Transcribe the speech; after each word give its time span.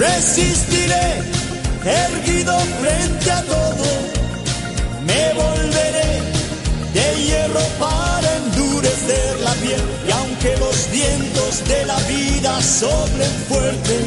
Resistiré, 0.00 1.20
erguido 1.84 2.58
frente 2.80 3.30
a 3.30 3.42
todo, 3.42 3.84
me 5.04 5.34
volveré 5.34 6.22
de 6.94 7.22
hierro 7.22 7.60
para 7.78 8.36
endurecer 8.38 9.40
la 9.40 9.52
piel 9.56 9.82
y 10.08 10.10
aunque 10.10 10.56
los 10.56 10.90
vientos 10.90 11.68
de 11.68 11.84
la 11.84 11.98
vida 12.08 12.62
soplen 12.62 13.30
fuerte. 13.46 14.00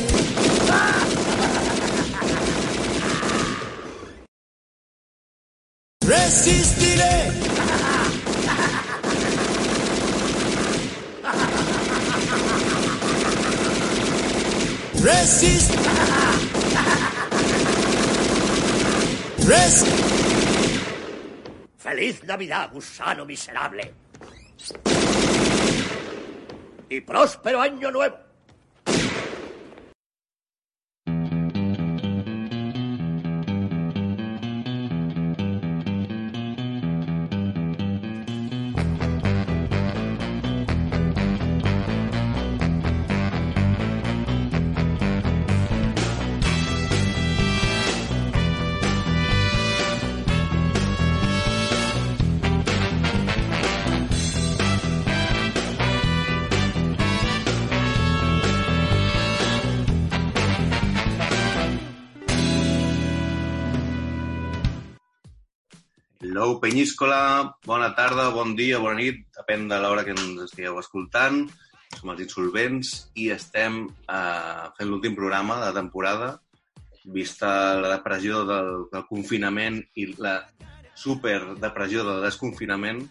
Resistiré. 6.01 7.12
¡Feliz 22.03 22.21
Navidad, 22.25 22.69
gusano 22.69 23.23
miserable! 23.23 23.93
¡Y 26.89 26.99
próspero 26.99 27.61
año 27.61 27.91
nuevo! 27.91 28.32
Penyíscola, 66.63 67.59
bona 67.67 67.89
tarda, 67.91 68.29
bon 68.31 68.53
dia, 68.55 68.77
bona 68.79 68.95
nit, 68.95 69.17
depèn 69.35 69.65
de 69.67 69.75
l'hora 69.83 70.05
que 70.07 70.13
ens 70.15 70.45
estigueu 70.45 70.77
escoltant. 70.79 71.41
Som 71.91 72.13
els 72.13 72.21
Insolvents 72.23 72.91
i 73.19 73.25
estem 73.35 73.81
eh, 73.83 74.61
fent 74.77 74.87
l'últim 74.87 75.17
programa 75.17 75.57
de 75.59 75.73
temporada. 75.75 76.29
Vista 77.17 77.49
la 77.81 77.89
depressió 77.97 78.45
del, 78.47 78.71
del 78.93 79.03
confinament 79.09 79.81
i 79.99 80.05
la 80.23 80.37
superdepressió 80.95 82.07
del 82.07 82.23
desconfinament, 82.23 83.03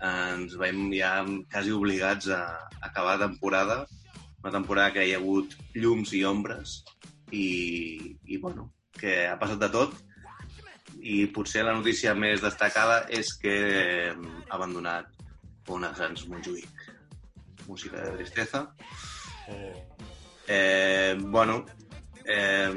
eh, 0.00 0.10
ens 0.34 0.58
veiem 0.58 0.90
ja 0.96 1.12
quasi 1.54 1.76
obligats 1.78 2.32
a 2.34 2.42
acabar 2.80 3.14
la 3.14 3.28
temporada. 3.28 3.78
Una 4.42 4.56
temporada 4.58 4.96
que 4.98 5.06
hi 5.06 5.14
ha 5.14 5.22
hagut 5.22 5.54
llums 5.78 6.16
i 6.18 6.26
ombres 6.26 6.80
i, 7.30 7.46
i 8.26 8.42
bueno, 8.42 8.72
que 8.98 9.20
ha 9.30 9.38
passat 9.38 9.62
de 9.62 9.70
tot 9.78 9.94
i 11.08 11.24
potser 11.32 11.64
la 11.64 11.74
notícia 11.76 12.12
més 12.14 12.42
destacada 12.44 13.00
és 13.08 13.32
que 13.40 13.54
hem 14.10 14.26
abandonat 14.52 15.08
una 15.72 15.92
Sans 15.96 16.26
Montjuïc. 16.28 16.84
Música 17.68 18.02
de 18.02 18.12
tristeza. 18.16 18.66
Eh, 20.48 21.16
bueno, 21.18 21.64
eh, 22.24 22.72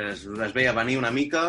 es, 0.00 0.26
es 0.26 0.52
veia 0.56 0.72
venir 0.76 0.98
una 1.00 1.12
mica, 1.12 1.44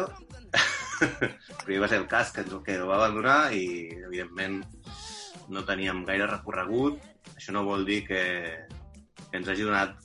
però 1.63 1.81
va 1.83 1.91
ser 1.91 2.01
el 2.01 2.07
cas 2.11 2.31
que 2.35 2.45
que 2.63 2.75
el 2.75 2.87
va 2.87 2.99
abandonar 2.99 3.53
i, 3.53 3.91
evidentment, 4.07 4.63
no 5.49 5.65
teníem 5.67 6.03
gaire 6.07 6.27
recorregut. 6.31 6.99
Això 7.35 7.55
no 7.55 7.65
vol 7.67 7.85
dir 7.87 8.03
que, 8.07 8.23
que 9.29 9.39
ens 9.39 9.51
hagi 9.51 9.67
donat 9.67 9.95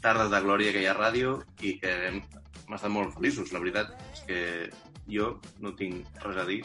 tardes 0.00 0.30
de 0.32 0.40
glòria 0.44 0.72
aquella 0.72 0.96
ràdio 0.96 1.38
i 1.60 1.76
que 1.80 1.92
hem, 2.08 2.20
hem 2.64 2.76
estat 2.76 2.92
molt 2.92 3.14
feliços. 3.16 3.52
La 3.52 3.60
veritat 3.64 3.92
és 4.12 4.24
que 4.28 4.40
jo 5.12 5.32
no 5.64 5.72
tinc 5.78 6.06
res 6.24 6.40
a 6.42 6.44
dir 6.48 6.60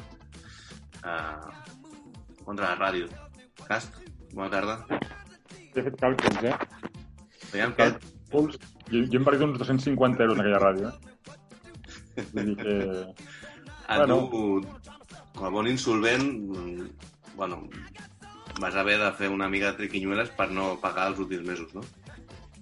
uh, 1.04 1.52
contra 2.44 2.74
la 2.74 2.76
ràdio. 2.80 3.08
Cast, 3.68 4.00
bona 4.34 4.50
tarda. 4.54 4.78
He 5.74 5.82
fet 5.82 5.96
càlculs, 6.02 6.44
eh? 6.44 6.56
Veiem 7.54 7.74
que... 7.78 7.90
Càlculs. 7.94 8.60
Jo, 8.92 9.00
jo 9.08 9.20
hem 9.20 9.26
perdut 9.26 9.48
uns 9.48 9.62
250 9.64 10.24
euros 10.26 10.38
en 10.38 10.44
aquella 10.44 10.62
ràdio, 10.62 10.92
eh? 10.92 12.28
Vull 12.34 12.52
dir 12.52 12.58
que... 12.62 12.78
A 13.94 13.98
Bueno. 14.00 14.16
tu, 14.32 14.40
com 15.36 15.46
a 15.46 15.50
bon 15.52 15.68
insolvent, 15.68 16.30
bueno, 17.36 17.58
vas 18.62 18.76
haver 18.80 18.96
de 19.02 19.10
fer 19.20 19.28
una 19.30 19.50
mica 19.52 19.72
de 19.74 19.78
triquinyueles 19.82 20.30
per 20.38 20.48
no 20.56 20.70
pagar 20.80 21.10
els 21.12 21.20
últims 21.20 21.44
mesos, 21.46 21.74
no? 21.76 21.84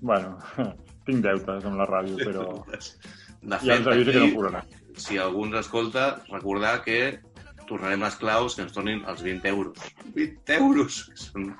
Bueno, 0.01 0.31
tinc 1.05 1.21
deutes 1.21 1.67
amb 1.69 1.77
la 1.77 1.85
ràdio, 1.89 2.17
però 2.25 2.47
De 3.41 3.57
ja 3.65 3.77
ens 3.77 3.87
avisa 3.89 4.11
que 4.13 4.19
no 4.19 4.25
aquí, 4.25 4.35
cobrarà. 4.35 4.59
Si 5.01 5.17
algú 5.21 5.45
ens 5.47 5.59
escolta, 5.65 6.21
recordar 6.31 6.81
que 6.85 7.19
tornarem 7.67 8.01
les 8.03 8.17
claus 8.19 8.55
que 8.57 8.65
ens 8.65 8.73
tornin 8.75 9.03
els 9.07 9.21
20 9.23 9.47
euros. 9.51 9.77
20 10.15 10.57
euros! 10.57 11.01
Que 11.11 11.19
són 11.23 11.51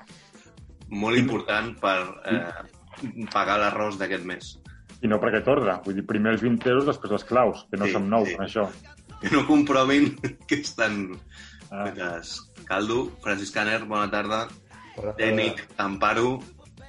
molt 0.92 1.16
important 1.18 1.72
per 1.80 1.98
eh, 2.28 2.42
pagar 3.32 3.58
l'arròs 3.62 3.96
d'aquest 4.00 4.26
mes. 4.28 4.50
I 5.02 5.08
no 5.10 5.18
perquè 5.22 5.40
torna. 5.42 5.78
Vull 5.84 5.96
dir, 5.98 6.04
primer 6.06 6.36
els 6.36 6.42
20 6.44 6.68
euros, 6.70 6.86
després 6.90 7.14
les 7.16 7.24
claus, 7.26 7.64
que 7.70 7.80
no 7.80 7.88
Sí, 7.88 7.94
som 7.96 8.08
nous, 8.10 8.28
sí. 8.28 8.36
això. 8.44 8.68
Que 9.22 9.30
no 9.34 9.46
compromin 9.48 10.12
que 10.48 10.60
estan... 10.60 11.04
Ah. 11.72 11.88
Caldo, 12.68 13.06
Francis 13.24 13.50
Caner, 13.50 13.80
bona 13.88 14.10
tarda. 14.12 14.44
Bona 14.94 15.14
tarda. 15.14 15.16
Tècnic, 15.16 15.62
t'emparo, 15.78 16.34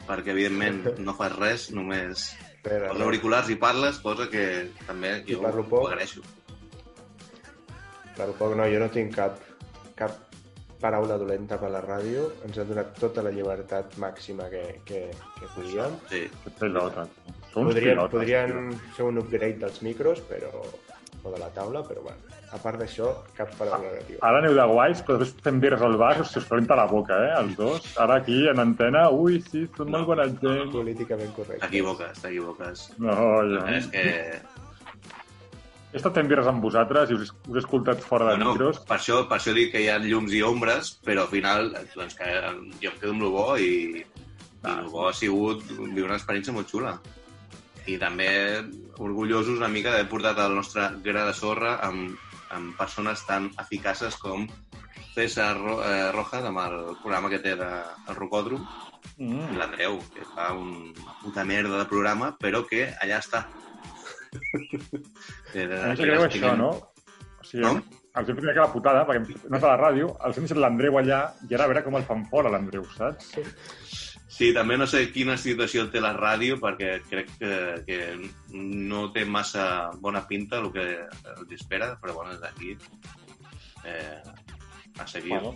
perquè 0.09 0.33
evidentment 0.35 0.99
no 0.99 1.15
fas 1.15 1.31
res, 1.37 1.69
només 1.71 2.27
Espera, 2.57 2.91
els 2.91 3.01
auriculars 3.03 3.49
i 3.49 3.55
parles, 3.59 4.01
cosa 4.03 4.27
que 4.31 4.43
també 4.85 5.21
I 5.23 5.37
jo 5.37 5.41
parlo 5.43 5.63
ho 5.63 5.69
poc. 5.71 5.87
agraeixo. 5.93 6.21
Claro, 8.15 8.35
poc 8.37 8.55
no, 8.55 8.67
jo 8.69 8.79
no 8.83 8.89
tinc 8.93 9.15
cap, 9.15 9.39
cap 9.97 10.11
paraula 10.83 11.17
dolenta 11.17 11.57
per 11.61 11.69
la 11.73 11.81
ràdio. 11.81 12.27
Ens 12.45 12.57
ha 12.59 12.65
donat 12.67 12.93
tota 12.99 13.23
la 13.25 13.31
llibertat 13.33 13.97
màxima 14.03 14.49
que, 14.51 14.63
que, 14.85 15.05
que 15.39 15.51
podíem. 15.55 15.95
Sí, 16.11 16.25
Que 16.43 16.51
pilotes. 16.59 17.09
Som 17.53 17.67
Podrien, 17.69 17.93
pilotes. 17.95 18.11
podrien 18.17 18.73
fer 18.97 19.05
un 19.05 19.17
upgrade 19.21 19.59
dels 19.61 19.81
micros, 19.85 20.21
però 20.29 20.49
o 21.23 21.31
de 21.31 21.37
la 21.39 21.47
taula, 21.55 21.79
però 21.87 22.01
bueno, 22.03 22.19
a 22.51 22.57
part 22.59 22.75
d'això, 22.81 23.13
cap 23.37 23.53
paraula 23.55 23.85
negativa. 23.93 24.19
Ara 24.27 24.41
aneu 24.41 24.57
de 24.57 24.65
guais, 24.67 24.99
però 25.07 25.15
després 25.21 25.45
fem 25.45 25.61
birres 25.63 25.79
al 25.85 25.95
bar, 26.01 26.17
us 26.19 26.33
us 26.35 26.49
calenta 26.49 26.75
la 26.75 26.83
boca, 26.89 27.15
eh, 27.29 27.29
els 27.39 27.53
dos. 27.55 27.85
Ara 28.03 28.17
aquí, 28.19 28.41
en 28.51 28.59
antena, 28.59 29.05
ui, 29.09 29.37
sí, 29.45 29.61
són 29.77 29.93
molt 29.93 30.09
bona 30.09 30.25
gent. 30.41 30.73
Políticament 30.73 31.31
correcte. 31.37 31.63
t'equivoques, 31.63 32.19
t'equivoques. 32.25 32.83
No, 32.99 33.15
ja. 33.53 33.63
És 33.77 33.87
que 33.93 34.03
He 35.93 35.99
estat 35.99 36.15
fent 36.17 36.29
birres 36.29 36.47
amb 36.49 36.63
vosaltres 36.65 37.11
i 37.13 37.15
us, 37.19 37.29
us 37.45 37.55
he 37.55 37.61
escoltat 37.61 37.99
fora 38.01 38.31
de 38.31 38.39
no, 38.41 38.53
micros. 38.53 38.79
per, 38.87 38.97
això, 38.97 39.19
per 39.29 39.37
això 39.37 39.53
dic 39.53 39.69
que 39.75 39.83
hi 39.83 39.89
ha 39.93 39.99
llums 40.01 40.33
i 40.33 40.41
ombres, 40.41 40.95
però 41.05 41.27
al 41.27 41.29
final 41.29 41.69
doncs, 41.93 42.15
que 42.17 42.29
jo 42.81 42.89
em 42.89 42.97
quedo 42.97 43.11
amb 43.13 43.27
el 43.27 43.33
bo 43.35 43.45
i, 43.61 44.01
i 44.01 44.71
el 44.71 44.89
bo 44.89 45.05
ha 45.09 45.13
sigut 45.13 45.61
viure 45.69 46.07
una 46.09 46.17
experiència 46.17 46.55
molt 46.55 46.71
xula. 46.71 46.95
I 47.85 47.99
també 48.01 48.29
orgullosos 48.97 49.59
una 49.59 49.69
mica 49.69 49.91
d'haver 49.93 50.09
portat 50.09 50.39
el 50.41 50.55
nostre 50.57 50.87
gra 51.05 51.27
de 51.29 51.35
sorra 51.37 51.75
amb, 51.85 52.17
amb 52.57 52.73
persones 52.79 53.21
tan 53.29 53.51
eficaces 53.61 54.17
com 54.17 54.47
César 55.13 55.51
Ro 55.59 55.77
eh, 55.85 56.09
Rojas, 56.15 56.47
amb 56.49 56.57
el 56.63 56.79
programa 57.03 57.29
que 57.29 57.37
té 57.43 57.53
de, 57.59 57.69
el 58.09 58.17
Rocòdrom, 58.17 58.65
i 59.19 59.27
Mm. 59.27 59.57
l'Andreu, 59.59 59.99
que 60.15 60.23
fa 60.25 60.53
un 60.57 60.93
puta 61.21 61.43
merda 61.45 61.77
de 61.77 61.85
programa, 61.85 62.31
però 62.39 62.63
que 62.65 62.87
allà 63.03 63.19
està. 63.21 63.43
No 65.55 65.95
sé 65.95 66.07
creu 66.07 66.25
això, 66.27 66.55
no? 66.59 66.71
O 67.39 67.45
sigui, 67.47 67.65
No? 67.67 67.75
els 68.13 68.29
hem 68.29 68.37
fet 68.37 68.59
putada, 68.73 69.05
perquè 69.09 69.21
hem 69.23 69.45
anat 69.49 69.63
a 69.63 69.69
la 69.71 69.77
ràdio, 69.79 70.09
els 70.25 70.37
hem 70.37 70.45
deixat 70.45 70.59
l'Andreu 70.61 70.99
allà, 70.99 71.21
i 71.49 71.55
ara 71.55 71.65
a 71.65 71.71
veure 71.71 71.83
com 71.85 71.95
el 71.97 72.05
fan 72.05 72.25
fora, 72.29 72.51
l'Andreu, 72.53 72.85
saps? 72.93 73.31
Sí, 74.33 74.49
també 74.53 74.77
no 74.77 74.85
sé 74.89 75.03
quina 75.13 75.35
situació 75.37 75.87
té 75.93 76.01
la 76.01 76.13
ràdio, 76.17 76.57
perquè 76.61 76.95
crec 77.09 77.31
que, 77.39 77.57
que 77.85 77.97
no 78.53 79.07
té 79.13 79.25
massa 79.25 79.65
bona 80.01 80.23
pinta 80.29 80.61
el 80.61 80.71
que 80.73 80.85
els 81.35 81.53
espera, 81.57 81.91
però 82.01 82.15
bueno, 82.17 82.33
des 82.33 82.41
d'aquí 82.41 82.73
eh, 83.85 84.21
a 84.97 85.07
seguir. 85.07 85.37
Bueno. 85.37 85.53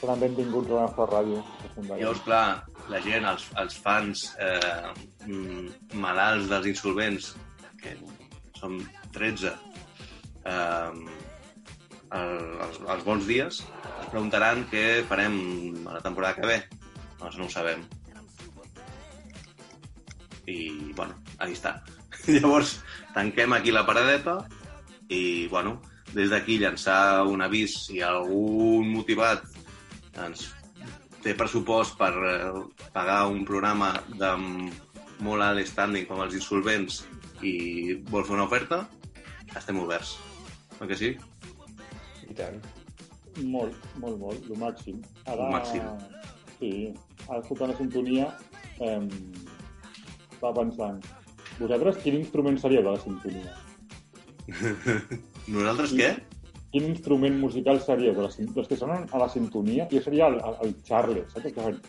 Seran 0.00 0.20
benvinguts 0.22 0.72
a 0.72 0.78
la 0.78 0.86
nostra 0.86 1.08
ràdio. 1.10 1.42
Llavors, 1.90 2.22
clar, 2.24 2.44
la 2.88 3.00
gent, 3.04 3.28
els, 3.28 3.44
els 3.60 3.76
fans 3.84 4.24
eh, 4.40 5.28
malalts 6.00 6.48
dels 6.52 6.70
insolvents, 6.72 7.34
que 7.80 7.92
som 8.60 8.76
13, 9.16 9.52
eh, 10.44 10.90
el, 12.10 12.34
els, 12.66 12.80
els 12.94 13.06
bons 13.06 13.26
dies, 13.28 13.62
es 13.62 14.10
preguntaran 14.12 14.66
què 14.70 15.02
farem 15.08 15.38
a 15.86 15.96
la 15.96 16.04
temporada 16.04 16.36
que 16.38 16.50
ve. 16.50 16.58
Doncs 17.20 17.38
no 17.40 17.48
ho 17.48 17.52
sabem. 17.52 17.84
I, 20.50 20.58
bueno, 20.96 21.14
ahí 21.38 21.54
està. 21.54 21.78
Llavors, 22.34 22.78
tanquem 23.14 23.54
aquí 23.56 23.72
la 23.72 23.86
paradeta 23.86 24.40
i, 25.08 25.46
bueno, 25.52 25.78
des 26.14 26.30
d'aquí 26.32 26.58
llançar 26.58 27.22
un 27.30 27.42
avís 27.44 27.76
si 27.86 28.00
algun 28.02 28.88
motivat 28.90 29.44
ens 30.18 30.48
té 31.22 31.36
pressupost 31.38 31.96
per 32.00 32.10
eh, 32.26 32.64
pagar 32.94 33.28
un 33.30 33.44
programa 33.46 33.92
de 34.18 34.32
molt 35.22 35.44
alt 35.44 35.68
standing 35.68 36.08
com 36.08 36.22
els 36.24 36.34
insolvents 36.34 37.04
i 37.46 37.52
vol 38.10 38.24
fer 38.26 38.34
una 38.36 38.46
oferta, 38.48 38.76
estem 39.56 39.78
oberts. 39.80 40.10
Oi 40.80 40.86
que 40.90 40.96
sí? 40.98 41.08
I 42.28 42.32
tant. 42.36 42.58
Molt, 43.40 43.76
molt, 44.02 44.18
molt, 44.20 44.40
el 44.50 44.58
màxim. 44.60 44.96
Ara, 45.24 45.44
Lo 45.44 45.50
màxim. 45.54 45.82
Sí, 46.58 46.70
ara 47.28 47.40
escoltant 47.40 47.70
la 47.72 47.78
sintonia, 47.78 48.26
eh, 48.80 49.08
estava 50.34 50.54
pensant, 50.60 50.98
vosaltres 51.60 51.96
quin 52.04 52.14
instrument 52.20 52.58
seria 52.60 52.82
de 52.84 52.90
la 52.92 53.00
sintonia? 53.00 53.52
Nosaltres 55.54 55.90
què? 55.96 56.10
Quin 56.70 56.84
instrument 56.86 57.36
musical 57.40 57.80
seria 57.82 58.12
de 58.14 58.22
la 58.26 58.30
sintonia? 58.30 58.60
Els 58.62 58.70
que 58.70 58.78
sonen 58.78 59.00
a 59.10 59.16
la 59.24 59.28
sintonia, 59.32 59.88
jo 59.90 60.00
seria 60.04 60.24
el, 60.30 60.36
el, 60.38 60.54
el 60.66 60.72
Charles, 60.86 61.26
saps? 61.32 61.50
Que 61.50 61.62
fan... 61.64 61.76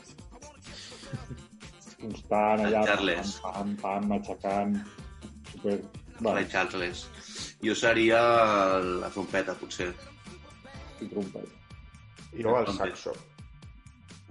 Constant, 2.02 2.60
allà, 2.66 2.82
El 2.82 2.88
pam, 3.14 3.30
pam, 3.44 3.68
pam, 3.84 4.04
matxacant, 4.10 4.72
super... 5.62 5.80
Va, 6.22 6.36
Ray 6.36 6.46
Charles. 6.52 7.08
Jo 7.66 7.74
seria 7.78 8.20
la 8.82 9.10
trompeta, 9.14 9.56
potser. 9.58 9.90
i 11.02 11.08
trompet. 11.10 11.48
I 12.38 12.44
no 12.46 12.58
el 12.60 12.68
saxo. 12.78 13.14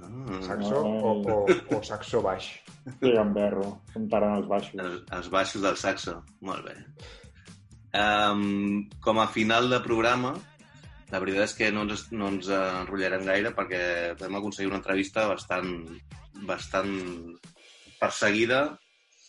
Ah, 0.01 0.39
Saxo 0.47 0.79
o, 0.81 1.11
o, 1.21 1.39
o 1.77 1.81
saxo 1.85 2.23
baix. 2.25 2.47
Sí, 2.87 3.11
gamberro, 3.13 3.81
comptaran 3.93 4.39
els 4.39 4.47
baixos. 4.49 4.79
els, 4.81 5.03
els 5.19 5.29
baixos 5.35 5.63
del 5.67 5.77
saxo. 5.77 6.15
Molt 6.47 6.65
bé. 6.65 6.77
Um, 7.91 8.87
com 9.03 9.19
a 9.21 9.27
final 9.29 9.69
de 9.69 9.81
programa, 9.85 10.33
la 11.11 11.19
veritat 11.21 11.49
és 11.51 11.57
que 11.59 11.73
no 11.75 11.83
ens, 11.89 12.07
no 12.15 12.31
ens 12.31 12.49
enrotllarem 12.55 13.27
gaire 13.27 13.51
perquè 13.57 13.83
vam 14.21 14.39
aconseguir 14.39 14.71
una 14.71 14.79
entrevista 14.79 15.27
bastant, 15.29 15.75
bastant 16.49 16.95
perseguida, 18.01 18.63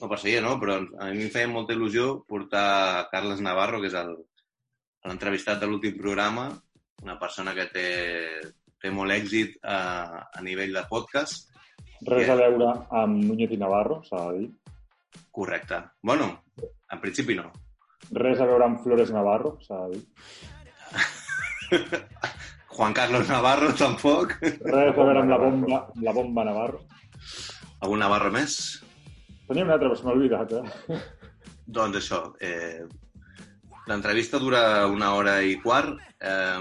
no 0.02 0.10
perseguida, 0.10 0.42
no? 0.42 0.58
però 0.60 0.80
a 0.82 1.12
mi 1.14 1.28
em 1.28 1.32
feia 1.34 1.50
molta 1.50 1.76
il·lusió 1.78 2.24
portar 2.28 3.08
Carles 3.12 3.42
Navarro, 3.46 3.82
que 3.82 3.92
és 3.92 3.96
l'entrevistat 5.06 5.62
de 5.62 5.70
l'últim 5.70 5.98
programa, 6.00 6.50
una 7.06 7.18
persona 7.22 7.54
que 7.58 7.68
té, 7.74 7.88
té 8.82 8.92
molt 8.94 9.14
èxit 9.14 9.60
a, 9.62 9.78
a 10.34 10.44
nivell 10.46 10.74
de 10.78 10.86
podcast. 10.90 11.50
Res 12.08 12.30
a 12.34 12.38
veure 12.40 12.74
amb 12.98 13.22
Núñez 13.22 13.54
i 13.54 13.62
Navarro, 13.62 14.02
s'ha 14.08 14.26
de 14.32 14.40
dir. 14.40 14.50
Correcte. 15.32 15.84
Bueno, 16.02 16.32
en 16.58 17.02
principi 17.02 17.38
no. 17.38 17.52
Res 18.12 18.42
a 18.42 18.48
veure 18.50 18.66
amb 18.68 18.82
Flores 18.84 19.14
Navarro, 19.14 19.58
s'ha 19.68 19.86
de 19.86 20.00
dir. 20.00 20.04
Juan 22.72 22.94
Carlos 22.98 23.30
Navarro, 23.30 23.74
tampoc. 23.78 24.40
Res 24.42 24.96
a 24.96 24.96
veure 24.98 25.22
amb 25.22 25.30
la 25.30 25.38
bomba, 25.42 25.84
la 26.02 26.16
bomba 26.16 26.48
Navarro. 26.48 26.82
Algun 27.82 28.02
Navarro 28.02 28.32
més? 28.34 28.82
Tenia 29.52 29.66
una 29.68 29.76
altra, 29.76 29.90
però 29.92 30.00
se 30.00 30.08
m'ha 30.08 30.16
oblidat, 30.16 30.54
eh? 30.56 31.00
Doncs 31.78 31.98
això, 32.00 32.20
eh, 32.40 32.86
l'entrevista 33.92 34.40
dura 34.40 34.62
una 34.88 35.14
hora 35.18 35.38
i 35.44 35.58
quart. 35.60 35.98
Eh, 36.24 36.60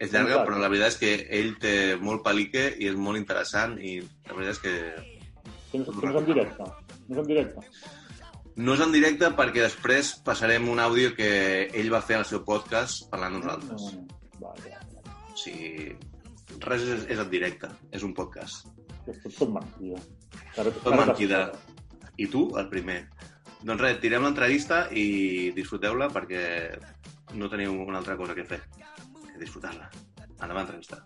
és 0.00 0.12
llarga, 0.14 0.30
Exacte. 0.32 0.44
però 0.46 0.58
la 0.62 0.68
veritat 0.72 0.94
és 0.94 0.98
que 1.00 1.10
ell 1.40 1.50
té 1.60 1.72
molt 2.00 2.22
pelique 2.24 2.62
i 2.80 2.86
és 2.88 2.94
molt 2.96 3.18
interessant 3.20 3.74
i 3.84 3.98
la 4.00 4.36
veritat 4.38 4.54
és 4.56 4.62
que 4.64 4.76
Que 5.70 5.78
no, 5.78 5.92
no 5.92 6.08
és 6.08 6.16
en 6.18 6.24
directe. 6.26 6.64
No 7.08 7.14
és 7.14 7.18
en 7.20 7.26
directe. 7.28 7.60
no 8.56 8.74
és 8.74 8.80
en 8.82 8.92
directe 8.94 9.28
perquè 9.38 9.60
després 9.62 10.14
passarem 10.26 10.66
un 10.72 10.80
àudio 10.82 11.12
que 11.14 11.28
ell 11.68 11.92
va 11.92 12.00
fer 12.02 12.16
al 12.16 12.24
seu 12.26 12.40
podcast 12.48 13.04
parlant 13.12 13.36
amb 13.36 13.44
nosaltres. 13.44 13.84
No, 13.92 14.06
vale. 14.40 14.72
O 15.30 15.36
sigui, 15.38 15.92
res 16.64 16.82
és, 16.96 17.04
és 17.14 17.22
en 17.22 17.30
directe, 17.30 17.70
és 17.92 18.02
un 18.02 18.14
podcast. 18.16 18.66
És 19.08 19.20
tot, 19.22 19.32
tot 19.38 19.52
mentida. 19.54 20.00
Cara, 20.54 20.72
Tot 20.82 20.96
mentida. 20.96 21.40
I 22.20 22.26
tu, 22.28 22.50
el 22.60 22.68
primer. 22.72 23.00
Doncs 23.60 23.80
res, 23.80 23.98
tirem 24.00 24.24
l'entrevista 24.24 24.86
i 24.96 25.52
disfruteu-la 25.56 26.08
perquè 26.12 26.44
no 27.36 27.48
teniu 27.52 27.76
una 27.84 28.00
altra 28.00 28.16
cosa 28.16 28.36
que 28.36 28.46
fer 28.48 28.60
que 29.32 29.38
disfrutar-la. 29.40 29.90
Endavant, 30.40 30.66
entrevista. 30.66 31.04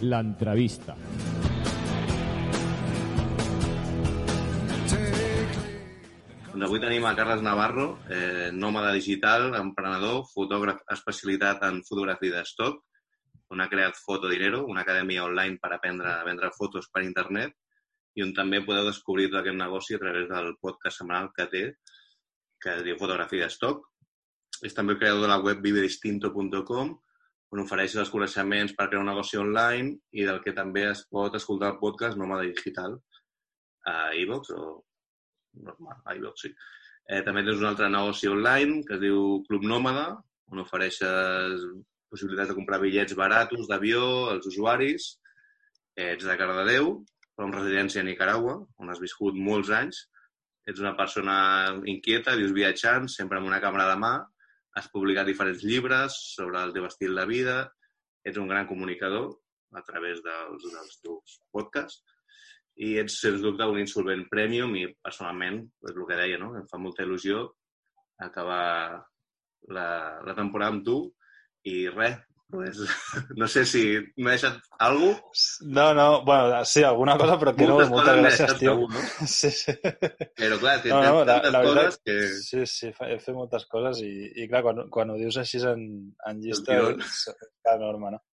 L'entrevista. 0.00 0.94
Doncs 6.48 6.64
avui 6.64 6.80
tenim 6.80 7.04
a 7.04 7.14
Carles 7.14 7.42
Navarro, 7.44 7.98
eh, 8.08 8.48
nòmada 8.52 8.94
digital, 8.96 9.50
emprenedor, 9.54 10.22
fotògraf 10.32 10.80
especialitat 10.94 11.62
en 11.68 11.82
fotografia 11.84 12.38
d'estoc, 12.38 12.78
on 13.52 13.60
ha 13.60 13.68
creat 13.68 13.98
Fotodinero, 14.00 14.62
una 14.64 14.82
acadèmia 14.86 15.24
online 15.24 15.58
per 15.60 15.72
aprendre 15.74 16.08
a 16.08 16.24
vendre 16.24 16.50
fotos 16.56 16.88
per 16.92 17.04
internet 17.04 17.52
i 18.16 18.24
on 18.24 18.32
també 18.34 18.62
podeu 18.64 18.88
descobrir 18.88 19.28
tot 19.28 19.42
aquest 19.42 19.60
negoci 19.60 19.94
a 19.94 20.00
través 20.02 20.26
del 20.32 20.54
podcast 20.60 20.98
setmanal 20.98 21.28
que 21.36 21.46
té, 21.52 21.62
que 22.64 22.78
diu 22.82 22.96
Fotografia 22.98 23.44
d'estoc. 23.44 23.84
És 24.64 24.74
també 24.74 24.96
el 24.96 25.02
creador 25.04 25.22
de 25.26 25.30
la 25.30 25.38
web 25.44 25.60
vivedistinto.com, 25.62 26.96
on 27.52 27.62
ofereix 27.62 27.94
els 28.00 28.10
coneixements 28.10 28.74
per 28.76 28.88
crear 28.88 29.04
un 29.04 29.12
negoci 29.12 29.38
online 29.38 29.98
i 30.16 30.24
del 30.24 30.40
que 30.44 30.56
també 30.56 30.88
es 30.90 31.04
pot 31.12 31.36
escoltar 31.36 31.74
el 31.74 31.80
podcast 31.84 32.18
Nòmada 32.18 32.48
Digital 32.48 32.98
a 33.86 34.12
iVox 34.16 34.56
o 34.56 34.87
normal, 35.54 36.02
iVox, 36.16 36.46
sí. 36.46 36.52
Eh, 37.08 37.22
també 37.24 37.44
tens 37.44 37.62
un 37.62 37.70
altre 37.70 37.88
negoci 37.88 38.28
online 38.28 38.82
que 38.86 38.98
es 38.98 39.00
diu 39.00 39.38
Club 39.48 39.64
Nòmada, 39.64 40.08
on 40.52 40.60
ofereixes 40.62 41.64
possibilitats 42.12 42.50
de 42.52 42.56
comprar 42.56 42.80
bitllets 42.82 43.16
baratos 43.16 43.68
d'avió 43.68 44.02
als 44.32 44.48
usuaris. 44.50 45.14
Eh, 45.96 46.12
ets 46.14 46.26
de 46.28 46.36
Cardedeu, 46.40 46.92
però 47.34 47.48
amb 47.48 47.58
residència 47.58 48.02
a 48.02 48.06
Nicaragua, 48.06 48.58
on 48.78 48.92
has 48.92 49.00
viscut 49.02 49.36
molts 49.48 49.72
anys. 49.74 50.04
Ets 50.68 50.82
una 50.84 50.94
persona 50.96 51.38
inquieta, 51.88 52.36
vius 52.36 52.52
viatjant, 52.56 53.08
sempre 53.08 53.40
amb 53.40 53.48
una 53.48 53.60
càmera 53.64 53.88
de 53.92 53.96
mà. 54.04 54.14
Has 54.76 54.90
publicat 54.92 55.26
diferents 55.26 55.64
llibres 55.64 56.16
sobre 56.36 56.60
el 56.60 56.74
teu 56.76 56.86
estil 56.86 57.16
de 57.16 57.24
vida. 57.30 57.58
Ets 58.28 58.36
un 58.38 58.52
gran 58.52 58.68
comunicador 58.68 59.32
a 59.76 59.82
través 59.84 60.20
dels, 60.24 60.68
dels 60.74 61.00
teus 61.04 61.40
podcasts 61.52 62.04
i 62.78 62.94
ets, 63.02 63.18
sens 63.22 63.42
dubte, 63.42 63.66
un 63.66 63.80
insolvent 63.82 64.24
premium 64.30 64.74
i, 64.78 64.86
personalment, 65.02 65.64
és 65.88 65.96
el 65.96 66.06
que 66.06 66.18
deia, 66.20 66.38
no? 66.38 66.52
em 66.58 66.66
fa 66.70 66.78
molta 66.78 67.02
il·lusió 67.06 67.48
acabar 68.22 69.02
la, 69.74 69.88
la 70.26 70.34
temporada 70.38 70.74
amb 70.76 70.84
tu 70.86 70.98
i 71.66 71.88
res, 71.90 72.16
pues, 72.48 72.78
no 73.40 73.48
sé 73.50 73.64
si 73.68 73.82
m'he 74.16 74.30
deixat 74.30 74.60
alguna 74.86 75.18
cosa, 75.26 75.66
No, 75.66 75.88
no, 75.94 76.06
bueno, 76.24 76.62
sí, 76.64 76.82
alguna 76.86 77.18
cosa, 77.18 77.36
però 77.42 77.54
que 77.56 77.66
no, 77.66 77.76
moltes 77.90 78.20
gràcies, 78.22 78.54
tio. 78.62 78.76
segur, 78.76 78.88
no? 78.94 79.02
Sí, 79.34 79.50
sí. 79.50 79.74
Però 80.38 80.58
clar, 80.62 80.78
que 80.82 80.94
No, 80.94 81.02
no, 81.02 81.24
la, 81.28 81.38
la 81.50 81.62
veritat, 81.66 81.74
coses 81.74 82.00
que... 82.06 82.16
sí, 82.46 82.64
sí, 82.70 82.94
he 82.94 83.18
fet 83.20 83.36
moltes 83.36 83.66
coses 83.74 84.00
i, 84.06 84.12
i 84.38 84.48
clar, 84.48 84.62
quan, 84.66 84.86
quan 84.94 85.12
ho 85.12 85.18
dius 85.20 85.42
així 85.42 85.60
en, 85.66 85.84
en 86.30 86.42
llista 86.46 86.78
és 86.94 87.26
enorme, 87.74 88.14
no? 88.16 88.24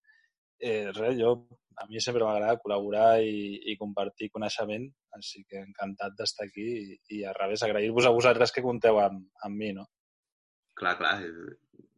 Eh, 0.62 0.92
res, 0.96 1.18
jo, 1.20 1.36
a 1.82 1.86
mi 1.90 2.00
sempre 2.04 2.24
m'agrada 2.26 2.60
col·laborar 2.62 3.22
i, 3.24 3.60
i 3.72 3.76
compartir 3.80 4.30
coneixement, 4.34 4.86
així 5.18 5.44
que 5.50 5.60
encantat 5.64 6.16
d'estar 6.18 6.48
aquí 6.48 6.66
i, 6.82 7.00
i 7.18 7.24
al 7.28 7.36
revés, 7.38 7.64
agrair-vos 7.68 8.06
a 8.10 8.14
vosaltres 8.16 8.52
que 8.56 8.64
compteu 8.66 9.00
amb, 9.04 9.26
amb 9.48 9.60
mi, 9.60 9.72
no? 9.76 9.86
Clar, 10.76 10.96
clar, 11.00 11.16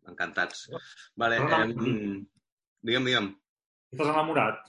encantats. 0.10 0.68
Vale, 1.18 1.40
No, 1.42 1.50
no. 1.50 1.62
eh, 1.64 2.24
digue'm, 2.82 3.06
digue'm, 3.12 3.30
Estàs 3.94 4.10
enamorat? 4.14 4.64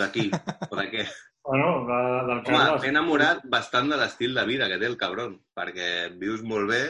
d'aquí 0.00 0.28
o 0.70 0.76
de 0.78 0.86
què? 0.92 1.04
Bueno, 1.50 1.68
de, 1.88 1.98
del 2.28 2.40
Home, 2.52 2.64
m'he 2.82 2.88
enamorat 2.90 3.38
bastant 3.48 3.88
de 3.88 3.96
l'estil 3.96 4.34
de 4.36 4.42
vida 4.46 4.66
que 4.68 4.76
té 4.78 4.84
el 4.86 4.98
cabron, 5.00 5.38
perquè 5.56 5.86
vius 6.20 6.42
molt 6.46 6.68
bé, 6.68 6.80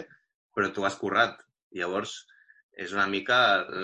però 0.52 0.72
tu 0.74 0.82
has 0.84 0.96
currat. 0.98 1.36
Llavors, 1.78 2.16
és 2.76 2.92
una 2.94 3.06
mica 3.10 3.38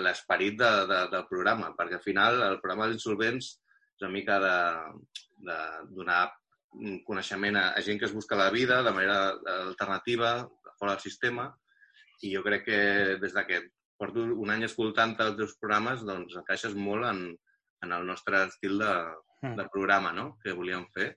l'esperit 0.05 0.57
de, 0.59 0.71
de, 0.89 0.99
del 1.11 1.25
programa, 1.29 1.73
perquè 1.77 1.99
al 1.99 2.05
final 2.05 2.41
el 2.47 2.59
programa 2.61 2.87
dels 2.87 2.99
insolvents 3.01 3.49
és 3.97 4.03
una 4.05 4.13
mica 4.13 4.39
de, 4.41 4.57
de 5.49 5.57
donar 5.97 6.21
coneixement 7.07 7.57
a, 7.57 7.65
a 7.77 7.81
gent 7.81 7.99
que 7.99 8.07
es 8.07 8.13
busca 8.13 8.37
la 8.39 8.49
vida 8.53 8.81
de 8.83 8.93
manera 8.93 9.33
alternativa, 9.57 10.47
fora 10.77 10.93
del 10.93 11.01
sistema, 11.01 11.49
i 12.21 12.33
jo 12.33 12.43
crec 12.45 12.65
que 12.65 12.79
des 13.21 13.33
de 13.33 13.45
que 13.45 13.61
porto 13.97 14.23
un 14.23 14.51
any 14.53 14.65
escoltant 14.67 15.15
els 15.25 15.37
teus 15.39 15.55
programes, 15.61 16.03
doncs 16.05 16.37
encaixes 16.41 16.75
molt 16.77 17.07
en, 17.09 17.23
en 17.85 17.95
el 17.97 18.05
nostre 18.05 18.43
estil 18.45 18.77
de, 18.81 18.93
de 19.57 19.69
programa 19.73 20.13
no? 20.13 20.27
que 20.43 20.55
volíem 20.57 20.85
fer 20.93 21.11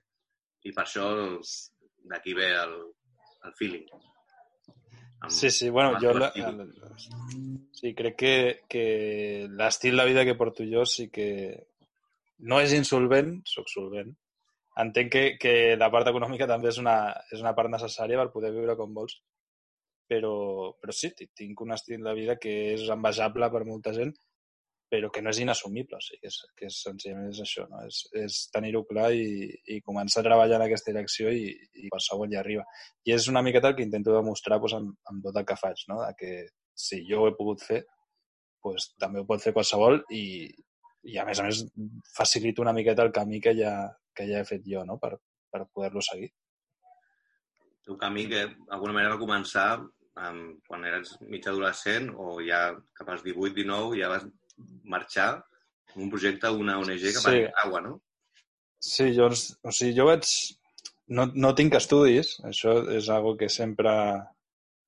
i 0.65 0.73
per 0.73 0.85
això 0.85 1.05
d'aquí 2.09 2.33
ve 2.37 2.49
el, 2.57 2.75
el 3.45 3.55
feeling. 3.57 3.85
Sí, 5.29 5.49
sí, 5.51 5.69
bueno, 5.69 5.93
jo 6.01 6.13
la, 6.13 6.31
sí, 7.71 7.93
crec 7.95 8.15
que, 8.17 8.61
que 8.67 9.47
l'estil 9.49 9.97
de 9.97 10.05
vida 10.05 10.25
que 10.25 10.35
porto 10.35 10.63
jo 10.67 10.85
sí 10.85 11.09
que 11.09 11.67
no 12.39 12.59
és 12.59 12.73
insolvent, 12.73 13.35
sóc 13.45 13.69
solvent. 13.69 14.11
Entenc 14.81 15.11
que, 15.11 15.23
que 15.37 15.53
la 15.77 15.91
part 15.93 16.07
econòmica 16.09 16.47
també 16.49 16.69
és 16.71 16.79
una, 16.81 16.95
és 17.31 17.41
una 17.43 17.53
part 17.55 17.69
necessària 17.69 18.17
per 18.17 18.31
poder 18.33 18.51
viure 18.55 18.75
com 18.79 18.93
vols, 18.95 19.17
però, 20.07 20.73
però 20.81 20.93
sí, 20.95 21.11
ti- 21.15 21.29
tinc 21.35 21.61
un 21.61 21.71
estil 21.75 22.03
de 22.03 22.13
vida 22.17 22.37
que 22.41 22.73
és 22.73 22.87
envejable 22.89 23.49
per 23.53 23.63
molta 23.67 23.93
gent, 23.93 24.13
però 24.91 25.07
que 25.07 25.21
no 25.23 25.31
és 25.31 25.39
inassumible, 25.39 25.95
o 25.95 26.03
sigui, 26.03 26.19
que 26.19 26.27
és, 26.27 26.37
que 26.59 26.67
és 26.67 26.77
senzillament 26.83 27.29
és 27.31 27.39
això, 27.45 27.63
no? 27.71 27.79
és, 27.87 28.01
és 28.19 28.39
tenir-ho 28.51 28.81
clar 28.89 29.07
i, 29.15 29.47
i 29.71 29.77
començar 29.85 30.19
a 30.19 30.25
treballar 30.25 30.57
en 30.59 30.65
aquesta 30.65 30.91
direcció 30.91 31.31
i, 31.31 31.45
i 31.79 31.91
qualsevol 31.93 32.33
hi 32.33 32.39
arriba. 32.39 32.65
I 33.07 33.13
és 33.15 33.29
una 33.31 33.43
miqueta 33.45 33.71
el 33.71 33.77
que 33.77 33.85
intento 33.87 34.17
demostrar 34.17 34.57
doncs, 34.59 34.75
amb, 34.75 34.97
amb 35.07 35.23
tot 35.23 35.39
el 35.39 35.47
que 35.47 35.57
faig, 35.61 35.85
no? 35.87 36.01
de 36.03 36.11
que 36.19 36.33
si 36.75 36.99
jo 37.07 37.21
ho 37.21 37.29
he 37.29 37.37
pogut 37.37 37.63
fer, 37.63 37.79
doncs, 38.65 38.89
també 38.99 39.23
ho 39.23 39.29
pot 39.29 39.43
fer 39.45 39.55
qualsevol 39.55 40.01
i, 40.11 40.25
i 41.07 41.17
a 41.17 41.25
més 41.29 41.39
a 41.39 41.47
més 41.47 41.63
facilito 42.17 42.65
una 42.65 42.75
miqueta 42.75 43.07
el 43.07 43.15
camí 43.15 43.39
que 43.47 43.55
ja, 43.55 43.73
que 44.11 44.27
ja 44.27 44.43
he 44.43 44.49
fet 44.51 44.67
jo 44.67 44.83
no? 44.83 44.99
per, 44.99 45.13
per 45.55 45.63
poder-lo 45.71 46.03
seguir. 46.03 46.33
Teu 47.87 47.95
camí 47.97 48.27
que 48.27 48.43
d'alguna 48.67 48.99
manera 48.99 49.15
va 49.15 49.23
començar 49.23 49.69
quan 50.67 50.83
eres 50.85 51.15
mig 51.31 51.47
adolescent 51.47 52.11
o 52.19 52.41
ja 52.43 52.65
cap 52.99 53.09
als 53.09 53.23
18-19 53.23 53.95
ja 53.95 54.11
vas 54.11 54.27
marxar 54.83 55.29
amb 55.93 56.03
un 56.05 56.09
projecte 56.13 56.47
a 56.47 56.51
una 56.55 56.77
ONG 56.79 57.07
a 57.09 57.13
Sí. 57.19 57.35
Nicaragua, 57.37 57.81
no? 57.81 57.93
Sí, 58.81 59.11
jo, 59.17 59.29
o 59.29 59.71
sigui, 59.71 59.95
jo 59.97 60.07
vaig... 60.09 60.27
No, 61.11 61.25
no 61.35 61.51
tinc 61.57 61.73
estudis, 61.75 62.37
això 62.47 62.77
és 62.95 63.09
algo 63.11 63.33
que 63.35 63.49
sempre 63.51 63.91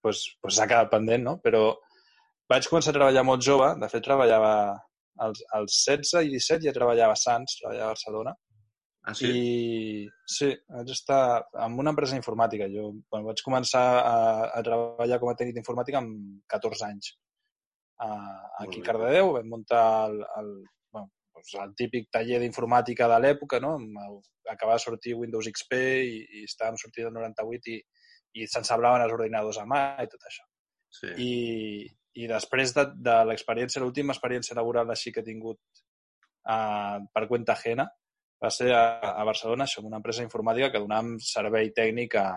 pues, 0.01 0.21
pues 0.39 0.55
s'ha 0.55 0.67
quedat 0.69 0.91
pendent, 0.91 1.25
no? 1.25 1.33
Però 1.43 1.65
vaig 2.49 2.69
començar 2.69 2.93
a 2.93 2.97
treballar 2.99 3.25
molt 3.27 3.43
jove, 3.43 3.73
de 3.81 3.89
fet 3.91 4.05
treballava 4.05 4.53
als, 5.19 5.43
als 5.51 5.81
16 5.89 6.29
i 6.29 6.31
17 6.37 6.63
ja 6.69 6.75
treballava 6.75 7.17
a 7.17 7.19
Sants, 7.19 7.57
treballava 7.59 7.89
a 7.89 7.95
Barcelona, 7.97 8.35
Ah, 9.03 9.11
sí? 9.13 9.27
I 9.27 10.07
sí, 10.31 10.47
vaig 10.71 10.91
estar 10.93 11.43
en 11.65 11.73
una 11.79 11.91
empresa 11.91 12.15
informàtica. 12.15 12.69
Jo 12.71 12.85
bueno, 13.11 13.25
vaig 13.27 13.41
començar 13.43 13.83
a, 13.99 14.13
a 14.55 14.61
treballar 14.63 15.17
com 15.19 15.31
a 15.31 15.35
tècnic 15.35 15.57
d'informàtica 15.57 15.99
amb 15.99 16.39
14 16.53 16.85
anys. 16.87 17.09
Uh, 18.01 18.63
aquí 18.63 18.81
a 18.81 18.87
Cardedeu 18.87 19.33
vam 19.35 19.49
muntar 19.51 19.83
el, 20.09 20.17
el, 20.39 20.47
bueno, 20.91 21.11
doncs 21.35 21.53
el 21.63 21.75
típic 21.77 22.09
taller 22.11 22.39
d'informàtica 22.41 23.07
de 23.11 23.19
l'època, 23.21 23.59
no? 23.63 23.75
Acabava 24.49 24.79
de 24.79 24.85
sortir 24.85 25.17
Windows 25.19 25.49
XP 25.51 25.77
i, 25.77 26.17
i 26.39 26.45
estàvem 26.49 26.79
sortint 26.81 27.07
del 27.09 27.15
98 27.19 27.75
i, 27.75 27.77
i 28.41 28.47
s'ensablaven 28.49 29.05
els 29.05 29.13
ordinadors 29.15 29.61
a 29.61 29.67
mà 29.69 29.83
i 30.03 30.09
tot 30.11 30.29
això. 30.29 30.47
sí. 30.99 31.13
I, 31.17 31.33
i 32.13 32.27
després 32.29 32.73
de, 32.75 32.85
de 33.05 33.15
l'experiència, 33.25 33.81
l'última 33.81 34.13
experiència 34.13 34.57
laboral 34.57 34.91
així 34.93 35.13
que 35.13 35.23
he 35.23 35.25
tingut 35.25 35.57
uh, 36.45 36.99
per 37.13 37.23
cuenta 37.29 37.55
ajena, 37.57 37.87
va 38.43 38.51
ser 38.51 38.69
a, 38.75 38.83
a 39.13 39.23
Barcelona, 39.25 39.65
això, 39.65 39.81
una 39.87 39.97
empresa 40.01 40.25
informàtica 40.25 40.69
que 40.73 40.81
donàvem 40.83 41.15
servei 41.23 41.71
tècnic 41.75 42.17
a, 42.19 42.27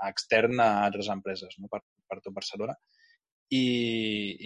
a 0.00 0.10
extern 0.12 0.62
a 0.62 0.70
altres 0.86 1.10
empreses 1.12 1.58
no? 1.58 1.68
per, 1.72 1.82
per 2.08 2.20
tot 2.22 2.34
Barcelona. 2.36 2.76
I, 3.52 3.62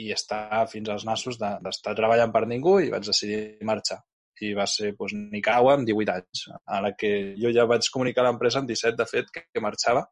i 0.02 0.10
estar 0.14 0.64
fins 0.72 0.88
als 0.90 1.04
nassos 1.06 1.38
de- 1.38 1.56
d'estar 1.62 1.94
treballant 1.94 2.32
per 2.34 2.44
ningú 2.50 2.78
i 2.82 2.90
vaig 2.90 3.06
decidir 3.06 3.58
marxar. 3.68 4.00
I 4.42 4.50
va 4.56 4.66
ser 4.68 4.90
doncs, 4.98 5.14
Nicaragua 5.32 5.76
amb 5.78 5.86
18 5.88 6.12
anys, 6.12 6.42
a 6.66 6.80
la 6.84 6.90
que 6.98 7.10
jo 7.40 7.52
ja 7.54 7.64
vaig 7.70 7.86
comunicar 7.92 8.25
a 8.25 8.28
l'empresa 8.30 8.60
amb 8.60 8.68
17, 8.68 8.96
de 8.98 9.06
fet, 9.08 9.30
que, 9.32 9.46
que 9.52 9.62
marxava 9.64 10.02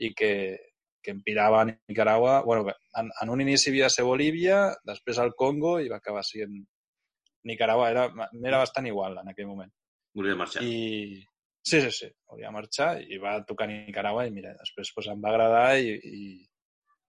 i 0.00 0.10
que, 0.16 0.30
que 1.04 1.12
em 1.14 1.20
pirava 1.22 1.60
a 1.62 1.66
Nicaragua. 1.68 2.40
bueno, 2.42 2.72
en, 2.98 3.10
en 3.22 3.30
un 3.30 3.40
inici 3.44 3.70
havia 3.70 3.86
de 3.86 3.94
ser 3.94 4.04
Bolívia, 4.08 4.62
després 4.88 5.18
al 5.20 5.34
Congo 5.36 5.76
i 5.78 5.88
va 5.92 6.00
acabar 6.00 6.24
sent 6.26 6.56
Nicaragua. 7.44 7.90
Era, 7.92 8.08
m'era 8.32 8.58
bastant 8.64 8.88
igual 8.88 9.18
en 9.20 9.28
aquell 9.30 9.46
moment. 9.46 9.70
Volia 10.16 10.34
marxar. 10.36 10.64
I 10.64 11.20
sí, 11.62 11.80
sí, 11.80 11.90
sí, 11.92 12.08
volia 12.32 12.50
marxar 12.50 12.94
i 13.04 13.20
va 13.22 13.36
tocar 13.46 13.68
Nicaragua 13.70 14.26
i 14.26 14.32
mira, 14.34 14.56
després 14.58 14.90
pues, 14.96 15.06
em 15.12 15.20
va 15.22 15.30
agradar 15.30 15.78
i, 15.78 15.94
i, 15.94 16.24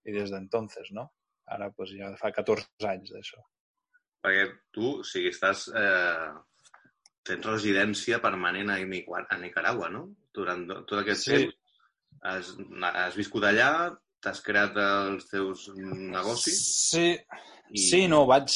i 0.06 0.14
des 0.14 0.30
d'entonces, 0.30 0.92
no? 0.92 1.08
Ara 1.52 1.70
pues, 1.76 1.92
ja 1.98 2.10
fa 2.20 2.32
14 2.34 2.88
anys 2.90 3.12
d'això. 3.14 3.42
Perquè 4.22 4.46
tu, 4.74 4.98
o 5.00 5.06
sigui, 5.06 5.32
estàs... 5.34 5.68
Eh, 5.74 6.30
tens 7.22 7.44
residència 7.46 8.18
permanent 8.22 8.72
a, 8.74 8.80
a 8.82 9.36
Nicaragua, 9.38 9.88
no? 9.94 10.06
Durant 10.34 10.64
tot 10.72 10.96
aquest 11.02 11.22
Sí. 11.28 11.36
temps. 11.36 11.58
Has, 12.22 12.48
has 12.92 13.14
viscut 13.18 13.44
allà, 13.48 13.68
t'has 14.22 14.40
creat 14.44 14.76
els 14.78 15.24
teus 15.30 15.68
negocis 15.74 16.58
Sí, 16.92 17.06
i... 17.72 17.78
sí, 17.82 18.02
no, 18.10 18.20
vaig, 18.30 18.52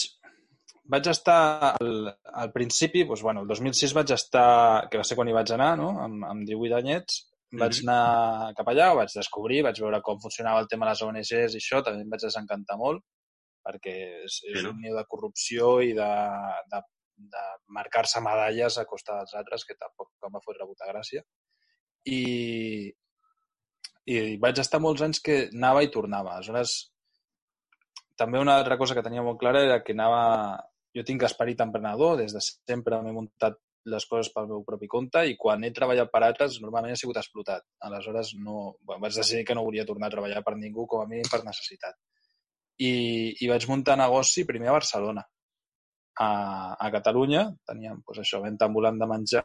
vaig 0.93 1.09
estar 1.11 1.39
al, 1.73 2.11
al 2.43 2.53
principi, 2.55 3.03
doncs, 3.09 3.23
bueno, 3.27 3.43
el 3.43 3.49
2006 3.51 3.95
vaig 3.97 4.13
estar, 4.15 4.87
que 4.91 5.01
va 5.01 5.07
ser 5.09 5.17
quan 5.19 5.31
hi 5.31 5.35
vaig 5.35 5.51
anar, 5.57 5.73
no? 5.81 5.89
amb, 6.05 6.27
amb 6.29 6.47
18 6.47 6.77
anyets, 6.79 7.23
vaig 7.53 7.79
Mhm. 7.83 7.89
anar 7.89 8.55
cap 8.57 8.67
allà, 8.69 8.93
ho 8.93 8.97
vaig 8.97 9.13
descobrir, 9.15 9.63
vaig 9.63 9.79
veure 9.81 10.01
com 10.03 10.19
funcionava 10.21 10.61
el 10.61 10.69
tema 10.69 10.87
de 10.87 10.91
les 10.93 11.03
ONGs 11.03 11.55
i 11.55 11.59
això, 11.61 11.83
també 11.85 12.03
em 12.03 12.11
vaig 12.11 12.21
desencantar 12.21 12.77
molt, 12.77 13.03
perquè 13.65 14.25
és, 14.25 14.41
és 14.51 14.59
Sí, 14.61 14.63
no? 14.65 14.71
un 14.71 14.81
niu 14.81 14.95
de 14.97 15.05
corrupció 15.09 15.81
i 15.83 15.93
de, 15.93 16.11
de, 16.73 16.81
de 17.17 17.45
marcar-se 17.69 18.21
medalles 18.21 18.79
a 18.79 18.85
costa 18.85 19.17
dels 19.19 19.35
altres, 19.35 19.65
que 19.65 19.75
tampoc 19.75 20.11
em 20.25 20.33
va 20.33 20.41
fotre 20.45 20.67
puta 20.67 20.87
gràcia. 20.87 21.23
I, 22.07 22.93
i 24.07 24.37
vaig 24.39 24.59
estar 24.63 24.81
molts 24.81 25.03
anys 25.03 25.21
que 25.21 25.49
anava 25.53 25.83
i 25.83 25.91
tornava. 25.91 26.37
Aleshores, 26.37 26.93
també 28.17 28.39
una 28.39 28.57
altra 28.57 28.79
cosa 28.79 28.95
que 28.95 29.03
tenia 29.03 29.23
molt 29.23 29.39
clara 29.39 29.63
era 29.65 29.83
que 29.83 29.93
anava... 29.93 30.63
Jo 30.97 31.03
tinc 31.05 31.23
esperit 31.27 31.61
emprenedor, 31.61 32.17
des 32.17 32.33
de 32.33 32.41
sempre 32.41 32.97
m'he 33.03 33.13
muntat 33.13 33.59
les 33.93 34.07
coses 34.11 34.33
pel 34.35 34.49
meu 34.51 34.65
propi 34.67 34.89
compte 34.91 35.23
i 35.31 35.37
quan 35.39 35.63
he 35.65 35.71
treballat 35.75 36.11
per 36.13 36.23
altres 36.27 36.59
normalment 36.63 36.93
he 36.95 36.99
sigut 36.99 37.21
explotat. 37.21 37.65
Aleshores 37.89 38.33
no, 38.43 38.75
bueno, 38.83 39.01
vaig 39.05 39.15
decidir 39.15 39.45
que 39.47 39.55
no 39.55 39.65
volia 39.67 39.87
tornar 39.87 40.11
a 40.11 40.15
treballar 40.17 40.43
per 40.47 40.57
ningú, 40.59 40.89
com 40.91 41.05
a 41.05 41.09
mínim 41.11 41.29
per 41.31 41.45
necessitat. 41.47 41.97
I, 42.83 42.93
i 43.41 43.49
vaig 43.49 43.69
muntar 43.71 43.97
negoci 44.01 44.45
primer 44.49 44.73
a 44.73 44.77
Barcelona. 44.77 45.25
A, 46.19 46.29
a 46.75 46.91
Catalunya 46.93 47.47
teníem 47.69 48.03
doncs, 48.03 48.21
això, 48.25 48.43
venda 48.43 48.67
ambulant 48.67 48.99
de 48.99 49.09
menjar 49.09 49.45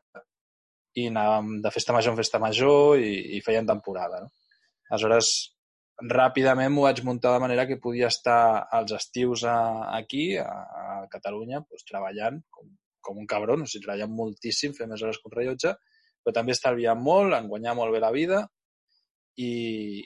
i 0.98 1.08
anàvem 1.08 1.58
de 1.64 1.72
festa 1.72 1.96
major 1.96 2.16
en 2.16 2.20
festa 2.20 2.40
major 2.44 3.00
i, 3.00 3.38
i 3.38 3.42
feien 3.46 3.68
temporada. 3.68 4.24
No? 4.26 4.34
Aleshores, 4.90 5.32
ràpidament 6.12 6.74
m'ho 6.74 6.88
vaig 6.88 7.04
muntar 7.06 7.36
de 7.36 7.44
manera 7.44 7.68
que 7.70 7.80
podia 7.80 8.10
estar 8.10 8.68
als 8.74 8.96
estius 8.98 9.46
a, 9.46 9.58
aquí, 10.00 10.32
a, 10.42 10.50
a 10.50 11.02
Catalunya, 11.14 11.62
doncs, 11.62 11.86
treballant 11.88 12.42
com, 12.50 12.72
com 13.06 13.20
un 13.22 13.28
cabron, 13.30 13.66
o 13.66 13.70
sigui, 13.70 13.86
treballant 13.86 14.14
moltíssim, 14.16 14.76
fent 14.78 14.92
més 14.92 15.04
hores 15.04 15.20
que 15.20 15.30
un 15.30 15.36
rellotge, 15.36 15.74
però 16.22 16.36
també 16.38 16.56
estalviant 16.56 17.02
molt, 17.02 17.36
en 17.38 17.50
guanyar 17.52 17.76
molt 17.78 17.94
bé 17.96 18.02
la 18.04 18.14
vida 18.16 18.42
i, 19.38 19.52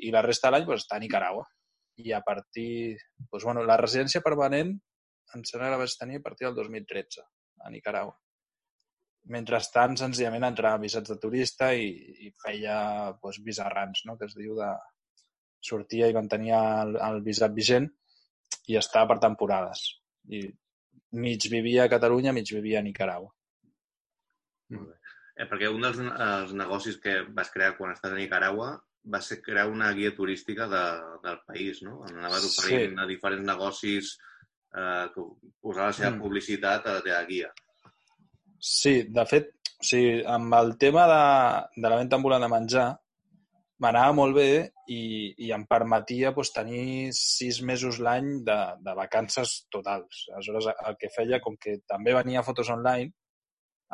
i 0.08 0.12
la 0.16 0.24
resta 0.26 0.50
de 0.50 0.56
l'any 0.56 0.68
doncs, 0.68 0.86
estar 0.86 1.00
a 1.00 1.04
Nicaragua. 1.04 1.46
I 2.04 2.12
a 2.16 2.22
partir... 2.26 2.96
Doncs, 3.30 3.44
bueno, 3.44 3.64
la 3.68 3.80
residència 3.82 4.24
permanent 4.24 4.74
em 5.36 5.44
sembla 5.44 5.70
que 5.70 5.76
la 5.76 5.82
vaig 5.82 5.96
tenir 6.00 6.22
a 6.22 6.26
partir 6.26 6.48
del 6.48 6.56
2013 6.60 7.24
a 7.66 7.72
Nicaragua. 7.74 8.16
Mentrestant, 9.36 9.96
senzillament, 9.98 10.46
entrava 10.46 10.84
visats 10.84 11.10
de 11.10 11.18
turista 11.20 11.72
i, 11.74 11.88
i 12.28 12.34
feia 12.44 12.76
doncs, 13.22 13.42
visarrans, 13.44 14.04
no? 14.06 14.20
que 14.20 14.30
es 14.30 14.36
diu 14.38 14.54
de, 14.60 14.70
sortia 15.66 16.10
i 16.10 16.16
mantenia 16.16 16.60
el, 16.84 16.96
el 17.08 17.22
visat 17.26 17.54
vigent 17.56 17.88
i 18.72 18.78
estava 18.82 19.14
per 19.14 19.22
temporades. 19.24 19.84
I 20.30 20.46
mig 21.16 21.48
vivia 21.52 21.86
a 21.86 21.90
Catalunya, 21.92 22.34
mig 22.36 22.50
vivia 22.54 22.80
a 22.80 22.86
Nicaragua. 22.86 23.32
Eh, 25.36 25.46
perquè 25.50 25.68
un 25.72 25.82
dels 25.84 26.00
els 26.00 26.54
negocis 26.56 26.98
que 27.04 27.22
vas 27.36 27.50
crear 27.54 27.74
quan 27.78 27.92
estàs 27.94 28.14
a 28.16 28.20
Nicaragua 28.20 28.70
va 29.14 29.20
ser 29.22 29.42
crear 29.44 29.68
una 29.70 29.92
guia 29.94 30.14
turística 30.16 30.66
de, 30.72 30.84
del 31.26 31.42
país, 31.46 31.82
no? 31.86 32.00
On 32.08 32.16
anaves 32.18 32.48
oferint 32.50 32.96
Sí. 32.96 33.02
a 33.04 33.06
diferents 33.10 33.46
negocis 33.46 34.16
eh, 34.76 35.06
que 35.14 35.26
posar 35.62 35.86
la 35.92 35.94
seva 35.94 36.12
Mm. 36.16 36.22
publicitat 36.22 36.88
a 36.88 36.94
la 36.98 37.02
teva 37.06 37.22
guia. 37.28 37.52
Sí, 38.60 39.04
de 39.04 39.26
fet, 39.30 39.52
o 39.80 39.84
sigui, 39.86 40.24
amb 40.26 40.54
el 40.58 40.74
tema 40.82 41.06
de, 41.12 41.82
de 41.82 41.90
la 41.90 41.98
venda 42.02 42.16
ambulant 42.18 42.42
de 42.42 42.50
menjar, 42.50 42.88
m'anava 43.84 44.14
molt 44.16 44.36
bé 44.38 44.50
i, 44.88 45.02
i 45.46 45.52
em 45.56 45.66
permetia 45.68 46.32
doncs, 46.36 46.54
tenir 46.56 47.12
sis 47.18 47.60
mesos 47.62 48.00
l'any 48.00 48.32
de, 48.48 48.58
de 48.86 48.96
vacances 48.98 49.58
totals. 49.74 50.26
Aleshores, 50.34 50.70
el 50.88 50.98
que 51.02 51.12
feia, 51.16 51.42
com 51.44 51.58
que 51.60 51.80
també 51.90 52.16
venia 52.16 52.46
fotos 52.48 52.72
online, 52.72 53.12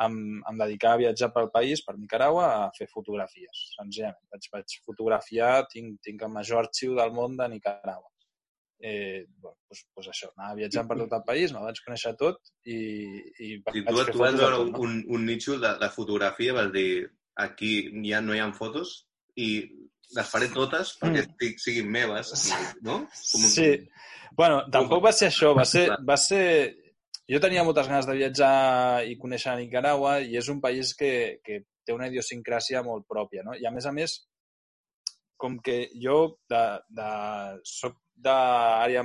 em, 0.06 0.14
em 0.48 0.62
dedicava 0.62 1.00
a 1.00 1.02
viatjar 1.02 1.32
pel 1.34 1.50
país, 1.54 1.82
per 1.86 1.96
Nicaragua, 1.98 2.46
a 2.62 2.70
fer 2.78 2.88
fotografies, 2.92 3.66
senzillament. 3.74 4.22
Vaig, 4.32 4.48
vaig 4.54 4.78
fotografiar, 4.86 5.52
tinc, 5.72 5.98
tinc 6.06 6.22
el 6.22 6.32
major 6.32 6.62
arxiu 6.62 6.96
del 6.98 7.14
món 7.16 7.36
de 7.40 7.50
Nicaragua. 7.56 8.08
Eh, 8.82 9.26
bueno, 9.38 9.54
doncs, 9.70 9.84
doncs 9.94 10.08
això, 10.10 10.28
anava 10.34 10.58
viatjant 10.58 10.88
per 10.90 10.96
tot 10.98 11.12
el 11.14 11.26
país, 11.26 11.52
me'l 11.54 11.68
vaig 11.68 11.78
conèixer 11.84 12.16
tot 12.18 12.40
i, 12.66 12.78
i 13.38 13.50
Si 13.62 13.82
tu, 13.86 13.98
tu 14.10 14.18
vas 14.18 14.34
veure 14.34 14.56
no? 14.58 14.80
un, 14.82 14.96
un 15.06 15.26
nitxo 15.28 15.58
de, 15.62 15.76
de 15.78 15.90
fotografia, 15.94 16.56
vas 16.56 16.72
dir 16.74 17.06
aquí 17.38 17.70
ja 18.08 18.18
no 18.20 18.34
hi 18.34 18.42
ha 18.42 18.48
fotos 18.56 19.04
i 19.40 19.48
les 20.16 20.28
faré 20.28 20.48
totes 20.52 20.94
perquè 21.00 21.24
mm. 21.24 21.58
siguin 21.62 21.90
meves, 21.92 22.32
no? 22.84 23.02
Com 23.06 23.44
un... 23.44 23.50
Sí. 23.54 23.70
Bueno, 24.36 24.62
tampoc 24.72 25.04
va 25.04 25.12
ser 25.16 25.30
això, 25.32 25.52
va 25.56 25.66
ser, 25.68 25.88
va 26.08 26.16
ser... 26.20 26.44
Jo 27.30 27.38
tenia 27.40 27.62
moltes 27.64 27.88
ganes 27.88 28.08
de 28.08 28.16
viatjar 28.18 29.06
i 29.08 29.14
conèixer 29.20 29.54
Nicaragua 29.56 30.18
i 30.20 30.36
és 30.36 30.48
un 30.52 30.60
país 30.60 30.92
que, 30.98 31.38
que 31.44 31.62
té 31.86 31.94
una 31.94 32.08
idiosincràsia 32.10 32.82
molt 32.84 33.06
pròpia, 33.08 33.44
no? 33.46 33.54
I 33.56 33.68
a 33.68 33.72
més 33.72 33.86
a 33.88 33.92
més, 33.94 34.16
com 35.40 35.58
que 35.64 35.76
jo 36.02 36.16
de, 36.50 36.62
de, 36.98 37.10
soc 37.66 37.96
d'àrea 38.26 39.04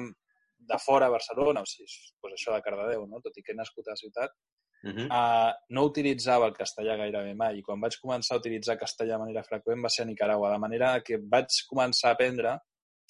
de 0.67 0.79
fora 0.83 1.07
a 1.07 1.13
Barcelona, 1.13 1.63
o 1.63 1.69
sigui, 1.69 1.87
pues 2.21 2.35
això 2.35 2.53
de 2.53 2.63
Cardedeu, 2.65 3.05
no? 3.07 3.21
tot 3.23 3.37
i 3.37 3.43
que 3.45 3.53
he 3.53 3.57
nascut 3.57 3.87
a 3.87 3.95
la 3.95 4.01
ciutat, 4.01 4.33
uh 4.83 4.91
-huh. 4.91 5.07
uh, 5.07 5.51
no 5.69 5.83
utilitzava 5.85 6.47
el 6.47 6.53
castellà 6.53 6.97
gairebé 6.97 7.33
mai. 7.35 7.59
I 7.59 7.63
quan 7.63 7.79
vaig 7.79 7.97
començar 8.01 8.35
a 8.35 8.39
utilitzar 8.39 8.77
castellà 8.77 9.13
de 9.13 9.23
manera 9.25 9.43
freqüent 9.43 9.83
va 9.83 9.89
ser 9.89 10.03
a 10.03 10.05
Nicaragua, 10.05 10.51
de 10.51 10.59
manera 10.59 11.01
que 11.01 11.17
vaig 11.17 11.47
començar 11.69 12.09
a 12.09 12.13
aprendre 12.13 12.57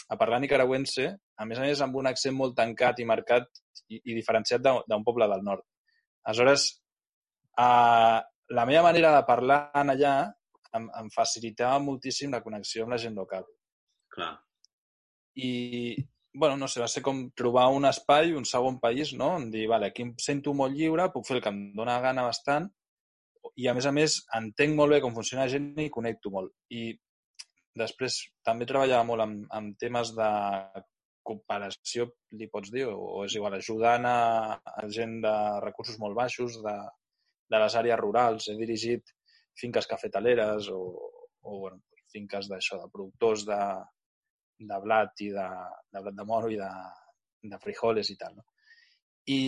a 0.09 0.15
parlar 0.15 0.39
nicaragüense, 0.39 1.17
a 1.35 1.45
més 1.45 1.59
a 1.59 1.61
més 1.61 1.81
amb 1.81 1.95
un 1.95 2.07
accent 2.07 2.35
molt 2.35 2.55
tancat 2.55 2.99
i 2.99 3.05
marcat 3.05 3.47
i, 3.89 3.99
i 4.03 4.15
diferenciat 4.15 4.61
d'un 4.61 5.03
poble 5.03 5.27
del 5.27 5.43
nord. 5.43 5.63
Aleshores, 6.23 6.81
uh, 7.59 8.19
la 8.49 8.65
meva 8.65 8.83
manera 8.83 9.13
de 9.15 9.23
parlar 9.27 9.71
allà 9.73 10.13
em, 10.77 10.87
em 11.01 11.09
facilitava 11.13 11.79
moltíssim 11.83 12.31
la 12.31 12.43
connexió 12.43 12.83
amb 12.83 12.95
la 12.95 13.01
gent 13.03 13.15
local. 13.15 13.45
Clar. 14.13 14.33
I, 15.35 15.49
bueno, 16.33 16.57
no 16.57 16.67
sé, 16.67 16.81
va 16.83 16.89
ser 16.91 17.01
com 17.05 17.23
trobar 17.37 17.67
un 17.73 17.87
espai, 17.89 18.33
un 18.37 18.45
segon 18.45 18.79
país, 18.79 19.13
no? 19.17 19.33
On 19.39 19.47
dir, 19.51 19.67
vale, 19.71 19.91
aquí 19.91 20.05
em 20.05 20.13
sento 20.21 20.53
molt 20.53 20.75
lliure, 20.77 21.09
puc 21.13 21.27
fer 21.27 21.37
el 21.37 21.43
que 21.45 21.53
em 21.53 21.61
dóna 21.77 21.99
gana 22.03 22.27
bastant 22.27 22.69
i, 23.55 23.67
a 23.67 23.73
més 23.77 23.87
a 23.87 23.93
més, 23.95 24.19
entenc 24.37 24.75
molt 24.77 24.93
bé 24.95 25.01
com 25.03 25.15
funciona 25.15 25.45
la 25.45 25.51
gent 25.51 25.71
i 25.81 25.89
connecto 25.93 26.31
molt. 26.33 26.53
I 26.69 26.91
després 27.77 28.19
també 28.45 28.67
treballava 28.69 29.05
molt 29.07 29.25
amb, 29.25 29.49
amb 29.53 29.75
temes 29.81 30.13
de 30.17 30.29
cooperació, 31.27 32.07
li 32.39 32.47
pots 32.51 32.71
dir, 32.73 32.85
o 32.87 33.23
és 33.25 33.35
igual, 33.35 33.57
ajudant 33.57 34.07
a, 34.07 34.19
a 34.57 34.87
gent 34.93 35.19
de 35.25 35.35
recursos 35.63 35.99
molt 35.99 36.15
baixos, 36.17 36.59
de, 36.63 36.77
de 37.51 37.61
les 37.63 37.75
àrees 37.81 37.99
rurals. 37.99 38.47
He 38.47 38.57
dirigit 38.59 39.13
finques 39.59 39.89
cafetaleres 39.89 40.69
o, 40.73 40.81
o 41.43 41.59
bueno, 41.63 41.81
finques 42.13 42.47
d'això, 42.51 42.79
de 42.83 42.91
productors 42.93 43.43
de, 43.49 43.59
de 44.59 44.79
blat 44.83 45.21
i 45.21 45.31
de, 45.33 45.47
de 45.93 46.03
blat 46.03 46.17
de 46.17 46.25
moro 46.25 46.51
i 46.51 46.59
de, 46.59 46.69
de 47.51 47.59
frijoles 47.63 48.09
i 48.09 48.17
tal. 48.19 48.37
No? 48.37 48.45
I 49.33 49.39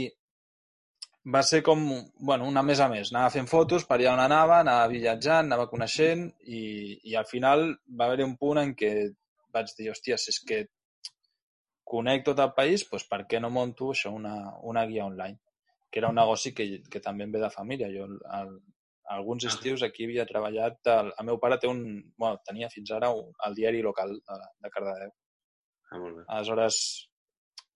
va 1.33 1.41
ser 1.43 1.61
com, 1.65 1.81
bueno, 2.19 2.47
una 2.47 2.63
més 2.63 2.79
a 2.79 2.89
més. 2.91 3.11
Anava 3.13 3.33
fent 3.33 3.49
fotos 3.51 3.85
per 3.85 3.99
allà 3.99 4.13
on 4.13 4.23
anava, 4.23 4.59
anava 4.59 4.87
viatjant, 4.91 5.49
anava 5.49 5.69
coneixent 5.71 6.27
i, 6.45 6.61
i 7.11 7.15
al 7.15 7.27
final 7.29 7.69
va 7.99 8.07
haver-hi 8.07 8.27
un 8.27 8.37
punt 8.39 8.61
en 8.61 8.75
què 8.77 8.93
vaig 9.53 9.73
dir, 9.77 9.89
hòstia, 9.91 10.17
si 10.17 10.33
és 10.33 10.39
que 10.45 10.63
conec 11.89 12.25
tot 12.25 12.39
el 12.39 12.51
país, 12.57 12.85
doncs 12.89 13.07
per 13.09 13.23
què 13.29 13.41
no 13.41 13.49
monto 13.53 13.91
això, 13.93 14.11
una, 14.13 14.35
una 14.71 14.85
guia 14.89 15.07
online? 15.09 15.39
Que 15.89 16.01
era 16.03 16.11
un 16.13 16.19
negoci 16.21 16.53
que, 16.53 16.67
que 16.85 17.01
també 17.01 17.25
em 17.25 17.31
ve 17.33 17.41
de 17.41 17.49
família. 17.49 17.89
Jo 17.89 18.05
el, 18.05 18.51
alguns 19.15 19.45
estius 19.49 19.83
aquí 19.85 20.05
havia 20.05 20.27
treballat... 20.29 20.79
El, 20.93 21.11
el 21.17 21.27
meu 21.29 21.39
pare 21.41 21.57
té 21.61 21.69
un... 21.69 21.83
Bueno, 22.17 22.41
tenia 22.45 22.69
fins 22.73 22.91
ara 22.95 23.11
un, 23.15 23.31
el 23.47 23.57
diari 23.57 23.83
local 23.85 24.15
de, 24.17 24.39
de 24.63 24.73
Cardedeu. 24.73 25.13
Ah, 25.89 25.97
molt 25.97 26.19
bé. 26.19 26.25
Aleshores, 26.27 26.81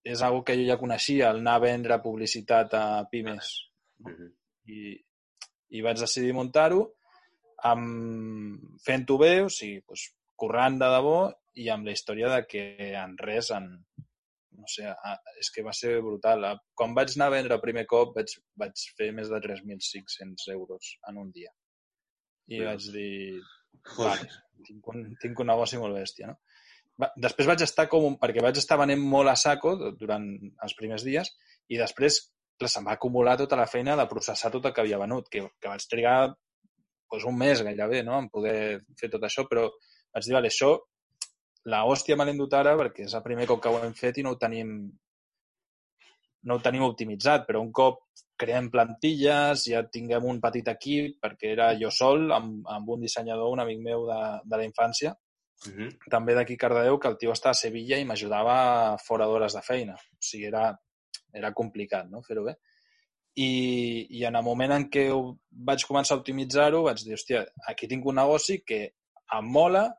és 0.04 0.22
algo 0.22 0.44
que 0.46 0.58
jo 0.60 0.68
ja 0.68 0.80
coneixia, 0.82 1.32
el 1.32 1.42
anar 1.42 1.58
a 1.58 1.64
vendre 1.64 2.02
publicitat 2.04 2.76
a 2.78 2.86
pimes. 3.12 3.54
Uh 4.04 4.12
-huh. 4.12 4.30
I, 4.68 4.98
I 5.78 5.82
vaig 5.82 6.00
decidir 6.00 6.34
muntar-ho 6.38 6.84
fent-ho 8.84 9.18
bé, 9.18 9.34
o 9.44 9.50
sigui, 9.50 9.82
doncs, 9.88 10.10
currant 10.36 10.80
de 10.82 10.90
debò 10.92 11.18
i 11.62 11.70
amb 11.70 11.86
la 11.88 11.94
història 11.94 12.30
de 12.30 12.42
que 12.50 12.64
en 13.00 13.16
res, 13.18 13.52
en, 13.56 13.70
no 14.58 14.70
sé, 14.70 14.88
és 15.42 15.50
que 15.54 15.66
va 15.66 15.74
ser 15.76 15.96
brutal. 16.06 16.46
Quan 16.78 16.96
vaig 16.98 17.14
anar 17.16 17.30
a 17.32 17.36
vendre 17.36 17.58
el 17.58 17.64
primer 17.64 17.86
cop 17.90 18.16
vaig, 18.18 18.36
vaig 18.60 18.86
fer 18.98 19.12
més 19.18 19.32
de 19.32 19.42
3.500 19.44 20.50
euros 20.56 20.96
en 21.10 21.20
un 21.24 21.32
dia. 21.36 21.52
I 22.52 22.60
sí. 22.60 22.66
vaig 22.68 22.90
dir, 22.96 23.14
vale, 23.98 24.30
tinc 24.68 24.92
un, 24.94 25.08
tinc 25.22 25.40
un 25.40 25.52
negoci 25.54 25.80
molt 25.82 25.98
bèstia, 26.00 26.32
no? 26.32 26.40
Va, 27.02 27.10
després 27.18 27.50
vaig 27.50 27.64
estar 27.66 27.88
com 27.90 28.06
un, 28.06 28.20
perquè 28.22 28.44
vaig 28.46 28.60
estar 28.60 28.78
venent 28.78 29.02
molt 29.02 29.32
a 29.32 29.34
saco 29.40 29.74
durant 29.98 30.28
els 30.62 30.76
primers 30.78 31.02
dies 31.08 31.32
i 31.74 31.80
després 31.80 32.20
clar, 32.60 32.70
se'm 32.70 32.88
va 32.88 32.94
acumular 32.98 33.36
tota 33.40 33.58
la 33.60 33.68
feina 33.70 33.96
de 33.98 34.08
processar 34.10 34.52
tot 34.54 34.68
el 34.70 34.74
que 34.74 34.84
havia 34.84 35.00
venut, 35.02 35.30
que, 35.32 35.42
que 35.60 35.72
vaig 35.72 35.86
trigar 35.90 36.18
doncs, 36.30 37.26
un 37.30 37.38
mes 37.38 37.62
gairebé 37.66 38.04
no? 38.06 38.20
en 38.20 38.30
poder 38.30 38.84
fer 39.00 39.10
tot 39.14 39.26
això, 39.26 39.48
però 39.50 39.68
vaig 40.14 40.28
dir, 40.28 40.36
vale, 40.38 40.52
això 40.54 40.76
la 41.72 41.86
hòstia 41.88 42.18
me 42.20 42.28
dut 42.36 42.54
ara 42.54 42.76
perquè 42.76 43.06
és 43.08 43.14
el 43.14 43.24
primer 43.24 43.48
cop 43.48 43.62
que 43.64 43.70
ho 43.70 43.80
hem 43.84 43.94
fet 43.94 44.18
i 44.18 44.24
no 44.24 44.34
ho 44.34 44.38
tenim 44.38 44.92
no 46.44 46.56
ho 46.56 46.60
tenim 46.60 46.84
optimitzat, 46.84 47.46
però 47.48 47.62
un 47.64 47.72
cop 47.72 48.02
creem 48.40 48.70
plantilles, 48.72 49.68
ja 49.72 49.84
tinguem 49.88 50.26
un 50.28 50.42
petit 50.44 50.68
equip, 50.68 51.20
perquè 51.24 51.54
era 51.54 51.70
jo 51.80 51.92
sol, 51.94 52.26
amb, 52.36 52.66
amb 52.68 52.90
un 52.96 53.06
dissenyador, 53.06 53.52
un 53.54 53.64
amic 53.64 53.80
meu 53.86 54.04
de, 54.10 54.20
de 54.44 54.60
la 54.60 54.66
infància, 54.68 55.14
uh 55.14 55.72
-huh. 55.72 55.90
també 56.12 56.36
d'aquí 56.36 56.58
Cardedeu, 56.58 57.00
que 57.00 57.08
el 57.08 57.18
tio 57.18 57.32
està 57.32 57.50
a 57.52 57.60
Sevilla 57.62 57.98
i 57.98 58.06
m'ajudava 58.06 58.98
fora 58.98 59.26
d'hores 59.26 59.54
de 59.54 59.62
feina. 59.62 59.94
O 59.94 60.20
sigui, 60.20 60.46
era, 60.46 60.78
era 61.34 61.54
complicat 61.54 62.10
no? 62.10 62.22
fer-ho 62.22 62.44
bé. 62.44 62.56
I, 63.36 64.08
I 64.10 64.26
en 64.26 64.36
el 64.36 64.44
moment 64.44 64.72
en 64.72 64.90
què 64.90 65.10
vaig 65.50 65.86
començar 65.86 66.16
a 66.16 66.20
optimitzar-ho, 66.20 66.84
vaig 66.84 67.04
dir, 67.04 67.14
hòstia, 67.14 67.46
aquí 67.68 67.88
tinc 67.88 68.06
un 68.06 68.16
negoci 68.16 68.64
que 68.66 68.94
em 69.34 69.46
mola, 69.46 69.90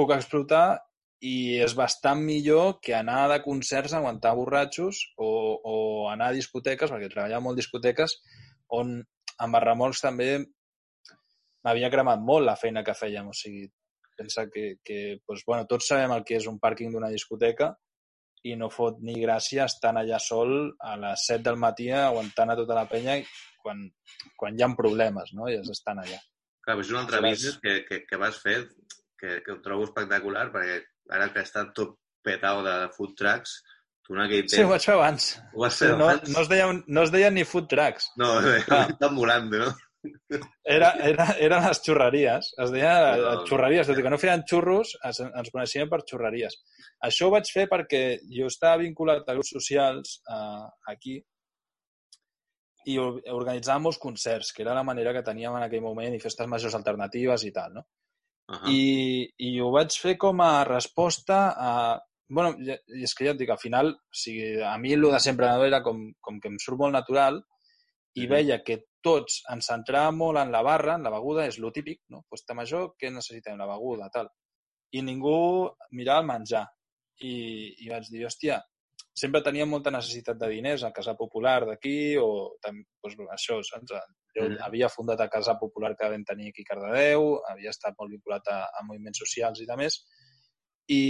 puc 0.00 0.14
explotar 0.16 0.80
i 1.20 1.60
és 1.60 1.74
bastant 1.76 2.22
millor 2.24 2.78
que 2.80 2.94
anar 2.96 3.26
de 3.28 3.40
concerts 3.44 3.92
a 3.92 3.98
aguantar 4.00 4.32
borratxos 4.38 5.02
o, 5.20 5.28
o 5.60 5.74
anar 6.08 6.30
a 6.30 6.36
discoteques, 6.36 6.88
perquè 6.88 7.10
treballava 7.12 7.44
molt 7.44 7.60
discoteques, 7.60 8.16
on 8.72 8.96
amb 9.40 9.56
Barramolcs 9.56 10.00
també 10.04 10.30
m'havia 11.64 11.90
cremat 11.92 12.24
molt 12.24 12.48
la 12.48 12.56
feina 12.56 12.84
que 12.86 12.96
fèiem. 12.96 13.28
O 13.28 13.36
sigui, 13.36 13.66
pensa 14.16 14.46
que, 14.52 14.80
que 14.84 15.20
doncs, 15.28 15.44
bueno, 15.46 15.68
tots 15.68 15.92
sabem 15.92 16.16
el 16.16 16.24
que 16.28 16.38
és 16.40 16.48
un 16.48 16.58
pàrquing 16.62 16.92
d'una 16.94 17.12
discoteca 17.12 17.74
i 18.48 18.54
no 18.56 18.70
fot 18.72 19.02
ni 19.04 19.18
gràcia 19.20 19.66
estar 19.68 19.92
allà 20.00 20.18
sol 20.24 20.72
a 20.80 20.96
les 21.00 21.26
7 21.28 21.44
del 21.50 21.60
matí 21.60 21.90
aguantant 21.92 22.52
a 22.52 22.56
tota 22.56 22.76
la 22.78 22.86
penya 22.88 23.18
quan, 23.60 23.84
quan 24.40 24.56
hi 24.56 24.64
ha 24.64 24.70
problemes, 24.76 25.34
no? 25.36 25.48
I 25.52 25.60
estan 25.60 26.00
allà. 26.00 26.20
Clar, 26.64 26.78
és 26.80 26.92
un 26.92 27.00
altre 27.02 27.20
business 27.24 27.60
que, 27.60 27.82
que, 27.88 28.02
que 28.08 28.20
vas 28.20 28.40
fer 28.40 28.56
que, 29.20 29.40
que 29.44 29.52
ho 29.54 29.60
trobo 29.64 29.86
espectacular 29.88 30.48
perquè 30.54 30.80
ara 31.16 31.28
que 31.34 31.44
està 31.44 31.66
tot 31.76 31.98
petau 32.24 32.64
de 32.64 32.74
food 32.96 33.14
trucks, 33.18 33.60
tu 34.06 34.16
en 34.16 34.24
aquell 34.24 34.42
temps... 34.46 34.56
Sí, 34.56 34.64
ho 34.64 34.72
vaig 34.72 34.88
fer 34.88 34.96
abans. 34.96 35.28
Ho 35.54 35.62
vas 35.64 35.78
fer 35.82 35.92
no, 35.92 36.08
abans? 36.08 36.32
No 36.32 36.42
es, 36.42 36.50
deien, 36.50 36.82
no 36.88 37.06
es 37.06 37.14
deien 37.14 37.36
ni 37.36 37.46
food 37.48 37.70
trucks. 37.70 38.10
No, 38.20 38.34
ah. 38.40 38.84
volant, 39.20 39.48
no? 39.52 39.70
Era, 40.64 40.94
era, 41.04 41.26
eren 41.44 41.66
les 41.66 41.80
xurreries, 41.84 42.46
es 42.64 42.70
deia 42.72 42.92
no, 43.20 43.32
xurreries, 43.48 43.88
tot 43.90 43.98
i 44.00 44.04
que 44.04 44.12
no 44.12 44.18
feien 44.20 44.46
xurros, 44.48 44.94
ens, 45.04 45.20
ens 45.26 45.50
coneixien 45.52 45.90
per 45.92 46.00
xurreries. 46.08 46.56
Això 47.08 47.28
ho 47.28 47.34
vaig 47.34 47.50
fer 47.52 47.66
perquè 47.68 48.04
jo 48.32 48.48
estava 48.48 48.80
vinculat 48.80 49.28
a 49.28 49.36
grups 49.36 49.52
socials 49.58 50.16
eh, 50.24 50.64
aquí 50.94 51.18
i 52.88 52.96
organitzàvem 52.96 53.84
molts 53.84 54.00
concerts, 54.00 54.54
que 54.56 54.64
era 54.64 54.76
la 54.78 54.86
manera 54.86 55.12
que 55.12 55.24
teníem 55.26 55.58
en 55.58 55.66
aquell 55.66 55.84
moment, 55.84 56.16
i 56.16 56.22
festes 56.22 56.48
majors 56.48 56.78
alternatives 56.78 57.44
i 57.44 57.52
tal, 57.52 57.76
no? 57.76 57.84
Uh 58.50 58.56
-huh. 58.56 58.70
I, 58.74 59.30
I 59.46 59.60
ho 59.62 59.70
vaig 59.70 59.94
fer 59.94 60.16
com 60.18 60.40
a 60.40 60.64
resposta 60.64 61.54
a... 61.56 62.00
bueno, 62.28 62.54
i 62.58 63.02
és 63.02 63.14
que 63.14 63.24
ja 63.26 63.32
et 63.32 63.38
dic, 63.38 63.50
al 63.50 63.58
final, 63.58 63.88
o 63.94 64.16
sigui, 64.22 64.62
a 64.62 64.76
mi 64.78 64.92
el 64.94 65.02
de 65.02 65.20
sempre 65.20 65.46
era 65.66 65.82
com, 65.82 66.12
com 66.20 66.40
que 66.40 66.48
em 66.48 66.58
surt 66.58 66.78
molt 66.78 66.92
natural 66.92 67.40
i 68.14 68.20
uh 68.20 68.26
-huh. 68.26 68.30
veia 68.30 68.62
que 68.62 68.84
tots 69.02 69.42
ens 69.52 69.70
centràvem 69.70 70.16
molt 70.16 70.38
en 70.38 70.52
la 70.52 70.62
barra, 70.62 70.94
en 70.94 71.02
la 71.02 71.10
beguda, 71.10 71.46
és 71.46 71.58
lo 71.58 71.70
típic, 71.70 72.02
no? 72.08 72.22
Festa 72.30 72.54
major, 72.54 72.94
què 72.98 73.10
necessitem? 73.10 73.58
La 73.58 73.66
beguda, 73.66 74.10
tal. 74.12 74.28
I 74.92 75.02
ningú 75.02 75.70
mirava 75.92 76.20
el 76.20 76.26
menjar. 76.26 76.66
I, 77.20 77.32
i 77.84 77.88
vaig 77.88 78.08
dir, 78.10 78.24
hòstia, 78.26 78.62
sempre 79.16 79.42
tenia 79.42 79.66
molta 79.66 79.90
necessitat 79.90 80.38
de 80.38 80.48
diners 80.52 80.84
a 80.84 80.92
Casa 80.94 81.16
Popular 81.18 81.64
d'aquí 81.66 82.16
o 82.20 82.28
doncs, 82.62 83.16
això, 83.34 83.58
saps? 83.66 83.96
Jo 84.36 84.46
mm. 84.46 84.60
havia 84.66 84.90
fundat 84.92 85.20
a 85.20 85.28
Casa 85.32 85.56
Popular 85.58 85.96
que 85.98 86.08
vam 86.12 86.24
tenir 86.24 86.50
aquí 86.50 86.62
a 86.66 86.70
Cardedeu, 86.70 87.32
havia 87.50 87.74
estat 87.74 87.98
molt 87.98 88.14
vinculat 88.14 88.46
a, 88.48 88.62
a 88.70 88.86
moviments 88.86 89.18
socials 89.24 89.60
i 89.60 89.66
de 89.66 89.76
més, 89.80 89.98
i, 90.90 91.02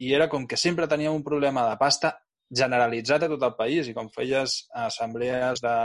i 0.00 0.14
era 0.16 0.28
com 0.32 0.46
que 0.48 0.58
sempre 0.60 0.88
teníem 0.88 1.14
un 1.14 1.24
problema 1.26 1.68
de 1.68 1.76
pasta 1.80 2.14
generalitzat 2.50 3.24
a 3.24 3.30
tot 3.30 3.44
el 3.46 3.54
país 3.58 3.88
i 3.88 3.94
com 3.94 4.08
feies 4.10 4.56
assemblees 4.86 5.62
de 5.62 5.76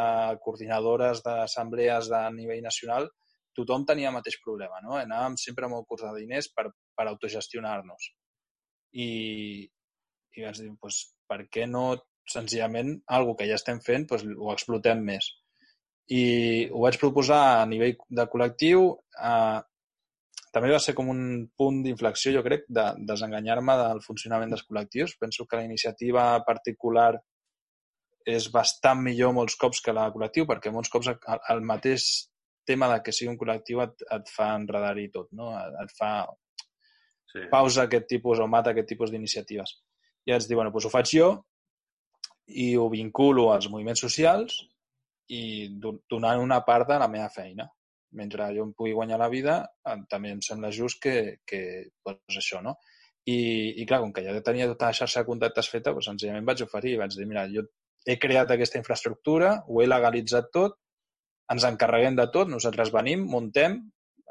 coordinadores 0.42 1.22
d'assemblees 1.26 2.10
de 2.10 2.22
nivell 2.40 2.64
nacional, 2.66 3.06
tothom 3.56 3.86
tenia 3.88 4.10
el 4.10 4.16
mateix 4.18 4.40
problema, 4.44 4.82
no? 4.84 4.96
Anàvem 4.98 5.38
sempre 5.40 5.70
molt 5.72 5.86
curts 5.88 6.08
de 6.08 6.16
diners 6.24 6.50
per, 6.56 6.68
per 6.98 7.06
autogestionar-nos. 7.12 8.10
I, 8.96 9.08
I 10.36 10.46
vaig 10.48 10.60
dir, 10.60 10.70
doncs, 10.82 11.02
per 11.30 11.46
què 11.52 11.66
no 11.70 11.88
senzillament 12.30 12.96
algo 13.18 13.36
que 13.40 13.48
ja 13.48 13.58
estem 13.60 13.80
fent 13.86 14.08
doncs, 14.10 14.26
ho 14.26 14.52
explotem 14.54 15.04
més? 15.06 15.32
i 16.14 16.68
ho 16.70 16.84
vaig 16.84 17.00
proposar 17.02 17.42
a 17.62 17.70
nivell 17.70 17.96
de 18.20 18.26
col·lectiu. 18.30 18.92
Eh, 19.30 19.62
també 20.54 20.72
va 20.72 20.80
ser 20.80 20.94
com 20.96 21.10
un 21.12 21.22
punt 21.58 21.82
d'inflexió, 21.84 22.32
jo 22.36 22.44
crec, 22.46 22.68
de 22.70 22.86
desenganyar-me 23.10 23.76
del 23.82 24.04
funcionament 24.06 24.54
dels 24.54 24.64
col·lectius. 24.68 25.18
Penso 25.20 25.46
que 25.46 25.58
la 25.60 25.66
iniciativa 25.66 26.28
particular 26.48 27.16
és 28.26 28.48
bastant 28.54 29.02
millor 29.02 29.34
molts 29.38 29.58
cops 29.62 29.82
que 29.82 29.94
la 29.94 30.08
col·lectiu, 30.14 30.48
perquè 30.50 30.72
molts 30.74 30.90
cops 30.94 31.12
el, 31.12 31.20
el 31.54 31.62
mateix 31.62 32.08
tema 32.66 32.88
de 32.94 33.02
que 33.04 33.14
sigui 33.14 33.34
un 33.34 33.38
col·lectiu 33.42 33.82
et, 33.84 34.06
et 34.16 34.32
fa 34.34 34.54
enredar-hi 34.56 35.10
tot, 35.14 35.30
no? 35.32 35.52
Et 35.84 35.94
fa 36.00 36.16
Sí. 37.36 37.42
pausa 37.52 37.84
aquest 37.84 38.06
tipus 38.08 38.40
o 38.40 38.46
mata 38.48 38.70
aquest 38.72 38.88
tipus 38.88 39.12
d'iniciatives. 39.12 39.72
I 40.26 40.34
ens 40.36 40.48
diu, 40.50 40.58
bueno, 40.60 40.72
doncs 40.74 40.88
ho 40.88 40.94
faig 40.94 41.12
jo 41.18 41.30
i 42.48 42.76
ho 42.78 42.90
vinculo 42.90 43.50
als 43.54 43.70
moviments 43.74 44.02
socials 44.06 44.60
i 45.34 45.42
do- 45.82 46.00
donant 46.10 46.42
una 46.42 46.60
part 46.66 46.88
de 46.90 47.00
la 47.02 47.08
meva 47.10 47.30
feina. 47.34 47.68
Mentre 48.16 48.48
jo 48.56 48.64
em 48.64 48.74
pugui 48.78 48.94
guanyar 48.96 49.18
la 49.20 49.30
vida, 49.30 49.56
també 50.10 50.32
em 50.32 50.42
sembla 50.46 50.72
just 50.72 51.02
que, 51.04 51.40
que 51.46 51.62
doncs 52.06 52.38
això, 52.40 52.62
no? 52.64 52.76
I, 53.26 53.38
I 53.82 53.86
clar, 53.90 54.00
com 54.04 54.14
que 54.14 54.24
ja 54.24 54.36
tenia 54.46 54.68
tota 54.70 54.92
la 54.92 54.94
xarxa 54.96 55.24
de 55.24 55.28
contactes 55.28 55.70
feta, 55.72 55.92
doncs 55.92 56.08
senzillament 56.12 56.46
vaig 56.48 56.62
oferir 56.64 56.94
i 56.94 57.00
vaig 57.02 57.18
dir, 57.18 57.26
mira, 57.28 57.48
jo 57.52 57.66
he 58.06 58.16
creat 58.22 58.54
aquesta 58.54 58.78
infraestructura, 58.78 59.56
ho 59.68 59.82
he 59.82 59.88
legalitzat 59.90 60.52
tot, 60.54 60.78
ens 61.52 61.66
encarreguem 61.66 62.16
de 62.16 62.28
tot, 62.34 62.50
nosaltres 62.54 62.94
venim, 62.94 63.26
muntem, 63.30 63.80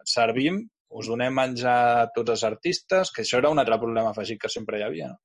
servim, 0.07 0.63
us 0.95 1.11
donem 1.11 1.35
menjar 1.35 1.77
a 1.99 2.09
tots 2.15 2.37
els 2.37 2.45
artistes, 2.47 3.11
que 3.11 3.27
això 3.27 3.43
era 3.43 3.51
un 3.51 3.59
altre 3.59 3.81
problema 3.83 4.15
afegit 4.15 4.41
que 4.41 4.53
sempre 4.53 4.79
hi 4.79 4.87
havia, 4.87 5.11
no? 5.11 5.19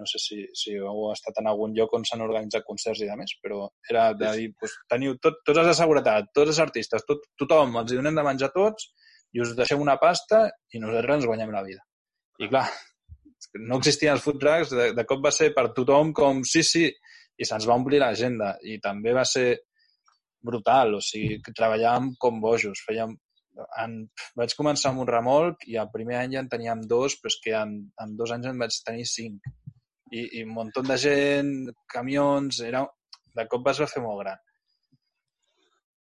No 0.00 0.08
sé 0.08 0.20
si, 0.22 0.38
si 0.56 0.74
heu 0.78 1.10
estat 1.12 1.40
en 1.42 1.50
algun 1.50 1.74
lloc 1.76 1.92
on 1.98 2.06
s'han 2.08 2.24
organitzat 2.24 2.64
concerts 2.66 3.02
i 3.04 3.08
de 3.10 3.16
més, 3.20 3.34
però 3.44 3.66
era 3.90 4.10
de 4.16 4.32
dir, 4.38 4.48
doncs, 4.56 4.76
teniu 4.88 5.16
tot, 5.20 5.42
tots 5.46 5.60
els 5.62 5.70
de 5.70 5.76
seguretat, 5.76 6.30
tots 6.36 6.54
els 6.54 6.60
artistes, 6.64 7.04
tot, 7.08 7.26
tothom, 7.42 7.76
els 7.82 7.92
donem 7.92 8.16
de 8.16 8.24
menjar 8.26 8.50
tots 8.56 8.90
i 9.36 9.42
us 9.44 9.52
deixem 9.58 9.82
una 9.82 9.98
pasta 10.00 10.46
i 10.72 10.80
nosaltres 10.82 11.20
ens 11.20 11.28
guanyem 11.28 11.52
la 11.54 11.64
vida. 11.66 11.84
I 12.40 12.48
clar, 12.48 12.64
no 13.68 13.78
existien 13.80 14.16
els 14.16 14.24
food 14.24 14.40
trucks, 14.42 14.74
de, 14.76 14.90
de 14.96 15.06
cop 15.08 15.22
va 15.24 15.32
ser 15.34 15.52
per 15.56 15.70
tothom 15.76 16.14
com 16.16 16.44
sí, 16.48 16.64
sí, 16.66 16.86
i 17.40 17.48
se'ns 17.48 17.68
va 17.68 17.76
omplir 17.78 18.00
l'agenda. 18.02 18.54
I 18.64 18.78
també 18.84 19.14
va 19.16 19.26
ser 19.28 19.48
brutal, 20.44 20.96
o 20.96 21.02
sigui, 21.04 21.38
que 21.44 21.54
treballàvem 21.56 22.14
com 22.20 22.40
bojos, 22.40 22.82
fèiem 22.86 23.12
en, 23.82 23.96
vaig 24.38 24.54
començar 24.56 24.92
amb 24.92 25.02
un 25.04 25.08
remolc 25.10 25.66
i 25.68 25.76
el 25.80 25.90
primer 25.92 26.18
any 26.20 26.36
ja 26.36 26.44
en 26.44 26.50
teníem 26.52 26.84
dos, 26.92 27.16
però 27.20 27.32
és 27.32 27.38
que 27.44 27.54
en, 27.58 27.74
en 28.02 28.14
dos 28.18 28.32
anys 28.36 28.50
en 28.50 28.62
vaig 28.62 28.76
tenir 28.86 29.06
cinc. 29.10 29.50
I, 30.10 30.26
i 30.40 30.42
un 30.44 30.54
munt 30.54 30.72
de 30.74 30.96
gent, 30.98 31.52
camions, 31.90 32.60
era, 32.66 32.84
de 33.36 33.46
cop 33.50 33.68
es 33.70 33.80
va 33.82 33.88
fer 33.90 34.02
molt 34.02 34.22
gran. 34.24 34.40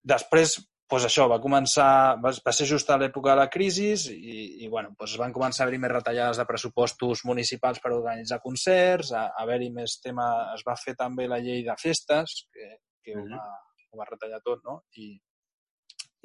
Després, 0.09 0.55
doncs 0.89 1.05
això, 1.05 1.27
va 1.29 1.41
començar, 1.45 2.17
va, 2.23 2.33
va 2.45 2.53
ser 2.57 2.67
just 2.71 2.89
a 2.91 2.97
l'època 3.01 3.35
de 3.35 3.43
la 3.43 3.51
crisi 3.53 3.91
i, 4.15 4.39
i 4.65 4.69
bueno, 4.73 4.95
doncs 4.99 5.19
van 5.21 5.35
començar 5.37 5.65
a 5.65 5.67
haver-hi 5.67 5.83
més 5.83 5.93
retallades 5.93 6.41
de 6.41 6.47
pressupostos 6.49 7.25
municipals 7.29 7.83
per 7.85 7.93
organitzar 7.93 8.41
concerts, 8.45 9.13
a, 9.13 9.27
a 9.29 9.45
haver-hi 9.45 9.69
més 9.75 9.99
tema, 10.05 10.29
es 10.57 10.65
va 10.69 10.79
fer 10.81 10.97
també 10.97 11.29
la 11.29 11.43
llei 11.45 11.65
de 11.67 11.77
festes, 11.81 12.41
que, 12.55 12.71
que 13.05 13.19
ho, 13.19 13.27
va, 13.29 13.45
ho 13.93 14.01
va 14.01 14.09
retallar 14.09 14.41
tot, 14.45 14.65
no? 14.65 14.81
I, 14.97 15.13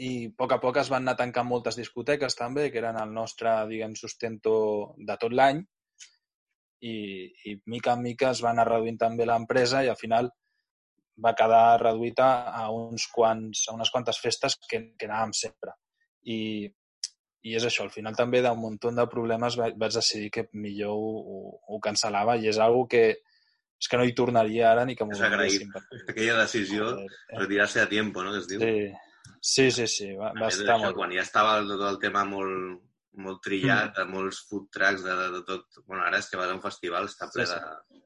i 0.08 0.12
a 0.26 0.34
poc 0.40 0.56
a 0.56 0.62
poc 0.64 0.80
es 0.80 0.90
van 0.90 1.04
anar 1.04 1.18
tancant 1.20 1.50
moltes 1.50 1.76
discoteques 1.78 2.40
també, 2.40 2.70
que 2.72 2.80
eren 2.80 2.98
el 3.02 3.12
nostre, 3.14 3.52
diguem, 3.70 4.00
sustento 4.00 4.56
de 4.98 5.20
tot 5.20 5.36
l'any, 5.36 5.60
i, 6.84 6.94
i 7.50 7.56
mica 7.72 7.94
en 7.96 8.04
mica 8.04 8.32
es 8.34 8.42
va 8.44 8.52
anar 8.52 8.68
reduint 8.70 9.00
també 9.00 9.28
l'empresa 9.28 9.84
i 9.86 9.90
al 9.92 10.00
final 10.00 10.30
va 11.24 11.36
quedar 11.38 11.80
reduïta 11.82 12.30
a, 12.52 12.70
uns 12.74 13.08
quants, 13.14 13.68
a 13.70 13.76
unes 13.78 13.92
quantes 13.94 14.20
festes 14.20 14.58
que, 14.70 14.80
que 14.98 15.08
anàvem 15.08 15.34
sempre. 15.38 15.76
I, 16.26 16.66
I 17.44 17.56
és 17.60 17.68
això, 17.68 17.86
al 17.86 17.94
final 17.94 18.16
també 18.18 18.42
d'un 18.42 18.60
munt 18.60 18.80
de 18.82 19.06
problemes 19.12 19.58
vaig, 19.60 19.78
vaig 19.80 19.94
decidir 20.00 20.32
que 20.34 20.48
millor 20.54 20.96
ho, 20.96 21.14
ho, 21.22 21.40
ho 21.76 21.80
cancel·lava 21.84 22.38
i 22.42 22.50
és 22.52 22.60
algo 22.64 22.88
que 22.90 23.06
és 23.84 23.90
que 23.92 23.98
no 24.00 24.06
hi 24.08 24.14
tornaria 24.16 24.70
ara 24.72 24.86
ni 24.88 24.96
que 24.96 25.04
m'ho 25.04 25.18
perquè- 25.18 26.04
Aquella 26.14 26.38
decisió, 26.40 26.86
Joder, 26.94 27.10
eh, 27.12 27.40
retirarse 27.42 27.82
a 27.82 27.90
tiempo, 27.90 28.24
no?, 28.24 28.32
que 28.32 28.40
es 28.40 28.48
diu. 28.48 28.62
Sí, 28.64 28.76
sí, 29.42 29.66
sí, 29.76 29.88
sí 29.92 30.08
va, 30.16 30.30
A 30.32 30.40
va 30.40 30.48
estar 30.48 30.70
d'això, 30.70 30.86
molt 30.86 30.96
quan 30.96 31.12
ja 31.12 31.26
estava 31.26 31.58
tot 31.68 31.84
el 31.90 32.00
tema 32.00 32.24
molt, 32.24 32.80
molt 33.22 33.42
trillat, 33.46 33.94
de 33.98 34.06
molts 34.10 34.40
food 34.50 34.70
trucks, 34.74 35.04
de, 35.06 35.16
de, 35.20 35.28
de 35.38 35.42
tot... 35.48 35.66
Bueno, 35.86 36.04
ara 36.04 36.18
és 36.18 36.30
que 36.30 36.38
vas 36.40 36.50
a 36.50 36.56
un 36.56 36.62
festival, 36.64 37.06
està 37.10 37.30
ple 37.34 37.46
Sí, 37.46 37.54
sí. 37.54 37.60
de... 37.60 38.02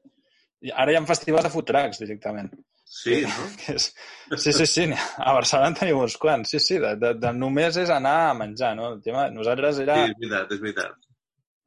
I 0.68 0.72
Ara 0.74 0.92
hi 0.92 0.96
ha 0.98 1.04
festivals 1.06 1.46
de 1.46 1.50
food 1.54 1.68
trucks 1.70 2.00
directament. 2.02 2.50
Sí, 2.88 3.20
no? 3.22 3.46
És- 3.74 3.92
Sí, 4.42 4.52
sí, 4.52 4.66
sí. 4.66 4.84
A 5.18 5.32
Barcelona 5.36 5.68
en 5.70 5.76
tenim 5.78 5.98
uns 6.02 6.16
quants. 6.20 6.50
Sí, 6.50 6.58
sí, 6.60 6.78
de, 6.82 6.94
de, 7.00 7.12
de 7.20 7.32
només 7.36 7.76
és 7.80 7.90
anar 7.94 8.16
a 8.30 8.34
menjar, 8.34 8.74
no? 8.76 8.88
El 8.94 9.02
tema, 9.04 9.28
nosaltres 9.30 9.78
era, 9.84 9.94
Sí, 10.04 10.10
és 10.10 10.18
veritat, 10.20 10.52
és 10.56 10.60
veritat. 10.64 11.08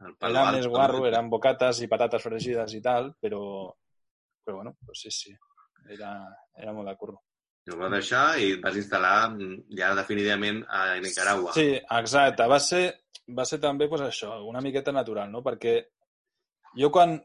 El 0.01 0.15
Palo 0.17 0.39
era 0.41 0.51
més 0.57 0.67
guarro, 0.67 1.03
eren 1.07 1.29
bocates 1.29 1.79
i 1.85 1.87
patates 1.89 2.23
fregides 2.25 2.73
i 2.73 2.81
tal, 2.81 3.11
però, 3.21 3.41
però 4.43 4.57
bueno, 4.61 4.75
pues 4.85 5.01
sí, 5.05 5.11
sí. 5.13 5.33
Era, 5.89 6.13
era 6.57 6.73
molt 6.73 6.89
de 6.89 6.95
curro. 6.97 7.19
I 7.67 7.71
ho 7.73 7.77
vas 7.77 7.91
deixar 7.93 8.23
i 8.41 8.51
et 8.55 8.61
vas 8.63 8.77
instal·lar 8.81 9.35
ja 9.77 9.91
definitivament 9.97 10.63
a 10.73 10.95
Nicaragua. 11.03 11.53
Sí, 11.53 11.67
exacte. 11.77 12.47
Va 12.49 12.57
ser, 12.59 12.81
va 13.37 13.45
ser 13.47 13.59
també 13.63 13.87
pues, 13.89 14.01
això, 14.05 14.37
una 14.47 14.61
miqueta 14.61 14.93
natural, 14.95 15.31
no? 15.31 15.41
Perquè 15.45 15.75
jo 16.79 16.91
quan, 16.93 17.17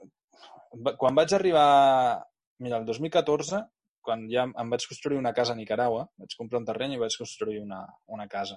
quan 0.99 1.15
vaig 1.19 1.35
arribar... 1.37 2.23
Mira, 2.65 2.79
el 2.81 2.87
2014, 2.89 3.59
quan 4.01 4.23
ja 4.33 4.47
em 4.49 4.71
vaig 4.73 4.87
construir 4.89 5.19
una 5.21 5.35
casa 5.37 5.53
a 5.53 5.59
Nicaragua, 5.59 6.07
vaig 6.17 6.37
comprar 6.39 6.63
un 6.63 6.69
terreny 6.69 6.95
i 6.97 7.01
vaig 7.03 7.17
construir 7.21 7.59
una, 7.61 7.83
una 8.09 8.25
casa. 8.33 8.57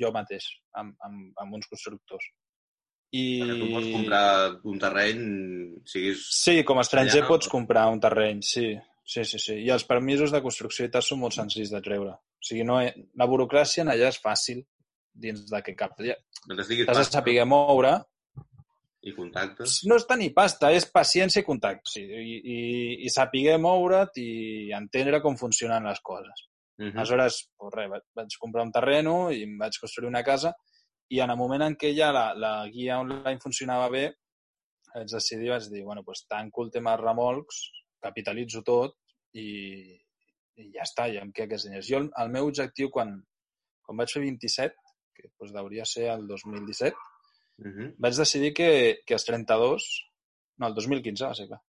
Jo 0.00 0.10
mateix, 0.14 0.46
amb, 0.78 0.96
amb, 1.06 1.30
amb 1.38 1.54
uns 1.58 1.68
constructors. 1.70 2.26
I... 3.14 3.22
Perquè 3.42 3.56
tu 3.60 3.68
pots 3.74 3.88
comprar 3.94 4.24
un 4.70 4.78
terreny, 4.82 5.22
siguis... 5.90 6.24
Sí, 6.40 6.60
com 6.66 6.78
a 6.78 6.84
estranger 6.86 7.20
Allà, 7.22 7.28
pots 7.30 7.48
no? 7.48 7.54
comprar 7.54 7.86
un 7.90 8.02
terreny, 8.02 8.42
sí. 8.46 8.68
Sí, 9.10 9.24
sí, 9.26 9.40
sí. 9.42 9.56
I 9.64 9.70
els 9.74 9.82
permisos 9.86 10.30
de 10.30 10.42
construcció 10.42 10.86
i 10.86 10.90
tal 10.94 11.02
són 11.02 11.18
molt 11.22 11.34
senzills 11.34 11.72
de 11.74 11.80
treure. 11.82 12.12
O 12.14 12.46
sigui, 12.46 12.62
no, 12.66 12.76
he- 12.82 12.92
la 13.18 13.26
burocràcia 13.30 13.82
en 13.82 13.90
allà 13.94 14.10
és 14.12 14.20
fàcil 14.22 14.60
dins 15.12 15.44
de 15.50 15.60
què 15.66 15.74
cap. 15.76 15.96
T'has 15.98 16.68
de 16.68 17.04
saber 17.08 17.44
moure. 17.44 17.98
i 19.00 19.14
contactes. 19.16 19.78
No 19.88 19.96
és 19.96 20.04
tenir 20.04 20.28
pasta, 20.36 20.70
és 20.76 20.84
paciència 20.92 21.40
i 21.40 21.44
contacte. 21.44 21.88
Sí, 21.88 22.02
i, 22.04 22.34
i, 22.54 22.58
I 23.06 23.12
saber 23.12 23.56
moure't 23.56 24.18
i 24.20 24.72
entendre 24.76 25.22
com 25.24 25.38
funcionen 25.40 25.88
les 25.88 26.00
coses. 26.04 26.48
Uh 26.78 26.86
-huh. 26.86 26.98
Aleshores, 26.98 27.50
pues 27.56 27.72
res, 27.74 28.02
vaig, 28.16 28.36
comprar 28.40 28.64
un 28.64 28.72
terreno 28.72 29.30
i 29.30 29.42
em 29.42 29.56
vaig 29.58 29.78
construir 29.80 30.08
una 30.08 30.22
casa 30.22 30.54
i 31.08 31.20
en 31.20 31.30
el 31.30 31.36
moment 31.36 31.62
en 31.62 31.76
què 31.76 31.90
ja 31.96 32.12
la, 32.12 32.34
la 32.34 32.52
guia 32.70 33.00
online 33.02 33.40
funcionava 33.42 33.88
bé, 33.90 34.04
vaig 34.94 35.10
decidir, 35.10 35.50
vaig 35.50 35.66
dir, 35.70 35.82
bueno, 35.84 36.04
pues 36.04 36.24
tanco 36.28 36.64
el 36.64 36.70
tema 36.70 36.96
remolcs, 36.96 37.58
capitalitzo 38.00 38.62
tot 38.66 38.94
i, 39.34 39.48
i 40.56 40.70
ja 40.76 40.86
està, 40.86 41.08
ja 41.12 41.24
em 41.24 41.32
queda 41.32 41.50
aquests 41.50 41.66
diners. 41.68 41.88
Jo, 41.88 42.04
el 42.22 42.30
meu 42.30 42.46
objectiu, 42.46 42.92
quan, 42.94 43.16
quan 43.82 43.98
vaig 43.98 44.14
fer 44.14 44.22
27, 44.22 44.89
que 45.20 45.30
pues, 45.36 45.54
hauria 45.54 45.84
ser 45.84 46.10
el 46.10 46.26
2017, 46.26 46.96
Uh 47.60 47.68
-huh. 47.68 47.94
vaig 47.98 48.14
decidir 48.16 48.54
que, 48.54 49.00
que 49.04 49.14
als 49.14 49.24
32, 49.26 49.86
no, 50.58 50.66
el 50.66 50.74
2015 50.74 51.26
va 51.26 51.34
ser, 51.34 51.46
clar, 51.46 51.60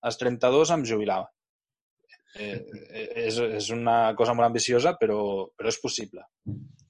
als 0.00 0.16
32 0.16 0.70
em 0.70 0.84
jubilava. 0.84 1.30
Eh, 2.36 2.66
eh, 2.90 3.26
és, 3.26 3.38
és 3.38 3.70
una 3.70 4.14
cosa 4.14 4.34
molt 4.34 4.46
ambiciosa, 4.46 4.96
però, 5.00 5.48
però 5.56 5.68
és 5.68 5.80
possible. 5.80 6.24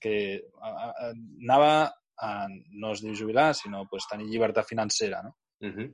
Que 0.01 0.43
a, 0.61 0.71
a, 0.71 1.11
anava 1.43 1.93
a, 2.19 2.31
no 2.83 2.93
es 2.93 3.03
diu 3.03 3.15
jubilar, 3.15 3.53
sinó 3.55 3.85
pues, 3.91 4.07
tenir 4.11 4.27
llibertat 4.27 4.67
financera, 4.67 5.23
no? 5.23 5.37
Uh 5.61 5.73
-huh. 5.75 5.89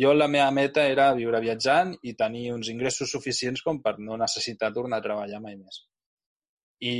Jo 0.00 0.14
la 0.14 0.28
meva 0.28 0.50
meta 0.50 0.86
era 0.88 1.12
viure 1.14 1.40
viatjant 1.40 1.96
i 2.02 2.14
tenir 2.14 2.52
uns 2.52 2.68
ingressos 2.68 3.10
suficients 3.10 3.62
com 3.62 3.82
per 3.82 3.98
no 3.98 4.16
necessitar 4.16 4.72
tornar 4.72 4.98
a 4.98 5.02
treballar 5.02 5.40
mai 5.40 5.56
més. 5.56 5.89
I, 6.80 6.92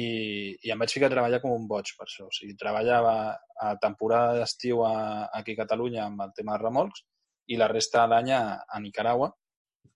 i 0.61 0.73
em 0.73 0.83
vaig 0.83 0.93
ficar 0.93 1.09
a 1.09 1.15
treballar 1.15 1.41
com 1.41 1.55
un 1.57 1.67
boig 1.69 1.95
per 1.97 2.05
això. 2.07 2.27
O 2.29 2.35
sigui, 2.37 2.57
treballava 2.61 3.15
a 3.61 3.75
temporada 3.81 4.37
d'estiu 4.37 4.83
aquí 4.85 5.57
a 5.57 5.63
Catalunya 5.63 6.05
amb 6.07 6.27
el 6.27 6.35
tema 6.37 6.57
de 6.57 6.65
remolcs 6.65 7.05
i 7.51 7.57
la 7.61 7.71
resta 7.71 8.05
de 8.05 8.13
l'any 8.13 8.35
a, 8.37 8.43
a 8.69 8.81
Nicaragua 8.83 9.31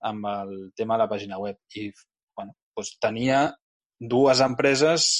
amb 0.08 0.26
el 0.30 0.54
tema 0.76 0.96
de 0.96 1.04
la 1.04 1.10
pàgina 1.10 1.38
web. 1.40 1.60
I 1.76 1.90
bueno, 2.36 2.56
doncs 2.76 2.96
tenia 3.00 3.44
dues 4.00 4.40
empreses 4.44 5.12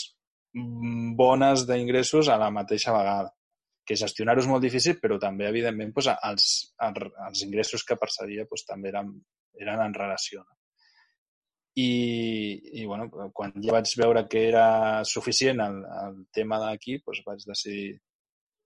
bones 0.55 1.65
d'ingressos 1.69 2.29
a 2.31 2.39
la 2.41 2.51
mateixa 2.55 2.93
vegada 2.95 3.33
que 3.85 3.97
gestionar-ho 4.01 4.41
és 4.41 4.49
molt 4.49 4.65
difícil, 4.65 4.97
però 5.01 5.19
també, 5.21 5.47
evidentment, 5.51 5.93
doncs, 5.93 6.09
els, 6.25 6.45
els 6.89 7.43
ingressos 7.45 7.85
que 7.85 7.99
percebia 8.01 8.47
doncs, 8.49 8.65
també 8.69 8.89
eren, 8.89 9.11
eren 9.61 9.83
en 9.85 9.97
relació. 9.97 10.41
No? 10.41 10.64
I, 11.77 12.81
i 12.81 12.85
bueno, 12.87 13.09
quan 13.35 13.51
ja 13.63 13.73
vaig 13.75 13.91
veure 13.99 14.21
que 14.31 14.45
era 14.49 14.67
suficient 15.05 15.59
el, 15.65 15.81
el 16.05 16.21
tema 16.33 16.61
d'aquí, 16.63 17.01
doncs 17.03 17.25
vaig 17.27 17.43
decidir 17.49 17.97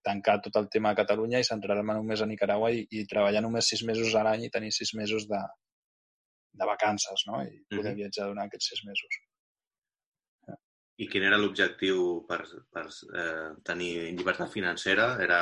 tancar 0.05 0.39
tot 0.45 0.57
el 0.61 0.69
tema 0.69 0.91
a 0.93 0.99
Catalunya 0.99 1.41
i 1.41 1.47
centrar-me 1.49 1.95
només 1.97 2.21
a 2.21 2.27
Nicaragua 2.29 2.69
i, 2.73 2.85
i 2.91 3.07
treballar 3.09 3.41
només 3.45 3.67
sis 3.69 3.83
mesos 3.89 4.13
a 4.15 4.23
l'any 4.27 4.45
i 4.47 4.51
tenir 4.53 4.71
sis 4.77 4.93
mesos 4.95 5.25
de, 5.29 5.41
de 6.53 6.69
vacances, 6.69 7.25
no? 7.31 7.41
I 7.43 7.65
poder 7.71 7.93
Mhm. 7.95 7.99
viatjar 8.03 8.29
durant 8.29 8.47
aquests 8.47 8.69
sis 8.75 8.85
mesos. 8.85 9.19
I 10.99 11.07
quin 11.09 11.23
era 11.23 11.37
l'objectiu 11.39 12.25
per, 12.27 12.41
per 12.75 12.87
eh, 13.15 13.51
tenir 13.65 13.93
llibertat 14.19 14.51
financera? 14.51 15.13
Era... 15.23 15.41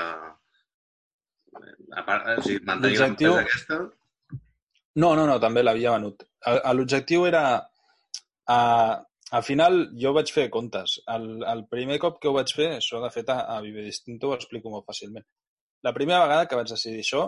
eh, 1.57 1.77
A 1.97 2.03
part, 2.05 2.27
o 2.39 2.43
sigui, 2.45 2.61
mantenir 2.69 2.99
l'empresa 3.01 3.41
aquesta? 3.41 3.79
No, 5.01 5.15
no, 5.17 5.25
no, 5.27 5.39
també 5.41 5.63
l'havia 5.63 5.95
venut. 5.97 6.27
L'objectiu 6.47 7.27
era... 7.27 7.45
A, 8.47 8.59
al 9.37 9.43
final 9.43 9.81
jo 9.99 10.13
vaig 10.15 10.31
fer 10.31 10.47
comptes. 10.55 11.01
El, 11.11 11.27
el 11.53 11.65
primer 11.71 11.99
cop 12.03 12.21
que 12.23 12.31
ho 12.31 12.37
vaig 12.37 12.53
fer, 12.55 12.69
això 12.77 13.01
de 13.03 13.11
fet 13.11 13.33
a, 13.35 13.41
a 13.57 13.59
Vive 13.65 13.83
Distinto 13.83 14.31
ho 14.31 14.37
explico 14.37 14.71
molt 14.71 14.87
fàcilment. 14.87 15.27
La 15.87 15.93
primera 15.97 16.23
vegada 16.23 16.47
que 16.47 16.59
vaig 16.59 16.71
decidir 16.71 17.03
això, 17.03 17.25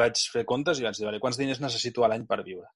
vaig 0.00 0.18
fer 0.34 0.42
comptes 0.48 0.80
i 0.80 0.86
vaig 0.88 0.98
dir, 0.98 1.06
vale, 1.06 1.20
quants 1.22 1.38
diners 1.38 1.62
necessito 1.62 2.02
a 2.02 2.10
l'any 2.10 2.26
per 2.26 2.40
viure? 2.42 2.66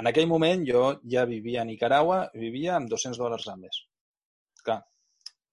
En 0.00 0.08
aquell 0.10 0.26
moment 0.30 0.64
jo 0.66 0.86
ja 1.10 1.26
vivia 1.28 1.60
a 1.62 1.68
Nicaragua, 1.68 2.24
vivia 2.46 2.74
amb 2.78 2.90
200 2.90 3.20
dòlars 3.20 3.46
al 3.52 3.60
mes. 3.60 3.84
Clar, 4.64 4.80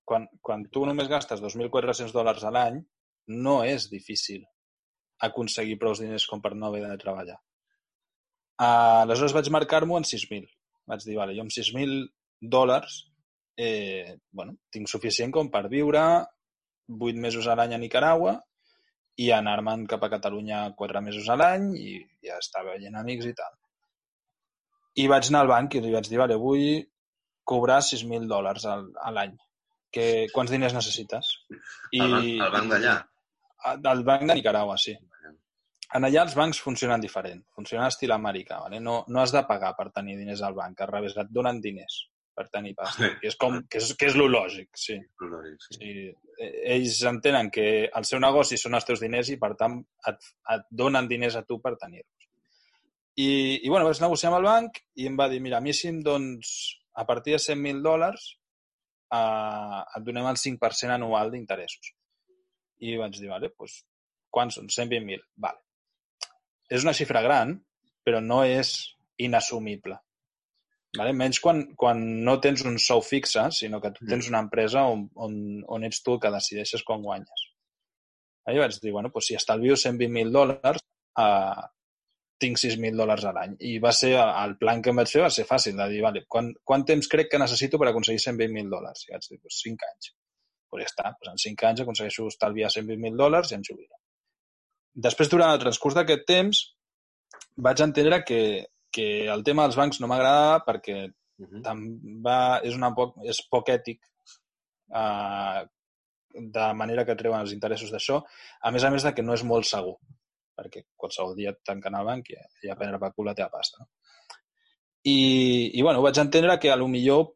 quan, 0.07 0.25
quan 0.41 0.65
tu 0.73 0.87
només 0.87 1.11
gastes 1.11 1.43
2.400 1.43 2.15
dòlars 2.15 2.47
a 2.47 2.55
l'any, 2.55 2.79
no 3.45 3.61
és 3.67 3.91
difícil 3.91 4.47
aconseguir 5.27 5.77
prou 5.81 5.93
diners 5.99 6.25
com 6.27 6.41
per 6.41 6.55
no 6.55 6.71
haver 6.71 6.87
de 6.87 6.97
treballar. 7.03 7.37
Uh, 8.61 9.01
aleshores 9.03 9.33
vaig 9.33 9.49
marcar-m'ho 9.53 9.97
en 9.97 10.05
6.000. 10.05 10.49
Vaig 10.91 11.05
dir, 11.07 11.15
vale, 11.17 11.33
jo 11.37 11.45
amb 11.45 11.53
6.000 11.53 12.03
dòlars 12.41 12.99
eh, 13.57 14.17
bueno, 14.31 14.55
tinc 14.71 14.89
suficient 14.89 15.33
com 15.33 15.49
per 15.53 15.67
viure 15.69 16.01
8 16.91 17.19
mesos 17.25 17.47
a 17.47 17.55
l'any 17.57 17.75
a 17.75 17.81
Nicaragua 17.81 18.35
i 19.21 19.29
anar-me'n 19.35 19.85
cap 19.91 20.03
a 20.03 20.09
Catalunya 20.13 20.63
4 20.79 21.03
mesos 21.05 21.27
a 21.29 21.37
l'any 21.37 21.67
i 21.77 21.91
ja 22.25 22.39
estar 22.41 22.63
veient 22.65 22.97
amics 22.97 23.27
i 23.29 23.35
tal. 23.37 23.53
I 25.01 25.07
vaig 25.11 25.29
anar 25.29 25.43
al 25.45 25.51
banc 25.51 25.75
i 25.75 25.83
li 25.83 25.93
vaig 25.93 26.09
dir, 26.09 26.19
vale, 26.19 26.39
vull 26.41 26.81
cobrar 27.47 27.79
6.000 27.85 28.27
dòlars 28.31 28.65
al, 28.71 28.89
a 28.99 29.13
l'any. 29.15 29.37
Que, 29.91 30.07
quants 30.33 30.51
diners 30.51 30.75
necessites? 30.75 31.31
I... 31.91 32.01
El, 32.01 32.11
banc, 32.15 32.27
el 32.47 32.53
banc 32.55 32.73
d'allà? 32.73 32.97
Del 33.85 34.03
banc 34.07 34.27
de 34.27 34.35
Nicaragua, 34.39 34.77
sí. 34.81 34.95
En 35.97 36.07
allà 36.07 36.23
els 36.23 36.35
bancs 36.37 36.61
funcionen 36.63 37.01
diferent, 37.03 37.41
funcionen 37.55 37.89
estil 37.91 38.13
americà. 38.15 38.61
Vale? 38.63 38.79
No, 38.79 39.01
no 39.11 39.21
has 39.21 39.33
de 39.35 39.43
pagar 39.47 39.73
per 39.77 39.89
tenir 39.91 40.15
diners 40.19 40.43
al 40.47 40.55
banc, 40.55 40.79
al 40.79 40.91
revés, 40.91 41.17
et 41.19 41.31
donen 41.35 41.59
diners 41.63 42.05
per 42.35 42.47
tenir 42.47 42.71
pasta, 42.77 43.09
que 43.19 43.27
és, 43.27 43.35
com, 43.39 43.57
que 43.67 43.81
és, 43.81 43.91
que 43.99 44.07
és 44.07 44.15
lo 44.15 44.27
lògic, 44.31 44.69
sí. 44.79 44.95
Lògic, 45.19 45.65
sí. 45.67 45.77
sí. 45.77 45.93
Ells 46.73 47.01
entenen 47.09 47.51
que 47.53 47.65
el 47.85 48.07
seu 48.07 48.21
negoci 48.23 48.57
són 48.57 48.77
els 48.79 48.87
teus 48.87 49.03
diners 49.03 49.33
i, 49.33 49.37
per 49.41 49.51
tant, 49.59 49.81
et, 50.07 50.29
et 50.55 50.67
donen 50.83 51.09
diners 51.11 51.35
a 51.37 51.43
tu 51.47 51.59
per 51.63 51.75
tenir-los. 51.81 52.27
I, 53.19 53.27
I, 53.59 53.67
bueno, 53.67 53.83
vaig 53.85 53.99
negociar 53.99 54.31
amb 54.31 54.39
el 54.39 54.47
banc 54.47 54.79
i 55.03 55.09
em 55.09 55.17
va 55.19 55.27
dir, 55.31 55.41
mira, 55.43 55.59
a 55.59 55.65
mi 55.65 55.75
si 55.75 55.89
em 55.91 55.99
dones 56.05 56.53
a 56.95 57.03
partir 57.05 57.35
de 57.35 57.41
100.000 57.43 57.83
dòlars 57.83 58.29
eh, 59.11 59.81
et 59.97 60.05
donem 60.07 60.29
el 60.31 60.39
5% 60.39 60.95
anual 60.95 61.33
d'interessos. 61.33 61.91
I 62.81 62.95
vaig 62.97 63.19
dir, 63.19 63.27
vale, 63.29 63.51
doncs, 63.51 63.81
quants 64.33 64.57
són? 64.57 64.71
120.000. 64.71 65.27
Vale. 65.43 65.59
És 66.71 66.85
una 66.87 66.95
xifra 66.95 67.21
gran, 67.25 67.57
però 68.05 68.21
no 68.23 68.41
és 68.47 68.73
inassumible. 69.21 69.97
Vale? 70.97 71.13
Menys 71.15 71.39
quan, 71.43 71.61
quan 71.79 72.01
no 72.25 72.37
tens 72.43 72.65
un 72.67 72.77
sou 72.83 73.03
fixe, 73.05 73.45
sinó 73.55 73.79
que 73.83 73.93
tu 73.95 74.07
tens 74.07 74.27
una 74.27 74.41
empresa 74.43 74.83
on, 74.91 75.05
on, 75.25 75.35
on 75.75 75.87
ets 75.87 76.01
tu 76.03 76.15
el 76.15 76.23
que 76.23 76.31
decideixes 76.33 76.83
quan 76.87 77.03
guanyes. 77.05 77.45
Ahir 78.47 78.63
vaig 78.63 78.75
dir, 78.81 78.91
bueno, 78.95 79.11
doncs 79.13 79.29
si 79.29 79.37
estalvio 79.37 79.77
120.000 79.77 80.33
dòlars, 80.35 80.83
eh, 81.23 81.61
tinc 82.41 82.59
6.000 82.59 82.97
dòlars 82.97 83.27
a 83.29 83.33
l'any. 83.37 83.55
I 83.69 83.75
va 83.83 83.93
ser, 83.95 84.15
el 84.17 84.57
plan 84.61 84.81
que 84.81 84.91
em 84.91 84.99
vaig 84.99 85.11
fer 85.13 85.23
va 85.23 85.31
ser 85.31 85.45
fàcil, 85.47 85.77
de 85.77 85.87
dir, 85.93 86.01
vale, 86.03 86.25
quant, 86.35 86.49
quant 86.67 86.83
temps 86.91 87.07
crec 87.11 87.29
que 87.31 87.39
necessito 87.39 87.79
per 87.79 87.91
aconseguir 87.91 88.23
120.000 88.25 88.73
dòlars? 88.75 89.05
I 89.05 89.15
vaig 89.15 89.27
dir, 89.29 89.39
doncs 89.39 89.61
5 89.67 89.89
anys. 89.91 90.13
Doncs 90.71 90.83
ja 90.83 90.89
està, 90.89 91.13
doncs 91.19 91.35
en 91.35 91.43
5 91.45 91.69
anys 91.69 91.85
aconsegueixo 91.85 92.27
estalviar 92.33 92.73
120.000 92.73 93.21
dòlars 93.23 93.53
i 93.53 93.59
em 93.59 93.67
jubilo. 93.69 94.00
Després, 94.93 95.29
durant 95.31 95.53
el 95.53 95.59
transcurs 95.61 95.95
d'aquest 95.95 96.25
temps, 96.27 96.61
vaig 97.57 97.81
entendre 97.81 98.23
que, 98.27 98.41
que 98.91 99.07
el 99.31 99.43
tema 99.47 99.65
dels 99.65 99.79
bancs 99.79 100.01
no 100.01 100.09
m'agradava 100.11 100.63
perquè 100.67 101.07
Uh 101.41 101.47
-huh. 101.49 102.21
va, 102.21 102.59
és, 102.61 102.75
una 102.75 102.91
poc, 102.93 103.15
és 103.25 103.37
poc 103.49 103.69
ètic 103.69 103.99
eh, 104.93 105.61
de 106.33 106.73
manera 106.73 107.05
que 107.05 107.15
treuen 107.15 107.41
els 107.41 107.53
interessos 107.53 107.91
d'això, 107.91 108.21
a 108.61 108.71
més 108.71 108.83
a 108.83 108.91
més 108.91 109.03
de 109.03 109.13
que 109.13 109.23
no 109.23 109.33
és 109.33 109.43
molt 109.43 109.65
segur, 109.65 109.95
perquè 110.55 110.85
qualsevol 110.95 111.35
dia 111.35 111.49
et 111.49 111.59
tanquen 111.63 111.95
el 111.95 112.05
banc 112.05 112.29
i, 112.29 112.37
i 112.63 112.69
a 112.69 112.75
prendre 112.75 112.99
per 112.99 113.11
cul 113.13 113.25
la 113.25 113.33
teva 113.33 113.49
pasta. 113.49 113.79
No? 113.79 113.87
I, 115.03 115.71
I, 115.73 115.81
bueno, 115.81 116.01
vaig 116.01 116.17
entendre 116.17 116.59
que 116.59 116.71
a 116.71 116.75
lo 116.75 116.87
millor 116.87 117.33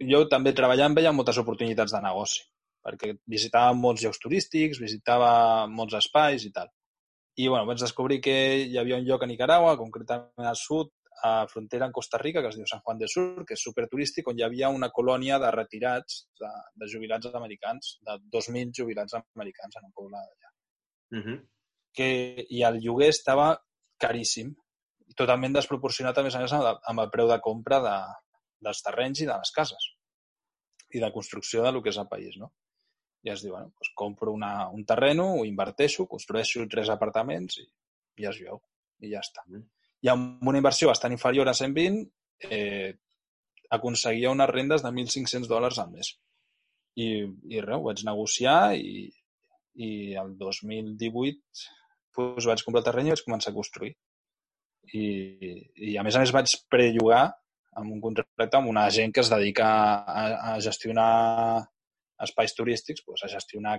jo 0.00 0.26
també 0.28 0.52
treballant 0.52 0.94
veia 0.94 1.12
moltes 1.12 1.38
oportunitats 1.38 1.92
de 1.92 2.00
negoci, 2.00 2.42
perquè 2.84 3.14
visitava 3.26 3.74
molts 3.76 4.04
llocs 4.04 4.20
turístics, 4.22 4.80
visitava 4.82 5.66
molts 5.70 5.98
espais 5.98 6.44
i 6.46 6.52
tal. 6.54 6.70
I, 7.38 7.46
bueno, 7.46 7.66
vaig 7.68 7.78
descobrir 7.78 8.20
que 8.20 8.34
hi 8.66 8.78
havia 8.80 8.98
un 8.98 9.06
lloc 9.06 9.22
a 9.22 9.28
Nicaragua, 9.30 9.76
concretament 9.78 10.48
al 10.48 10.58
sud, 10.58 10.90
a 11.22 11.46
frontera 11.50 11.86
amb 11.86 11.94
Costa 11.94 12.18
Rica, 12.18 12.42
que 12.42 12.50
es 12.52 12.56
diu 12.58 12.66
San 12.66 12.82
Juan 12.84 12.98
del 12.98 13.10
Sur, 13.10 13.44
que 13.46 13.56
és 13.56 13.62
superturístic, 13.62 14.28
on 14.30 14.38
hi 14.38 14.44
havia 14.46 14.70
una 14.74 14.90
colònia 14.94 15.38
de 15.42 15.50
retirats, 15.54 16.20
de, 16.38 16.50
de 16.78 16.88
jubilats 16.90 17.30
americans, 17.34 17.96
de 18.06 18.18
2.000 18.34 18.74
jubilats 18.80 19.18
americans 19.18 19.80
en 19.80 19.88
un 19.88 19.94
poble 19.94 20.18
d'allà. 20.18 20.52
Uh 21.18 21.24
-huh. 21.24 21.38
Que, 21.94 22.46
I 22.50 22.62
el 22.62 22.80
lloguer 22.84 23.08
estava 23.08 23.56
caríssim, 23.98 24.54
totalment 25.16 25.52
desproporcionat, 25.52 26.18
a 26.18 26.22
més 26.22 26.34
a 26.34 26.40
més, 26.40 26.52
amb, 26.52 26.78
amb 26.82 27.00
el 27.00 27.10
preu 27.10 27.28
de 27.28 27.40
compra 27.40 27.80
de, 27.80 27.96
dels 28.60 28.82
terrenys 28.82 29.20
i 29.20 29.26
de 29.26 29.36
les 29.36 29.50
cases 29.54 29.92
i 30.94 31.00
de 31.00 31.12
construcció 31.12 31.62
de 31.62 31.72
lo 31.72 31.82
que 31.82 31.90
és 31.90 31.98
el 31.98 32.08
país, 32.08 32.36
no? 32.36 32.52
I 33.26 33.32
es 33.34 33.42
diu, 33.42 33.54
bueno, 33.54 33.72
doncs 33.74 33.90
compro 33.98 34.32
una, 34.32 34.68
un 34.70 34.84
terreno, 34.86 35.26
ho 35.40 35.44
inverteixo, 35.48 36.06
construeixo 36.10 36.66
tres 36.70 36.90
apartaments 36.94 37.58
i, 37.62 37.66
i 38.22 38.28
es 38.30 38.38
veu, 38.44 38.60
i 39.02 39.12
ja 39.12 39.22
està. 39.24 39.44
Mm. 39.48 39.64
I 40.06 40.12
amb 40.12 40.46
una 40.46 40.60
inversió 40.62 40.90
bastant 40.92 41.14
inferior 41.14 41.50
a 41.50 41.56
120, 41.58 42.04
eh, 42.48 42.94
aconseguia 43.74 44.30
unes 44.30 44.50
rendes 44.50 44.84
de 44.84 44.92
1.500 44.94 45.50
dòlars 45.50 45.80
al 45.82 45.90
mes. 45.90 46.12
I, 46.98 47.08
i 47.50 47.60
res, 47.62 47.74
ho 47.76 47.84
vaig 47.88 48.04
negociar 48.06 48.60
i, 48.78 49.08
i 49.78 49.90
el 50.18 50.32
2018 50.38 51.66
doncs, 52.18 52.46
vaig 52.50 52.62
comprar 52.66 52.82
el 52.82 52.86
terreny 52.88 53.10
i 53.10 53.14
vaig 53.14 53.24
començar 53.26 53.52
a 53.52 53.56
construir. 53.58 53.92
I, 54.94 55.04
i 55.90 55.96
a 56.00 56.04
més 56.06 56.16
a 56.16 56.22
més 56.22 56.32
vaig 56.34 56.54
prellogar 56.72 57.26
amb 57.78 57.92
un 57.94 58.00
contracte 58.02 58.58
amb 58.58 58.70
una 58.72 58.88
gent 58.94 59.12
que 59.14 59.22
es 59.22 59.30
dedica 59.30 59.68
a, 60.00 60.22
a 60.52 60.54
gestionar 60.64 61.10
espais 62.26 62.54
turístics, 62.56 63.04
doncs, 63.06 63.24
a 63.24 63.32
gestionar 63.32 63.78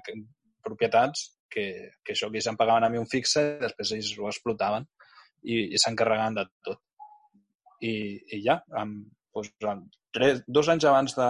propietats 0.66 1.30
que, 1.52 1.66
que 2.06 2.14
això 2.16 2.30
que 2.30 2.40
ells 2.40 2.50
em 2.52 2.58
pagaven 2.60 2.86
a 2.86 2.92
mi 2.92 3.00
un 3.02 3.10
fixe 3.10 3.44
i 3.44 3.64
després 3.64 3.94
ells 3.96 4.12
ho 4.18 4.30
explotaven 4.30 4.86
i, 5.44 5.74
i 5.74 5.82
s'encarregaven 5.82 6.40
de 6.40 6.46
tot. 6.68 6.82
I, 7.80 7.94
i 8.36 8.42
ja, 8.44 8.60
amb, 8.76 9.08
doncs, 9.36 9.54
amb 9.72 9.88
tres, 10.16 10.44
dos 10.48 10.70
anys 10.72 10.88
abans 10.90 11.16
de, 11.18 11.30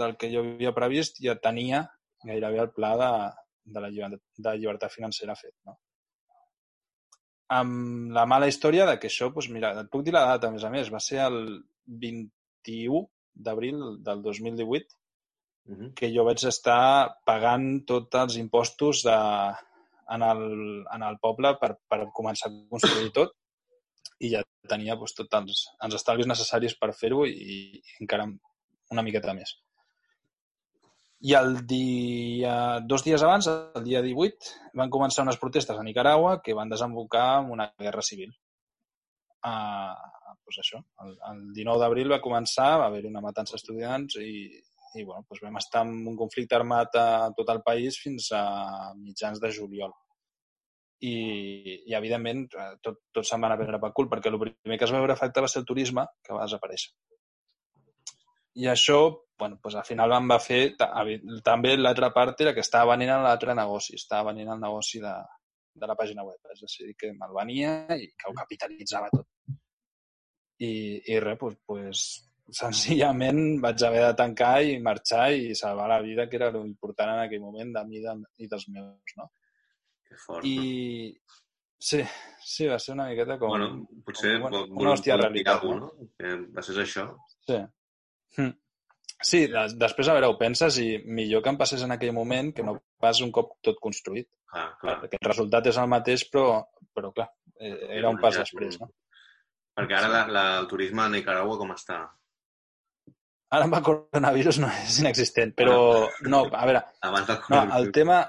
del 0.00 0.16
que 0.20 0.30
jo 0.32 0.44
havia 0.44 0.74
previst 0.76 1.20
ja 1.24 1.36
tenia 1.42 1.84
gairebé 2.24 2.64
el 2.64 2.72
pla 2.74 2.94
de, 2.98 3.10
de 3.74 3.84
la 3.84 3.90
llibertat, 3.92 4.24
de 4.36 4.56
llibertat 4.58 4.94
financera 4.94 5.36
fet. 5.38 5.54
No? 5.66 5.78
Amb 7.58 8.12
la 8.12 8.26
mala 8.28 8.48
història 8.50 8.86
de 8.88 8.98
que 9.00 9.08
això, 9.08 9.30
doncs 9.32 9.48
mira, 9.54 9.72
et 9.80 9.90
puc 9.92 10.04
dir 10.04 10.12
la 10.16 10.26
data, 10.34 10.50
a 10.50 10.54
més 10.56 10.66
a 10.66 10.72
més, 10.72 10.90
va 10.92 11.00
ser 11.00 11.22
el 11.24 11.38
21 11.86 13.06
d'abril 13.46 13.80
del 14.04 14.24
2018 14.24 14.97
Que 15.96 16.08
jo 16.14 16.24
vaig 16.24 16.44
estar 16.48 16.80
pagant 17.28 17.66
tots 17.88 18.16
els 18.22 18.38
impostos 18.40 19.02
de, 19.04 19.16
en, 20.14 20.22
el, 20.22 20.42
en 20.94 21.04
el 21.04 21.18
poble 21.20 21.54
per, 21.60 21.74
per 21.88 22.06
començar 22.16 22.48
a 22.50 22.56
construir 22.72 23.12
tot 23.16 23.34
i 24.24 24.32
ja 24.32 24.42
tenia 24.68 24.96
doncs, 24.98 25.14
tots 25.18 25.38
els, 25.38 25.64
els 25.84 25.96
estalvis 25.98 26.28
necessaris 26.30 26.74
per 26.80 26.94
fer-ho 26.96 27.24
i, 27.28 27.38
i 27.38 27.96
encara 28.00 28.26
una 28.94 29.04
miqueta 29.04 29.34
més. 29.36 29.54
I 31.28 31.34
el 31.34 31.56
dia, 31.66 32.54
dos 32.86 33.02
dies 33.02 33.22
abans, 33.26 33.48
el 33.50 33.86
dia 33.86 34.02
18, 34.04 34.52
van 34.78 34.90
començar 34.94 35.24
unes 35.26 35.38
protestes 35.40 35.78
a 35.78 35.86
Nicaragua 35.86 36.36
que 36.42 36.54
van 36.54 36.70
desembocar 36.70 37.40
en 37.40 37.50
una 37.56 37.72
guerra 37.78 38.04
civil. 38.06 38.30
Uh, 39.42 39.94
doncs 40.46 40.60
això, 40.62 40.80
el, 41.04 41.16
el 41.30 41.42
19 41.56 41.82
d'abril 41.82 42.12
va 42.14 42.22
començar, 42.22 42.70
va 42.80 42.86
haver 42.90 43.04
una 43.10 43.22
matança 43.24 43.56
d'estudiants 43.56 44.18
i, 44.22 44.30
i 44.96 45.04
bueno, 45.04 45.24
doncs 45.28 45.42
vam 45.44 45.58
estar 45.60 45.84
en 45.86 45.94
un 46.08 46.16
conflicte 46.16 46.56
armat 46.56 46.96
a 46.96 47.06
tot 47.36 47.50
el 47.54 47.62
país 47.66 47.98
fins 48.00 48.30
a 48.36 48.42
mitjans 48.96 49.40
de 49.42 49.52
juliol. 49.52 49.92
I, 50.98 51.14
i 51.86 51.94
evidentment, 51.94 52.46
tot, 52.82 53.04
tot 53.14 53.26
se'n 53.26 53.42
va 53.42 53.50
anar 53.50 53.58
a 53.58 53.62
prendre 53.62 53.78
per 53.82 53.92
cul, 53.94 54.08
perquè 54.10 54.32
el 54.32 54.38
primer 54.40 54.78
que 54.78 54.88
es 54.88 54.94
va 54.94 55.02
veure 55.02 55.14
afectat 55.14 55.44
va 55.44 55.50
ser 55.52 55.62
el 55.62 55.68
turisme, 55.68 56.06
que 56.24 56.34
va 56.34 56.46
desaparèixer. 56.46 56.92
I 58.58 58.66
això, 58.72 58.98
bueno, 59.38 59.60
doncs 59.62 59.76
al 59.78 59.86
final 59.86 60.14
em 60.16 60.30
va 60.32 60.40
fer... 60.42 60.62
També 61.46 61.76
l'altra 61.76 62.10
part 62.14 62.40
era 62.42 62.54
que 62.56 62.64
estava 62.66 62.96
venent 62.96 63.22
l'altre 63.22 63.54
negoci, 63.54 63.94
estava 64.00 64.32
venent 64.32 64.56
el 64.56 64.64
negoci 64.64 65.02
de, 65.04 65.14
de 65.78 65.90
la 65.90 65.96
pàgina 65.98 66.24
web. 66.26 66.40
És 66.54 66.64
a 66.66 66.86
dir, 66.88 66.96
que 66.98 67.12
me'l 67.14 67.36
venia 67.36 67.74
i 67.94 68.10
que 68.18 68.30
ho 68.30 68.34
capitalitzava 68.34 69.12
tot. 69.14 69.28
I, 70.58 70.72
i 71.06 71.20
res, 71.22 71.38
doncs, 71.38 71.60
doncs 71.70 72.06
senzillament 72.54 73.60
vaig 73.62 73.82
haver 73.86 74.04
de 74.06 74.14
tancar 74.18 74.54
i 74.64 74.78
marxar 74.82 75.32
i 75.36 75.54
salvar 75.58 75.88
la 75.90 76.00
vida, 76.04 76.28
que 76.28 76.36
era 76.40 76.50
l'important 76.54 77.14
en 77.14 77.24
aquell 77.26 77.42
moment 77.44 77.72
de 77.74 77.84
mi 77.88 78.00
i 78.00 78.48
dels 78.48 78.68
meus, 78.68 79.16
no? 79.16 79.30
Que 80.08 80.16
fort. 80.16 80.44
I 80.48 81.12
sí, 81.78 82.00
sí, 82.44 82.66
va 82.66 82.78
ser 82.78 82.94
una 82.94 83.08
miqueta 83.10 83.38
com... 83.38 83.52
Bueno, 83.52 83.86
potser 84.06 84.38
com, 84.40 84.48
bueno, 84.50 84.64
una 84.80 84.94
hòstia 84.94 85.18
realitat, 85.20 85.64
no? 85.64 85.76
no? 85.84 86.08
Que 86.18 86.34
va 86.56 86.64
ser 86.64 86.78
això. 86.84 87.04
Sí. 87.48 87.60
Hm. 88.38 88.54
Sí, 89.18 89.40
de- 89.50 89.74
després, 89.74 90.08
a 90.08 90.14
veure, 90.14 90.28
ho 90.30 90.38
penses 90.38 90.78
i 90.78 90.88
millor 91.04 91.42
que 91.42 91.50
em 91.50 91.58
passés 91.58 91.82
en 91.82 91.90
aquell 91.90 92.14
moment 92.14 92.52
que 92.54 92.62
no 92.62 92.76
pas 93.02 93.20
un 93.24 93.32
cop 93.34 93.56
tot 93.66 93.80
construït. 93.82 94.28
Ah, 94.54 94.70
clar. 94.80 95.00
Perquè 95.02 95.18
el 95.20 95.28
resultat 95.28 95.66
és 95.68 95.76
el 95.80 95.88
mateix, 95.90 96.24
però, 96.32 96.62
però 96.94 97.10
clar, 97.12 97.26
eh, 97.58 97.74
era 97.98 98.08
un 98.14 98.20
pas 98.22 98.38
després, 98.38 98.78
no? 98.80 98.88
Perquè 99.78 99.94
ara 99.98 100.08
la, 100.10 100.22
la, 100.32 100.44
el 100.62 100.68
turisme 100.70 101.02
a 101.04 101.10
Nicaragua 101.12 101.58
com 101.58 101.74
està? 101.74 101.98
Ara 103.54 103.64
amb 103.64 103.78
el 103.78 103.84
coronavirus 103.86 104.58
no 104.60 104.68
és 104.84 104.98
inexistent, 105.00 105.54
però 105.56 105.78
no, 106.28 106.42
a 106.52 106.66
veure, 106.68 106.82
no, 107.48 107.62
el 107.78 107.88
tema 107.96 108.20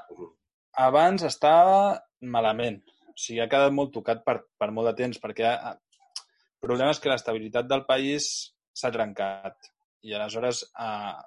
abans 0.79 1.25
estava 1.27 1.97
malament. 2.35 2.79
O 3.11 3.17
sigui, 3.19 3.41
ha 3.43 3.49
quedat 3.51 3.75
molt 3.75 3.91
tocat 3.97 4.23
per, 4.23 4.37
per 4.59 4.69
molt 4.71 4.91
de 4.91 4.95
temps, 5.01 5.19
perquè 5.19 5.49
ha, 5.49 5.73
el 5.75 6.63
problema 6.63 6.95
és 6.95 7.03
que 7.03 7.11
l'estabilitat 7.11 7.67
del 7.67 7.83
país 7.89 8.29
s'ha 8.71 8.93
trencat. 8.95 9.71
I 10.07 10.15
aleshores, 10.15 10.63
a, 10.79 11.19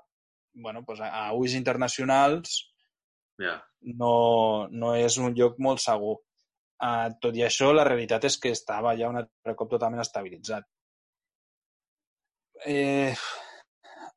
bueno, 0.56 0.80
doncs 0.88 1.04
a, 1.04 1.12
a 1.26 1.36
ulls 1.36 1.58
internacionals, 1.58 2.62
Ja, 3.40 3.56
no, 3.98 4.68
no 4.70 4.92
és 4.98 5.16
un 5.18 5.34
lloc 5.38 5.58
molt 5.66 5.82
segur. 5.84 6.18
Uh, 6.82 7.12
tot 7.22 7.36
i 7.38 7.44
això, 7.46 7.70
la 7.72 7.86
realitat 7.86 8.26
és 8.26 8.36
que 8.42 8.52
estava 8.56 8.94
ja 8.98 9.10
un 9.10 9.20
altre 9.20 9.54
cop 9.58 9.70
totalment 9.70 10.02
estabilitzat. 10.02 10.66
Eh, 12.66 13.14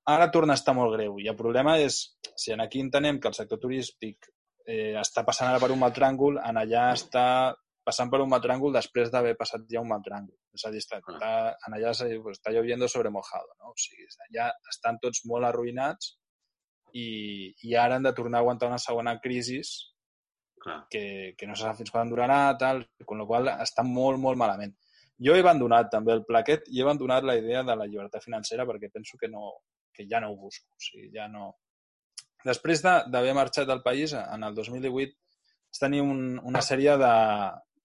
ara 0.05 0.29
torna 0.31 0.53
a 0.53 0.59
estar 0.59 0.75
molt 0.77 0.93
greu 0.93 1.19
i 1.19 1.27
el 1.31 1.37
problema 1.37 1.77
és, 1.81 1.99
si 2.37 2.53
en 2.53 2.61
aquí 2.61 2.81
entenem 2.83 3.19
que 3.19 3.31
el 3.31 3.37
sector 3.37 3.59
turístic 3.61 4.29
eh, 4.67 4.95
està 5.01 5.23
passant 5.25 5.49
ara 5.49 5.61
per 5.61 5.71
un 5.73 5.81
mal 5.81 5.93
tràngol, 5.95 6.39
en 6.41 6.59
allà 6.61 6.91
està 6.93 7.25
passant 7.85 8.09
per 8.09 8.19
un 8.23 8.29
mal 8.29 8.41
tràngol 8.41 8.73
després 8.73 9.11
d'haver 9.13 9.35
passat 9.37 9.65
ja 9.69 9.81
un 9.81 9.89
mal 9.91 10.01
tràngol. 10.05 10.35
És 10.57 10.65
a 10.65 10.71
dir, 10.73 10.81
està, 10.81 10.99
està, 10.99 11.31
en 11.67 11.75
allà 11.77 11.91
està 11.93 12.53
lloviendo 12.53 12.89
sobre 12.89 13.11
mojado. 13.13 13.51
No? 13.61 13.73
O 13.75 13.81
sigui, 13.81 14.07
allà 14.29 14.49
estan 14.71 14.97
tots 15.03 15.21
molt 15.29 15.45
arruïnats 15.45 16.15
i, 16.97 17.51
i 17.67 17.75
ara 17.77 17.99
han 17.99 18.07
de 18.07 18.13
tornar 18.17 18.39
a 18.39 18.45
aguantar 18.45 18.71
una 18.71 18.81
segona 18.81 19.19
crisi 19.21 19.59
que, 20.89 21.35
que 21.37 21.47
no 21.47 21.53
se 21.53 21.67
sap 21.67 21.77
fins 21.77 21.93
quan 21.93 22.09
durarà, 22.09 22.39
tal, 22.57 22.81
con 23.05 23.21
lo 23.21 23.29
qual 23.29 23.51
està 23.53 23.85
molt, 23.85 24.17
molt 24.21 24.41
malament. 24.41 24.73
Jo 25.21 25.35
he 25.35 25.43
abandonat 25.43 25.91
també 25.93 26.15
el 26.15 26.25
pla 26.27 26.41
aquest 26.41 26.65
i 26.73 26.81
he 26.81 26.83
abandonat 26.83 27.23
la 27.23 27.37
idea 27.37 27.61
de 27.63 27.75
la 27.77 27.85
llibertat 27.87 28.23
financera 28.23 28.65
perquè 28.67 28.89
penso 28.91 29.19
que, 29.21 29.29
no, 29.31 29.53
que 29.95 30.07
ja 30.11 30.21
no 30.21 30.31
ho 30.31 30.37
busco. 30.39 30.67
O 30.75 30.81
sigui, 30.81 31.09
ja 31.15 31.27
no... 31.31 31.53
Després 32.45 32.83
de- 32.85 33.01
d'haver 33.09 33.33
marxat 33.33 33.67
del 33.67 33.81
país, 33.81 34.13
en 34.13 34.43
el 34.45 34.55
2018, 34.57 35.15
vaig 35.75 35.81
tenir 35.81 36.01
un, 36.05 36.39
una 36.43 36.61
sèrie 36.61 36.97
de... 37.01 37.13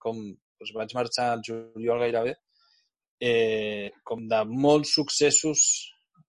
Com, 0.01 0.21
doncs 0.61 0.73
vaig 0.77 0.93
marxar 0.97 1.31
al 1.35 1.43
juliol 1.45 2.01
gairebé, 2.01 2.35
eh, 3.21 3.91
com 4.05 4.27
de 4.29 4.43
molts 4.49 4.95
successos 4.97 5.63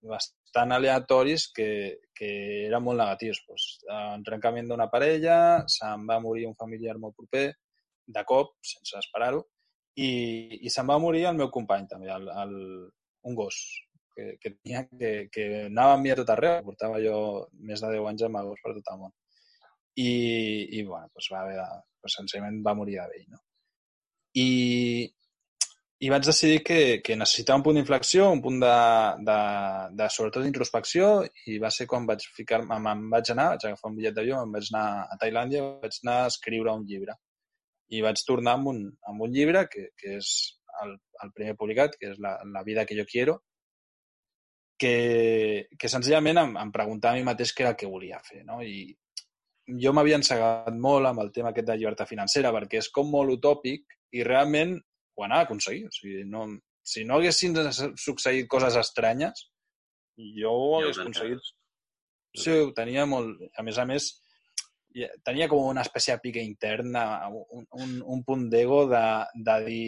bastant 0.01 0.73
aleatoris 0.75 1.47
que, 1.55 1.67
que 2.15 2.31
eren 2.67 2.83
molt 2.83 2.99
negatius. 2.99 3.41
Pues, 3.47 3.67
en 3.91 4.23
trencament 4.27 4.71
d'una 4.71 4.89
parella, 4.91 5.37
se'n 5.71 6.07
va 6.09 6.19
morir 6.23 6.47
un 6.49 6.57
familiar 6.59 6.97
molt 6.99 7.15
proper, 7.15 7.45
de 8.11 8.23
cop, 8.27 8.57
sense 8.65 8.97
esperar-ho, 8.99 9.45
i, 9.99 10.09
i 10.65 10.71
se'n 10.71 10.87
va 10.89 10.99
morir 10.99 11.25
el 11.29 11.37
meu 11.39 11.51
company 11.53 11.87
també, 11.87 12.11
el, 12.11 12.27
el, 12.43 12.55
un 13.27 13.35
gos 13.37 13.61
que, 14.15 14.35
que 14.41 14.53
tenia, 14.55 14.83
que, 14.99 15.11
que 15.33 15.47
anava 15.67 15.95
amb 15.95 16.05
mi 16.05 16.11
a 16.13 16.17
tot 16.19 16.33
arreu, 16.33 16.59
portava 16.67 16.99
jo 17.03 17.15
més 17.69 17.83
de 17.83 17.93
10 17.95 18.11
anys 18.11 18.27
amb 18.27 18.41
el 18.41 18.51
gos 18.51 18.61
per 18.65 18.75
tot 18.77 18.91
el 18.93 19.01
món. 19.05 19.15
I, 19.99 20.11
i 20.77 20.83
bueno, 20.87 21.09
doncs 21.11 21.31
va 21.33 21.41
haver 21.43 21.57
de, 21.57 21.69
doncs, 22.01 22.19
senzillament 22.19 22.61
va 22.65 22.75
morir 22.77 22.99
de 22.99 23.07
vell, 23.13 23.25
no? 23.33 23.41
I, 24.41 24.47
i 26.01 26.09
vaig 26.09 26.23
decidir 26.25 26.61
que, 26.65 26.79
que 27.05 27.17
necessitava 27.19 27.59
un 27.59 27.65
punt 27.65 27.77
d'inflexió, 27.77 28.29
un 28.33 28.39
punt 28.41 28.61
de, 28.63 28.77
de, 29.27 29.39
de 29.99 30.07
sobretot 30.15 30.45
d'introspecció, 30.45 31.09
i 31.51 31.59
va 31.61 31.69
ser 31.75 31.85
quan 31.91 32.07
vaig 32.09 32.23
ficar 32.37 32.63
me'n 32.63 32.81
me'n 32.87 33.03
vaig 33.11 33.33
anar, 33.33 33.51
vaig 33.53 33.67
agafar 33.67 33.91
un 33.91 33.99
bitllet 33.99 34.15
d'avió, 34.15 34.39
me'n 34.39 34.55
vaig 34.55 34.71
anar 34.71 34.85
a 35.03 35.19
Tailàndia, 35.21 35.67
vaig 35.83 35.99
anar 36.01 36.17
a 36.23 36.31
escriure 36.31 36.73
un 36.79 36.87
llibre. 36.89 37.17
I 37.91 38.01
vaig 38.05 38.23
tornar 38.25 38.55
amb 38.57 38.71
un, 38.71 38.81
amb 39.11 39.27
un 39.27 39.35
llibre 39.35 39.67
que, 39.69 39.89
que 39.99 40.17
és 40.17 40.31
el, 40.81 40.95
el 41.25 41.33
primer 41.37 41.53
publicat, 41.59 41.99
que 41.99 42.13
és 42.15 42.21
la, 42.23 42.37
la 42.55 42.63
vida 42.65 42.87
que 42.89 42.97
jo 42.97 43.05
quiero, 43.09 43.41
que, 44.81 45.67
que 45.77 45.89
senzillament 45.91 46.39
em, 46.41 46.55
em 46.57 46.71
preguntava 46.73 47.13
a 47.13 47.19
mi 47.19 47.27
mateix 47.27 47.53
què 47.53 47.65
era 47.65 47.75
el 47.75 47.79
que 47.79 47.89
volia 47.89 48.21
fer. 48.25 48.41
No? 48.47 48.61
I 48.65 48.89
jo 49.83 49.93
m'havia 49.93 50.17
ensegat 50.17 50.73
molt 50.73 51.07
amb 51.07 51.21
el 51.23 51.29
tema 51.35 51.51
aquest 51.51 51.69
de 51.69 51.77
llibertat 51.77 52.09
financera 52.09 52.51
perquè 52.55 52.81
és 52.81 52.89
com 52.95 53.11
molt 53.13 53.35
utòpic 53.37 53.85
i 54.17 54.25
realment 54.27 54.73
ho 55.15 55.25
anava 55.27 55.45
a 55.45 55.49
aconseguir. 55.49 55.85
O 55.85 55.93
sigui, 55.93 56.23
no, 56.27 56.47
si 56.81 57.05
no 57.05 57.19
haguessin 57.19 57.57
succeït 57.99 58.49
coses 58.49 58.79
estranyes, 58.81 59.45
jo 60.41 60.55
ho 60.55 60.73
hagués 60.79 61.01
aconseguit. 61.03 61.53
Sí, 62.37 62.51
ho 62.55 62.71
tenia 62.75 63.05
molt... 63.05 63.43
A 63.59 63.63
més 63.67 63.77
a 63.77 63.85
més, 63.85 64.09
tenia 65.27 65.49
com 65.51 65.67
una 65.67 65.83
espècie 65.85 66.15
de 66.15 66.23
pique 66.23 66.43
interna, 66.43 67.27
un, 67.29 67.67
un, 67.77 67.97
un 68.15 68.23
punt 68.27 68.47
d'ego 68.49 68.85
de, 68.91 69.05
de 69.35 69.59
dir... 69.67 69.85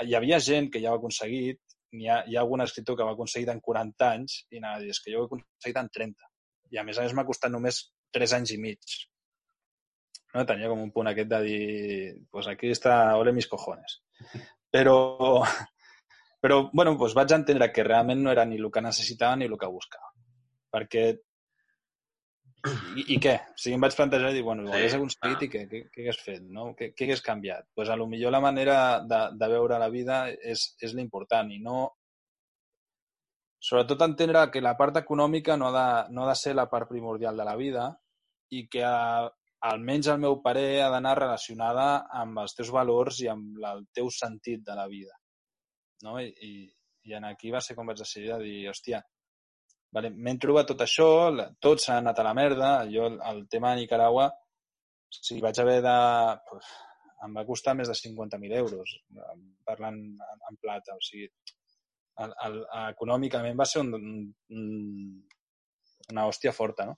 Hi 0.00 0.14
havia 0.16 0.38
gent 0.40 0.70
que 0.72 0.80
ja 0.80 0.92
ho 0.92 0.96
ha 0.96 1.00
aconseguit, 1.00 1.60
hi 1.92 2.08
ha, 2.08 2.20
hi 2.26 2.36
ha 2.36 2.42
algun 2.44 2.62
escriptor 2.64 2.96
que 2.96 3.04
ho 3.04 3.10
ha 3.10 3.14
aconseguit 3.16 3.50
en 3.52 3.60
40 3.66 4.08
anys 4.08 4.36
i 4.50 4.60
anava 4.60 4.78
a 4.78 4.82
dir, 4.84 4.90
és 4.94 5.00
que 5.02 5.12
jo 5.12 5.22
ho 5.22 5.26
he 5.26 5.30
aconseguit 5.30 5.80
en 5.80 5.90
30. 5.96 6.28
I 6.74 6.80
a 6.80 6.84
més 6.86 6.98
a 6.98 7.06
més 7.06 7.14
m'ha 7.16 7.26
costat 7.26 7.52
només 7.52 7.80
3 8.16 8.36
anys 8.38 8.54
i 8.54 8.58
mig. 8.62 8.96
No? 10.34 10.44
Tenia 10.46 10.70
com 10.70 10.82
un 10.84 10.92
punt 10.94 11.10
aquest 11.10 11.30
de 11.32 11.40
dir, 11.46 11.64
pues 12.30 12.48
aquí 12.50 12.70
està, 12.70 12.96
ole 13.18 13.34
mis 13.34 13.48
cojones. 13.50 13.98
Però, 14.70 14.96
però 16.42 16.62
bueno, 16.72 16.94
pues 16.98 17.16
vaig 17.18 17.34
entendre 17.34 17.72
que 17.74 17.86
realment 17.86 18.22
no 18.22 18.34
era 18.34 18.46
ni 18.46 18.60
el 18.60 18.70
que 18.70 18.84
necessitava 18.84 19.36
ni 19.36 19.50
el 19.50 19.58
que 19.58 19.72
buscava. 19.74 20.14
Perquè 20.70 21.04
i, 22.68 23.04
I 23.14 23.16
què? 23.22 23.34
O 23.54 23.60
sigui, 23.60 23.76
em 23.76 23.84
vaig 23.84 23.96
plantejar 23.96 24.32
i 24.32 24.36
dir, 24.36 24.42
bueno, 24.44 24.66
ho 24.66 24.74
hagués 24.76 24.96
aconseguit 24.96 25.46
i 25.46 25.48
què? 25.52 25.62
Què, 25.70 25.80
què 25.92 26.04
hagués 26.04 26.20
fet? 26.24 26.42
No? 26.56 26.70
Què, 26.76 26.90
què 26.96 27.06
hagués 27.06 27.24
canviat? 27.24 27.64
Doncs 27.64 27.76
pues 27.78 27.92
a 27.92 27.96
lo 27.96 28.06
millor 28.10 28.34
la 28.34 28.42
manera 28.44 28.76
de, 29.06 29.20
de 29.40 29.48
veure 29.54 29.78
la 29.80 29.88
vida 29.92 30.22
és, 30.32 30.66
és 30.82 30.94
l'important 30.98 31.52
i 31.54 31.60
no... 31.64 31.88
Sobretot 33.60 34.00
entendre 34.06 34.46
que 34.52 34.62
la 34.64 34.72
part 34.76 34.96
econòmica 35.02 35.56
no 35.60 35.68
ha, 35.68 35.72
de, 35.74 36.14
no 36.16 36.24
ha 36.24 36.30
de 36.30 36.36
ser 36.40 36.54
la 36.56 36.64
part 36.72 36.88
primordial 36.88 37.36
de 37.36 37.44
la 37.44 37.56
vida 37.60 37.90
i 38.56 38.64
que 38.72 38.84
a, 38.88 39.28
almenys 39.68 40.08
al 40.08 40.20
meu 40.20 40.38
parer 40.44 40.80
ha 40.80 40.90
d'anar 40.92 41.18
relacionada 41.18 41.86
amb 42.22 42.40
els 42.40 42.56
teus 42.56 42.70
valors 42.72 43.20
i 43.20 43.28
amb 43.28 43.58
la, 43.60 43.74
el 43.76 43.84
teu 43.96 44.08
sentit 44.16 44.64
de 44.64 44.76
la 44.76 44.86
vida. 44.88 45.12
No? 46.06 46.16
I, 46.20 46.32
i, 46.32 46.52
I 47.08 47.16
en 47.18 47.28
aquí 47.28 47.52
va 47.52 47.60
ser 47.64 47.76
com 47.76 47.88
vaig 47.88 48.00
decidir 48.00 48.32
de 48.32 48.40
dir, 48.44 48.56
hòstia, 48.72 49.02
Vale, 49.96 50.10
M'he 50.14 50.36
trobat 50.42 50.68
tot 50.70 50.82
això, 50.84 51.06
la- 51.34 51.48
tot 51.66 51.82
s'ha 51.82 51.96
anat 52.02 52.18
a 52.22 52.26
la 52.26 52.34
merda. 52.38 52.70
Jo, 52.94 53.08
el, 53.32 53.40
tema 53.54 53.72
de 53.74 53.82
Nicaragua, 53.82 54.28
sigui, 55.18 55.40
vaig 55.46 55.58
haver 55.62 55.80
de... 55.86 55.96
Pues, 56.50 56.70
em 57.26 57.34
va 57.36 57.44
costar 57.44 57.74
més 57.76 57.88
de 57.90 57.94
50.000 57.98 58.54
euros, 58.56 58.92
parlant 59.68 59.98
en, 60.00 60.38
en 60.50 60.56
plata. 60.62 60.94
O 60.96 61.02
sigui, 61.04 61.26
el, 62.24 62.32
el, 62.46 62.56
econòmicament 62.94 63.58
va 63.60 63.66
ser 63.68 63.82
un, 63.84 63.90
un, 63.98 64.70
una 66.14 66.24
hòstia 66.30 66.54
forta, 66.56 66.86
no? 66.88 66.96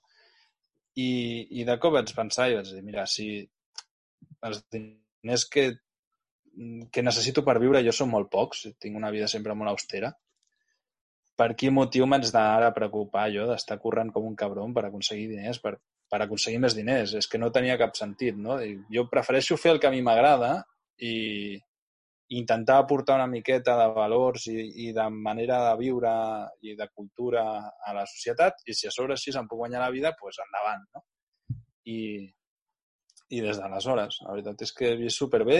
I, 0.95 1.09
I 1.59 1.65
de 1.67 1.75
cop 1.81 1.95
vaig 1.97 2.13
pensar 2.15 2.47
i 2.51 2.55
vaig 2.59 2.69
dir, 2.71 2.83
mira, 2.85 3.03
si 3.09 3.27
els 4.47 4.61
diners 4.71 5.45
que, 5.51 5.65
que 6.93 7.03
necessito 7.03 7.43
per 7.43 7.57
viure 7.63 7.81
jo 7.85 7.93
són 7.95 8.11
molt 8.13 8.29
pocs, 8.31 8.67
tinc 8.79 8.99
una 8.99 9.11
vida 9.15 9.27
sempre 9.31 9.55
molt 9.57 9.73
austera, 9.73 10.13
per 11.39 11.49
quin 11.57 11.73
motiu 11.73 12.05
m'haig 12.09 12.29
d'ara 12.33 12.71
preocupar 12.75 13.27
jo 13.33 13.47
d'estar 13.49 13.79
corrent 13.81 14.11
com 14.13 14.27
un 14.29 14.37
cabron 14.37 14.73
per 14.73 14.85
aconseguir 14.87 15.27
diners, 15.31 15.59
per, 15.63 15.75
per 16.09 16.21
aconseguir 16.21 16.61
més 16.61 16.75
diners? 16.77 17.15
És 17.19 17.27
que 17.29 17.41
no 17.41 17.51
tenia 17.51 17.77
cap 17.81 17.95
sentit, 17.97 18.37
no? 18.37 18.59
Jo 18.93 19.07
prefereixo 19.11 19.57
fer 19.57 19.73
el 19.75 19.81
que 19.81 19.89
a 19.89 19.93
mi 19.93 20.03
m'agrada 20.05 20.55
i 21.01 21.57
intentar 22.37 22.77
aportar 22.81 23.17
una 23.19 23.27
miqueta 23.27 23.75
de 23.77 23.87
valors 23.93 24.45
i, 24.49 24.59
i 24.87 24.91
de 24.95 25.07
manera 25.09 25.59
de 25.67 25.73
viure 25.81 26.13
i 26.65 26.77
de 26.77 26.87
cultura 26.93 27.43
a 27.69 27.93
la 27.97 28.05
societat 28.09 28.63
i 28.65 28.77
si 28.77 28.87
a 28.87 28.93
sobre 28.93 29.17
així 29.17 29.33
em 29.37 29.49
puc 29.49 29.61
guanyar 29.65 29.83
la 29.83 29.91
vida, 29.93 30.13
doncs 30.19 30.39
endavant, 30.45 30.87
no? 30.95 31.03
I, 31.89 31.99
i 33.33 33.41
des 33.43 33.59
d'aleshores, 33.59 34.21
la 34.23 34.31
veritat 34.37 34.63
és 34.65 34.73
que 34.77 34.93
he 34.93 34.97
vist 35.01 35.19
superbé, 35.19 35.59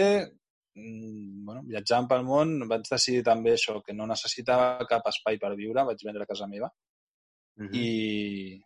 bueno, 0.74 1.62
viatjant 1.68 2.08
pel 2.10 2.24
món, 2.26 2.68
vaig 2.68 2.86
decidir 2.90 3.22
també 3.24 3.52
això, 3.54 3.80
que 3.84 3.94
no 3.94 4.06
necessitava 4.10 4.86
cap 4.90 5.06
espai 5.06 5.38
per 5.38 5.54
viure, 5.54 5.84
vaig 5.84 6.00
vendre 6.04 6.26
casa 6.26 6.46
meva 6.50 6.70
Mhm. 7.56 7.70
i, 7.72 8.60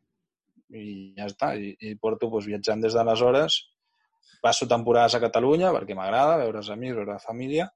i 0.73 1.15
ja 1.17 1.27
està. 1.27 1.55
I, 1.61 1.75
i 1.81 1.95
porto 2.01 2.31
doncs, 2.31 2.47
viatjant 2.47 2.81
des 2.81 2.95
d'aleshores. 2.95 3.59
Passo 4.41 4.67
temporades 4.67 5.15
a 5.15 5.21
Catalunya 5.21 5.73
perquè 5.73 5.95
m'agrada 5.95 6.39
veure 6.39 6.59
els 6.59 6.71
amics, 6.71 6.95
veure 6.97 7.13
la 7.13 7.19
família 7.19 7.69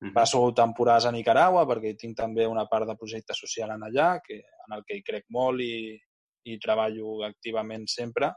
Mhm. 0.00 0.14
Passo 0.14 0.40
temporades 0.56 1.04
a 1.04 1.12
Nicaragua 1.12 1.66
perquè 1.68 1.90
hi 1.90 1.96
tinc 1.96 2.16
també 2.16 2.46
una 2.48 2.64
part 2.66 2.86
de 2.88 2.96
projecte 2.96 3.34
social 3.34 3.70
en 3.70 3.82
allà, 3.82 4.20
que, 4.24 4.38
en 4.66 4.72
el 4.72 4.82
que 4.86 4.96
hi 4.96 5.02
crec 5.02 5.26
molt 5.28 5.60
i, 5.60 6.00
i 6.48 6.58
treballo 6.58 7.22
activament 7.26 7.84
sempre. 7.86 8.32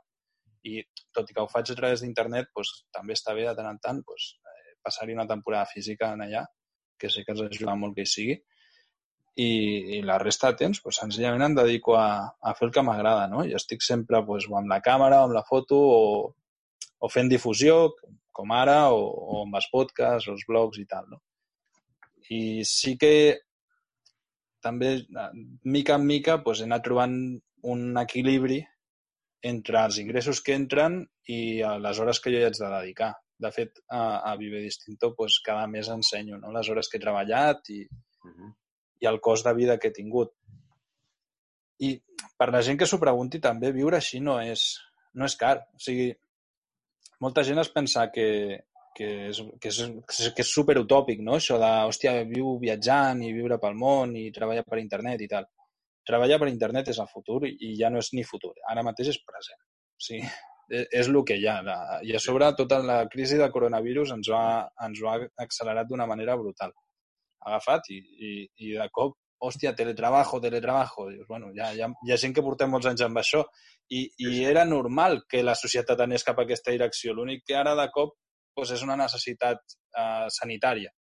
I 0.63 0.81
tot 1.11 1.29
i 1.29 1.33
que 1.33 1.39
ho 1.41 1.47
faig 1.47 1.71
a 1.71 1.75
través 1.75 2.01
d'internet, 2.01 2.49
doncs, 2.55 2.85
també 2.91 3.13
està 3.13 3.33
bé 3.33 3.47
de 3.47 3.55
tant 3.55 3.69
en 3.69 3.79
tant 3.79 4.01
doncs, 4.03 4.39
passar-hi 4.83 5.15
una 5.15 5.27
temporada 5.29 5.69
física 5.69 6.11
en 6.13 6.25
allà, 6.25 6.43
que 6.99 7.09
sé 7.09 7.23
que 7.23 7.33
ens 7.35 7.43
ajuda 7.45 7.75
molt 7.79 7.95
que 7.97 8.05
hi 8.05 8.11
sigui. 8.13 8.37
I, 9.33 9.49
i 9.97 10.01
la 10.05 10.19
resta 10.21 10.51
de 10.51 10.59
temps, 10.59 10.81
doncs, 10.83 10.99
senzillament 11.01 11.47
em 11.47 11.55
dedico 11.57 11.95
a, 11.97 12.07
a 12.37 12.53
fer 12.57 12.67
el 12.67 12.73
que 12.75 12.83
m'agrada, 12.85 13.25
no? 13.31 13.45
I 13.47 13.55
estic 13.57 13.81
sempre 13.81 14.21
o 14.21 14.37
amb 14.59 14.69
la 14.69 14.81
càmera, 14.85 15.23
amb 15.23 15.33
la 15.33 15.45
foto, 15.47 15.79
o, 15.79 16.83
o 16.99 17.09
fent 17.09 17.31
difusió, 17.31 17.95
com 18.31 18.53
ara, 18.53 18.91
o, 18.93 19.07
o 19.07 19.41
amb 19.45 19.57
els 19.57 19.69
podcasts, 19.71 20.29
els 20.29 20.45
blogs 20.49 20.77
i 20.81 20.85
tal, 20.85 21.09
no? 21.09 21.21
I 22.29 22.61
sí 22.67 22.93
que 22.97 23.13
també, 24.63 24.93
eh, 25.01 25.31
mica 25.65 25.97
en 25.99 26.05
mica, 26.07 26.37
doncs, 26.45 26.61
he 26.61 26.69
anat 26.69 26.85
trobant 26.85 27.17
un 27.73 27.83
equilibri 27.99 28.61
entre 29.43 29.81
els 29.83 29.99
ingressos 29.99 30.39
que 30.41 30.55
entren 30.55 31.01
i 31.27 31.39
les 31.83 31.99
hores 31.99 32.19
que 32.23 32.31
jo 32.31 32.39
hi 32.39 32.47
haig 32.47 32.57
de 32.59 32.69
dedicar. 32.71 33.11
De 33.43 33.51
fet, 33.51 33.79
a, 33.91 34.03
a 34.29 34.35
Vive 34.39 34.61
Distinto 34.63 35.11
doncs, 35.17 35.39
cada 35.43 35.67
mes 35.67 35.89
ensenyo 35.91 36.37
no? 36.39 36.51
les 36.55 36.69
hores 36.71 36.87
que 36.89 36.97
he 36.99 37.03
treballat 37.03 37.69
i, 37.75 37.81
Mhm. 38.23 38.51
i 39.03 39.07
el 39.09 39.19
cost 39.19 39.45
de 39.45 39.53
vida 39.53 39.77
que 39.77 39.89
he 39.89 39.95
tingut. 39.95 40.31
I 41.83 41.89
per 42.39 42.51
la 42.53 42.61
gent 42.63 42.77
que 42.79 42.87
s'ho 42.87 42.99
pregunti, 43.01 43.41
també 43.43 43.71
viure 43.75 43.97
així 43.99 44.21
no 44.23 44.37
és, 44.39 44.67
no 45.19 45.25
és 45.27 45.35
car. 45.35 45.57
O 45.75 45.81
sigui, 45.83 46.13
molta 47.19 47.43
gent 47.43 47.59
es 47.59 47.71
pensa 47.73 48.05
que, 48.13 48.27
que 48.95 49.09
és, 49.31 49.41
que 49.59 49.73
és, 49.73 49.81
que 50.37 50.45
és 50.45 50.53
superutòpic, 50.53 51.19
no? 51.25 51.35
Això 51.35 51.57
de, 51.59 51.71
hòstia, 51.89 52.15
viu 52.29 52.55
viatjant 52.61 53.25
i 53.25 53.33
viure 53.35 53.59
pel 53.59 53.75
món 53.75 54.15
i 54.15 54.29
treballar 54.31 54.63
per 54.69 54.79
internet 54.79 55.25
i 55.25 55.29
tal. 55.35 55.49
Treballar 56.07 56.39
per 56.39 56.49
internet 56.51 56.93
és 56.93 56.99
el 56.99 57.11
futur 57.11 57.41
i 57.47 57.75
ja 57.79 57.89
no 57.91 57.99
és 57.99 58.13
ni 58.13 58.23
futur. 58.27 58.53
Ara 58.71 58.83
mateix 58.87 59.13
és 59.15 59.21
present. 59.23 59.59
O 59.59 60.03
sigui, 60.07 60.23
és, 60.69 60.87
és 61.01 61.09
el 61.09 61.19
que 61.27 61.37
hi 61.39 61.47
ha. 61.47 61.57
I 62.03 62.15
a 62.15 62.21
sobre 62.23 62.51
tota 62.59 62.79
la 62.83 63.01
crisi 63.11 63.39
de 63.39 63.49
coronavirus 63.51 64.15
ens 64.17 64.29
ho 64.29 64.37
ha, 64.37 64.63
ens 64.85 65.01
ho 65.01 65.11
ha 65.11 65.19
accelerat 65.45 65.89
d'una 65.89 66.07
manera 66.09 66.37
brutal. 66.39 66.73
Ha 67.43 67.51
agafat 67.51 67.91
i, 67.91 67.99
i, 67.99 68.33
i 68.67 68.73
de 68.77 68.87
cop 68.91 69.17
hòstia, 69.43 69.75
teletrabajo, 69.75 70.39
teletrabajo. 70.41 71.09
Dius, 71.11 71.27
bueno, 71.27 71.51
ja, 71.55 71.73
ja, 71.75 71.89
hi 72.05 72.13
ha 72.13 72.19
gent 72.19 72.35
que 72.35 72.43
portem 72.45 72.71
molts 72.71 72.87
anys 72.87 73.03
amb 73.03 73.19
això 73.19 73.43
i, 73.91 74.05
i 74.23 74.43
era 74.47 74.63
normal 74.65 75.23
que 75.29 75.43
la 75.43 75.55
societat 75.59 75.99
anés 76.05 76.23
cap 76.23 76.39
a 76.39 76.45
aquesta 76.47 76.71
direcció. 76.71 77.13
L'únic 77.13 77.43
que 77.47 77.57
ara 77.59 77.75
de 77.79 77.89
cop 77.91 78.15
doncs, 78.55 78.71
és 78.77 78.83
una 78.85 78.95
necessitat 78.99 79.59
eh, 79.99 80.27
sanitària. 80.31 80.93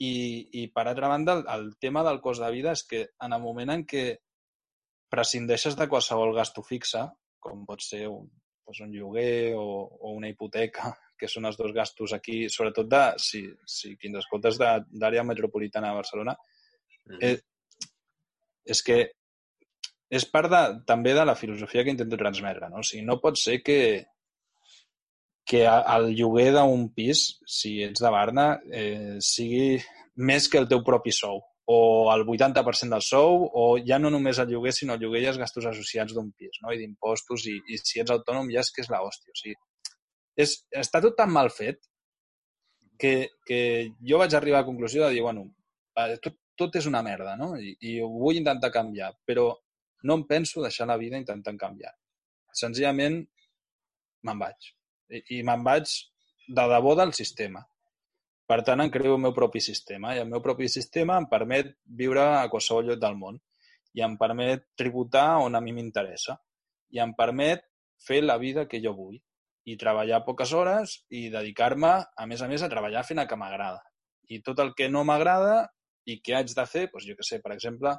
I, 0.00 0.14
I 0.60 0.66
per 0.72 0.86
altra 0.86 1.08
banda, 1.12 1.36
el, 1.38 1.44
el 1.52 1.68
tema 1.80 2.02
del 2.06 2.20
cost 2.24 2.44
de 2.44 2.50
vida 2.52 2.72
és 2.76 2.84
que 2.88 3.04
en 3.24 3.36
el 3.36 3.44
moment 3.44 3.72
en 3.72 3.84
què 3.88 4.06
prescindeixes 5.12 5.76
de 5.78 5.86
qualsevol 5.88 6.34
gasto 6.36 6.64
fixa, 6.64 7.06
com 7.40 7.64
pot 7.68 7.84
ser 7.84 8.06
un, 8.10 8.26
doncs 8.66 8.80
un 8.82 8.92
lloguer 8.92 9.54
o, 9.56 9.64
o 10.00 10.12
una 10.16 10.28
hipoteca, 10.28 10.90
que 11.18 11.28
són 11.32 11.46
els 11.48 11.56
dos 11.56 11.72
gastos 11.72 12.12
aquí, 12.12 12.48
sobretot 12.52 12.88
de, 12.92 13.02
si, 13.22 13.44
si 13.64 13.94
qui 13.96 14.10
ens 14.10 14.18
escoltes 14.24 14.58
de- 14.60 14.82
d'àrea 14.90 15.22
metropolitana 15.24 15.92
de 15.94 16.00
Barcelona, 16.02 16.36
Mhm. 17.06 17.18
eh, 17.22 17.38
és 18.66 18.82
que 18.82 18.96
és 20.10 20.24
part 20.26 20.50
de, 20.50 20.60
també 20.86 21.12
de 21.14 21.24
la 21.24 21.36
filosofia 21.38 21.84
que 21.84 21.90
intento 21.94 22.16
transmetre. 22.18 22.68
No? 22.68 22.80
O 22.82 22.82
sigui, 22.82 23.04
no 23.06 23.20
pot 23.22 23.38
ser 23.38 23.60
que, 23.62 24.06
que 25.46 25.60
el 25.66 26.08
lloguer 26.18 26.48
d'un 26.56 26.88
pis, 26.94 27.38
si 27.46 27.76
ets 27.84 28.02
de 28.02 28.10
Barna, 28.10 28.48
eh, 28.72 29.16
sigui 29.22 29.78
més 30.16 30.48
que 30.50 30.58
el 30.58 30.66
teu 30.66 30.82
propi 30.82 31.12
sou 31.14 31.44
o 31.66 31.78
el 32.12 32.22
80% 32.24 32.94
del 32.94 33.02
sou, 33.02 33.48
o 33.50 33.64
ja 33.82 33.98
no 33.98 34.10
només 34.14 34.38
el 34.38 34.52
lloguer, 34.52 34.72
sinó 34.74 34.94
el 34.94 35.02
lloguer 35.02 35.24
i 35.24 35.28
els 35.32 35.38
gastos 35.40 35.66
associats 35.66 36.14
d'un 36.14 36.30
pis, 36.38 36.60
no? 36.62 36.70
i 36.70 36.78
d'impostos, 36.78 37.48
i, 37.50 37.56
i 37.66 37.78
si 37.82 38.02
ets 38.02 38.14
autònom 38.14 38.52
ja 38.54 38.62
és 38.62 38.70
que 38.70 38.84
és 38.84 38.90
l'hòstia. 38.92 39.34
O 39.34 39.40
sigui, 39.40 39.56
és, 40.46 40.54
està 40.84 41.02
tot 41.02 41.16
tan 41.18 41.32
mal 41.34 41.50
fet 41.50 41.82
que, 43.02 43.14
que 43.48 43.60
jo 44.08 44.22
vaig 44.22 44.36
arribar 44.38 44.60
a 44.60 44.64
la 44.64 44.68
conclusió 44.68 45.04
de 45.04 45.16
dir, 45.16 45.24
bueno, 45.26 45.48
tot, 46.22 46.38
tot 46.56 46.78
és 46.78 46.86
una 46.86 47.02
merda, 47.02 47.34
no? 47.40 47.54
I, 47.58 47.74
I 47.82 47.98
ho 48.04 48.10
vull 48.14 48.38
intentar 48.38 48.72
canviar, 48.74 49.10
però 49.26 49.50
no 50.06 50.20
em 50.20 50.26
penso 50.28 50.62
deixar 50.62 50.86
la 50.86 50.98
vida 51.00 51.18
intentant 51.18 51.58
canviar. 51.60 51.92
Senzillament 52.54 53.24
me'n 54.26 54.38
vaig. 54.42 54.70
I, 55.10 55.22
i 55.38 55.42
me'n 55.46 55.64
vaig 55.66 55.90
de 56.46 56.66
debò 56.70 56.94
del 56.98 57.12
sistema. 57.16 57.64
Per 58.46 58.60
tant, 58.62 58.80
em 58.82 58.90
creo 58.94 59.16
el 59.16 59.22
meu 59.22 59.34
propi 59.34 59.60
sistema 59.62 60.14
i 60.14 60.22
el 60.22 60.28
meu 60.30 60.42
propi 60.42 60.68
sistema 60.70 61.16
em 61.18 61.26
permet 61.30 61.72
viure 62.00 62.22
a 62.38 62.48
qualsevol 62.52 62.90
lloc 62.90 63.00
del 63.02 63.16
món 63.18 63.40
i 63.98 64.04
em 64.06 64.14
permet 64.20 64.68
tributar 64.78 65.40
on 65.42 65.58
a 65.58 65.62
mi 65.64 65.74
m'interessa 65.74 66.36
i 66.94 67.00
em 67.02 67.14
permet 67.18 67.64
fer 68.06 68.20
la 68.22 68.36
vida 68.38 68.66
que 68.70 68.80
jo 68.84 68.92
vull 68.94 69.16
i 69.66 69.74
treballar 69.80 70.22
poques 70.24 70.52
hores 70.54 71.00
i 71.10 71.26
dedicar-me, 71.32 71.92
a 72.06 72.26
més 72.30 72.42
a 72.42 72.48
més, 72.48 72.62
a 72.62 72.70
treballar 72.70 73.02
fent 73.08 73.18
el 73.18 73.26
que 73.26 73.38
m'agrada. 73.40 73.82
I 74.30 74.38
tot 74.46 74.60
el 74.62 74.74
que 74.78 74.86
no 74.88 75.02
m'agrada 75.04 75.64
i 76.06 76.20
que 76.22 76.36
haig 76.38 76.52
de 76.54 76.66
fer, 76.70 76.84
doncs 76.92 77.08
jo 77.08 77.16
que 77.18 77.26
sé, 77.26 77.40
per 77.42 77.50
exemple, 77.56 77.96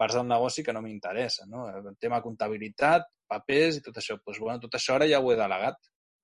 parts 0.00 0.16
del 0.16 0.26
negoci 0.30 0.64
que 0.64 0.72
no 0.72 0.80
m'interessa, 0.84 1.44
no? 1.50 1.66
El 1.68 1.98
tema 2.00 2.22
comptabilitat, 2.24 3.04
papers 3.28 3.78
i 3.78 3.84
tot 3.84 4.00
això. 4.00 4.16
Doncs, 4.22 4.40
bueno, 4.40 4.62
tot 4.62 4.78
això 4.78 4.96
ara 4.96 5.08
ja 5.10 5.20
ho 5.20 5.30
he 5.32 5.36
delegat. 5.38 5.76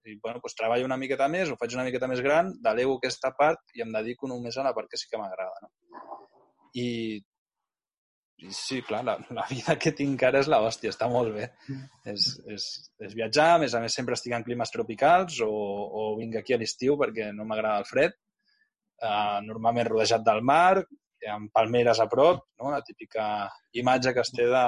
I, 0.07 0.17
bueno, 0.23 0.41
doncs 0.41 0.57
treballo 0.57 0.87
una 0.89 0.99
miqueta 1.01 1.29
més, 1.29 1.51
ho 1.51 1.59
faig 1.61 1.75
una 1.77 1.85
miqueta 1.85 2.09
més 2.09 2.23
gran, 2.25 2.55
delego 2.65 2.97
aquesta 2.97 3.35
part 3.37 3.75
i 3.77 3.85
em 3.85 3.91
dedico 3.93 4.31
només 4.31 4.57
a 4.57 4.65
la 4.65 4.73
part 4.77 4.89
que 4.91 5.01
sí 5.01 5.11
que 5.11 5.21
m'agrada, 5.21 5.67
no? 5.67 5.73
I, 6.81 6.89
i 8.41 8.53
sí, 8.57 8.81
clar, 8.87 9.03
la, 9.05 9.17
la 9.37 9.45
vida 9.51 9.77
que 9.81 9.93
tinc 9.97 10.23
ara 10.25 10.41
és 10.41 10.49
la 10.49 10.63
hòstia, 10.65 10.93
està 10.95 11.11
molt 11.13 11.35
bé. 11.35 11.51
És, 12.09 12.31
és, 12.49 12.69
és 13.05 13.17
viatjar, 13.19 13.51
a 13.55 13.59
més 13.61 13.75
a 13.77 13.83
més 13.85 13.97
sempre 13.99 14.17
estic 14.17 14.33
en 14.37 14.47
climes 14.47 14.73
tropicals 14.73 15.43
o, 15.45 15.51
o 15.51 16.07
vinc 16.21 16.39
aquí 16.41 16.57
a 16.57 16.61
l'estiu 16.61 16.97
perquè 17.01 17.31
no 17.37 17.45
m'agrada 17.49 17.85
el 17.85 17.89
fred. 17.91 18.17
Uh, 19.01 19.41
normalment 19.45 19.89
rodejat 19.89 20.25
del 20.25 20.43
mar, 20.45 20.81
amb 21.29 21.53
palmeres 21.53 22.01
a 22.01 22.09
prop, 22.09 22.43
no? 22.61 22.73
la 22.73 22.81
típica 22.85 23.25
imatge 23.77 24.13
que 24.17 24.25
es 24.25 24.33
té 24.33 24.49
de, 24.49 24.65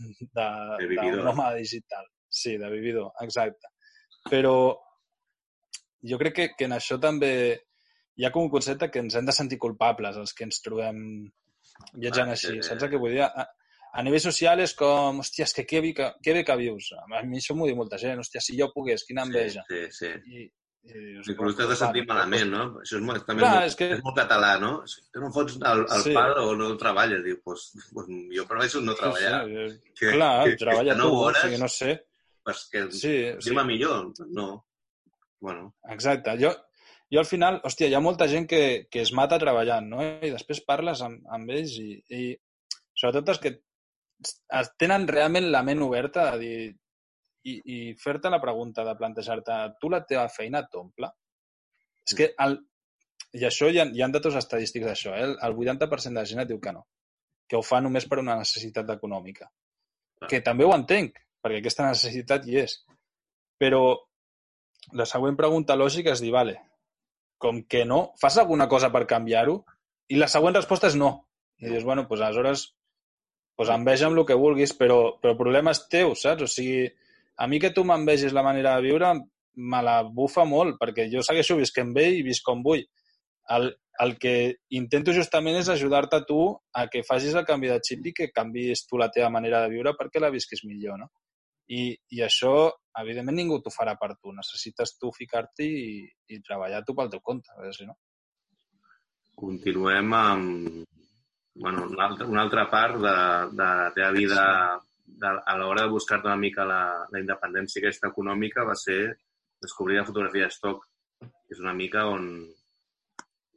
de, 0.00 0.48
De 0.80 0.88
vividor. 0.88 1.20
d'un 1.20 1.30
home 1.32 1.48
digital. 1.58 2.08
Sí, 2.28 2.56
de 2.58 2.70
vividor, 2.72 3.12
exacte. 3.22 3.73
Però 4.30 4.54
jo 6.04 6.18
crec 6.20 6.34
que, 6.36 6.46
que 6.58 6.66
en 6.68 6.76
això 6.76 6.98
també 7.00 7.30
hi 8.16 8.24
ha 8.26 8.30
com 8.32 8.44
un 8.46 8.50
concepte 8.52 8.90
que 8.92 9.00
ens 9.02 9.16
hem 9.18 9.26
de 9.26 9.32
sentir 9.36 9.58
culpables, 9.58 10.16
els 10.20 10.32
que 10.36 10.44
ens 10.46 10.60
trobem 10.62 10.98
viatjant 11.98 12.28
Ah, 12.30 12.36
així. 12.36 12.52
sí. 12.60 12.62
Saps 12.68 12.88
que 12.90 13.00
vull 13.00 13.12
dir? 13.16 13.22
A, 13.26 13.46
a 13.94 14.02
nivell 14.02 14.20
social 14.22 14.60
és 14.62 14.74
com, 14.78 15.20
hòstia, 15.22 15.44
és 15.48 15.54
que 15.54 15.64
que 15.66 15.80
que, 15.94 16.10
que, 16.22 16.32
bé 16.34 16.44
que 16.44 16.56
vius. 16.56 16.92
A 16.98 17.22
mi 17.24 17.38
això 17.38 17.54
m'ho 17.56 17.66
diu 17.66 17.76
molta 17.76 17.98
gent. 17.98 18.20
Hòstia, 18.20 18.40
si 18.40 18.56
jo 18.58 18.70
pogués, 18.74 19.04
quina 19.04 19.22
enveja. 19.26 19.64
Sí, 19.70 19.82
sí. 19.90 20.06
I, 20.34 20.44
i 20.84 20.92
dius, 20.92 21.28
Inclús 21.32 21.56
t'has 21.56 21.68
de 21.72 21.76
sentir 21.80 22.02
malament, 22.06 22.50
no? 22.52 22.64
Això 22.82 22.98
és, 22.98 23.02
molt, 23.02 23.24
també 23.26 23.40
Clar, 23.42 23.54
molt, 23.54 23.66
és 23.70 23.76
que- 23.76 23.90
és 23.96 24.02
molt 24.04 24.16
català, 24.18 24.58
no? 24.60 24.72
Si 24.86 25.00
tu 25.12 25.20
no 25.22 25.30
fots 25.32 25.56
el, 25.56 25.84
el 25.96 26.02
Sí. 26.02 26.12
pal 26.14 26.34
o 26.42 26.54
no 26.56 26.76
treballes, 26.76 27.22
diu, 27.24 27.38
pues, 27.42 27.70
pues, 27.92 28.06
jo 28.36 28.44
prefereixo 28.46 28.80
no 28.80 28.94
treballar. 28.94 29.44
Sí, 29.46 29.68
sí. 29.70 29.92
Que, 29.98 30.10
Clar, 30.12 30.44
que, 30.44 30.56
treballa 30.56 30.92
que 30.94 31.00
tu, 31.00 31.06
no 31.06 31.12
o 31.14 31.22
hores, 31.24 31.42
sigui, 31.42 31.58
no 31.58 31.68
sé. 31.68 31.94
Pues 32.44 32.68
que 32.70 32.84
Sí, 32.92 33.16
sí. 33.40 33.50
sí. 33.50 33.64
millor. 33.64 34.12
No. 34.28 34.66
Bueno, 35.40 35.74
Exacte. 35.90 36.36
Jo, 36.40 36.52
jo 37.12 37.20
al 37.20 37.28
final, 37.28 37.60
hòstia, 37.64 37.88
hi 37.88 37.96
ha 37.96 38.04
molta 38.04 38.28
gent 38.28 38.46
que, 38.48 38.86
que 38.90 39.02
es 39.02 39.12
mata 39.12 39.38
treballant, 39.40 39.88
no? 39.90 40.02
I 40.04 40.32
després 40.32 40.62
parles 40.64 41.02
amb, 41.04 41.24
amb 41.36 41.50
ells 41.52 41.76
i, 41.80 41.98
i 42.08 42.22
sobretot 42.94 43.34
els 43.34 43.42
que 43.42 43.52
es 44.60 44.70
tenen 44.80 45.08
realment 45.10 45.50
la 45.50 45.62
ment 45.66 45.82
oberta 45.84 46.30
de 46.32 46.38
dir 46.40 46.56
i, 47.44 47.58
i 47.76 47.78
fer-te 48.00 48.30
la 48.32 48.40
pregunta 48.40 48.84
de 48.86 48.94
plantejar-te 48.96 49.58
tu 49.80 49.90
la 49.92 50.00
teva 50.08 50.28
feina 50.32 50.64
t'omple? 50.70 51.10
És 52.08 52.16
que 52.16 52.30
el, 52.44 52.56
i 53.36 53.44
això 53.48 53.68
hi 53.68 53.80
ha, 53.82 53.88
hi 53.90 54.02
ha 54.04 54.08
datos 54.12 54.36
estadístics 54.38 54.86
d'això, 54.86 55.12
eh? 55.16 55.28
el 55.34 55.58
80% 55.58 56.14
de 56.14 56.20
la 56.20 56.28
gent 56.30 56.44
et 56.44 56.50
diu 56.50 56.60
que 56.62 56.72
no, 56.72 56.86
que 57.48 57.58
ho 57.58 57.64
fa 57.66 57.80
només 57.84 58.06
per 58.08 58.20
una 58.22 58.38
necessitat 58.40 58.90
econòmica. 58.96 59.50
Clar. 60.20 60.30
Que 60.30 60.40
també 60.46 60.64
ho 60.64 60.72
entenc, 60.76 61.18
perquè 61.44 61.60
aquesta 61.60 61.86
necessitat 61.90 62.46
hi 62.48 62.62
és. 62.64 62.78
Però 63.60 63.82
la 64.96 65.06
següent 65.08 65.36
pregunta 65.36 65.76
lògica 65.76 66.14
és 66.16 66.22
dir, 66.24 66.32
vale, 66.32 66.56
com 67.40 67.62
que 67.68 67.84
no, 67.84 68.14
fas 68.20 68.38
alguna 68.40 68.66
cosa 68.72 68.90
per 68.92 69.04
canviar-ho? 69.10 69.60
I 70.08 70.16
la 70.20 70.28
següent 70.32 70.56
resposta 70.56 70.88
és 70.88 70.96
no. 70.96 71.12
I 71.60 71.68
dius, 71.68 71.84
bueno, 71.84 72.06
doncs 72.08 72.24
aleshores 72.24 72.64
pues 73.54 73.70
enveja 73.70 74.08
amb 74.08 74.18
el 74.18 74.26
que 74.26 74.34
vulguis, 74.34 74.72
però, 74.74 75.14
però 75.20 75.34
el 75.34 75.38
problema 75.38 75.74
és 75.74 75.84
teu, 75.92 76.16
saps? 76.18 76.42
O 76.42 76.50
sigui, 76.50 76.88
a 77.38 77.46
mi 77.46 77.60
que 77.62 77.70
tu 77.74 77.84
m'envegis 77.86 78.34
la 78.34 78.42
manera 78.42 78.74
de 78.74 78.88
viure 78.88 79.12
me 79.54 79.80
la 79.86 80.00
bufa 80.02 80.42
molt, 80.48 80.78
perquè 80.80 81.06
jo 81.12 81.22
segueixo 81.22 81.56
visquent 81.60 81.92
bé 81.94 82.08
i 82.16 82.24
visc 82.26 82.42
com 82.46 82.64
vull. 82.66 82.82
El, 83.54 83.68
el 84.02 84.16
que 84.18 84.34
intento 84.74 85.14
justament 85.14 85.60
és 85.60 85.70
ajudar-te 85.70 86.24
tu 86.26 86.40
a 86.74 86.88
que 86.90 87.04
facis 87.06 87.36
el 87.38 87.46
canvi 87.46 87.70
de 87.70 87.78
xip 87.86 88.08
i 88.10 88.14
que 88.16 88.32
canvis 88.34 88.86
tu 88.88 88.98
la 88.98 89.10
teva 89.14 89.30
manera 89.30 89.62
de 89.62 89.70
viure 89.76 89.94
perquè 89.98 90.22
la 90.22 90.32
visquis 90.34 90.64
millor, 90.66 90.98
no? 90.98 91.10
I, 91.72 91.82
i 92.16 92.22
això, 92.24 92.54
evidentment, 93.00 93.38
ningú 93.38 93.60
t'ho 93.62 93.72
farà 93.72 93.94
per 94.00 94.14
tu. 94.16 94.32
Necessites 94.36 94.96
tu 95.00 95.12
ficar-t'hi 95.16 95.68
i, 95.68 95.94
i 96.34 96.40
treballar 96.44 96.82
tu 96.84 96.96
pel 96.96 97.12
teu 97.12 97.22
compte, 97.24 97.52
a 97.52 97.62
veure 97.62 97.76
si 97.76 97.88
no. 97.88 97.96
continuem 99.34 100.12
amb 100.14 100.84
bueno, 101.54 101.86
una, 101.88 102.04
altra, 102.06 102.26
una 102.26 102.42
altra 102.42 102.68
part 102.70 102.98
de, 103.02 103.14
de 103.50 103.64
la 103.64 103.92
teva 103.94 104.10
vida 104.14 104.42
de, 105.04 105.26
a 105.26 105.56
l'hora 105.56 105.82
de 105.82 105.90
buscar-te 105.90 106.26
una 106.26 106.36
mica 106.36 106.66
la, 106.66 107.06
la 107.10 107.20
independència 107.22 107.80
aquesta 107.82 108.10
econòmica 108.10 108.66
va 108.66 108.74
ser 108.78 108.98
descobrir 109.62 109.98
la 109.98 110.06
fotografia 110.06 110.48
d'estoc, 110.48 110.84
que 111.20 111.56
és 111.56 111.62
una 111.62 111.74
mica 111.74 112.06
on, 112.10 112.28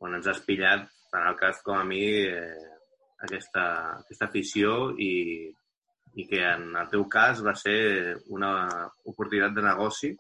on 0.06 0.18
ens 0.18 0.30
has 0.30 0.42
pillat, 0.46 0.86
en 1.14 1.30
el 1.32 1.38
cas 1.40 1.62
com 1.66 1.78
a 1.80 1.86
mi, 1.88 2.04
eh, 2.30 2.68
aquesta, 3.28 3.64
aquesta 4.04 4.28
afició 4.30 4.94
i, 4.98 5.12
i 6.16 6.28
que 6.28 6.40
en 6.44 6.76
el 6.76 6.90
teu 6.90 7.08
cas 7.10 7.44
va 7.46 7.54
ser 7.56 8.18
una 8.30 8.52
oportunitat 9.06 9.54
de 9.56 9.62
negoci 9.62 10.12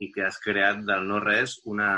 i 0.00 0.10
que 0.12 0.24
has 0.26 0.38
creat 0.42 0.82
del 0.84 1.06
no-res 1.08 1.60
una, 1.64 1.90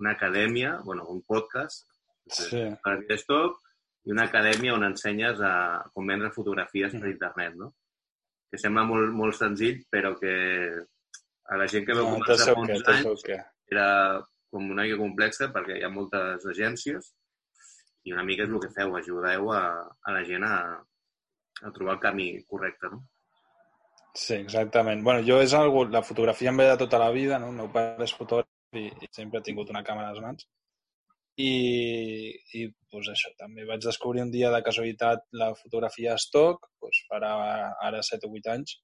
una 0.00 0.10
acadèmia, 0.16 0.78
bueno, 0.84 1.04
un 1.08 1.22
podcast 1.22 1.88
Sí. 2.32 2.62
per 2.84 2.98
Videostop 3.00 3.56
i 4.06 4.12
una 4.12 4.24
acadèmia 4.28 4.74
on 4.74 4.84
ensenyes 4.86 5.40
a 5.42 5.82
com 5.92 6.06
vendre 6.06 6.30
fotografies 6.30 6.92
per 6.92 7.00
Mhm. 7.02 7.10
internet, 7.10 7.54
no? 7.56 7.74
Que 8.50 8.58
sembla 8.58 8.84
molt, 8.84 9.10
molt 9.12 9.34
senzill, 9.34 9.84
però 9.90 10.18
que 10.18 10.32
a 11.44 11.56
la 11.56 11.66
gent 11.66 11.84
que 11.86 11.94
veu 11.94 12.04
No, 12.08 12.16
començar 12.18 12.54
fa 12.54 12.60
uns 12.60 12.68
seu 12.84 13.10
anys 13.10 13.24
què. 13.24 13.44
era 13.70 14.22
com 14.50 14.70
una 14.70 14.82
mica 14.84 14.96
complexa 14.96 15.52
perquè 15.52 15.78
hi 15.78 15.82
ha 15.84 15.88
moltes 15.90 16.46
agències 16.46 17.12
i 18.04 18.12
una 18.12 18.22
mica 18.24 18.44
és 18.44 18.50
el 18.50 18.60
que 18.60 18.70
feu, 18.70 18.96
ajudeu 18.96 19.50
a, 19.52 19.62
a 20.02 20.12
la 20.12 20.22
gent 20.24 20.44
a, 20.44 20.80
a 21.62 21.72
trobar 21.72 21.96
el 21.96 22.00
camí 22.00 22.28
correcte, 22.46 22.90
no? 22.92 23.02
Sí, 24.14 24.34
exactament. 24.34 25.02
Bueno, 25.04 25.22
jo 25.24 25.38
és 25.40 25.54
algo, 25.56 25.86
la 25.88 26.02
fotografia 26.04 26.50
em 26.52 26.58
ve 26.60 26.66
de 26.68 26.76
tota 26.84 26.98
la 27.00 27.10
vida, 27.14 27.38
no? 27.40 27.48
El 27.48 27.60
meu 27.62 27.70
pare 27.72 28.04
és 28.04 28.12
fotògraf 28.12 28.76
i, 28.76 28.88
i 28.88 29.08
sempre 29.10 29.40
ha 29.40 29.46
tingut 29.46 29.70
una 29.72 29.84
càmera 29.86 30.10
a 30.10 30.16
les 30.16 30.24
mans. 30.24 30.48
I, 31.40 31.52
i 32.58 32.66
pues 32.92 33.08
això, 33.08 33.32
també 33.40 33.64
vaig 33.68 33.80
descobrir 33.84 34.20
un 34.20 34.32
dia 34.34 34.50
de 34.52 34.60
casualitat 34.66 35.24
la 35.40 35.54
fotografia 35.56 36.18
stock, 36.20 36.68
pues 36.80 37.00
farà 37.08 37.32
ara 37.88 38.02
7 38.04 38.28
o 38.28 38.36
8 38.36 38.52
anys, 38.52 38.76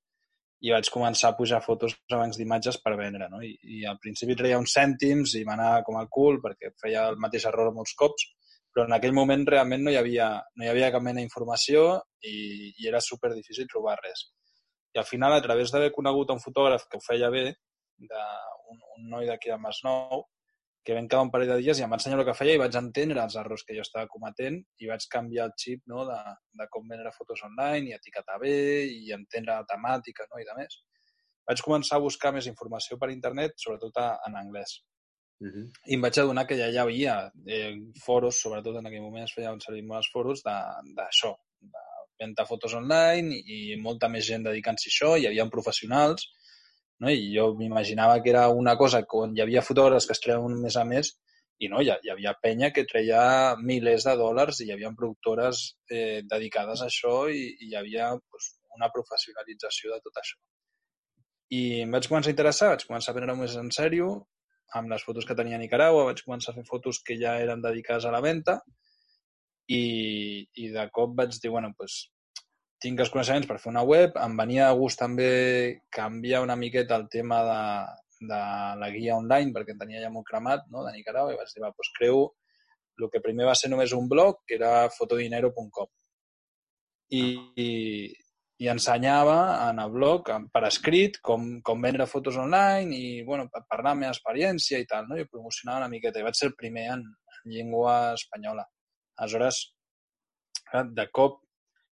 i 0.64 0.72
vaig 0.74 0.88
començar 0.90 1.30
a 1.30 1.36
pujar 1.38 1.60
fotos 1.62 1.94
abans 2.10 2.38
d'imatges 2.38 2.80
per 2.82 2.96
vendre, 2.98 3.28
no? 3.30 3.42
I, 3.44 3.52
I 3.78 3.84
al 3.86 4.00
principi 4.02 4.36
treia 4.38 4.58
uns 4.58 4.72
cèntims 4.74 5.36
i 5.38 5.44
m'anava 5.46 5.84
com 5.86 6.00
al 6.00 6.08
cul 6.10 6.40
perquè 6.42 6.72
feia 6.80 7.04
el 7.12 7.20
mateix 7.20 7.46
error 7.50 7.70
molts 7.76 7.94
cops, 8.00 8.30
però 8.72 8.86
en 8.86 8.94
aquell 8.96 9.14
moment 9.16 9.44
realment 9.48 9.84
no 9.84 9.92
hi 9.92 9.98
havia, 10.00 10.28
no 10.56 10.64
hi 10.64 10.70
havia 10.72 10.90
cap 10.94 11.04
mena 11.04 11.22
d'informació 11.22 11.84
i, 12.20 12.72
i 12.78 12.88
era 12.90 13.00
super 13.04 13.32
difícil 13.34 13.68
trobar 13.70 13.98
res. 14.02 14.28
I 14.94 15.00
al 15.02 15.06
final, 15.08 15.34
a 15.34 15.44
través 15.44 15.72
d'haver 15.72 15.92
conegut 15.94 16.32
un 16.34 16.42
fotògraf 16.42 16.86
que 16.88 16.98
ho 16.98 17.04
feia 17.04 17.30
bé, 17.34 17.44
de, 17.98 18.24
un, 18.72 18.82
un 18.96 19.08
noi 19.14 19.28
d'aquí 19.28 19.50
de 19.50 19.58
Masnou, 19.60 20.24
que 20.88 20.94
ven 20.94 21.08
cada 21.08 21.22
un 21.26 21.30
parell 21.30 21.50
de 21.52 21.58
dies 21.60 21.80
i 21.80 21.84
em 21.84 21.90
va 21.92 21.98
ensenyar 21.98 22.16
el 22.22 22.24
que 22.24 22.34
feia 22.36 22.54
i 22.56 22.60
vaig 22.60 22.76
entendre 22.78 23.20
els 23.20 23.34
errors 23.36 23.64
que 23.68 23.74
jo 23.76 23.82
estava 23.84 24.08
cometent 24.08 24.54
i 24.80 24.88
vaig 24.88 25.04
canviar 25.12 25.48
el 25.50 25.52
xip 25.60 25.82
no, 25.92 26.06
de, 26.08 26.16
de 26.60 26.66
com 26.72 26.86
vendre 26.88 27.12
fotos 27.12 27.42
online 27.44 27.90
i 27.90 27.96
etiquetar 27.96 28.38
bé 28.40 28.54
i 28.94 29.12
entendre 29.16 29.58
la 29.58 29.66
temàtica 29.68 30.24
no, 30.30 30.40
i 30.40 30.46
de 30.48 30.54
més. 30.56 30.78
Vaig 31.50 31.60
començar 31.66 31.98
a 31.98 32.04
buscar 32.04 32.32
més 32.36 32.48
informació 32.48 32.96
per 33.00 33.10
internet, 33.12 33.52
sobretot 33.60 34.00
en 34.00 34.40
anglès. 34.40 34.78
Uh 35.40 35.48
-huh. 35.48 35.66
I 35.86 35.94
em 35.94 36.02
vaig 36.02 36.18
adonar 36.18 36.46
que 36.46 36.56
ja 36.58 36.68
hi 36.68 36.78
havia 36.82 37.30
eh, 37.46 37.74
foros, 38.04 38.40
sobretot 38.42 38.76
en 38.76 38.86
aquell 38.86 39.02
moment 39.02 39.24
es 39.24 39.34
feien 39.34 39.60
servir 39.60 39.84
molts 39.86 40.10
foros 40.12 40.42
d'això, 40.42 41.30
de, 41.60 41.68
de 41.68 41.84
venda 42.18 42.46
fotos 42.46 42.74
online 42.74 43.38
i, 43.46 43.76
molta 43.76 44.08
més 44.08 44.26
gent 44.26 44.42
dedicant-s'hi 44.48 44.90
a 44.90 44.92
això, 44.92 45.10
hi 45.16 45.28
havia 45.28 45.46
professionals, 45.56 46.26
no? 47.00 47.10
i 47.10 47.30
jo 47.36 47.54
m'imaginava 47.54 48.20
que 48.22 48.30
era 48.34 48.48
una 48.48 48.76
cosa 48.76 49.04
on 49.22 49.36
hi 49.36 49.42
havia 49.44 49.62
fotògrafs 49.62 50.06
que 50.06 50.16
es 50.16 50.20
treien 50.24 50.46
un 50.50 50.60
mes 50.62 50.76
a 50.76 50.84
més 50.84 51.14
i 51.58 51.68
no, 51.68 51.80
hi, 51.82 51.90
hi 51.90 52.10
havia 52.14 52.34
penya 52.42 52.70
que 52.74 52.86
treia 52.92 53.22
milers 53.70 54.06
de 54.08 54.14
dòlars 54.20 54.60
i 54.60 54.68
hi 54.68 54.72
havia 54.74 54.94
productores 54.98 55.62
eh, 55.90 56.22
dedicades 56.34 56.82
a 56.82 56.86
això 56.92 57.14
i, 57.30 57.44
i 57.58 57.70
hi 57.70 57.76
havia 57.80 58.10
pues, 58.30 58.52
una 58.78 58.90
professionalització 58.94 59.94
de 59.94 60.00
tot 60.04 60.20
això. 60.22 60.38
I 61.58 61.62
em 61.84 61.94
vaig 61.94 62.06
començar 62.10 62.30
a 62.30 62.36
interessar, 62.36 62.68
vaig 62.74 62.84
començar 62.86 63.14
a 63.14 63.16
prendre 63.16 63.34
més 63.38 63.56
en 63.58 63.70
sèrio 63.74 64.10
amb 64.76 64.92
les 64.92 65.04
fotos 65.04 65.24
que 65.24 65.36
tenia 65.38 65.56
a 65.56 65.62
Nicaragua, 65.62 66.06
vaig 66.10 66.20
començar 66.24 66.52
a 66.52 66.58
fer 66.58 66.66
fotos 66.68 67.00
que 67.04 67.16
ja 67.20 67.38
eren 67.40 67.62
dedicades 67.64 68.04
a 68.04 68.12
la 68.12 68.20
venda 68.24 68.58
i, 69.68 70.44
i 70.56 70.68
de 70.74 70.84
cop 70.92 71.14
vaig 71.16 71.36
dir, 71.36 71.52
bueno, 71.52 71.72
pues, 71.76 72.08
tinc 72.82 73.00
els 73.02 73.10
coneixements 73.12 73.48
per 73.48 73.58
fer 73.62 73.72
una 73.72 73.84
web, 73.86 74.16
em 74.20 74.36
venia 74.38 74.68
de 74.68 74.76
gust 74.78 75.00
també 75.00 75.30
canviar 75.94 76.44
una 76.44 76.56
miqueta 76.56 76.96
el 77.00 77.08
tema 77.12 77.40
de, 77.46 77.62
de 78.32 78.42
la 78.82 78.90
guia 78.94 79.16
online 79.16 79.54
perquè 79.54 79.74
en 79.74 79.80
tenia 79.82 80.02
ja 80.04 80.12
molt 80.14 80.28
cremat 80.28 80.68
no, 80.72 80.84
de 80.86 80.94
Nicaragua 80.94 81.34
i 81.34 81.40
vaig 81.40 81.50
dir, 81.54 81.64
va, 81.64 81.72
doncs 81.74 81.92
creo 81.98 82.22
el 82.98 83.10
que 83.12 83.22
primer 83.22 83.46
va 83.46 83.54
ser 83.54 83.70
només 83.70 83.94
un 83.94 84.08
blog 84.10 84.40
que 84.46 84.56
era 84.58 84.88
fotodinero.com 84.90 85.90
I, 87.14 87.22
i, 87.56 87.68
i 88.58 88.68
ensenyava 88.72 89.38
en 89.68 89.78
el 89.78 89.90
blog 89.94 90.30
per 90.52 90.64
escrit 90.66 91.20
com, 91.22 91.46
com 91.62 91.82
vendre 91.84 92.08
fotos 92.10 92.36
online 92.42 92.96
i 92.96 93.22
bueno, 93.26 93.46
parlar 93.54 93.92
la 93.92 93.98
meva 94.00 94.14
experiència 94.14 94.80
i 94.82 94.86
tal, 94.90 95.06
no? 95.06 95.18
i 95.18 95.28
promocionava 95.30 95.84
una 95.84 95.92
miqueta 95.92 96.18
i 96.18 96.26
vaig 96.26 96.38
ser 96.38 96.50
el 96.50 96.56
primer 96.58 96.88
en, 96.96 97.04
en 97.06 97.52
llengua 97.54 97.98
espanyola. 98.18 98.66
Aleshores, 99.18 99.62
de 100.94 101.06
cop 101.14 101.40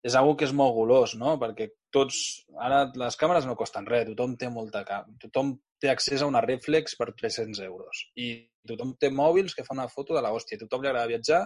és 0.04 0.16
una 0.16 0.36
que 0.36 0.46
és 0.48 0.52
molt 0.56 0.76
golós, 0.76 1.14
no? 1.20 1.34
Perquè 1.40 1.68
tots... 1.92 2.20
Ara 2.60 2.86
les 3.02 3.18
càmeres 3.20 3.48
no 3.48 3.56
costen 3.58 3.88
res, 3.88 4.06
tothom 4.08 4.36
té 4.40 4.48
molta 4.52 4.84
càmera. 4.88 5.16
Tothom 5.24 5.56
té 5.80 5.90
accés 5.92 6.22
a 6.22 6.28
una 6.28 6.40
reflex 6.44 6.96
per 6.96 7.10
300 7.12 7.60
euros. 7.66 8.04
I 8.16 8.30
tothom 8.68 8.94
té 9.00 9.10
mòbils 9.12 9.56
que 9.56 9.64
fa 9.66 9.76
una 9.76 9.88
foto 9.92 10.16
de 10.16 10.22
l'hòstia. 10.24 10.60
Tothom 10.60 10.84
li 10.84 10.92
agrada 10.92 11.10
viatjar 11.10 11.42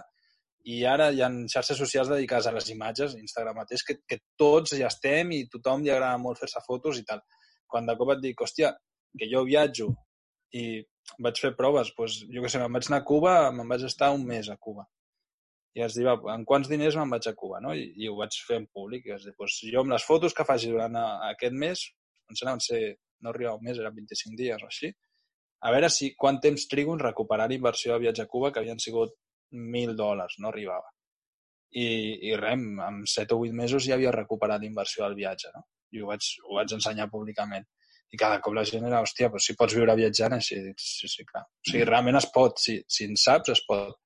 i 0.71 0.79
ara 0.89 1.11
hi 1.13 1.21
ha 1.21 1.29
xarxes 1.51 1.77
socials 1.77 2.09
dedicades 2.09 2.47
a 2.49 2.55
les 2.55 2.71
imatges, 2.73 3.15
Instagram 3.19 3.61
mateix, 3.61 3.83
que, 3.85 3.99
que 4.09 4.19
tots 4.39 4.73
ja 4.79 4.89
estem 4.89 5.35
i 5.35 5.45
tothom 5.51 5.85
li 5.85 5.93
agrada 5.93 6.17
molt 6.21 6.41
fer-se 6.41 6.63
fotos 6.65 6.99
i 6.99 7.05
tal. 7.05 7.21
Quan 7.69 7.85
de 7.85 7.95
cop 7.99 8.15
et 8.15 8.23
dic, 8.23 8.41
hòstia, 8.41 8.73
que 9.19 9.29
jo 9.31 9.45
viatjo 9.45 9.91
i 10.57 10.65
vaig 11.21 11.39
fer 11.41 11.53
proves, 11.57 11.91
doncs, 11.97 12.23
jo 12.31 12.41
què 12.43 12.51
sé, 12.51 12.61
me'n 12.61 12.73
vaig 12.73 12.89
anar 12.89 13.03
a 13.03 13.07
Cuba, 13.07 13.37
me'n 13.53 13.69
vaig 13.69 13.85
estar 13.85 14.13
un 14.15 14.25
mes 14.25 14.49
a 14.49 14.57
Cuba 14.57 14.87
i 15.75 15.83
vaig 15.83 15.95
dir, 15.95 16.05
va, 16.07 16.15
en 16.31 16.45
quants 16.47 16.69
diners 16.71 16.95
me'n 16.95 17.11
vaig 17.11 17.25
a 17.27 17.33
Cuba, 17.35 17.59
no? 17.63 17.73
I, 17.75 17.89
i 17.99 18.07
ho 18.07 18.15
vaig 18.15 18.35
fer 18.47 18.61
en 18.61 18.67
públic. 18.71 19.07
I 19.07 19.11
vaig 19.11 19.25
dir, 19.27 19.33
doncs 19.35 19.57
jo 19.73 19.81
amb 19.83 19.91
les 19.91 20.05
fotos 20.07 20.35
que 20.35 20.45
faci 20.47 20.71
durant 20.71 20.95
a, 20.95 21.07
aquest 21.33 21.57
mes, 21.63 21.81
em 22.31 22.37
sembla 22.39 22.55
que 22.61 22.65
ser, 22.69 22.79
no 23.25 23.31
arribava 23.31 23.59
un 23.59 23.67
mes, 23.67 23.81
eren 23.81 23.97
25 23.97 24.39
dies 24.39 24.63
o 24.63 24.69
així, 24.69 24.93
a 25.65 25.73
veure 25.75 25.89
si 25.91 26.13
quant 26.21 26.39
temps 26.39 26.67
trigo 26.71 26.95
en 26.95 27.03
recuperar 27.03 27.49
l'inversió 27.51 27.93
de 27.93 28.05
viatge 28.05 28.23
a 28.23 28.31
Cuba, 28.31 28.53
que 28.53 28.63
havien 28.63 28.79
sigut 28.79 29.11
1.000 29.55 29.95
dòlars, 29.99 30.37
no 30.43 30.51
arribava. 30.51 30.91
I, 31.75 31.87
i 32.29 32.35
res, 32.39 32.61
en 32.87 33.01
7 33.11 33.35
o 33.35 33.41
8 33.43 33.55
mesos 33.55 33.87
ja 33.87 33.97
havia 33.97 34.13
recuperat 34.15 34.61
l'inversió 34.63 35.03
del 35.03 35.17
viatge, 35.17 35.51
no? 35.55 35.65
I 35.95 36.03
ho 36.03 36.11
vaig, 36.11 36.29
ho 36.45 36.59
vaig 36.59 36.75
ensenyar 36.77 37.09
públicament. 37.11 37.67
I 38.13 38.19
cada 38.21 38.39
cop 38.39 38.53
la 38.55 38.63
gent 38.67 38.85
era, 38.87 39.01
hòstia, 39.03 39.31
però 39.33 39.41
si 39.41 39.57
pots 39.59 39.75
viure 39.75 39.95
viatjant 39.97 40.37
així. 40.37 40.61
Sí, 40.79 41.09
sí, 41.11 41.25
clar. 41.27 41.43
O 41.43 41.71
sigui, 41.71 41.83
realment 41.89 42.19
es 42.21 42.29
pot, 42.31 42.61
si, 42.61 42.77
si 42.87 43.09
en 43.09 43.17
saps, 43.19 43.51
es 43.55 43.63
pot 43.67 43.97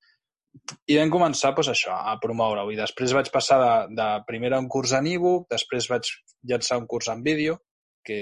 i 0.90 0.96
vam 0.98 1.10
començar 1.14 1.52
doncs, 1.54 1.70
això, 1.72 1.94
a 1.94 2.16
promoure-ho. 2.22 2.70
I 2.72 2.78
després 2.78 3.14
vaig 3.16 3.30
passar 3.34 3.58
de, 3.62 3.72
de 3.98 4.08
primer 4.26 4.52
un 4.58 4.68
curs 4.74 4.94
en 4.98 5.06
e-book, 5.12 5.46
després 5.52 5.88
vaig 5.92 6.10
llançar 6.52 6.80
un 6.80 6.88
curs 6.90 7.10
en 7.12 7.22
vídeo, 7.26 7.58
que, 8.06 8.20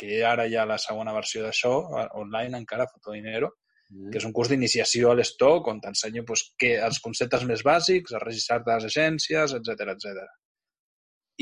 que 0.00 0.22
ara 0.24 0.46
hi 0.46 0.56
ha 0.56 0.66
la 0.68 0.78
segona 0.80 1.14
versió 1.16 1.44
d'això, 1.44 1.74
online 2.22 2.62
encara, 2.62 2.88
Fotodinero, 2.92 3.52
mm. 3.90 4.10
que 4.10 4.20
és 4.20 4.26
un 4.28 4.34
curs 4.36 4.50
d'iniciació 4.52 5.12
a 5.12 5.18
l'estoc, 5.18 5.68
on 5.72 5.82
t'ensenyo 5.82 6.24
doncs, 6.28 6.46
que, 6.60 6.74
els 6.88 7.00
conceptes 7.04 7.46
més 7.48 7.64
bàsics, 7.66 8.14
a 8.14 8.22
registrar-te 8.22 8.72
a 8.72 8.80
les 8.80 8.90
agències, 8.90 9.54
etc 9.60 9.94
etc. 9.94 10.26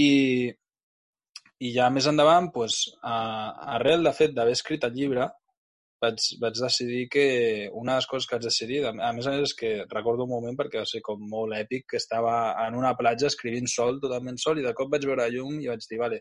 I, 0.05 0.11
I 1.65 1.73
ja 1.77 1.89
més 1.95 2.11
endavant, 2.11 2.51
doncs, 2.55 2.85
a, 3.03 3.17
arrel 3.79 4.05
de 4.07 4.15
fet 4.17 4.37
d'haver 4.37 4.57
escrit 4.59 4.87
el 4.89 4.95
llibre, 4.99 5.31
vaig, 6.05 6.21
vaig 6.43 6.61
decidir 6.61 7.09
que 7.09 7.27
una 7.73 7.95
de 7.95 8.03
les 8.03 8.09
coses 8.11 8.29
que 8.29 8.37
vaig 8.37 8.47
decidir, 8.49 8.83
a 8.87 8.93
més 8.93 9.27
a 9.27 9.35
més 9.35 9.49
és 9.49 9.57
que 9.57 9.73
recordo 9.93 10.27
un 10.27 10.35
moment 10.35 10.57
perquè 10.59 10.83
va 10.83 10.89
ser 10.91 11.01
com 11.07 11.23
molt 11.31 11.57
èpic, 11.57 11.87
que 11.93 12.01
estava 12.03 12.37
en 12.67 12.77
una 12.79 12.95
platja 12.99 13.31
escrivint 13.31 13.71
sol, 13.71 14.01
totalment 14.03 14.41
sol, 14.41 14.61
i 14.61 14.67
de 14.67 14.75
cop 14.77 14.91
vaig 14.93 15.07
veure 15.09 15.31
llum 15.33 15.61
i 15.63 15.71
vaig 15.71 15.87
dir, 15.89 16.01
vale, 16.03 16.21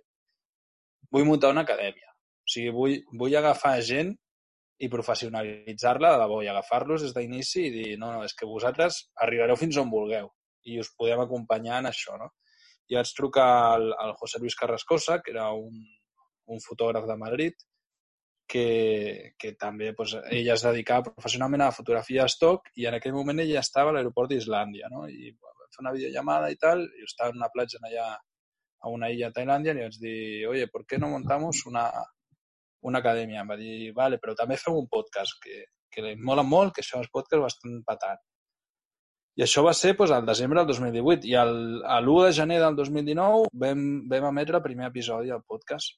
vull 1.13 1.27
muntar 1.27 1.51
una 1.53 1.65
acadèmia. 1.67 2.13
O 2.43 2.53
sigui, 2.53 2.71
vull, 2.75 2.99
vull 3.19 3.35
agafar 3.39 3.77
gent 3.85 4.13
i 4.81 4.89
professionalitzar-la 4.89 6.13
de 6.13 6.21
debò 6.23 6.39
i 6.43 6.49
agafar-los 6.51 7.03
des 7.05 7.13
d'inici 7.15 7.67
i 7.67 7.73
dir, 7.73 7.89
no, 7.99 8.11
no, 8.15 8.23
és 8.27 8.33
que 8.33 8.49
vosaltres 8.49 9.03
arribareu 9.25 9.59
fins 9.59 9.77
on 9.77 9.91
vulgueu 9.91 10.31
i 10.65 10.79
us 10.79 10.89
podem 10.97 11.21
acompanyar 11.23 11.81
en 11.81 11.91
això, 11.91 12.17
no? 12.17 12.31
I 12.89 12.97
vaig 12.97 13.11
trucar 13.15 13.49
al, 13.75 13.91
al 13.99 14.15
José 14.19 14.39
Luis 14.39 14.55
Carrascosa, 14.59 15.19
que 15.23 15.31
era 15.31 15.51
un, 15.55 15.77
un 16.51 16.59
fotògraf 16.63 17.07
de 17.07 17.17
Madrid, 17.19 17.55
que, 18.47 19.33
que 19.39 19.53
també 19.59 19.93
pues, 19.97 20.13
ella 20.29 20.53
es 20.53 20.63
dedicava 20.65 21.13
professionalment 21.13 21.63
a 21.63 21.69
la 21.71 21.75
fotografia 21.75 22.27
stock 22.29 22.69
i 22.75 22.87
en 22.89 22.97
aquell 22.97 23.15
moment 23.15 23.39
ella 23.41 23.61
estava 23.63 23.91
a 23.91 23.95
l'aeroport 23.95 24.31
d'Islàndia, 24.31 24.91
no? 24.91 25.07
I 25.07 25.31
va 25.33 25.53
fer 25.73 25.81
una 25.85 25.93
videollamada 25.95 26.51
i 26.53 26.59
tal, 26.61 26.83
i 26.83 27.07
estava 27.07 27.33
en 27.33 27.39
una 27.39 27.51
platja 27.53 27.79
allà 27.81 28.09
a 28.13 28.91
una 28.91 29.09
illa 29.09 29.29
a 29.31 29.35
Tailàndia 29.35 29.73
i 29.73 29.85
vaig 29.85 29.97
dir, 30.01 30.17
oye, 30.51 30.67
¿por 30.67 30.85
qué 30.85 30.99
no 30.99 31.09
montamos 31.09 31.65
una, 31.65 31.87
una 32.89 33.01
acadèmia? 33.03 33.41
Em 33.41 33.49
va 33.49 33.57
dir, 33.59 33.91
vale, 33.95 34.19
però 34.21 34.35
també 34.37 34.57
fem 34.59 34.75
un 34.77 34.89
podcast, 34.91 35.37
que, 35.43 35.65
que 35.91 36.03
li 36.05 36.13
mola 36.19 36.43
molt, 36.43 36.75
que 36.75 36.83
això 36.83 37.01
és 37.03 37.11
podcast 37.13 37.43
bastant 37.43 37.81
patat. 37.87 38.21
I 39.39 39.45
això 39.45 39.63
va 39.65 39.73
ser 39.73 39.95
doncs, 39.97 40.11
al 40.13 40.27
desembre 40.27 40.61
del 40.61 40.75
2018. 40.75 41.27
I 41.31 41.37
el, 41.41 41.55
a 41.89 41.99
l'1 42.01 42.27
de 42.27 42.33
gener 42.37 42.59
del 42.61 42.75
2019 42.77 43.49
vam, 43.63 43.85
vam 44.11 44.29
emetre 44.29 44.59
el 44.59 44.65
primer 44.65 44.91
episodi 44.91 45.33
del 45.33 45.41
podcast. 45.47 45.97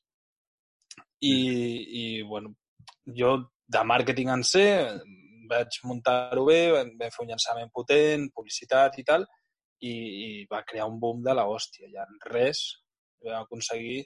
I, 1.26 1.36
i 1.36 2.06
bueno, 2.24 2.54
jo 3.20 3.36
de 3.68 3.82
màrqueting 3.84 4.32
en 4.32 4.44
sé 4.46 4.66
vaig 5.50 5.80
muntar-ho 5.86 6.46
bé, 6.48 6.60
vam 6.74 7.12
fer 7.14 7.24
un 7.24 7.32
llançament 7.32 7.70
potent, 7.74 8.30
publicitat 8.34 8.98
i 9.02 9.04
tal, 9.06 9.26
i, 9.82 9.92
i 9.92 10.30
va 10.50 10.64
crear 10.68 10.88
un 10.90 11.00
boom 11.02 11.22
de 11.26 11.36
la 11.38 11.46
hòstia. 11.50 11.90
I 11.92 12.00
en 12.02 12.20
res 12.32 12.64
vam 13.26 13.44
aconseguir 13.44 14.04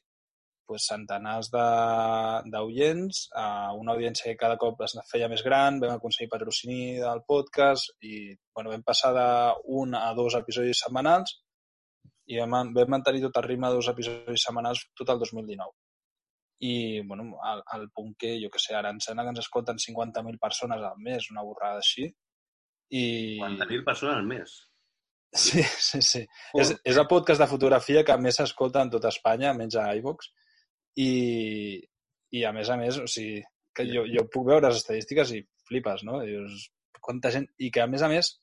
pues, 0.70 0.86
centenars 0.92 1.50
d'oients, 1.50 3.26
a 3.34 3.74
una 3.74 3.96
audiència 3.96 4.30
que 4.30 4.38
cada 4.38 4.58
cop 4.62 4.84
es 4.86 4.94
feia 5.10 5.30
més 5.32 5.42
gran, 5.46 5.82
vam 5.82 5.96
aconseguir 5.96 6.30
patrocini 6.30 7.00
del 7.02 7.24
podcast 7.28 7.90
i 8.06 8.30
bueno, 8.54 8.70
vam 8.76 8.86
passar 8.86 9.12
d'un 9.18 9.98
a 9.98 10.08
dos 10.20 10.38
episodis 10.38 10.84
setmanals 10.86 11.34
i 12.30 12.38
vam, 12.38 12.74
vam 12.76 12.94
mantenir 12.94 13.26
tot 13.26 13.42
el 13.42 13.48
ritme 13.50 13.72
de 13.72 13.80
dos 13.82 13.90
episodis 13.90 14.46
setmanals 14.46 14.86
tot 14.94 15.10
el 15.10 15.22
2019. 15.26 15.74
I, 16.62 17.02
bueno, 17.08 17.40
al, 17.48 17.64
al 17.74 17.90
punt 17.96 18.14
que, 18.20 18.36
jo 18.44 18.50
que 18.54 18.62
sé, 18.62 18.76
ara 18.76 18.92
em 18.94 19.00
sembla 19.02 19.26
que 19.26 19.34
ens 19.34 19.46
escolten 19.46 19.80
50.000 19.82 20.38
persones 20.42 20.84
al 20.84 21.00
mes, 21.02 21.32
una 21.34 21.46
borrada 21.48 21.80
així. 21.82 22.10
I... 22.92 23.06
50.000 23.40 23.86
persones 23.88 24.18
al 24.18 24.28
mes? 24.28 24.58
Sí, 25.32 25.64
sí, 25.64 26.02
sí. 26.02 26.22
Oh. 26.54 26.60
És, 26.62 26.74
és 26.84 26.98
el 26.98 27.08
podcast 27.10 27.42
de 27.42 27.48
fotografia 27.50 28.04
que 28.06 28.18
més 28.22 28.38
s'escolta 28.42 28.84
en 28.86 28.92
tota 28.94 29.12
Espanya, 29.14 29.56
menys 29.58 29.78
a 29.80 29.88
iVox. 30.02 30.30
I, 31.00 31.12
I 32.36 32.44
a 32.46 32.52
més 32.56 32.70
a 32.70 32.78
més, 32.80 33.00
o 33.00 33.08
sigui, 33.08 33.40
que 33.76 33.86
jo, 33.88 34.04
jo 34.10 34.26
puc 34.34 34.48
veure 34.50 34.68
les 34.68 34.82
estadístiques 34.82 35.32
i 35.38 35.44
flipes, 35.70 36.04
no? 36.08 36.20
Dius, 36.26 36.68
quanta 37.00 37.32
gent... 37.34 37.48
I 37.62 37.72
que 37.72 37.84
a 37.84 37.88
més 37.92 38.04
a 38.04 38.10
més 38.12 38.34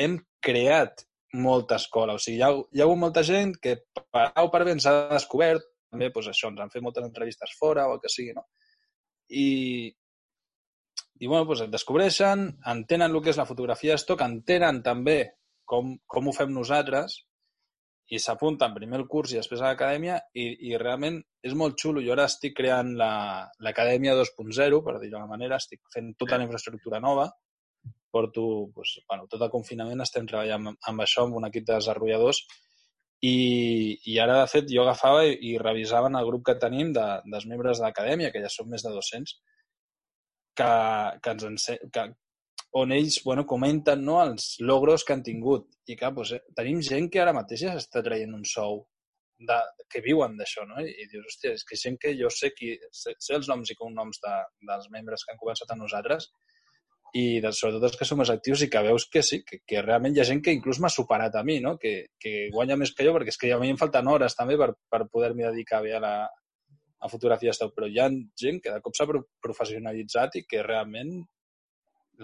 hem 0.00 0.16
creat 0.44 1.04
molta 1.34 1.76
escola. 1.76 2.16
O 2.16 2.22
sigui, 2.22 2.38
hi 2.38 2.46
ha, 2.46 2.50
hi 2.72 2.80
ha 2.80 2.86
hagut 2.86 3.02
molta 3.02 3.24
gent 3.26 3.54
que 3.62 3.76
per 3.98 4.30
A 4.30 4.46
o 4.46 4.52
per 4.52 4.64
B 4.64 4.74
ens 4.76 4.88
ha 4.88 4.94
descobert, 5.12 5.66
també 5.92 6.10
doncs 6.14 6.30
això, 6.32 6.52
ens 6.52 6.62
han 6.64 6.72
fet 6.72 6.84
moltes 6.84 7.04
entrevistes 7.04 7.54
fora 7.58 7.86
o 7.88 7.96
el 7.96 8.02
que 8.02 8.12
sigui, 8.12 8.34
no? 8.36 8.46
I, 9.28 9.46
i 11.20 11.26
bueno, 11.26 11.44
doncs 11.48 11.66
et 11.66 11.72
descobreixen, 11.72 12.46
entenen 12.72 13.12
el 13.12 13.22
que 13.24 13.34
és 13.34 13.40
la 13.40 13.48
fotografia 13.48 13.96
d'estoc, 13.96 14.24
entenen 14.24 14.80
també 14.86 15.18
com, 15.68 15.96
com 16.08 16.28
ho 16.28 16.36
fem 16.36 16.52
nosaltres 16.54 17.20
i 18.08 18.20
s'apunten 18.22 18.72
primer 18.76 19.00
el 19.02 19.08
curs 19.10 19.34
i 19.34 19.38
després 19.38 19.60
a 19.60 19.72
l'acadèmia 19.72 20.16
i, 20.32 20.46
i 20.70 20.78
realment 20.80 21.18
és 21.44 21.56
molt 21.58 21.76
xulo. 21.80 22.00
Jo 22.04 22.14
ara 22.14 22.28
estic 22.30 22.56
creant 22.56 22.94
l'acadèmia 22.96 24.14
la, 24.16 24.24
2.0, 24.24 24.80
per 24.84 24.94
dir-ho 24.96 25.16
d'una 25.16 25.28
manera, 25.28 25.58
estic 25.60 25.82
fent 25.92 26.14
tota 26.20 26.38
la 26.38 26.46
infraestructura 26.48 27.02
nova, 27.04 27.28
porto, 28.10 28.46
doncs, 28.74 28.94
bueno, 29.08 29.28
tot 29.28 29.44
el 29.44 29.52
confinament 29.52 30.00
estem 30.00 30.26
treballant 30.30 30.72
amb, 30.72 30.80
amb 30.90 31.04
això, 31.04 31.26
amb 31.26 31.36
un 31.40 31.48
equip 31.50 31.66
de 31.68 31.76
desenvolupadors 31.76 32.40
i, 33.20 33.98
i 34.06 34.18
ara, 34.22 34.40
de 34.40 34.50
fet, 34.50 34.68
jo 34.70 34.84
agafava 34.84 35.24
i, 35.26 35.34
i 35.50 35.56
revisava 35.58 36.10
en 36.10 36.16
el 36.20 36.26
grup 36.28 36.46
que 36.48 36.58
tenim 36.62 36.92
de, 36.94 37.06
dels 37.32 37.46
membres 37.50 37.80
de 37.80 37.86
l'acadèmia, 37.86 38.30
que 38.34 38.42
ja 38.44 38.50
són 38.52 38.70
més 38.70 38.84
de 38.86 38.92
200, 38.94 39.34
que, 40.58 40.70
que, 41.24 41.34
ens 41.34 41.68
que, 41.94 42.04
on 42.76 42.92
ells 42.92 43.22
bueno, 43.24 43.46
comenten 43.46 44.04
no, 44.04 44.18
els 44.22 44.56
logros 44.60 45.04
que 45.04 45.14
han 45.14 45.24
tingut. 45.24 45.68
I 45.88 45.96
clar, 45.96 46.12
doncs, 46.16 46.34
eh, 46.36 46.42
tenim 46.56 46.82
gent 46.84 47.08
que 47.12 47.22
ara 47.22 47.36
mateix 47.36 47.64
ja 47.64 47.74
s'està 47.76 48.02
traient 48.04 48.34
un 48.34 48.44
sou 48.48 48.82
de, 49.48 49.58
que 49.88 50.02
viuen 50.04 50.36
d'això, 50.36 50.66
no? 50.68 50.82
I, 50.82 51.06
dius, 51.10 51.30
hòstia, 51.30 51.54
és 51.56 51.64
que 51.64 51.78
gent 51.80 51.96
que 52.02 52.12
jo 52.18 52.30
sé, 52.34 52.52
qui, 52.56 52.74
sé, 52.92 53.14
sé 53.22 53.38
els 53.38 53.48
noms 53.48 53.70
i 53.70 53.78
cognoms 53.78 54.20
de, 54.24 54.34
dels 54.68 54.90
membres 54.94 55.24
que 55.24 55.32
han 55.32 55.40
començat 55.40 55.70
amb 55.72 55.86
nosaltres 55.86 56.28
i 57.16 57.38
de, 57.40 57.52
sobretot 57.56 57.86
els 57.88 57.96
que 57.96 58.04
som 58.04 58.18
més 58.20 58.28
actius 58.28 58.66
i 58.66 58.68
que 58.68 58.82
veus 58.84 59.06
que 59.08 59.22
sí, 59.24 59.40
que, 59.46 59.62
que 59.64 59.80
realment 59.80 60.16
hi 60.16 60.20
ha 60.20 60.26
gent 60.28 60.42
que 60.44 60.52
inclús 60.52 60.80
m'ha 60.82 60.90
superat 60.92 61.38
a 61.38 61.44
mi, 61.46 61.56
no? 61.64 61.78
Que, 61.80 62.10
que 62.20 62.50
guanya 62.52 62.76
més 62.76 62.92
que 62.92 63.06
jo, 63.06 63.14
perquè 63.16 63.32
és 63.32 63.40
que 63.40 63.52
a 63.54 63.60
mi 63.62 63.70
em 63.72 63.80
falten 63.80 64.10
hores 64.12 64.36
també 64.36 64.58
per, 64.60 64.74
per 64.90 65.06
poder-m'hi 65.08 65.48
dedicar 65.48 65.80
bé 65.86 65.96
a 65.96 66.02
la 66.04 66.12
a 66.98 67.06
fotografia 67.06 67.52
d'estat, 67.52 67.70
però 67.76 67.86
hi 67.86 68.00
ha 68.02 68.08
gent 68.42 68.56
que 68.62 68.72
de 68.74 68.80
cop 68.82 68.96
s'ha 68.96 69.06
professionalitzat 69.06 70.40
i 70.40 70.44
que 70.50 70.64
realment 70.66 71.12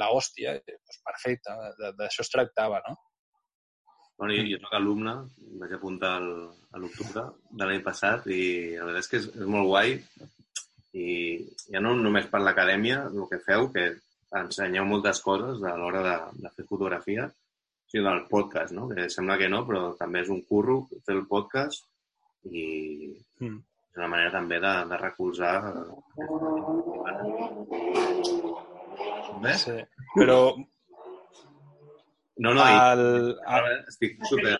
la 0.01 0.11
hòstia, 0.12 0.55
doncs 0.68 1.01
perfecte, 1.07 1.57
d'això 1.99 2.24
es 2.24 2.32
tractava, 2.32 2.80
no? 2.88 2.97
Bueno, 4.18 4.34
jo, 4.36 4.45
jo 4.47 4.61
soc 4.62 4.74
alumne, 4.78 5.14
vaig 5.61 5.74
apuntar 5.74 6.14
al, 6.20 6.30
a 6.74 6.80
l'octubre 6.82 7.24
de 7.51 7.66
l'any 7.66 7.82
passat 7.86 8.28
i 8.30 8.42
la 8.78 8.86
veritat 8.86 9.03
és 9.03 9.11
que 9.11 9.20
és, 9.20 9.28
és 9.42 9.51
molt 9.57 9.70
guai 9.70 9.97
i 10.95 11.07
ja 11.74 11.82
no 11.82 11.97
només 11.99 12.28
per 12.30 12.40
l'acadèmia, 12.42 13.01
el 13.11 13.26
que 13.30 13.40
feu, 13.42 13.66
que 13.74 13.88
ensenyeu 14.38 14.86
moltes 14.86 15.20
coses 15.22 15.62
a 15.66 15.74
l'hora 15.78 16.03
de, 16.07 16.14
de 16.45 16.53
fer 16.55 16.66
fotografia, 16.68 17.26
sinó 17.90 18.11
del 18.11 18.24
podcast, 18.30 18.74
no? 18.74 18.88
que 18.90 19.09
sembla 19.11 19.38
que 19.38 19.51
no, 19.51 19.64
però 19.66 19.82
també 19.99 20.22
és 20.24 20.30
un 20.34 20.42
curro 20.47 20.80
fer 21.07 21.16
el 21.18 21.26
podcast 21.30 21.86
i 22.51 22.64
mm. 23.42 23.59
És 23.95 24.01
una 24.01 24.11
manera 24.11 24.32
també 24.34 24.59
de, 24.59 24.72
de 24.90 24.97
recolzar 24.99 25.53
Bé? 29.45 29.53
Sí. 29.61 29.74
Però... 30.16 30.38
No, 32.42 32.51
no, 32.51 32.64
el... 32.66 33.05
ara 33.47 33.76
estic 33.86 34.16
super, 34.26 34.57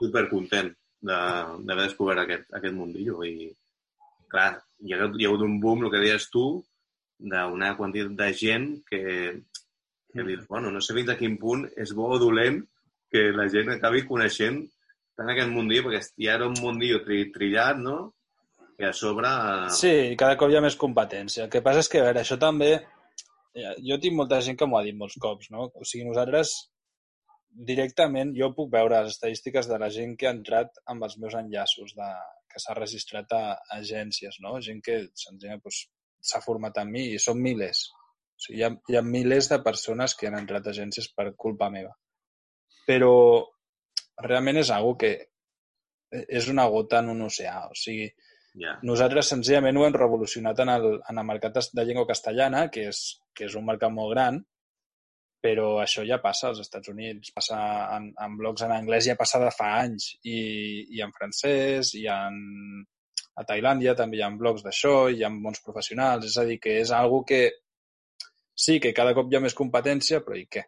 super 0.00 0.24
content 0.32 0.72
d'haver 1.06 1.84
descobert 1.84 2.24
aquest, 2.24 2.48
aquest 2.58 2.74
mundillo 2.74 3.22
i, 3.22 3.46
clar, 4.32 4.48
hi 4.82 4.96
ha, 4.96 5.06
hi 5.06 5.28
ha 5.28 5.30
hagut 5.30 5.46
un 5.46 5.60
boom, 5.62 5.86
el 5.86 5.94
que 5.94 6.02
deies 6.02 6.26
tu, 6.34 6.44
d'una 7.20 7.76
quantitat 7.78 8.16
de 8.18 8.28
gent 8.42 8.66
que, 8.90 9.02
que 10.10 10.26
dius, 10.26 10.46
bueno, 10.50 10.74
no 10.74 10.82
sé 10.82 10.96
fins 10.98 11.14
a 11.14 11.18
quin 11.20 11.38
punt 11.38 11.68
és 11.78 11.94
bo 11.94 12.10
o 12.16 12.18
dolent 12.18 12.64
que 13.12 13.28
la 13.36 13.46
gent 13.52 13.70
acabi 13.76 14.02
coneixent 14.08 14.64
tant 15.18 15.30
aquest 15.30 15.54
mundillo, 15.54 15.86
perquè 15.86 16.02
ja 16.24 16.34
era 16.34 16.50
un 16.50 16.58
mundillo 16.58 17.04
tri, 17.06 17.28
trillat, 17.34 17.78
no? 17.78 18.00
Que 18.80 18.88
a 18.88 18.96
sobre... 18.96 19.28
Sí, 19.76 19.92
cada 20.16 20.38
cop 20.40 20.48
hi 20.48 20.56
ha 20.56 20.64
més 20.64 20.78
competència. 20.80 21.44
El 21.44 21.52
que 21.52 21.60
passa 21.64 21.84
és 21.84 21.90
que, 21.92 22.00
a 22.00 22.08
veure, 22.08 22.24
això 22.24 22.38
també 22.40 22.72
jo 23.84 23.98
tinc 24.00 24.16
molta 24.16 24.40
gent 24.46 24.56
que 24.56 24.66
m'ho 24.66 24.78
ha 24.78 24.84
dit 24.86 24.96
molts 24.96 25.18
cops, 25.20 25.50
no? 25.52 25.68
O 25.74 25.84
sigui, 25.84 26.06
nosaltres 26.08 26.54
directament 27.70 28.30
jo 28.36 28.52
puc 28.54 28.70
veure 28.72 29.02
les 29.02 29.16
estadístiques 29.16 29.66
de 29.66 29.78
la 29.82 29.88
gent 29.90 30.14
que 30.16 30.28
ha 30.28 30.34
entrat 30.36 30.76
amb 30.92 31.02
els 31.06 31.16
meus 31.18 31.34
enllaços 31.34 31.96
de, 31.98 32.10
que 32.50 32.62
s'ha 32.62 32.76
registrat 32.78 33.32
a, 33.34 33.42
agències, 33.76 34.38
no? 34.44 34.56
Gent 34.64 34.82
que 34.86 35.00
doncs, 35.08 35.80
s'ha 36.30 36.42
format 36.44 36.78
amb 36.82 36.94
mi 36.96 37.08
i 37.14 37.18
són 37.22 37.40
milers. 37.42 37.88
O 37.90 38.44
sigui, 38.44 38.60
hi 38.60 38.66
ha, 38.66 38.70
hi 38.88 38.98
ha 38.98 39.06
milers 39.06 39.50
de 39.52 39.60
persones 39.66 40.14
que 40.14 40.30
han 40.30 40.38
entrat 40.38 40.66
a 40.66 40.74
agències 40.74 41.10
per 41.16 41.32
culpa 41.36 41.70
meva. 41.74 41.92
Però 42.86 43.12
realment 44.22 44.60
és 44.62 44.70
algo 44.74 44.96
que 45.00 45.12
és 46.10 46.48
una 46.50 46.66
gota 46.70 47.02
en 47.02 47.12
un 47.12 47.26
oceà. 47.28 47.66
O 47.70 47.76
sigui, 47.78 48.08
Yeah. 48.58 48.78
Nosaltres 48.82 49.28
senzillament 49.30 49.78
ho 49.78 49.84
hem 49.86 49.94
revolucionat 49.94 50.58
en 50.64 50.72
el, 50.72 50.86
en 51.08 51.20
el 51.22 51.26
mercat 51.26 51.58
de 51.72 51.84
llengua 51.86 52.08
castellana, 52.08 52.66
que 52.74 52.88
és, 52.90 53.02
que 53.34 53.46
és 53.46 53.54
un 53.58 53.66
mercat 53.68 53.92
molt 53.94 54.14
gran, 54.14 54.40
però 55.40 55.78
això 55.80 56.04
ja 56.04 56.18
passa 56.20 56.50
als 56.50 56.60
Estats 56.60 56.90
Units, 56.92 57.32
passa 57.36 57.58
en, 57.96 58.10
en 58.20 58.34
blogs 58.36 58.66
en 58.66 58.74
anglès 58.74 59.06
ja 59.08 59.16
passa 59.16 59.40
de 59.40 59.52
fa 59.54 59.70
anys, 59.80 60.10
i, 60.26 60.40
i 60.96 61.04
en 61.04 61.14
francès, 61.16 61.94
i 61.96 62.04
en, 62.12 62.36
a 63.38 63.46
Tailàndia 63.48 63.94
també 63.96 64.18
hi 64.18 64.24
ha 64.26 64.32
blogs 64.42 64.66
d'això, 64.66 65.08
hi 65.08 65.24
ha 65.24 65.30
bons 65.32 65.62
professionals, 65.64 66.26
és 66.28 66.36
a 66.36 66.44
dir, 66.48 66.58
que 66.60 66.76
és 66.82 66.92
algo 66.96 67.22
que 67.24 67.46
sí, 68.52 68.76
que 68.82 68.92
cada 68.96 69.14
cop 69.16 69.30
hi 69.30 69.38
ha 69.38 69.44
més 69.46 69.56
competència, 69.56 70.20
però 70.26 70.36
i 70.36 70.44
què? 70.50 70.66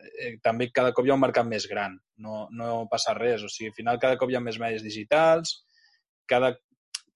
Eh, 0.00 0.32
també 0.44 0.70
cada 0.72 0.94
cop 0.96 1.04
hi 1.04 1.12
ha 1.12 1.18
un 1.18 1.26
mercat 1.26 1.48
més 1.48 1.66
gran, 1.68 1.98
no, 2.24 2.46
no 2.56 2.86
passa 2.92 3.12
res, 3.18 3.44
o 3.44 3.52
sigui, 3.52 3.74
al 3.74 3.76
final 3.76 4.00
cada 4.00 4.16
cop 4.20 4.32
hi 4.32 4.38
ha 4.38 4.44
més 4.46 4.62
medis 4.62 4.86
digitals, 4.86 5.58
cada 6.30 6.54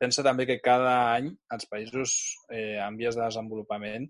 pensa 0.05 0.25
també 0.27 0.47
que 0.49 0.61
cada 0.65 0.95
any 1.15 1.33
els 1.57 1.67
països 1.71 2.15
eh, 2.53 2.77
en 2.85 3.01
vies 3.01 3.17
de 3.17 3.25
desenvolupament 3.25 4.07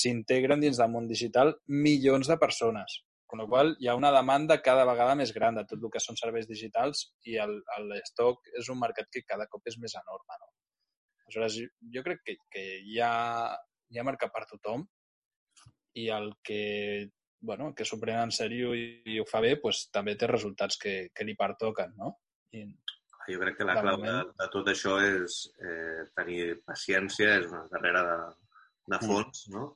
s'integren 0.00 0.62
dins 0.62 0.80
del 0.80 0.90
món 0.92 1.08
digital 1.10 1.54
milions 1.68 2.30
de 2.30 2.38
persones. 2.40 3.00
Amb 3.30 3.44
la 3.44 3.46
qual 3.50 3.68
hi 3.78 3.86
ha 3.86 3.94
una 3.98 4.10
demanda 4.14 4.58
cada 4.62 4.86
vegada 4.88 5.14
més 5.18 5.32
gran 5.34 5.58
de 5.58 5.62
tot 5.68 5.82
el 5.82 5.92
que 5.94 6.02
són 6.02 6.18
serveis 6.18 6.48
digitals 6.50 7.04
i 7.30 7.36
stock 8.08 8.48
és 8.58 8.70
un 8.72 8.80
mercat 8.80 9.10
que 9.12 9.22
cada 9.26 9.46
cop 9.50 9.70
és 9.70 9.78
més 9.82 9.94
enorme. 10.00 10.38
No? 10.40 10.50
Aleshores, 11.26 11.60
jo 11.94 12.02
crec 12.06 12.24
que, 12.26 12.36
que 12.50 12.64
hi, 12.80 12.98
ha, 13.06 13.54
hi 13.90 14.00
ha 14.00 14.06
mercat 14.06 14.34
per 14.34 14.48
tothom 14.50 14.82
i 16.00 16.08
el 16.10 16.32
que 16.42 17.10
bueno, 17.40 17.70
que 17.74 17.86
s'ho 17.88 17.96
pren 18.00 18.18
en 18.20 18.32
sèrio 18.34 18.74
i, 18.76 18.84
i 19.14 19.20
ho 19.20 19.24
fa 19.24 19.40
bé, 19.40 19.54
pues, 19.62 19.86
també 19.94 20.12
té 20.18 20.26
resultats 20.28 20.76
que, 20.80 20.94
que 21.16 21.24
li 21.24 21.34
pertoquen, 21.38 21.94
no? 21.96 22.12
I, 22.52 22.66
jo 23.28 23.40
crec 23.42 23.58
que 23.58 23.66
la 23.68 23.76
clau 23.80 23.98
de, 24.02 24.14
de 24.40 24.46
tot 24.52 24.68
això 24.72 24.96
és 25.04 25.42
eh, 25.60 26.06
tenir 26.16 26.40
paciència, 26.66 27.36
és 27.40 27.48
una 27.50 27.66
carrera 27.72 28.02
de, 28.06 28.18
de 28.92 28.98
mm. 28.98 29.08
fons, 29.10 29.44
mm. 29.48 29.56
no? 29.56 29.66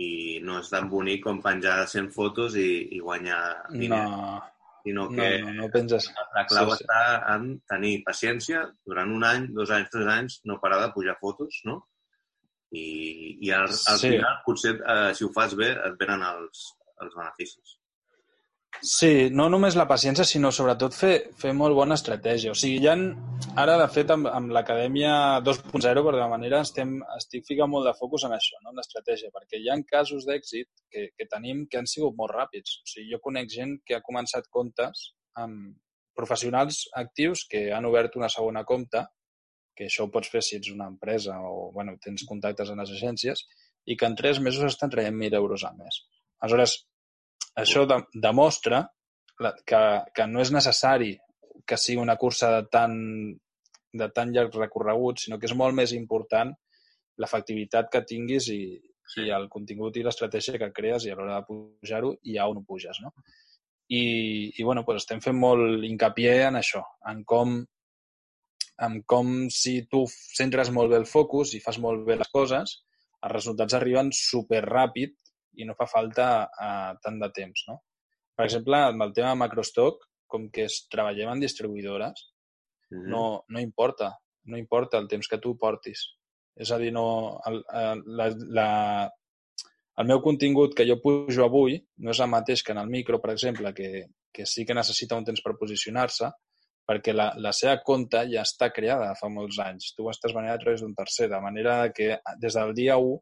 I 0.00 0.08
no 0.46 0.60
és 0.62 0.70
tan 0.70 0.86
bonic 0.90 1.24
com 1.26 1.42
penjar 1.42 1.82
100 1.90 2.10
fotos 2.14 2.56
i, 2.58 2.70
i 2.96 3.00
guanyar 3.02 3.42
diners. 3.74 4.16
No. 4.16 4.40
Sinó 4.80 5.08
que 5.10 5.26
no, 5.42 5.50
no, 5.50 5.54
no 5.58 5.68
penses... 5.68 6.06
la 6.34 6.44
clau 6.48 6.70
sí, 6.70 6.78
sí. 6.78 6.84
està 6.86 7.00
en 7.34 7.50
tenir 7.68 7.98
paciència 8.06 8.62
durant 8.88 9.10
un 9.12 9.26
any, 9.28 9.50
dos 9.56 9.72
anys, 9.76 9.90
tres 9.92 10.08
anys, 10.08 10.38
no 10.48 10.60
parar 10.62 10.78
de 10.86 10.92
pujar 10.94 11.18
fotos, 11.20 11.58
no? 11.68 11.82
I, 12.70 12.86
i 13.44 13.50
al, 13.52 13.66
al 13.68 14.00
sí. 14.00 14.14
final, 14.14 14.38
potser, 14.46 14.76
eh, 14.78 15.10
si 15.18 15.26
ho 15.26 15.32
fas 15.34 15.56
bé, 15.58 15.72
et 15.74 15.98
venen 16.00 16.24
els, 16.24 16.64
els 17.02 17.18
beneficis. 17.18 17.79
Sí, 18.80 19.28
no 19.34 19.48
només 19.52 19.76
la 19.76 19.84
paciència, 19.88 20.24
sinó 20.24 20.48
sobretot 20.54 20.94
fer, 20.96 21.12
fer 21.36 21.50
molt 21.52 21.76
bona 21.76 21.96
estratègia. 21.98 22.54
O 22.54 22.56
sigui, 22.56 22.78
ja 22.80 22.94
ara, 23.60 23.74
de 23.76 23.88
fet, 23.92 24.12
amb, 24.14 24.28
amb 24.30 24.54
l'Acadèmia 24.56 25.12
2.0, 25.44 26.04
per 26.06 26.14
de 26.16 26.28
manera, 26.32 26.62
estem, 26.64 26.94
estic 27.18 27.44
ficant 27.48 27.68
molt 27.68 27.84
de 27.90 27.94
focus 27.98 28.24
en 28.28 28.36
això, 28.36 28.56
no? 28.62 28.72
en 28.72 28.80
l'estratègia, 28.80 29.32
perquè 29.34 29.60
hi 29.60 29.68
ha 29.68 29.76
casos 29.90 30.24
d'èxit 30.28 30.68
que, 30.88 31.10
que 31.12 31.28
tenim 31.28 31.66
que 31.68 31.80
han 31.80 31.90
sigut 31.90 32.16
molt 32.16 32.32
ràpids. 32.32 32.80
O 32.80 32.92
sigui, 32.94 33.10
jo 33.12 33.20
conec 33.26 33.52
gent 33.52 33.76
que 33.84 33.98
ha 33.98 34.04
començat 34.06 34.48
comptes 34.48 35.10
amb 35.44 35.74
professionals 36.16 36.86
actius 36.96 37.44
que 37.50 37.68
han 37.74 37.88
obert 37.88 38.16
una 38.16 38.30
segona 38.32 38.64
compte, 38.68 39.04
que 39.76 39.88
això 39.88 40.06
ho 40.06 40.12
pots 40.14 40.32
fer 40.32 40.42
si 40.44 40.56
ets 40.56 40.72
una 40.72 40.88
empresa 40.88 41.36
o 41.48 41.70
bueno, 41.74 41.98
tens 42.04 42.24
contactes 42.28 42.72
en 42.72 42.80
les 42.80 42.94
agències, 42.96 43.44
i 43.84 43.96
que 43.96 44.08
en 44.08 44.16
tres 44.16 44.40
mesos 44.40 44.66
estan 44.68 44.92
traient 44.92 45.16
1.000 45.16 45.36
euros 45.36 45.64
al 45.64 45.76
mes. 45.76 46.02
Aleshores, 46.40 46.74
això 47.58 47.86
de, 47.86 48.00
demostra 48.14 48.84
que, 49.66 49.82
que 50.14 50.26
no 50.28 50.42
és 50.42 50.52
necessari 50.52 51.14
que 51.66 51.78
sigui 51.78 52.00
una 52.02 52.16
cursa 52.16 52.50
de 52.56 52.66
tan, 52.72 52.92
de 53.92 54.08
tan 54.14 54.32
llarg 54.34 54.54
recorregut, 54.56 55.20
sinó 55.22 55.38
que 55.38 55.48
és 55.48 55.56
molt 55.56 55.76
més 55.76 55.94
important 55.96 56.52
l'efectivitat 57.20 57.90
que 57.92 58.04
tinguis 58.06 58.48
i, 58.54 58.62
i 59.20 59.28
el 59.34 59.48
contingut 59.52 59.96
i 59.96 60.04
l'estratègia 60.06 60.60
que 60.60 60.72
crees 60.76 61.06
i 61.06 61.12
a 61.12 61.18
l'hora 61.18 61.40
de 61.40 61.46
pujar-ho 61.48 62.14
i 62.30 62.38
a 62.38 62.46
on 62.50 62.60
ho 62.60 62.66
puges, 62.66 63.00
no? 63.04 63.12
I, 63.90 64.02
i 64.54 64.62
bueno, 64.62 64.84
doncs 64.86 65.02
estem 65.02 65.20
fent 65.24 65.36
molt 65.36 65.84
hincapié 65.84 66.36
en 66.46 66.60
això, 66.60 66.84
en 67.10 67.24
com, 67.26 67.56
en 68.86 69.00
com 69.12 69.32
si 69.50 69.80
tu 69.90 70.04
centres 70.12 70.70
molt 70.70 70.92
bé 70.92 71.00
el 71.00 71.08
focus 71.10 71.56
i 71.58 71.62
fas 71.64 71.80
molt 71.82 72.06
bé 72.06 72.16
les 72.20 72.30
coses, 72.30 72.76
els 73.20 73.34
resultats 73.34 73.74
arriben 73.76 74.14
super 74.16 74.62
ràpid 74.64 75.16
i 75.58 75.66
no 75.66 75.76
fa 75.78 75.86
falta 75.90 76.26
uh, 76.46 76.92
tant 77.02 77.18
de 77.20 77.30
temps, 77.34 77.64
no? 77.68 77.80
Per 78.36 78.46
exemple, 78.46 78.78
amb 78.92 79.04
el 79.04 79.12
tema 79.16 79.34
de 79.34 79.40
macrostock, 79.42 80.06
com 80.30 80.48
que 80.54 80.64
es 80.70 80.84
treballem 80.92 81.32
en 81.32 81.42
distribuïdores, 81.42 82.26
mm 82.90 82.98
-hmm. 82.98 83.08
no, 83.14 83.44
no 83.48 83.60
importa, 83.60 84.12
no 84.44 84.56
importa 84.56 84.98
el 84.98 85.08
temps 85.08 85.28
que 85.28 85.38
tu 85.38 85.56
portis. 85.58 86.06
És 86.56 86.70
a 86.70 86.78
dir, 86.78 86.92
no, 86.92 87.40
el, 87.46 87.62
la, 88.18 88.28
la, 88.58 88.68
el 89.96 90.06
meu 90.06 90.20
contingut 90.20 90.74
que 90.74 90.86
jo 90.88 91.00
pujo 91.02 91.44
avui 91.44 91.78
no 91.98 92.10
és 92.10 92.20
el 92.20 92.28
mateix 92.28 92.62
que 92.62 92.72
en 92.72 92.78
el 92.78 92.88
micro, 92.88 93.20
per 93.20 93.32
exemple, 93.32 93.74
que, 93.74 94.06
que 94.32 94.46
sí 94.46 94.64
que 94.64 94.74
necessita 94.74 95.16
un 95.16 95.24
temps 95.24 95.42
per 95.42 95.58
posicionar-se, 95.60 96.30
perquè 96.90 97.12
la, 97.14 97.30
la 97.36 97.52
seva 97.52 97.76
compta 97.86 98.24
ja 98.26 98.42
està 98.42 98.70
creada 98.74 99.14
fa 99.18 99.28
molts 99.28 99.58
anys. 99.62 99.92
Tu 99.94 100.04
ho 100.04 100.10
estàs 100.10 100.34
venent 100.34 100.54
a 100.54 100.58
través 100.58 100.80
d'un 100.80 100.94
tercer, 100.94 101.28
de 101.28 101.40
manera 101.40 101.92
que 101.92 102.16
des 102.38 102.56
del 102.58 102.74
dia 102.74 102.96
1 102.98 103.18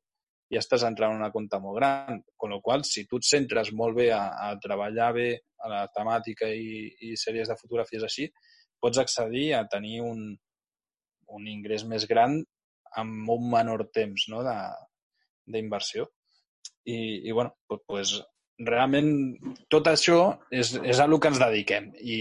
ja 0.53 0.63
estàs 0.63 0.85
entrant 0.89 1.15
en 1.15 1.23
una 1.23 1.33
compta 1.33 1.61
molt 1.63 1.79
gran. 1.79 2.21
Con 2.37 2.55
la 2.55 2.61
qual 2.65 2.85
si 2.89 3.07
tu 3.07 3.21
et 3.21 3.29
centres 3.29 3.73
molt 3.77 3.97
bé 3.99 4.11
a, 4.17 4.25
a 4.49 4.53
treballar 4.63 5.13
bé 5.17 5.29
a 5.65 5.73
la 5.73 5.81
temàtica 5.95 6.49
i, 6.49 6.87
i 7.09 7.17
sèries 7.21 7.51
de 7.51 7.57
fotografies 7.61 8.07
així, 8.07 8.29
pots 8.81 9.01
accedir 9.03 9.53
a 9.55 9.65
tenir 9.71 10.01
un, 10.07 10.23
un 11.35 11.51
ingrés 11.51 11.85
més 11.85 12.07
gran 12.09 12.39
amb 12.97 13.31
un 13.35 13.51
menor 13.53 13.89
temps 13.95 14.29
no? 14.33 14.43
d'inversió. 15.47 16.09
I, 16.89 17.29
I, 17.29 17.33
bueno, 17.33 17.53
pues, 17.87 18.15
realment 18.65 19.11
tot 19.71 19.91
això 19.91 20.39
és, 20.51 20.73
és 20.81 20.99
a 20.99 21.07
el 21.07 21.19
que 21.21 21.31
ens 21.31 21.41
dediquem 21.43 21.91
i, 22.01 22.21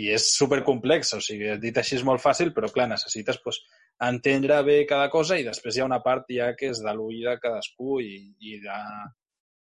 i 0.00 0.08
és 0.14 0.30
supercomplex, 0.38 1.12
o 1.18 1.20
sigui, 1.22 1.52
dit 1.62 1.76
així 1.78 1.98
és 1.98 2.06
molt 2.06 2.22
fàcil, 2.22 2.54
però 2.56 2.70
clar, 2.72 2.88
necessites 2.90 3.38
pues, 3.44 3.60
entendre 4.02 4.62
bé 4.66 4.78
cada 4.86 5.08
cosa 5.10 5.38
i 5.38 5.44
després 5.46 5.76
hi 5.76 5.82
ha 5.82 5.88
una 5.88 6.02
part 6.02 6.30
ja 6.34 6.50
que 6.58 6.72
és 6.72 6.80
de 6.82 6.94
l'ull 6.94 7.20
de 7.22 7.36
cadascú 7.42 8.00
i, 8.02 8.16
i 8.40 8.58
de, 8.62 8.78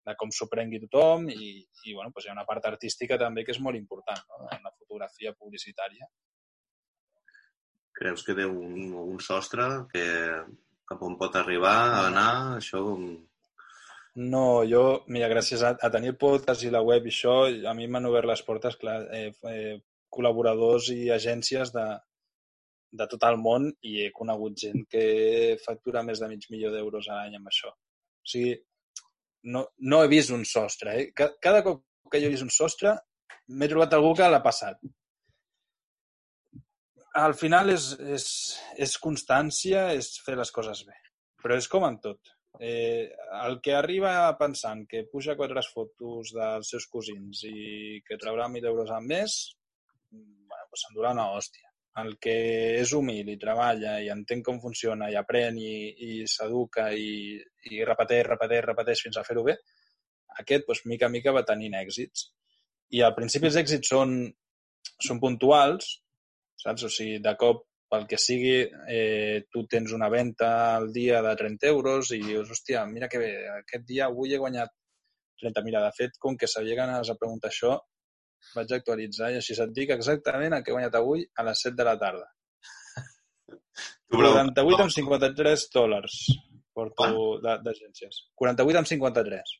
de 0.06 0.16
com 0.20 0.32
s'ho 0.34 0.48
prengui 0.50 0.82
tothom 0.84 1.28
i, 1.32 1.52
i 1.86 1.94
bueno, 1.94 2.10
doncs 2.10 2.26
hi 2.26 2.32
ha 2.32 2.36
una 2.36 2.48
part 2.48 2.66
artística 2.68 3.18
també 3.18 3.44
que 3.44 3.54
és 3.56 3.62
molt 3.64 3.78
important 3.80 4.20
no? 4.28 4.48
en 4.52 4.60
la 4.66 4.74
fotografia 4.76 5.32
publicitària. 5.38 6.08
Creus 7.96 8.24
que 8.24 8.36
té 8.36 8.46
un, 8.46 8.92
un 8.96 9.18
sostre 9.20 9.66
que 9.92 10.04
cap 10.90 11.02
on 11.06 11.16
pot 11.18 11.36
arribar 11.36 11.76
a 11.80 12.06
anar? 12.08 12.30
Això 12.58 12.82
com... 12.84 13.10
No, 14.20 14.64
jo, 14.66 15.04
mira, 15.14 15.28
gràcies 15.30 15.62
a, 15.62 15.76
a 15.78 15.90
tenir 15.94 16.10
el 16.12 16.18
podcast 16.18 16.64
i 16.66 16.72
la 16.72 16.82
web 16.82 17.06
i 17.06 17.12
això, 17.12 17.34
a 17.46 17.74
mi 17.78 17.86
m'han 17.86 18.08
obert 18.08 18.26
les 18.26 18.42
portes, 18.42 18.74
clar, 18.80 18.96
eh, 19.14 19.30
eh, 19.52 19.76
col·laboradors 20.10 20.88
i 20.90 21.12
agències 21.14 21.70
de, 21.76 21.84
de 22.90 23.06
tot 23.10 23.24
el 23.28 23.38
món 23.38 23.68
i 23.86 23.96
he 24.04 24.10
conegut 24.14 24.56
gent 24.64 24.86
que 24.90 25.56
factura 25.64 26.02
més 26.06 26.22
de 26.22 26.28
mig 26.30 26.46
milió 26.50 26.72
d'euros 26.74 27.08
a 27.08 27.20
l'any 27.20 27.36
amb 27.38 27.50
això. 27.50 27.70
O 27.70 28.30
sigui, 28.32 28.56
no, 29.54 29.66
no 29.78 30.00
he 30.02 30.08
vist 30.10 30.34
un 30.34 30.44
sostre. 30.44 30.96
Eh? 31.00 31.12
Cada 31.14 31.62
cop 31.66 31.84
que 32.10 32.20
jo 32.20 32.28
he 32.28 32.34
vist 32.34 32.46
un 32.46 32.52
sostre 32.54 32.96
m'he 33.50 33.68
trobat 33.70 33.94
algú 33.94 34.12
que 34.18 34.28
l'ha 34.28 34.42
passat. 34.42 34.82
Al 37.20 37.34
final 37.34 37.72
és, 37.72 37.92
és, 38.16 38.26
és 38.78 38.98
constància, 39.02 39.88
és 39.98 40.12
fer 40.26 40.36
les 40.38 40.52
coses 40.54 40.84
bé. 40.86 40.98
Però 41.42 41.56
és 41.58 41.66
com 41.70 41.86
en 41.86 41.96
tot. 42.02 42.34
Eh, 42.60 43.06
el 43.46 43.58
que 43.62 43.74
arriba 43.78 44.12
pensant 44.38 44.84
que 44.90 45.06
puja 45.10 45.36
quatre 45.38 45.62
fotos 45.70 46.34
dels 46.34 46.70
seus 46.74 46.86
cosins 46.90 47.44
i 47.46 48.02
que 48.06 48.18
traurà 48.20 48.50
mil 48.50 48.66
euros 48.66 48.90
al 48.90 49.06
mes, 49.06 49.40
bueno, 50.10 50.66
pues 50.70 50.84
s'endurà 50.84 51.14
una 51.14 51.30
hòstia 51.30 51.69
el 52.00 52.16
que 52.22 52.34
és 52.80 52.92
humil 52.96 53.28
i 53.32 53.38
treballa 53.40 53.98
i 54.02 54.10
entén 54.12 54.42
com 54.46 54.60
funciona 54.62 55.10
i 55.10 55.16
aprèn 55.20 55.58
i, 55.60 55.74
i 56.06 56.10
s'educa 56.30 56.90
i, 56.96 57.38
i 57.70 57.80
repeteix, 57.88 58.24
repeteix, 58.28 58.64
repeteix 58.66 59.04
fins 59.06 59.20
a 59.20 59.24
fer-ho 59.26 59.44
bé, 59.46 59.56
aquest, 60.42 60.66
doncs, 60.68 60.84
mica 60.92 61.08
a 61.08 61.14
mica 61.14 61.34
va 61.36 61.46
tenint 61.46 61.76
èxits. 61.80 62.28
I 62.96 63.02
al 63.06 63.14
principi 63.16 63.50
els 63.50 63.58
èxits 63.60 63.92
són, 63.92 64.14
són 65.06 65.20
puntuals, 65.22 65.90
saps? 66.62 66.86
O 66.86 66.90
sigui, 66.92 67.18
de 67.22 67.34
cop, 67.40 67.64
pel 67.90 68.06
que 68.10 68.18
sigui, 68.22 68.58
eh, 68.94 69.46
tu 69.50 69.64
tens 69.70 69.92
una 69.96 70.08
venda 70.12 70.50
al 70.76 70.90
dia 70.94 71.22
de 71.26 71.32
30 71.38 71.70
euros 71.70 72.12
i 72.14 72.20
dius, 72.22 72.50
hòstia, 72.54 72.84
mira 72.90 73.08
que 73.10 73.18
bé, 73.22 73.30
aquest 73.56 73.86
dia 73.88 74.06
avui 74.06 74.34
he 74.34 74.42
guanyat 74.42 74.70
30. 75.42 75.64
Mira, 75.66 75.82
de 75.86 75.90
fet, 75.96 76.18
com 76.22 76.36
que 76.38 76.50
sabia 76.50 76.76
que 76.78 76.84
anaves 76.86 77.10
a 77.10 77.18
preguntar 77.18 77.50
això, 77.50 77.78
vaig 78.56 78.76
actualitzar 78.76 79.32
i 79.32 79.40
així 79.40 79.56
et 79.56 79.74
dic 79.76 79.94
exactament 79.94 80.56
el 80.56 80.62
que 80.64 80.72
he 80.72 80.76
guanyat 80.76 81.00
avui 81.00 81.24
a 81.36 81.46
les 81.48 81.64
7 81.66 81.76
de 81.80 81.88
la 81.88 81.96
tarda. 82.00 82.28
48 84.10 84.84
amb 84.84 84.94
53 84.94 85.66
dòlars 85.74 86.20
porto 86.74 87.38
d'agències. 87.44 88.24
48 88.40 88.80
amb 88.80 88.88
53. 88.88 89.54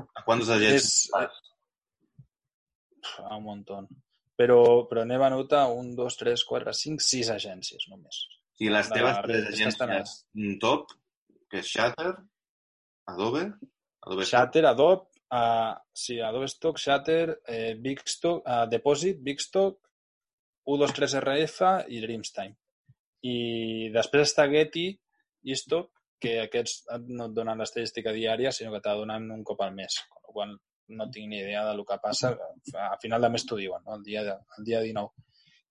A 0.00 0.24
quantes 0.26 0.50
agències? 0.56 0.90
És, 1.20 1.40
a 3.24 3.36
un 3.36 3.44
munt. 3.44 3.88
Però, 4.40 4.60
però 4.88 5.04
n'he 5.04 5.18
venut 5.20 5.52
a 5.56 5.66
1, 5.68 5.94
2, 5.98 6.16
3, 6.22 6.44
4, 6.48 6.74
5, 6.82 7.04
6 7.06 7.32
agències 7.36 7.88
només. 7.92 8.22
I 8.60 8.70
les 8.72 8.88
teves 8.92 9.20
tres 9.24 9.50
agències 9.50 10.14
top, 10.60 10.94
que 11.48 11.60
és 11.62 11.68
Shutter, 11.68 12.14
Adobe... 13.12 13.46
Adobe 14.00 14.24
Shutter, 14.24 14.64
Adobe, 14.68 15.09
Uh, 15.30 15.78
sí, 15.94 16.18
Adobe 16.18 16.48
Stock, 16.50 16.78
Shutter, 16.78 17.36
eh, 17.46 17.76
Big 17.78 18.00
Stock, 18.06 18.42
uh, 18.46 18.66
Deposit, 18.68 19.20
Big 19.22 19.38
Stock, 19.38 19.78
U23RF 20.66 21.70
i 21.88 22.00
Dreamstime. 22.02 22.56
I 23.22 23.36
després 23.94 24.30
està 24.30 24.48
Getty 24.50 24.88
i 24.90 25.56
Stock, 25.56 25.92
que 26.20 26.34
aquests 26.42 26.82
no 27.08 27.28
et 27.30 27.36
donen 27.36 27.62
l'estadística 27.62 28.12
diària, 28.12 28.50
sinó 28.52 28.74
que 28.74 28.82
t'ha 28.84 28.96
donant 28.98 29.30
un 29.32 29.44
cop 29.46 29.62
al 29.64 29.72
mes, 29.76 30.00
qual 30.26 30.56
no 30.90 31.06
tinc 31.14 31.30
ni 31.30 31.38
idea 31.38 31.62
del 31.68 31.84
que 31.86 32.00
passa. 32.02 32.34
A 32.74 32.98
final 33.00 33.22
de 33.22 33.30
mes 33.30 33.46
t'ho 33.46 33.58
diuen, 33.60 33.86
no? 33.86 33.96
el, 33.96 34.04
dia 34.04 34.24
de, 34.26 34.36
el 34.58 34.66
dia 34.66 34.82
19. 34.82 35.26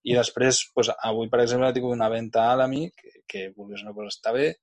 I 0.10 0.16
després, 0.16 0.64
doncs, 0.72 0.94
avui, 1.04 1.28
per 1.30 1.44
exemple, 1.44 1.74
tingut 1.76 1.94
una 1.98 2.10
venda 2.10 2.46
a 2.46 2.56
Alami, 2.56 2.88
que, 2.96 3.12
que 3.28 3.48
vulguis 3.58 3.84
no, 3.84 3.94
pues, 3.98 4.16
està 4.16 4.32
bé, 4.36 4.54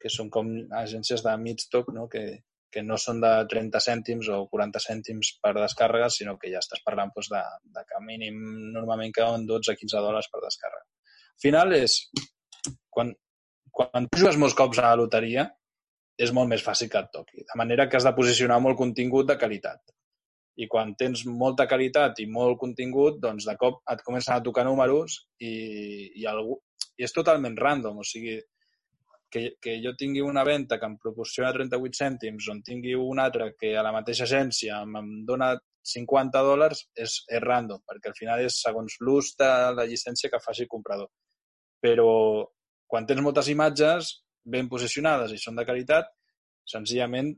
que 0.00 0.10
són 0.12 0.30
com 0.32 0.48
agències 0.78 1.22
de 1.26 1.34
mid-stock, 1.42 1.92
no? 1.92 2.08
que, 2.08 2.24
que 2.72 2.82
no 2.84 2.98
són 3.00 3.22
de 3.22 3.30
30 3.50 3.80
cèntims 3.80 4.28
o 4.34 4.42
40 4.52 4.82
cèntims 4.84 5.32
per 5.42 5.54
descàrrega, 5.56 6.10
sinó 6.12 6.36
que 6.40 6.50
ja 6.52 6.60
estàs 6.62 6.82
parlant 6.84 7.12
doncs, 7.14 7.30
de, 7.32 7.42
de 7.76 7.84
que 7.88 8.02
mínim 8.04 8.40
normalment 8.74 9.14
cauen 9.16 9.46
12-15 9.48 10.02
dòlars 10.04 10.28
per 10.32 10.42
descàrrega. 10.44 10.84
Al 11.38 11.44
final 11.44 11.72
és, 11.76 12.00
quan, 12.92 13.14
quan 13.72 14.08
tu 14.10 14.20
jugues 14.20 14.40
molts 14.42 14.56
cops 14.58 14.82
a 14.82 14.90
la 14.90 14.98
loteria, 15.00 15.46
és 16.18 16.34
molt 16.34 16.50
més 16.50 16.64
fàcil 16.66 16.90
que 16.90 17.00
et 17.00 17.12
toqui. 17.14 17.44
De 17.46 17.56
manera 17.60 17.86
que 17.88 17.96
has 17.96 18.06
de 18.06 18.14
posicionar 18.16 18.58
molt 18.60 18.76
contingut 18.80 19.28
de 19.28 19.38
qualitat. 19.38 19.94
I 20.58 20.66
quan 20.66 20.96
tens 20.98 21.22
molta 21.30 21.68
qualitat 21.70 22.18
i 22.18 22.26
molt 22.26 22.58
contingut, 22.58 23.20
doncs 23.22 23.46
de 23.46 23.54
cop 23.60 23.78
et 23.92 24.02
comencen 24.02 24.34
a 24.34 24.42
tocar 24.42 24.64
números 24.66 25.20
i, 25.38 25.52
i, 26.18 26.26
algú, 26.26 26.58
i 26.98 27.06
és 27.06 27.14
totalment 27.14 27.54
random. 27.56 28.00
O 28.02 28.06
sigui, 28.06 28.34
que, 29.30 29.42
que 29.62 29.78
jo 29.84 29.94
tingui 29.98 30.22
una 30.24 30.44
venda 30.44 30.78
que 30.80 30.88
em 30.88 30.96
proporciona 31.00 31.52
38 31.54 32.00
cèntims 32.00 32.48
on 32.52 32.62
tingui 32.66 32.94
una 32.98 33.26
altra 33.28 33.50
que 33.58 33.74
a 33.76 33.84
la 33.84 33.92
mateixa 33.94 34.24
agència 34.28 34.82
em, 34.84 35.10
dona 35.28 35.52
50 35.88 36.44
dòlars 36.44 36.84
és, 36.96 37.18
és 37.28 37.42
random, 37.44 37.82
perquè 37.88 38.10
al 38.10 38.18
final 38.18 38.44
és 38.44 38.60
segons 38.64 38.98
l'ús 39.00 39.32
de 39.40 39.50
la 39.76 39.86
llicència 39.88 40.30
que 40.32 40.42
faci 40.44 40.66
el 40.66 40.72
comprador. 40.72 41.08
Però 41.80 42.08
quan 42.88 43.06
tens 43.08 43.24
moltes 43.24 43.48
imatges 43.52 44.14
ben 44.44 44.68
posicionades 44.68 45.32
i 45.32 45.40
són 45.40 45.58
de 45.58 45.66
qualitat, 45.68 46.08
senzillament 46.68 47.34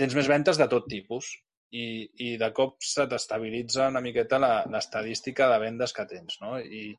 tens 0.00 0.14
més 0.16 0.28
ventes 0.28 0.60
de 0.60 0.68
tot 0.72 0.88
tipus 0.88 1.32
i, 1.72 1.84
i 2.26 2.36
de 2.40 2.50
cop 2.56 2.78
se 2.84 3.06
t'estabilitza 3.08 3.88
una 3.92 4.02
miqueta 4.04 4.40
l'estadística 4.42 5.48
de 5.52 5.58
vendes 5.62 5.92
que 5.96 6.06
tens, 6.08 6.38
no? 6.44 6.56
I, 6.60 6.92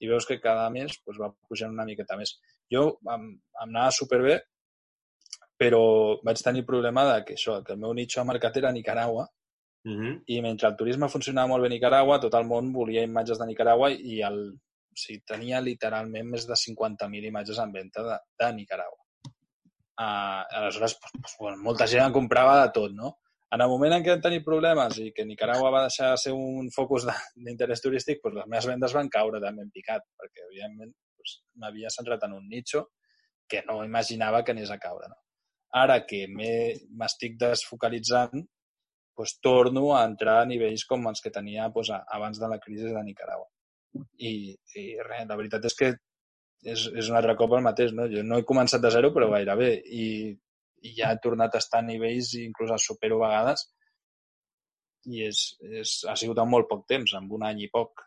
i 0.00 0.10
veus 0.10 0.28
que 0.28 0.40
cada 0.40 0.68
mes 0.72 0.98
doncs, 0.98 1.20
va 1.20 1.32
pujant 1.48 1.72
una 1.72 1.86
miqueta 1.88 2.18
més. 2.20 2.36
Jo 2.72 2.98
em, 3.14 3.30
em 3.36 3.68
anava 3.68 3.94
superbé, 3.94 4.40
però 5.56 5.80
vaig 6.26 6.42
tenir 6.44 6.66
problema 6.68 7.06
de 7.12 7.24
que 7.24 7.38
això, 7.38 7.62
que 7.64 7.72
el 7.74 7.80
meu 7.80 7.94
nicho 7.94 8.20
de 8.20 8.28
mercat 8.28 8.56
era 8.60 8.72
Nicaragua, 8.72 9.26
Uh 9.86 9.92
-huh. 9.92 10.22
i 10.26 10.40
mentre 10.42 10.66
el 10.66 10.74
turisme 10.74 11.08
funcionava 11.08 11.46
molt 11.46 11.62
bé 11.62 11.68
a 11.68 11.70
Nicaragua, 11.70 12.18
tot 12.18 12.34
el 12.34 12.44
món 12.44 12.72
volia 12.72 13.04
imatges 13.06 13.38
de 13.38 13.46
Nicaragua 13.46 13.90
i 13.92 14.20
el, 14.28 14.38
o 14.96 14.96
sigui, 14.98 15.20
tenia 15.24 15.60
literalment 15.60 16.26
més 16.32 16.46
de 16.48 16.56
50.000 16.56 17.28
imatges 17.28 17.58
en 17.58 17.72
venda 17.72 18.02
de, 18.02 18.16
de 18.40 18.52
Nicaragua. 18.56 18.98
Uh, 19.96 20.42
aleshores, 20.58 20.98
pues, 21.00 21.12
pues, 21.22 21.36
bueno, 21.38 21.62
molta 21.62 21.86
gent 21.86 22.04
en 22.04 22.12
comprava 22.12 22.56
de 22.62 22.72
tot, 22.72 22.92
no? 22.92 23.18
En 23.54 23.60
el 23.60 23.68
moment 23.68 23.92
en 23.94 24.02
què 24.02 24.10
vam 24.10 24.24
tenir 24.24 24.42
problemes 24.44 24.98
i 24.98 25.12
que 25.14 25.24
Nicaragua 25.24 25.70
va 25.70 25.84
deixar 25.86 26.10
de 26.10 26.16
ser 26.16 26.32
un 26.32 26.68
focus 26.74 27.06
d'interès 27.36 27.80
turístic, 27.80 28.18
pues, 28.22 28.34
les 28.34 28.46
meves 28.46 28.66
vendes 28.66 28.92
van 28.92 29.08
caure 29.08 29.40
també 29.40 29.62
en 29.62 29.70
picat, 29.70 30.02
perquè, 30.18 30.48
evidentment, 30.50 30.92
pues, 31.26 31.40
m'havia 31.62 31.90
centrat 31.90 32.22
en 32.28 32.36
un 32.38 32.48
nicho 32.48 32.86
que 33.48 33.62
no 33.66 33.82
imaginava 33.84 34.44
que 34.44 34.52
anés 34.54 34.70
a 34.70 34.78
caure. 34.78 35.08
No? 35.10 35.18
Ara 35.82 36.00
que 36.06 36.24
m'estic 36.30 37.36
desfocalitzant, 37.40 38.46
pues, 39.16 39.38
torno 39.42 39.94
a 39.96 40.04
entrar 40.06 40.40
a 40.42 40.46
nivells 40.48 40.84
com 40.86 41.06
els 41.10 41.20
que 41.24 41.30
tenia 41.34 41.66
a- 41.66 42.02
abans 42.16 42.38
de 42.40 42.48
la 42.48 42.58
crisi 42.60 42.84
de 42.94 43.02
Nicaragua. 43.04 43.46
I, 44.18 44.52
i 44.76 44.84
res, 45.02 45.26
la 45.28 45.36
veritat 45.36 45.64
és 45.64 45.74
que 45.74 45.94
és, 46.66 46.86
és 46.92 47.08
un 47.10 47.16
altre 47.16 47.36
cop 47.36 47.52
el 47.56 47.64
mateix. 47.64 47.92
No? 47.96 48.08
Jo 48.12 48.22
no 48.22 48.38
he 48.38 48.44
començat 48.44 48.82
de 48.82 48.90
zero, 48.92 49.12
però 49.14 49.30
gairebé. 49.32 49.70
I, 49.86 50.06
i 50.82 50.92
ja 50.98 51.12
he 51.12 51.20
tornat 51.22 51.54
a 51.54 51.62
estar 51.62 51.80
a 51.80 51.86
nivells 51.86 52.34
i 52.36 52.44
inclús 52.44 52.70
els 52.74 52.84
supero 52.86 53.18
vegades 53.22 53.64
i 55.06 55.22
és, 55.28 55.40
és, 55.80 55.92
ha 56.10 56.16
sigut 56.18 56.38
en 56.42 56.50
molt 56.50 56.68
poc 56.68 56.84
temps, 56.90 57.12
en 57.14 57.28
un 57.32 57.44
any 57.46 57.62
i 57.64 57.70
poc. 57.72 58.02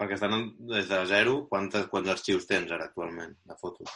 Perquè 0.00 0.16
estan 0.16 0.32
des 0.70 0.86
de 0.88 0.98
zero, 1.10 1.34
quantes, 1.50 1.84
quants 1.92 2.08
arxius 2.14 2.46
tens 2.48 2.70
ara 2.72 2.86
actualment 2.88 3.34
de 3.44 3.56
fotos? 3.60 3.90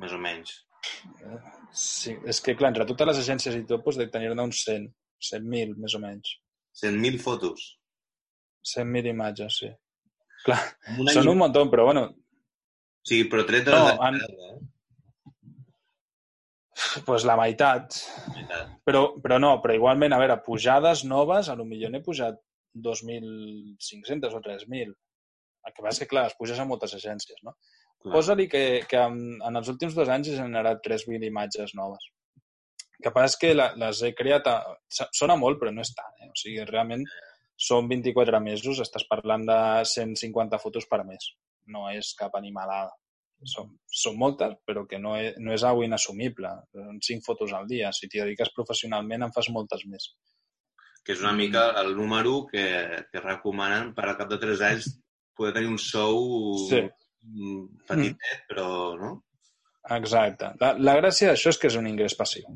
Més 0.00 0.14
o 0.16 0.18
menys. 0.18 0.54
Sí, 1.76 2.14
és 2.28 2.40
que, 2.44 2.54
clar, 2.56 2.70
entre 2.72 2.86
totes 2.88 3.10
les 3.10 3.20
agències 3.20 3.54
i 3.58 3.64
tot, 3.68 3.82
doncs, 3.84 3.98
de 4.00 4.06
tenir-ne 4.12 4.42
uns 4.48 4.62
100, 4.64 4.88
100.000, 5.28 5.76
més 5.84 5.94
o 5.96 6.00
menys. 6.02 6.32
100.000 6.80 7.20
fotos. 7.22 7.66
100.000 8.72 9.12
imatges, 9.12 9.58
sí. 9.60 9.68
Clar, 10.44 10.58
Un 10.98 11.08
any 11.08 11.14
són 11.18 11.28
un 11.34 11.38
munt, 11.40 11.54
però 11.72 11.84
bueno, 11.90 12.08
Sí, 13.04 13.18
però 13.28 13.44
tret 13.44 13.66
de 13.68 13.72
No, 13.76 13.84
les 13.84 13.98
en- 14.00 14.16
eh? 14.24 14.56
pues 17.04 17.24
la 17.28 17.36
meitat. 17.36 17.98
Veritat. 18.32 18.70
Però, 18.88 19.02
però 19.20 19.36
no, 19.38 19.60
però 19.60 19.74
igualment, 19.76 20.12
a 20.16 20.18
veure, 20.22 20.38
pujades 20.46 21.04
noves, 21.04 21.50
a 21.52 21.54
lo 21.58 21.66
millor 21.68 21.90
n'he 21.92 22.00
pujat 22.02 22.40
2.500 22.74 24.36
o 24.36 24.42
3.000. 24.44 24.94
El 25.64 25.72
que 25.72 25.82
passa 25.82 25.96
és 25.96 26.02
que, 26.02 26.10
clar, 26.10 26.26
es 26.28 26.36
puges 26.38 26.60
a 26.60 26.66
moltes 26.68 26.94
agències, 26.96 27.40
no? 27.46 27.54
Posa-li 28.04 28.44
que, 28.52 28.64
que 28.88 29.00
en, 29.00 29.20
en 29.48 29.60
els 29.60 29.70
últims 29.72 29.94
dos 29.96 30.10
anys 30.12 30.28
he 30.28 30.36
generat 30.36 30.82
3.000 30.84 31.24
imatges 31.30 31.72
noves. 31.78 32.10
El 32.98 33.06
que 33.06 33.12
passa 33.14 33.32
és 33.32 33.38
que 33.40 33.52
la, 33.54 33.70
les 33.80 34.02
he 34.04 34.10
creat... 34.16 34.50
A, 34.50 35.06
sona 35.16 35.38
molt, 35.40 35.58
però 35.60 35.72
no 35.72 35.80
és 35.84 35.94
tant. 35.96 36.12
Eh? 36.20 36.28
O 36.28 36.36
sigui, 36.36 36.66
realment 36.68 37.06
són 37.68 37.88
24 37.88 38.40
mesos, 38.44 38.82
estàs 38.82 39.06
parlant 39.08 39.46
de 39.48 39.56
150 39.88 40.60
fotos 40.60 40.86
per 40.90 41.00
mes. 41.08 41.30
No 41.72 41.86
és 41.90 42.12
cap 42.18 42.36
animalada. 42.36 42.92
Són, 43.50 43.72
són 44.02 44.16
moltes, 44.20 44.54
però 44.68 44.84
que 44.88 45.00
no, 45.00 45.16
és, 45.20 45.38
no 45.40 45.52
és 45.56 45.64
algo 45.64 45.84
inassumible. 45.86 46.52
Són 46.76 47.00
5 47.08 47.24
fotos 47.26 47.56
al 47.56 47.68
dia. 47.70 47.92
Si 47.92 48.08
t'hi 48.08 48.20
dediques 48.20 48.52
professionalment 48.56 49.24
en 49.24 49.32
fas 49.32 49.48
moltes 49.54 49.88
més. 49.88 50.10
Que 51.04 51.12
és 51.12 51.20
una 51.20 51.34
mica 51.36 51.66
el 51.82 51.94
número 51.96 52.46
que, 52.50 52.64
que 53.12 53.20
recomanen 53.20 53.92
per 53.96 54.06
al 54.08 54.16
cap 54.16 54.30
de 54.30 54.38
3 54.40 54.62
anys 54.70 54.90
poder 55.36 55.52
tenir 55.56 55.68
un 55.68 55.78
sou 55.78 56.22
Sí. 56.68 56.80
mm, 57.26 57.64
petitet, 57.88 58.44
però 58.48 58.68
no? 59.00 59.10
Exacte. 59.96 60.54
La, 60.62 60.72
la 60.80 60.94
gràcia 60.96 61.28
d'això 61.32 61.50
és 61.52 61.58
que 61.60 61.68
és 61.68 61.76
un 61.76 61.86
ingrés 61.90 62.14
passiu. 62.16 62.46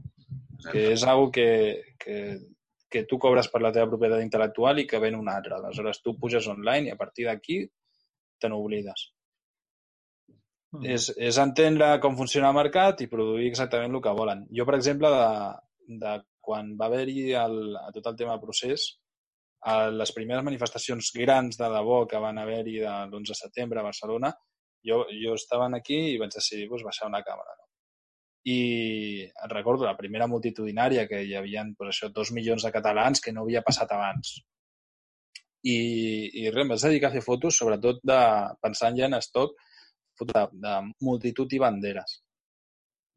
que 0.72 0.88
és 0.92 1.02
algo 1.06 1.28
que, 1.30 1.44
que, 2.02 2.16
que 2.90 3.04
tu 3.06 3.18
cobres 3.20 3.46
per 3.52 3.60
la 3.62 3.70
teva 3.72 3.86
propietat 3.88 4.20
intel·lectual 4.24 4.80
i 4.82 4.86
que 4.90 4.98
ven 5.00 5.14
un 5.14 5.28
altre. 5.30 5.54
Aleshores, 5.54 6.00
tu 6.02 6.16
puges 6.18 6.48
online 6.50 6.88
i 6.88 6.90
a 6.92 6.96
partir 6.98 7.28
d'aquí 7.28 7.60
te 8.40 8.48
n'oblides. 8.50 9.04
Mm. 10.72 10.84
És, 10.96 11.06
és 11.16 11.38
entendre 11.40 11.92
com 12.02 12.16
funciona 12.18 12.50
el 12.50 12.58
mercat 12.58 13.00
i 13.04 13.08
produir 13.12 13.46
exactament 13.48 13.94
el 13.94 14.02
que 14.04 14.16
volen. 14.18 14.42
Jo, 14.52 14.66
per 14.68 14.76
exemple, 14.76 15.12
de, 15.14 15.96
de 16.02 16.16
quan 16.48 16.72
va 16.80 16.88
haver-hi 16.88 17.28
tot 17.94 18.06
el 18.08 18.16
tema 18.16 18.34
del 18.34 18.42
procés, 18.46 18.88
a 19.68 19.88
les 19.90 20.12
primeres 20.16 20.44
manifestacions 20.46 21.10
grans 21.14 21.58
de 21.60 21.68
debò 21.72 22.04
que 22.10 22.20
van 22.22 22.38
haver-hi 22.40 22.78
de 22.80 22.92
l'11 23.08 23.32
de 23.32 23.36
setembre 23.36 23.80
a 23.80 23.88
Barcelona, 23.88 24.30
jo, 24.88 25.02
jo 25.22 25.34
estava 25.34 25.68
aquí 25.76 25.98
i 26.12 26.18
vaig 26.20 26.32
decidir 26.34 26.68
pues, 26.70 26.84
baixar 26.86 27.08
una 27.10 27.22
càmera. 27.26 27.56
No? 27.58 27.66
I 28.48 29.28
recordo 29.52 29.84
la 29.84 29.96
primera 29.98 30.28
multitudinària 30.30 31.08
que 31.10 31.24
hi 31.26 31.34
havia 31.36 31.66
pues, 31.76 31.90
això, 31.90 32.08
dos 32.14 32.30
milions 32.32 32.64
de 32.64 32.72
catalans 32.72 33.20
que 33.20 33.34
no 33.34 33.42
havia 33.44 33.64
passat 33.66 33.92
abans. 33.92 34.38
I, 35.66 35.78
i 36.44 36.46
res, 36.54 36.62
em 36.62 36.72
vaig 36.72 36.84
dedicar 36.86 37.10
a 37.10 37.16
fer 37.18 37.24
fotos, 37.26 37.58
sobretot 37.58 37.98
de, 38.06 38.20
pensant 38.62 38.96
ja 38.96 39.10
en 39.10 39.18
estoc, 39.18 39.58
de, 40.22 40.46
de 40.64 40.78
multitud 41.04 41.52
i 41.52 41.60
banderes. 41.62 42.22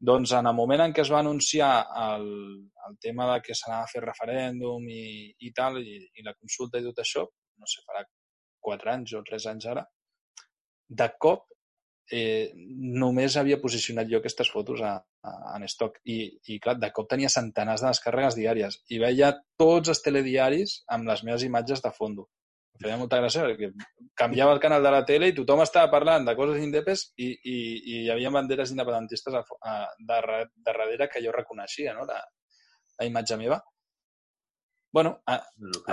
Doncs 0.10 0.32
en 0.34 0.50
el 0.50 0.56
moment 0.58 0.82
en 0.82 0.94
què 0.98 1.04
es 1.04 1.12
va 1.14 1.20
anunciar 1.22 1.72
el, 2.04 2.28
el 2.88 2.98
tema 3.06 3.28
de 3.34 3.38
que 3.46 3.58
s'anava 3.58 3.86
a 3.86 3.92
fer 3.92 4.02
referèndum 4.04 4.88
i, 4.90 5.30
i 5.46 5.52
tal, 5.58 5.78
i, 5.78 6.00
i 6.18 6.26
la 6.26 6.34
consulta 6.34 6.82
i 6.82 6.88
tot 6.88 7.04
això, 7.04 7.28
no 7.62 7.70
sé, 7.70 7.84
farà 7.86 8.02
quatre 8.66 8.96
anys 8.96 9.14
o 9.18 9.22
tres 9.28 9.46
anys 9.52 9.68
ara, 9.70 9.86
de 11.02 11.08
cop 11.22 11.46
eh, 12.12 12.52
només 13.04 13.38
havia 13.38 13.60
posicionat 13.62 14.10
jo 14.12 14.20
aquestes 14.20 14.50
fotos 14.52 14.82
a, 14.84 14.96
a, 15.00 15.32
en 15.56 15.68
stock 15.72 16.02
i, 16.04 16.20
i 16.52 16.60
clar, 16.64 16.76
de 16.82 16.92
cop 16.96 17.10
tenia 17.14 17.32
centenars 17.32 17.86
de 17.86 17.92
descàrregues 17.94 18.38
diàries 18.38 18.82
i 18.90 19.00
veia 19.06 19.32
tots 19.62 19.94
els 19.94 20.04
telediaris 20.06 20.82
amb 20.98 21.08
les 21.12 21.24
meves 21.28 21.46
imatges 21.48 21.84
de 21.86 21.94
fondo. 21.96 22.28
Feia 22.82 22.98
molta 22.98 23.20
gràcia 23.22 23.44
perquè 23.46 23.70
canviava 24.18 24.54
el 24.56 24.62
canal 24.64 24.84
de 24.84 24.92
la 24.94 25.02
tele 25.06 25.30
i 25.30 25.36
tothom 25.38 25.62
estava 25.64 25.92
parlant 25.92 26.26
de 26.28 26.36
coses 26.38 26.62
indepes 26.64 27.04
i, 27.18 27.30
i, 27.30 27.58
i 27.58 27.98
hi 28.04 28.08
havia 28.14 28.32
banderes 28.34 28.72
independentistes 28.74 29.38
a, 29.38 29.44
a, 29.44 29.76
darrere, 30.08 30.50
darrere 30.66 31.10
que 31.12 31.22
jo 31.24 31.34
reconeixia, 31.36 31.94
no? 31.98 32.08
la, 32.10 32.18
la 33.00 33.08
imatge 33.10 33.38
meva. 33.38 33.62
bueno, 34.92 35.14
a, 35.32 35.38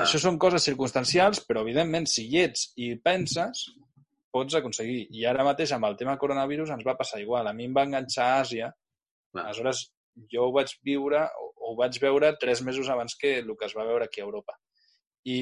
això 0.03 0.19
són 0.19 0.39
coses 0.43 0.65
circumstancials, 0.67 1.45
però 1.47 1.63
evidentment 1.63 2.09
si 2.11 2.25
hi 2.27 2.41
ets 2.43 2.73
i 2.83 2.95
penses, 2.99 3.69
pots 4.35 4.57
aconseguir. 4.59 5.05
I 5.15 5.27
ara 5.31 5.47
mateix 5.47 5.73
amb 5.77 5.87
el 5.89 5.97
tema 6.01 6.17
coronavirus 6.19 6.73
ens 6.75 6.87
va 6.87 6.97
passar 6.99 7.21
igual. 7.23 7.47
A 7.47 7.55
mi 7.55 7.69
em 7.69 7.77
va 7.77 7.87
enganxar 7.87 8.27
a 8.33 8.41
Àsia, 8.43 8.73
Clar. 9.33 9.45
aleshores 9.45 9.85
jo 10.33 10.49
ho 10.49 10.55
vaig 10.57 10.73
viure, 10.85 11.23
o 11.39 11.53
ho 11.69 11.77
vaig 11.79 12.01
veure 12.03 12.33
tres 12.41 12.63
mesos 12.67 12.89
abans 12.89 13.15
que 13.21 13.39
el 13.39 13.55
que 13.57 13.69
es 13.69 13.77
va 13.77 13.87
veure 13.87 14.09
aquí 14.09 14.21
a 14.21 14.27
Europa. 14.27 14.57
I, 15.29 15.39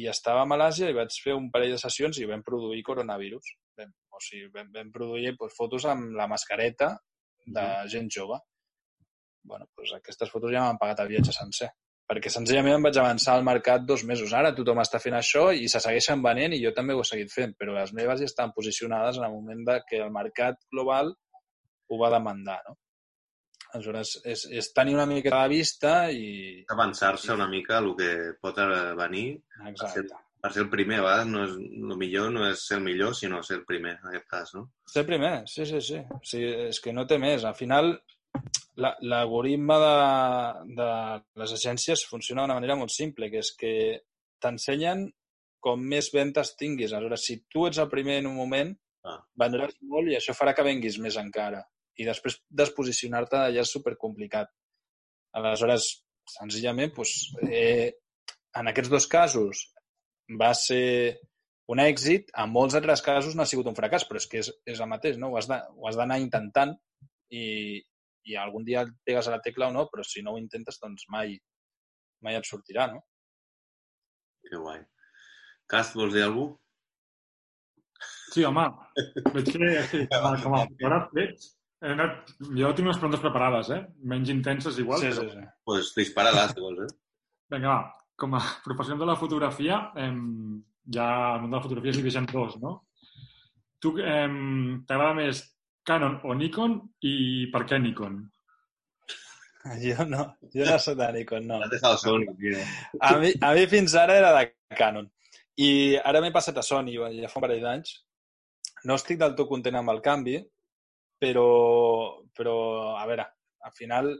i 0.00 0.08
estava 0.10 0.44
a 0.44 0.48
Malàsia 0.48 0.88
i 0.90 0.96
vaig 0.96 1.16
fer 1.24 1.34
un 1.36 1.50
parell 1.54 1.74
de 1.74 1.80
sessions 1.82 2.20
i 2.20 2.28
vam 2.30 2.44
produir 2.46 2.84
coronavirus. 2.86 3.52
Vam, 3.78 3.92
o 4.12 4.22
sigui, 4.24 4.48
vam, 4.54 4.70
vam 4.74 4.90
produir 4.94 5.34
doncs, 5.34 5.56
fotos 5.58 5.86
amb 5.90 6.16
la 6.18 6.28
mascareta 6.30 6.94
de 7.56 7.66
gent 7.92 8.10
jove. 8.16 8.38
bueno, 9.44 9.66
doncs 9.76 9.96
aquestes 9.96 10.30
fotos 10.30 10.52
ja 10.54 10.60
m'han 10.62 10.78
pagat 10.78 11.00
el 11.02 11.08
viatge 11.10 11.32
sencer 11.34 11.72
perquè 12.12 12.30
senzillament 12.30 12.76
em 12.76 12.86
vaig 12.86 12.98
avançar 13.00 13.34
al 13.36 13.44
mercat 13.46 13.84
dos 13.88 14.04
mesos. 14.04 14.32
Ara 14.36 14.52
tothom 14.56 14.80
està 14.82 15.00
fent 15.02 15.16
això 15.16 15.46
i 15.56 15.68
se 15.72 15.80
segueixen 15.80 16.22
venent 16.24 16.52
i 16.52 16.60
jo 16.62 16.72
també 16.76 16.94
ho 16.94 17.00
he 17.00 17.08
seguit 17.08 17.32
fent, 17.32 17.54
però 17.58 17.76
les 17.76 17.94
meves 17.96 18.20
ja 18.20 18.28
estan 18.28 18.52
posicionades 18.56 19.18
en 19.18 19.26
el 19.28 19.32
moment 19.32 19.62
de 19.68 19.78
que 19.88 20.00
el 20.04 20.12
mercat 20.14 20.60
global 20.74 21.12
ho 21.88 22.00
va 22.02 22.10
demandar, 22.12 22.58
no? 22.68 22.76
Aleshores, 23.72 24.16
és, 24.28 24.44
és 24.50 24.72
tenir 24.76 24.94
una 24.94 25.06
mica 25.06 25.30
de 25.42 25.48
vista 25.48 26.10
i... 26.12 26.64
avançar-se 26.68 27.32
una 27.32 27.48
mica 27.48 27.78
a 27.78 27.80
el 27.80 27.94
que 27.96 28.10
pot 28.40 28.58
venir 28.98 29.26
Exacte. 29.70 30.04
per 30.42 30.50
ser 30.52 30.64
el 30.64 30.70
primer, 30.70 30.98
a 31.00 31.04
vegades 31.06 31.26
no 31.30 31.44
és, 31.46 31.54
el 31.56 31.96
millor 32.00 32.30
no 32.34 32.46
és 32.50 32.66
ser 32.66 32.76
el 32.80 32.84
millor, 32.84 33.14
sinó 33.16 33.42
ser 33.46 33.58
el 33.60 33.64
primer, 33.64 33.94
en 34.02 34.08
aquest 34.10 34.26
cas, 34.28 34.52
no? 34.54 34.66
Ser 34.90 35.06
primer, 35.06 35.42
sí, 35.48 35.64
sí, 35.64 35.80
sí. 35.80 36.00
O 36.10 36.20
sigui, 36.26 36.50
és 36.68 36.80
que 36.84 36.92
no 36.92 37.06
té 37.06 37.16
més. 37.22 37.44
Al 37.48 37.54
final, 37.54 37.92
la- 38.76 38.96
l'algoritme 39.00 39.76
de, 39.86 39.96
de 40.82 40.90
les 41.40 41.52
agències 41.56 42.04
funciona 42.10 42.42
d'una 42.42 42.58
manera 42.58 42.76
molt 42.76 42.90
simple, 42.92 43.30
que 43.30 43.38
és 43.44 43.52
que 43.56 43.72
t'ensenyen 44.42 45.06
com 45.62 45.78
més 45.78 46.08
ventes 46.12 46.56
tinguis. 46.58 46.92
Aleshores, 46.92 47.24
si 47.28 47.36
tu 47.48 47.68
ets 47.68 47.78
el 47.78 47.88
primer 47.92 48.18
en 48.20 48.26
un 48.34 48.36
moment, 48.36 48.76
Ah. 49.04 49.16
vendràs 49.34 49.72
molt 49.90 50.06
i 50.12 50.14
això 50.14 50.30
farà 50.30 50.52
que 50.54 50.62
venguis 50.62 50.94
més 51.02 51.16
encara. 51.18 51.64
I 52.02 52.08
després 52.08 52.38
desposicionar-te 52.62 53.44
ja 53.54 53.64
és 53.64 53.74
supercomplicat. 53.74 54.50
Aleshores, 55.38 55.88
senzillament, 56.28 56.92
doncs, 56.96 57.14
eh, 57.48 57.92
en 58.58 58.68
aquests 58.68 58.90
dos 58.92 59.06
casos 59.10 59.62
va 60.40 60.52
ser 60.58 61.20
un 61.72 61.80
èxit, 61.80 62.32
en 62.42 62.50
molts 62.52 62.76
altres 62.78 63.02
casos 63.04 63.36
no 63.36 63.44
ha 63.44 63.48
sigut 63.48 63.68
un 63.70 63.76
fracàs, 63.78 64.04
però 64.08 64.20
és 64.20 64.28
que 64.28 64.42
és, 64.42 64.50
és 64.68 64.80
el 64.82 64.90
mateix, 64.90 65.16
no? 65.20 65.32
Ho 65.32 65.38
has 65.38 65.98
d'anar 65.98 66.20
intentant 66.20 66.74
i, 67.32 67.44
i 68.28 68.36
algun 68.36 68.66
dia 68.66 68.84
pegues 69.06 69.28
a 69.28 69.36
la 69.36 69.40
tecla 69.44 69.70
o 69.70 69.74
no, 69.76 69.86
però 69.92 70.04
si 70.06 70.24
no 70.24 70.34
ho 70.34 70.40
intentes, 70.40 70.80
doncs 70.82 71.06
mai, 71.14 71.36
mai 72.24 72.38
et 72.38 72.48
sortirà, 72.48 72.90
no? 72.92 73.00
Que 74.42 74.58
guai. 74.58 74.82
Cas, 75.70 75.94
vols 75.96 76.12
dir 76.16 76.26
alguna 76.26 76.50
cosa? 76.50 76.58
Sí, 78.32 78.44
home, 78.48 78.64
veig 79.34 79.50
que 79.52 79.72
sí, 79.90 79.98
com 80.10 80.24
a, 80.26 80.36
com 80.42 80.54
a 80.56 80.62
fotògraf 80.70 81.10
veig... 81.16 81.50
anat, 81.90 82.32
jo 82.54 82.70
tinc 82.76 82.86
unes 82.86 82.98
preguntes 83.00 83.22
preparades, 83.22 83.70
eh? 83.74 83.80
Menys 84.10 84.30
intenses 84.34 84.78
igual, 84.78 85.00
sí, 85.02 85.10
però... 85.10 85.24
sí, 85.26 85.38
sí. 85.38 85.46
Pues 85.66 85.90
dispara-la, 85.96 86.46
si 86.50 86.62
vols, 86.62 86.84
eh? 86.86 86.90
Vinga, 87.52 87.74
va. 87.74 87.80
Com 88.22 88.36
a 88.38 88.42
professional 88.66 89.00
de 89.02 89.08
la 89.10 89.18
fotografia, 89.18 89.78
em, 89.98 90.20
ja 90.94 91.08
el 91.34 91.42
món 91.42 91.50
de 91.50 91.58
la 91.58 91.64
fotografia 91.64 91.94
es 91.94 91.98
divideix 91.98 92.20
en 92.20 92.28
dos, 92.30 92.58
no? 92.62 92.76
Tu 93.82 93.96
em, 93.98 94.36
t'agrada 94.86 95.16
més 95.18 95.42
Canon 95.86 96.20
o 96.22 96.36
Nikon 96.38 96.78
i 97.08 97.16
per 97.54 97.64
què 97.66 97.80
Nikon? 97.82 98.20
Jo 99.78 100.02
no, 100.10 100.24
jo 100.50 100.64
no 100.66 100.78
soc 100.82 100.96
de 100.98 101.06
Nikon, 101.14 101.44
no. 101.46 101.60
A 102.98 103.12
mi, 103.22 103.28
a 103.30 103.52
mi 103.54 103.66
fins 103.70 103.94
ara 103.94 104.16
era 104.18 104.32
de 104.34 104.48
Canon. 104.78 105.06
I 105.62 105.98
ara 106.02 106.22
m'he 106.22 106.32
passat 106.34 106.56
a 106.58 106.64
Sony, 106.66 106.90
ja 107.18 107.30
fa 107.30 107.38
un 107.38 107.44
parell 107.44 107.62
d'anys. 107.62 107.92
No 108.90 108.96
estic 108.98 109.20
del 109.20 109.36
tot 109.38 109.46
content 109.50 109.78
amb 109.78 109.92
el 109.92 110.00
canvi, 110.02 110.40
però, 111.22 112.18
però 112.34 112.56
a 112.98 113.06
veure, 113.06 113.28
al 113.62 113.74
final 113.76 114.10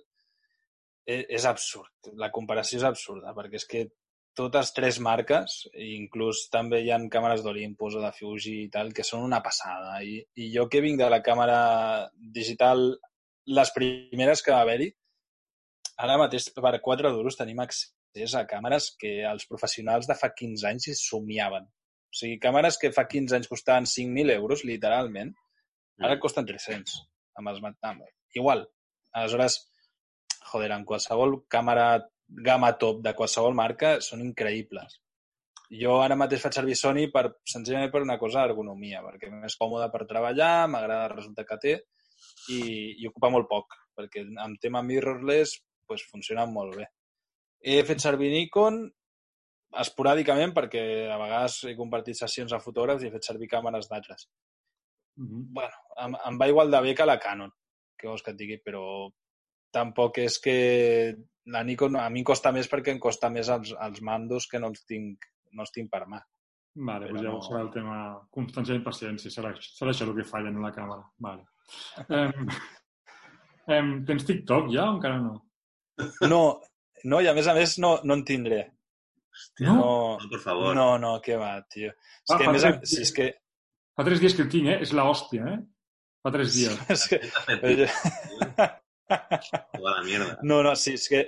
és, 1.04 1.26
és 1.26 1.48
absurd. 1.50 2.12
La 2.20 2.30
comparació 2.34 2.78
és 2.78 2.86
absurda, 2.86 3.34
perquè 3.34 3.58
és 3.58 3.68
que 3.68 3.82
totes 4.38 4.70
tres 4.72 4.98
marques, 5.04 5.58
inclús 5.74 6.46
també 6.52 6.80
hi 6.80 6.92
ha 6.92 7.00
càmeres 7.12 7.42
d'Olympus 7.44 7.98
o 7.98 8.04
de 8.04 8.12
Fuji 8.16 8.54
i 8.62 8.70
tal, 8.72 8.92
que 8.96 9.04
són 9.04 9.26
una 9.26 9.42
passada. 9.44 9.98
I, 10.00 10.22
I 10.40 10.48
jo 10.54 10.68
que 10.72 10.80
vinc 10.84 11.00
de 11.02 11.10
la 11.12 11.20
càmera 11.26 11.58
digital, 12.38 12.86
les 13.58 13.74
primeres 13.74 14.44
que 14.44 14.54
va 14.54 14.62
haver-hi, 14.64 14.88
ara 16.06 16.16
mateix 16.22 16.48
per 16.54 16.78
4 16.80 17.12
duros 17.12 17.36
tenim 17.36 17.60
accés 17.60 18.38
a 18.38 18.46
càmeres 18.48 18.92
que 18.98 19.18
els 19.28 19.44
professionals 19.50 20.08
de 20.08 20.16
fa 20.16 20.32
15 20.38 20.68
anys 20.70 20.88
hi 20.88 20.96
somiaven. 20.96 21.66
O 22.12 22.16
sigui, 22.16 22.38
càmeres 22.40 22.78
que 22.80 22.92
fa 22.94 23.04
15 23.08 23.36
anys 23.36 23.50
costaven 23.50 23.88
5.000 23.88 24.32
euros, 24.38 24.64
literalment, 24.68 25.34
ara 26.00 26.18
costen 26.22 26.48
300 26.48 26.96
amb 27.40 27.52
els 27.52 27.60
amb, 27.64 28.02
Igual. 28.34 28.64
Aleshores, 29.12 29.58
joder, 30.50 30.70
en 30.72 30.84
qualsevol 30.88 31.42
càmera 31.52 31.86
gamma 32.46 32.72
top 32.80 33.02
de 33.04 33.12
qualsevol 33.16 33.54
marca 33.54 33.98
són 34.00 34.22
increïbles. 34.24 35.00
Jo 35.72 35.98
ara 36.04 36.16
mateix 36.20 36.42
faig 36.44 36.56
servir 36.56 36.76
Sony 36.76 37.06
per, 37.12 37.24
senzillament 37.48 37.92
per 37.92 38.02
una 38.04 38.18
cosa 38.20 38.42
d'ergonomia, 38.42 39.00
perquè 39.04 39.28
és 39.28 39.36
més 39.44 39.56
còmode 39.60 39.88
per 39.92 40.06
treballar, 40.08 40.68
m'agrada 40.68 41.08
el 41.08 41.14
resultat 41.14 41.48
que 41.48 41.58
té 41.62 41.74
i, 42.52 42.60
i 43.00 43.08
ocupa 43.08 43.30
molt 43.32 43.48
poc, 43.48 43.78
perquè 43.96 44.24
amb 44.44 44.60
tema 44.60 44.82
mirrorless 44.84 45.56
pues, 45.88 46.04
funciona 46.10 46.44
molt 46.48 46.76
bé. 46.76 46.88
He 47.62 47.80
fet 47.88 48.04
servir 48.04 48.32
Nikon 48.32 48.82
esporàdicament 49.82 50.52
perquè 50.56 50.82
a 51.08 51.16
vegades 51.20 51.62
he 51.70 51.76
compartit 51.78 52.18
sessions 52.18 52.52
a 52.52 52.60
fotògrafs 52.60 53.04
i 53.04 53.08
he 53.08 53.14
fet 53.14 53.28
servir 53.28 53.48
càmeres 53.52 53.88
d'altres. 53.88 54.28
Mm 55.16 55.26
-hmm. 55.26 55.46
bueno, 55.52 55.74
em, 56.04 56.14
em 56.28 56.38
va 56.40 56.48
igual 56.48 56.70
de 56.70 56.80
bé 56.80 56.94
que 56.94 57.06
la 57.06 57.18
Canon, 57.18 57.50
que 57.98 58.08
vols 58.08 58.22
que 58.22 58.30
et 58.30 58.36
digui, 58.36 58.58
però 58.64 59.10
tampoc 59.72 60.18
és 60.18 60.38
que 60.40 61.16
la 61.46 61.62
Nikon 61.64 61.96
a 61.96 62.08
mi 62.10 62.20
em 62.20 62.24
costa 62.24 62.52
més 62.52 62.68
perquè 62.70 62.90
em 62.92 62.98
costa 63.00 63.28
més 63.30 63.48
els, 63.48 63.72
els 63.80 64.00
mandos 64.00 64.46
que 64.46 64.58
no 64.58 64.68
els 64.68 64.84
tinc, 64.86 65.18
no 65.52 65.62
els 65.62 65.70
tinc 65.72 65.90
per 65.90 66.06
mà. 66.06 66.20
Vale, 66.74 67.06
Però 67.06 67.12
doncs 67.14 67.22
llavors 67.24 67.50
no- 67.50 67.56
serà 67.56 67.62
el 67.62 67.70
tema 67.70 68.28
constància 68.30 68.74
i 68.74 68.78
paciència, 68.80 69.30
serà, 69.30 69.54
serà 69.60 69.90
això 69.90 70.04
el 70.08 70.14
que 70.16 70.24
falla 70.24 70.48
en 70.48 70.62
la 70.62 70.72
càmera. 70.72 71.02
Vale. 71.18 71.44
Em, 72.08 72.48
em, 73.68 74.04
tens 74.06 74.24
TikTok 74.24 74.70
ja 74.72 74.90
o 74.90 74.94
encara 74.96 75.18
no? 75.20 75.34
No, 76.28 76.60
no, 77.04 77.20
i 77.20 77.28
a 77.28 77.34
més 77.34 77.46
a 77.46 77.54
més 77.54 77.78
no, 77.78 77.98
no 78.04 78.14
en 78.14 78.24
tindré. 78.24 78.72
No? 79.60 79.74
No, 79.74 80.18
No, 80.20 80.28
per 80.30 80.40
favor. 80.40 80.74
no, 80.74 80.98
no, 80.98 81.20
què 81.20 81.36
va, 81.38 81.62
tio. 81.68 81.88
És 81.90 82.30
Ah, 82.34 82.38
que, 82.38 82.44
a 82.46 82.52
més, 82.52 82.64
a, 82.64 82.80
si 82.84 83.00
és 83.02 83.12
que... 83.12 83.34
Fa 83.96 84.06
tres 84.08 84.22
dies 84.22 84.34
que 84.36 84.44
el 84.46 84.50
tinc, 84.52 84.66
eh? 84.72 84.78
És 84.86 84.94
l'hòstia, 84.96 85.42
eh? 85.52 85.58
Fa 86.22 86.32
tres 86.34 86.54
dies. 86.56 86.74
És 86.94 87.06
que 87.10 87.18
T'has 87.22 87.46
fet 87.48 87.62
tu, 87.62 87.68
a 89.12 89.90
la 89.90 90.02
mierda. 90.06 90.36
no, 90.42 90.62
no, 90.64 90.74
sí, 90.78 90.94
és 90.96 91.08
que 91.10 91.22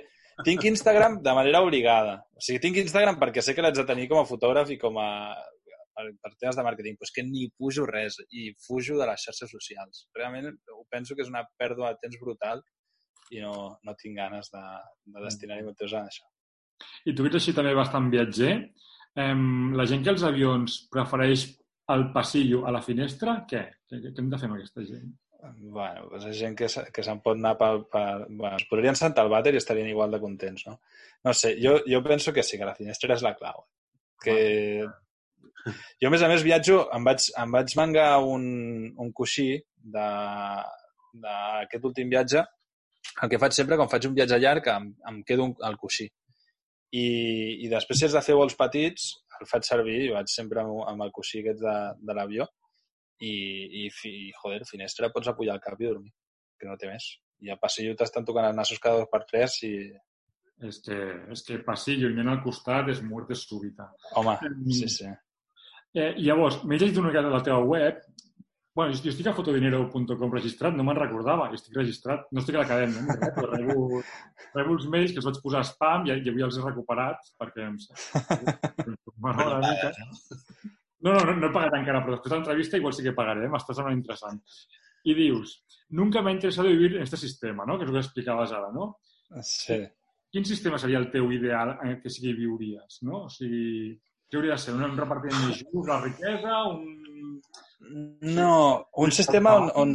tinc 0.47 0.65
Instagram 0.67 1.19
de 1.23 1.33
manera 1.37 1.61
obligada. 1.63 2.17
O 2.35 2.43
sigui, 2.43 2.61
tinc 2.63 2.79
Instagram 2.81 3.19
perquè 3.21 3.43
sé 3.45 3.55
que 3.55 3.63
l'haig 3.63 3.77
de 3.77 3.85
tenir 3.87 4.07
com 4.11 4.19
a 4.21 4.27
fotògraf 4.27 4.71
i 4.73 4.79
com 4.81 4.97
a 4.99 5.09
per, 5.95 6.31
temes 6.35 6.57
de 6.57 6.65
màrqueting, 6.65 6.97
però 6.99 7.07
és 7.07 7.13
que 7.15 7.23
ni 7.27 7.47
pujo 7.55 7.85
res 7.87 8.17
i 8.31 8.49
fujo 8.65 8.97
de 8.99 9.07
les 9.09 9.27
xarxes 9.27 9.51
socials. 9.51 10.05
Realment 10.17 10.49
ho 10.73 10.81
penso 10.91 11.15
que 11.15 11.23
és 11.23 11.31
una 11.31 11.45
pèrdua 11.59 11.93
de 11.93 12.01
temps 12.03 12.19
brutal 12.21 12.63
i 13.33 13.41
no, 13.41 13.53
no 13.83 13.95
tinc 13.99 14.17
ganes 14.19 14.51
de, 14.53 14.63
de 15.13 15.23
destinar-hi 15.23 15.65
molt 15.65 15.79
temps 15.79 15.95
a 15.95 16.03
això. 16.05 16.27
I 17.07 17.13
tu 17.15 17.23
que 17.23 17.31
ets 17.31 17.39
així 17.39 17.53
també 17.55 17.71
bastant 17.77 18.09
viatger, 18.11 18.51
em, 19.23 19.45
la 19.79 19.85
gent 19.87 20.03
que 20.03 20.11
als 20.11 20.25
avions 20.27 20.81
prefereix 20.91 21.47
el 21.93 22.11
passillo 22.13 22.65
a 22.65 22.71
la 22.73 22.81
finestra, 22.81 23.45
què? 23.49 23.61
Què, 23.89 24.01
què 24.01 24.17
hem 24.21 24.29
de 24.31 24.39
fer 24.41 24.49
amb 24.49 24.57
aquesta 24.57 24.83
gent? 24.85 25.13
Bueno, 25.59 26.07
doncs 26.09 26.25
és 26.31 26.37
gent 26.39 26.55
que, 26.57 26.67
que 26.93 27.03
se'n 27.05 27.19
pot 27.25 27.37
anar 27.37 27.53
per... 27.59 27.71
per 27.91 28.05
bueno, 28.29 28.55
es 28.57 28.65
podrien 28.69 28.97
sentar 28.97 29.25
al 29.25 29.31
vàter 29.33 29.53
i 29.53 29.59
estarien 29.61 29.89
igual 29.91 30.11
de 30.15 30.21
contents, 30.23 30.65
no? 30.69 30.79
No 31.25 31.33
sé, 31.37 31.55
jo, 31.61 31.77
jo 31.89 32.01
penso 32.05 32.33
que 32.33 32.43
sí, 32.43 32.57
que 32.57 32.67
la 32.67 32.77
finestra 32.77 33.13
és 33.15 33.23
la 33.25 33.35
clau. 33.37 33.65
Que... 34.23 34.35
Jo, 35.65 36.07
a 36.09 36.11
més 36.13 36.21
a 36.25 36.29
més, 36.29 36.43
viatjo, 36.45 36.83
em 36.93 37.05
vaig, 37.05 37.29
em 37.41 37.55
vaig 37.55 37.71
mangar 37.77 38.09
un, 38.21 38.43
un 39.01 39.09
coixí 39.17 39.49
d'aquest 39.95 41.87
últim 41.89 42.11
viatge. 42.11 42.43
El 43.21 43.31
que 43.31 43.41
faig 43.41 43.53
sempre, 43.57 43.77
quan 43.79 43.89
faig 43.89 44.05
un 44.09 44.17
viatge 44.17 44.37
llarg, 44.41 44.69
em, 44.73 44.91
em 45.09 45.17
quedo 45.25 45.41
un, 45.49 45.55
el 45.65 45.77
coixí. 45.81 46.05
I, 46.95 47.05
I 47.65 47.67
després, 47.71 47.97
si 47.99 48.05
has 48.07 48.15
de 48.17 48.21
fer 48.25 48.37
vols 48.37 48.57
petits, 48.57 49.09
el 49.41 49.49
faig 49.49 49.67
servir 49.67 49.97
i 50.05 50.13
vaig 50.13 50.31
sempre 50.31 50.63
amb, 50.63 50.81
amb 50.91 51.05
el 51.05 51.13
coixí 51.15 51.41
aquest 51.41 51.61
de, 51.63 51.75
de 52.07 52.15
l'avió 52.17 52.47
i, 53.21 53.35
i, 53.83 53.89
fi, 53.93 54.11
i, 54.27 54.31
joder, 54.41 54.63
finestra 54.69 55.11
pots 55.13 55.31
apujar 55.31 55.55
el 55.55 55.63
cap 55.63 55.79
i 55.81 55.87
dormir, 55.87 56.11
que 56.59 56.67
no 56.69 56.77
té 56.79 56.89
més. 56.91 57.07
I 57.43 57.51
a 57.51 57.59
passillo 57.59 57.95
t'estan 57.99 58.25
tocant 58.27 58.47
els 58.49 58.57
nassos 58.57 58.81
cada 58.83 59.03
dos 59.03 59.11
per 59.11 59.23
tres 59.29 59.61
i, 59.67 59.75
És 60.63 60.77
que, 60.83 60.97
és 61.33 61.41
que 61.43 61.57
passillo 61.67 62.07
i 62.07 62.21
al 62.23 62.41
costat 62.43 62.87
és 62.93 63.01
muerte 63.03 63.35
súbita. 63.35 63.89
home, 64.15 64.37
sí, 64.71 64.87
sí. 64.87 65.09
Eh, 65.95 66.13
llavors, 66.19 66.61
m'he 66.63 66.77
llegit 66.79 66.97
una 67.01 67.09
mica 67.09 67.23
de 67.23 67.31
la 67.33 67.41
teva 67.43 67.59
web. 67.59 67.99
Bueno, 68.75 68.91
jo 68.91 69.11
estic 69.11 69.27
a 69.31 69.33
fotodinero.com 69.33 70.33
registrat, 70.33 70.75
no 70.75 70.83
me'n 70.83 70.97
recordava, 70.99 71.47
i 71.47 71.55
estic 71.55 71.77
registrat. 71.79 72.25
No 72.35 72.41
estic 72.41 72.57
a 72.57 72.63
l'acadèmia, 72.63 73.03
ni 73.05 73.13
res, 73.15 73.33
però 73.37 73.51
rebo, 73.53 74.01
rebo 74.57 74.75
els 74.75 74.87
mails 74.91 75.13
que 75.13 75.21
els 75.21 75.27
vaig 75.29 75.39
posar 75.43 75.61
a 75.63 75.67
spam 75.69 76.09
i, 76.09 76.15
i 76.19 76.31
avui 76.31 76.43
els 76.43 76.57
he 76.59 76.63
recuperat 76.65 77.29
perquè 77.39 77.69
em 77.69 77.77
m'agrada 79.23 79.61
una 79.61 79.69
mica. 79.69 79.93
No, 81.05 81.13
no, 81.13 81.21
no, 81.21 81.35
no 81.37 81.47
he 81.47 81.53
pagat 81.53 81.77
encara, 81.77 82.01
però 82.03 82.17
després 82.17 82.33
de 82.33 82.37
l'entrevista 82.39 82.79
igual 82.81 82.95
sí 82.97 83.05
que 83.05 83.15
pagaré, 83.15 83.47
m'està 83.51 83.75
semblant 83.77 83.95
interessant. 83.95 84.41
I 85.05 85.13
dius, 85.13 85.53
nunca 85.95 86.23
m'ha 86.25 86.33
interessat 86.33 86.67
vivir 86.67 86.95
en 86.95 87.03
este 87.05 87.19
sistema, 87.21 87.63
no? 87.63 87.77
que 87.77 87.85
és 87.85 87.91
el 87.91 87.95
que 87.95 88.03
explicaves 88.03 88.51
ara, 88.57 88.71
no? 88.73 88.89
Sí. 89.45 89.77
Quin 90.33 90.47
sistema 90.49 90.79
seria 90.81 90.99
el 90.99 91.07
teu 91.13 91.29
ideal 91.31 91.77
en 91.85 91.99
què 92.01 92.11
sí 92.11 92.23
que 92.23 92.33
hi 92.33 92.39
viuries, 92.39 92.99
no? 93.07 93.21
O 93.27 93.31
sigui, 93.31 93.93
què 94.27 94.39
hauria 94.39 94.57
de 94.57 94.63
ser? 94.65 94.73
Un 94.75 94.97
repartiment 94.97 95.45
més 95.45 95.61
just, 95.61 95.77
la 95.87 96.01
riquesa, 96.01 96.57
un... 96.73 97.37
No, 97.79 98.87
un 98.93 99.11
sistema 99.11 99.55
on, 99.55 99.71
on... 99.75 99.93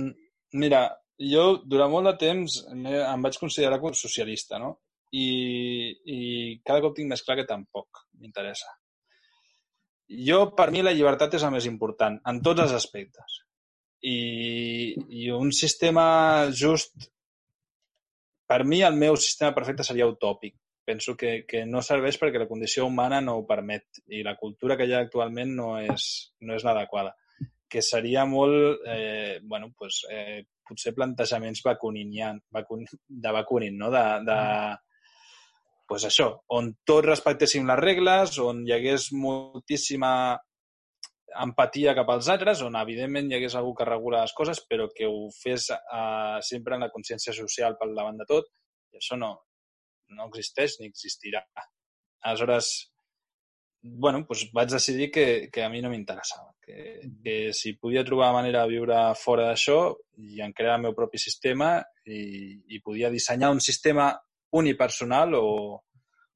Mira, 0.52 0.84
jo 1.20 1.60
durant 1.68 1.90
molt 1.92 2.08
de 2.10 2.14
temps 2.20 2.60
em 2.70 3.24
vaig 3.26 3.38
considerar 3.40 3.80
com 3.80 3.94
socialista, 3.96 4.58
no? 4.58 4.76
I, 5.12 5.26
I 6.06 6.20
cada 6.66 6.82
cop 6.84 6.94
tinc 6.96 7.10
més 7.10 7.22
clar 7.26 7.36
que 7.40 7.48
tampoc 7.48 8.04
m'interessa. 8.20 8.70
Jo, 10.26 10.40
per 10.58 10.70
mi, 10.74 10.82
la 10.82 10.94
llibertat 10.94 11.36
és 11.38 11.44
el 11.46 11.54
més 11.54 11.66
important, 11.70 12.18
en 12.26 12.40
tots 12.42 12.64
els 12.64 12.74
aspectes. 12.74 13.40
I, 14.02 14.16
i 15.22 15.30
un 15.34 15.52
sistema 15.54 16.50
just... 16.50 17.10
Per 18.50 18.64
mi, 18.66 18.80
el 18.82 18.96
meu 18.98 19.14
sistema 19.14 19.54
perfecte 19.54 19.86
seria 19.86 20.08
utòpic. 20.10 20.56
Penso 20.86 21.14
que, 21.14 21.44
que 21.46 21.62
no 21.68 21.84
serveix 21.86 22.16
perquè 22.18 22.40
la 22.42 22.48
condició 22.50 22.86
humana 22.88 23.20
no 23.22 23.36
ho 23.38 23.44
permet 23.46 24.00
i 24.10 24.24
la 24.26 24.34
cultura 24.40 24.74
que 24.78 24.88
hi 24.88 24.94
ha 24.96 25.04
actualment 25.04 25.52
no 25.54 25.74
és, 25.78 26.06
no 26.42 26.56
és 26.56 26.64
l'adequada 26.66 27.12
que 27.70 27.82
seria 27.86 28.24
molt, 28.26 28.82
eh, 28.86 29.38
bueno, 29.42 29.70
pues, 29.78 30.02
eh, 30.10 30.42
potser 30.66 30.92
plantejaments 30.94 31.62
bakuninian, 31.62 32.40
bakun, 32.50 32.84
de 33.08 33.32
Bakunin, 33.32 33.78
no? 33.78 33.90
De, 33.90 34.04
de, 34.26 34.38
pues 35.90 36.04
això, 36.06 36.28
on 36.54 36.72
tots 36.86 37.06
respectéssim 37.06 37.66
les 37.66 37.80
regles, 37.80 38.38
on 38.38 38.64
hi 38.66 38.74
hagués 38.76 39.10
moltíssima 39.14 40.12
empatia 41.44 41.94
cap 41.94 42.10
als 42.10 42.28
altres, 42.30 42.62
on 42.66 42.78
evidentment 42.78 43.30
hi 43.30 43.38
hagués 43.38 43.54
algú 43.58 43.74
que 43.78 43.86
regula 43.86 44.22
les 44.22 44.34
coses, 44.34 44.62
però 44.70 44.88
que 44.94 45.06
ho 45.06 45.28
fes 45.34 45.70
eh, 45.74 46.38
sempre 46.46 46.76
en 46.76 46.86
la 46.86 46.90
consciència 46.94 47.34
social 47.36 47.78
pel 47.78 47.94
davant 47.98 48.18
de 48.22 48.26
tot, 48.30 48.50
i 48.90 48.98
això 49.02 49.18
no, 49.18 49.32
no 50.16 50.26
existeix 50.30 50.78
ni 50.80 50.90
existirà. 50.90 51.42
Aleshores, 52.26 52.89
bueno, 53.82 54.24
doncs 54.28 54.48
vaig 54.52 54.70
decidir 54.72 55.10
que, 55.10 55.48
que 55.52 55.62
a 55.64 55.68
mi 55.72 55.80
no 55.80 55.90
m'interessava, 55.90 56.52
que, 56.60 57.00
que 57.24 57.52
si 57.56 57.74
podia 57.80 58.04
trobar 58.04 58.32
manera 58.36 58.62
de 58.64 58.74
viure 58.74 58.98
fora 59.16 59.46
d'això 59.48 59.78
i 60.20 60.42
en 60.44 60.52
crear 60.52 60.76
el 60.76 60.84
meu 60.84 60.94
propi 60.96 61.18
sistema 61.18 61.78
i, 62.04 62.60
i 62.76 62.80
podia 62.84 63.10
dissenyar 63.10 63.50
un 63.54 63.60
sistema 63.64 64.10
unipersonal 64.52 65.34
o, 65.38 65.46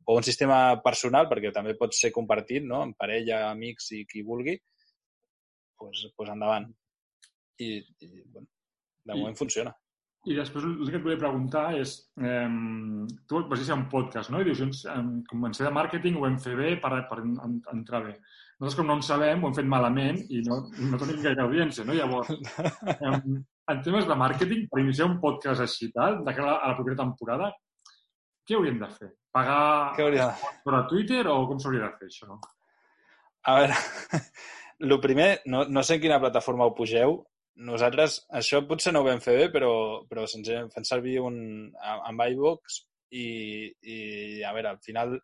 o 0.05 0.17
un 0.17 0.25
sistema 0.25 0.81
personal, 0.85 1.29
perquè 1.29 1.53
també 1.53 1.77
pot 1.77 1.93
ser 1.97 2.13
compartit, 2.15 2.65
no?, 2.65 2.81
amb 2.85 2.97
parella, 2.97 3.49
amics 3.51 3.91
i 3.99 4.05
qui 4.09 4.23
vulgui, 4.23 4.57
pues, 5.79 6.07
pues 6.17 6.31
endavant. 6.33 6.71
I, 7.59 7.77
i 8.01 8.09
bueno, 8.25 8.49
de 9.05 9.13
I- 9.13 9.19
moment 9.19 9.37
funciona. 9.37 9.75
I 10.25 10.37
després 10.39 10.65
el 10.65 10.89
que 10.89 10.97
et 10.97 11.05
volia 11.05 11.21
preguntar 11.21 11.65
és, 11.77 11.95
eh, 12.17 12.49
tu 13.29 13.43
vas 13.51 13.61
dir 13.61 13.75
un 13.75 13.89
podcast, 13.93 14.33
no? 14.33 14.41
I 14.41 14.47
dius, 14.49 14.63
doncs, 14.63 14.85
eh, 14.89 15.03
comencé 15.29 15.67
de 15.67 15.73
màrqueting, 15.75 16.17
ho 16.17 16.25
vam 16.25 16.39
fer 16.41 16.55
bé 16.57 16.71
per, 16.81 16.93
per 17.11 17.19
en, 17.21 17.35
en, 17.45 17.59
entrar 17.75 18.01
bé. 18.07 18.15
Nosaltres, 18.61 18.79
com 18.79 18.89
no 18.89 18.97
en 18.97 19.05
sabem, 19.05 19.43
ho 19.43 19.51
hem 19.51 19.59
fet 19.59 19.69
malament 19.69 20.23
i 20.31 20.41
no, 20.47 20.63
no 20.93 21.01
tenim 21.03 21.21
gaire 21.25 21.45
audiència, 21.45 21.85
no? 21.85 21.97
Llavors, 21.99 22.33
eh, 22.95 23.19
en 23.75 23.85
temes 23.85 24.09
de 24.09 24.17
màrqueting, 24.23 24.65
per 24.71 24.81
iniciar 24.81 25.11
un 25.11 25.21
podcast 25.21 25.65
així, 25.65 25.91
tal, 25.93 26.23
de 26.25 26.37
cara 26.37 26.57
a 26.57 26.73
la 26.73 26.79
propera 26.79 27.03
temporada, 27.03 27.53
què 28.45 28.57
hauríem 28.57 28.81
de 28.81 28.89
fer? 28.97 29.11
Pagar 29.35 29.93
Què 29.97 30.05
hauria 30.05 30.29
per 30.65 30.75
a 30.79 30.85
Twitter 30.89 31.25
o 31.33 31.41
com 31.51 31.61
s'hauria 31.61 31.89
de 31.89 31.93
fer 31.99 32.09
això? 32.11 32.37
A 33.45 33.55
veure, 33.59 33.79
el 34.89 34.99
primer, 35.05 35.29
no, 35.51 35.65
no 35.69 35.83
sé 35.85 35.99
en 35.99 36.05
quina 36.05 36.21
plataforma 36.23 36.69
ho 36.69 36.75
pugeu. 36.77 37.19
Nosaltres, 37.55 38.25
això 38.35 38.65
potser 38.67 38.91
no 38.93 39.05
ho 39.05 39.07
vam 39.07 39.21
fer 39.23 39.37
bé, 39.39 39.45
però, 39.53 39.75
però 40.11 40.25
senzillament 40.27 40.73
fem 40.75 40.87
servir 40.89 41.21
un, 41.23 41.37
amb 41.79 42.25
iVox 42.33 42.81
i, 43.15 43.27
i, 43.71 43.99
a 44.43 44.51
veure, 44.57 44.73
al 44.73 44.81
final 44.83 45.15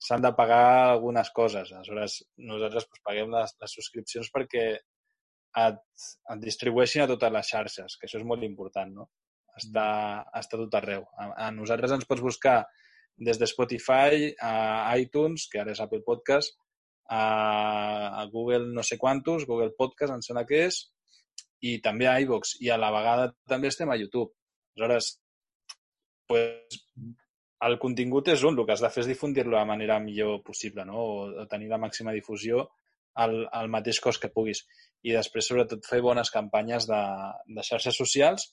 s'han 0.00 0.22
de 0.22 0.30
pagar 0.38 0.92
algunes 0.92 1.32
coses. 1.34 1.72
Aleshores, 1.72 2.20
nosaltres 2.38 2.86
doncs, 2.86 3.02
paguem 3.06 3.34
les, 3.34 3.56
les 3.62 3.74
subscripcions 3.76 4.30
perquè 4.34 4.66
et, 4.76 5.80
et 6.30 6.44
distribueixin 6.44 7.04
a 7.04 7.08
totes 7.10 7.34
les 7.34 7.50
xarxes, 7.56 7.98
que 7.98 8.06
això 8.06 8.20
és 8.20 8.28
molt 8.28 8.46
important, 8.46 8.94
no? 9.00 9.08
Està, 9.58 9.88
està 10.38 10.60
tot 10.60 10.78
arreu. 10.78 11.02
A, 11.18 11.32
a 11.46 11.50
nosaltres 11.52 11.96
ens 11.96 12.06
pots 12.08 12.22
buscar 12.22 12.60
des 13.20 13.36
de 13.36 13.50
Spotify 13.50 14.30
a 14.40 14.94
iTunes, 14.96 15.48
que 15.50 15.60
ara 15.60 15.74
és 15.74 15.82
Apple 15.82 16.04
Podcast, 16.06 16.54
a, 17.10 17.24
a 18.22 18.24
Google 18.30 18.70
no 18.70 18.86
sé 18.86 18.96
quantos, 18.96 19.44
Google 19.50 19.74
Podcast, 19.76 20.14
em 20.14 20.22
sembla 20.24 20.46
que 20.48 20.62
és, 20.70 20.84
i 21.60 21.78
també 21.84 22.08
a 22.08 22.18
iVox, 22.24 22.56
i 22.64 22.70
a 22.70 22.78
la 22.80 22.90
vegada 22.94 23.30
també 23.48 23.68
estem 23.68 23.90
a 23.90 23.98
YouTube. 24.00 24.32
Aleshores, 24.76 25.10
pues, 26.30 26.78
el 27.68 27.76
contingut 27.82 28.30
és 28.32 28.44
un, 28.48 28.56
el 28.56 28.66
que 28.66 28.72
has 28.76 28.84
de 28.84 28.90
fer 28.92 29.02
és 29.04 29.10
difundir-lo 29.10 29.52
de 29.52 29.58
la 29.58 29.68
manera 29.68 29.98
millor 30.00 30.40
possible, 30.46 30.86
no? 30.88 31.02
o, 31.02 31.44
tenir 31.50 31.68
la 31.68 31.80
màxima 31.82 32.14
difusió 32.16 32.64
al, 33.20 33.42
al 33.52 33.68
mateix 33.68 34.00
cost 34.00 34.22
que 34.22 34.32
puguis. 34.32 34.62
I 35.04 35.12
després, 35.16 35.48
sobretot, 35.50 35.84
fer 35.88 36.00
bones 36.04 36.32
campanyes 36.32 36.88
de, 36.88 37.02
de 37.48 37.66
xarxes 37.66 37.98
socials 38.00 38.48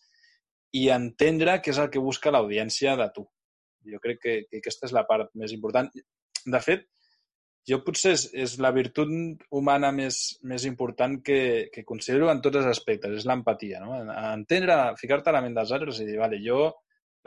i 0.76 0.88
entendre 0.92 1.60
què 1.64 1.72
és 1.72 1.80
el 1.80 1.92
que 1.94 2.04
busca 2.04 2.34
l'audiència 2.34 2.98
de 3.00 3.08
tu. 3.16 3.24
Jo 3.88 4.02
crec 4.04 4.20
que, 4.20 4.38
que 4.50 4.60
aquesta 4.60 4.90
és 4.90 4.96
la 4.96 5.06
part 5.08 5.32
més 5.40 5.54
important. 5.56 5.88
De 6.48 6.60
fet, 6.64 6.88
jo 7.68 7.82
potser 7.84 8.14
és, 8.16 8.24
és 8.46 8.56
la 8.64 8.72
virtut 8.76 9.10
humana 9.52 9.92
més, 9.92 10.40
més 10.48 10.66
important 10.70 11.18
que, 11.24 11.68
que 11.74 11.84
considero 11.88 12.30
en 12.32 12.40
tots 12.44 12.62
els 12.62 12.70
aspectes, 12.72 13.18
és 13.20 13.28
l'empatia, 13.28 13.82
no? 13.84 13.98
Entendre, 14.32 14.78
ficar-te 15.00 15.32
a 15.32 15.36
la 15.36 15.44
ment 15.44 15.58
dels 15.58 15.74
altres 15.76 16.00
i 16.00 16.08
dir, 16.08 16.16
vale, 16.22 16.40
jo, 16.44 16.70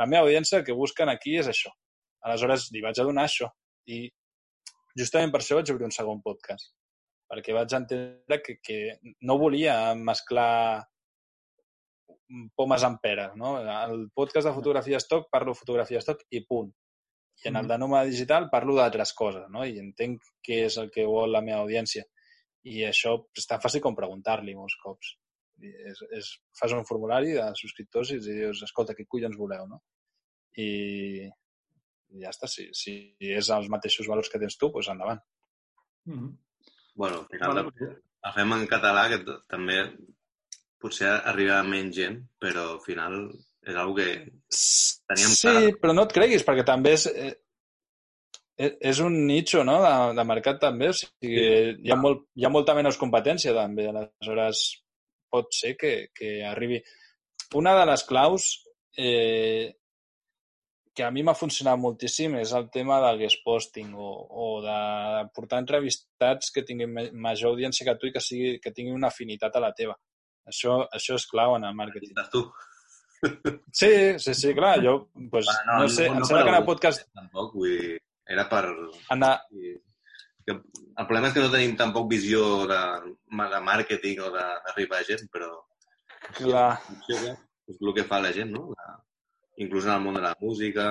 la 0.01 0.09
meva 0.09 0.25
audiència 0.25 0.61
el 0.61 0.65
que 0.65 0.77
busquen 0.77 1.13
aquí 1.13 1.37
és 1.41 1.51
això. 1.51 1.73
Aleshores, 2.25 2.71
li 2.73 2.81
vaig 2.85 3.01
a 3.01 3.05
donar 3.05 3.27
això. 3.29 3.51
I 3.93 4.07
justament 4.97 5.33
per 5.33 5.43
això 5.43 5.59
vaig 5.59 5.73
obrir 5.75 5.89
un 5.89 5.95
segon 5.95 6.23
podcast, 6.25 6.73
perquè 7.29 7.57
vaig 7.57 7.77
entendre 7.77 8.41
que, 8.45 8.57
que 8.65 8.81
no 9.29 9.37
volia 9.41 9.77
mesclar 9.97 10.87
pomes 12.57 12.85
amb 12.87 13.01
peres, 13.03 13.35
no? 13.37 13.57
El 13.61 14.07
podcast 14.15 14.49
de 14.49 14.55
fotografia 14.57 15.01
stock 15.03 15.29
parlo 15.33 15.57
fotografia 15.59 16.01
stock 16.01 16.23
i 16.31 16.45
punt. 16.47 16.71
I 17.45 17.49
en 17.49 17.57
el 17.57 17.69
de 17.69 17.79
nòmada 17.81 18.09
digital 18.11 18.49
parlo 18.53 18.77
d'altres 18.77 19.15
coses, 19.17 19.47
no? 19.53 19.65
I 19.65 19.79
entenc 19.81 20.27
què 20.45 20.65
és 20.67 20.77
el 20.83 20.91
que 20.93 21.07
vol 21.09 21.33
la 21.33 21.43
meva 21.45 21.63
audiència. 21.65 22.05
I 22.69 22.85
això 22.85 23.15
és 23.37 23.49
tan 23.49 23.63
fàcil 23.63 23.81
com 23.85 23.97
preguntar-li 23.97 24.57
molts 24.57 24.77
cops. 24.83 25.15
És, 25.61 26.03
és, 26.17 26.29
fas 26.57 26.73
un 26.77 26.87
formulari 26.89 27.35
de 27.37 27.47
subscriptors 27.57 28.13
i 28.13 28.19
els 28.19 28.29
dius, 28.29 28.63
escolta, 28.65 28.97
què 28.97 29.07
collons 29.09 29.39
voleu, 29.41 29.67
no? 29.69 29.81
I, 30.61 31.29
i 32.13 32.23
ja 32.25 32.33
està. 32.33 32.49
Si, 32.49 32.69
si 32.77 32.95
és 33.21 33.51
els 33.57 33.69
mateixos 33.73 34.09
valors 34.09 34.33
que 34.33 34.41
tens 34.43 34.57
tu, 34.61 34.69
doncs 34.73 34.93
endavant. 34.93 35.21
Mm 36.09 36.19
-hmm. 36.19 36.39
Bueno, 36.95 37.21
al 37.21 37.29
final 37.33 37.55
vale, 37.55 37.93
el 38.29 38.33
fem 38.37 38.53
en 38.53 38.67
català, 38.69 39.09
que 39.09 39.21
també 39.49 39.79
potser 40.81 41.13
arriba 41.33 41.61
a 41.61 41.63
menys 41.65 41.97
gent, 41.97 42.19
però 42.41 42.65
al 42.75 42.81
final 42.85 43.15
és 43.67 43.75
una 43.77 43.95
que 43.97 44.09
Teníem 45.11 45.33
sí, 45.37 45.49
clar. 45.49 45.73
però 45.83 45.95
no 45.95 46.05
et 46.09 46.13
creguis, 46.17 46.45
perquè 46.47 46.65
també 46.67 46.95
és, 46.97 47.07
eh, 47.11 47.33
eh, 48.59 48.71
és 48.93 49.01
un 49.05 49.19
nicho 49.27 49.65
no? 49.65 49.79
de, 49.85 49.93
de 50.17 50.25
mercat 50.29 50.61
també. 50.63 50.89
O 50.91 50.97
sigui, 50.97 51.45
hi, 51.85 51.91
ha 51.93 51.99
molt, 52.01 52.25
hi 52.37 52.47
ha 52.47 52.53
molta 52.53 52.75
menys 52.79 52.99
competència 53.01 53.53
també. 53.57 53.89
Aleshores, 53.91 54.63
pot 55.31 55.53
ser 55.55 55.77
que, 55.79 55.93
que 56.17 56.41
arribi. 56.47 56.81
Una 57.59 57.75
de 57.79 57.85
les 57.91 58.03
claus 58.07 58.49
eh, 58.97 59.71
que 60.95 61.05
a 61.07 61.11
mi 61.15 61.23
m'ha 61.23 61.37
funcionat 61.39 61.79
moltíssim 61.79 62.35
és 62.41 62.51
el 62.57 62.67
tema 62.75 62.99
del 63.05 63.21
guest 63.23 63.45
posting 63.47 63.93
o, 63.95 64.09
o 64.31 64.49
de 64.65 64.79
portar 65.37 65.61
entrevistats 65.63 66.51
que 66.55 66.65
tinguin 66.67 66.91
ma- 66.93 67.07
major 67.29 67.53
audiència 67.53 67.87
que 67.87 67.95
tu 68.01 68.09
i 68.11 68.13
que, 68.17 68.23
sigui, 68.25 68.57
que 68.63 68.73
tinguin 68.75 68.97
una 68.99 69.09
afinitat 69.13 69.55
a 69.57 69.63
la 69.63 69.71
teva. 69.77 69.95
Això, 70.51 70.81
això 70.97 71.15
és 71.21 71.27
clau 71.31 71.55
en 71.57 71.65
el 71.69 71.77
màrqueting. 71.79 72.17
tu. 72.33 72.43
Sí, 73.73 73.93
sí, 74.19 74.35
sí, 74.35 74.55
clar. 74.55 74.81
Jo, 74.85 75.09
pues, 75.31 75.47
Ah, 75.53 75.61
no, 75.67 75.79
no 75.83 75.89
sé, 75.89 76.07
em 76.09 76.23
sembla 76.25 76.45
per 76.45 76.45
que 76.45 76.51
en 76.55 76.59
el 76.63 76.67
podcast... 76.69 77.07
Tampoc, 77.15 77.55
vull 77.55 77.77
dir, 77.79 77.99
era 78.27 78.49
per... 78.49 78.65
I- 79.53 79.79
Que 80.49 80.55
el 80.57 81.05
problema 81.07 81.29
és 81.29 81.35
que 81.37 81.43
no 81.45 81.51
tenim 81.53 81.75
tampoc 81.77 82.07
visió 82.11 82.65
de, 82.67 82.79
de 83.53 83.59
màrqueting 83.61 84.23
o 84.25 84.31
de- 84.33 84.47
d'arribar 84.65 85.03
a 85.03 85.05
gent, 85.05 85.27
però 85.31 85.51
clar, 86.39 86.71
potser 86.87 87.35
és 87.69 87.77
el 87.85 87.93
que 87.95 88.05
fa 88.09 88.23
la 88.25 88.33
gent, 88.33 88.51
no? 88.57 88.71
La, 88.73 88.95
inclús 89.61 89.85
en 89.85 89.93
el 89.99 90.01
món 90.01 90.17
de 90.17 90.23
la 90.25 90.33
música... 90.41 90.87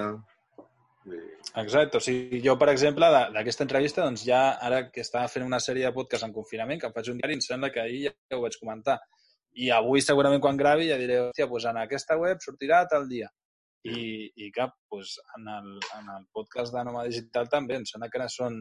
Exacte. 1.57 1.97
O 1.97 1.99
sigui, 2.03 2.39
jo, 2.45 2.53
per 2.61 2.69
exemple, 2.75 3.09
d'aquesta 3.33 3.65
entrevista, 3.65 4.05
doncs 4.05 4.23
ja 4.27 4.41
ara 4.61 4.83
que 4.93 5.01
estava 5.01 5.27
fent 5.33 5.45
una 5.47 5.59
sèrie 5.63 5.87
de 5.87 5.93
podcast 5.97 6.27
en 6.27 6.33
confinament, 6.35 6.79
que 6.79 6.87
em 6.91 6.93
faig 6.93 7.09
un 7.09 7.17
diari, 7.17 7.39
em 7.39 7.41
sembla 7.43 7.71
que 7.73 7.81
ahir 7.81 8.03
ja 8.11 8.37
ho 8.37 8.43
vaig 8.45 8.57
comentar. 8.61 8.99
I 9.57 9.69
avui, 9.73 10.01
segurament, 10.05 10.41
quan 10.43 10.57
gravi, 10.57 10.89
ja 10.91 10.97
diré, 10.99 11.19
hòstia, 11.23 11.47
doncs 11.49 11.67
en 11.71 11.79
aquesta 11.81 12.17
web 12.19 12.41
sortirà 12.43 12.83
tal 12.89 13.07
dia. 13.09 13.29
I, 13.87 14.27
i 14.35 14.49
cap, 14.55 14.75
doncs, 14.91 15.15
en, 15.37 15.47
el, 15.55 15.69
en 15.97 16.09
el 16.17 16.25
podcast 16.35 16.75
de 16.75 16.83
Noma 16.85 17.05
Digital 17.07 17.47
també, 17.51 17.79
em 17.79 17.87
sembla 17.87 18.09
que 18.11 18.19
ara 18.19 18.27
són 18.31 18.59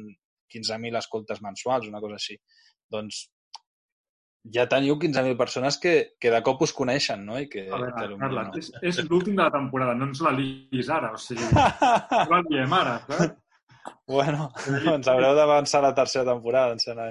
15.000 0.54 0.98
escoltes 1.00 1.42
mensuals, 1.44 1.88
una 1.90 2.00
cosa 2.00 2.16
així. 2.20 2.38
Doncs 2.88 3.26
ja 4.54 4.64
teniu 4.70 4.96
15.000 4.96 5.36
persones 5.36 5.76
que, 5.82 5.94
que 6.20 6.30
de 6.32 6.40
cop 6.46 6.62
us 6.64 6.72
coneixen, 6.72 7.26
no? 7.26 7.36
I 7.40 7.48
que, 7.50 7.66
A 7.68 7.80
veure, 7.82 7.92
que 7.96 8.20
Carla, 8.22 8.46
no. 8.48 8.62
és, 8.62 8.70
és 8.80 9.02
l'últim 9.08 9.36
de 9.36 9.42
la 9.42 9.52
temporada, 9.52 9.96
no 9.98 10.08
ens 10.08 10.22
la 10.24 10.32
liguis 10.36 10.88
ara, 10.94 11.12
o 11.12 11.20
sigui, 11.20 11.50
no 11.52 12.30
la 12.32 12.42
diem 12.48 12.74
ara, 12.78 12.96
saps? 13.08 13.36
Bueno, 14.08 14.48
ens 14.94 15.08
haureu 15.10 15.34
d'avançar 15.36 15.82
la 15.84 15.92
tercera 15.92 16.24
temporada, 16.30 16.72
em 16.72 16.80
sembla. 16.80 17.08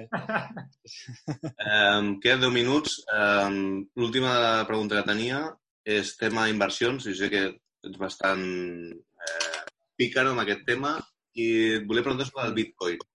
Um, 1.68 2.16
queden 2.24 2.42
10 2.48 2.54
minuts. 2.56 2.98
Um, 3.14 3.86
L'última 4.02 4.34
pregunta 4.66 4.98
que 4.98 5.06
tenia 5.06 5.44
és 5.86 6.16
tema 6.18 6.48
inversions. 6.50 7.06
Jo 7.06 7.14
sé 7.20 7.30
que 7.30 7.44
ets 7.86 8.00
bastant 8.02 8.42
eh, 8.42 9.62
pícaro 10.00 10.34
amb 10.34 10.42
aquest 10.42 10.66
tema 10.66 10.96
i 11.38 11.48
et 11.78 11.86
volia 11.86 12.06
preguntar 12.08 12.26
sobre 12.32 12.48
el 12.50 12.58
Bitcoin. 12.58 13.06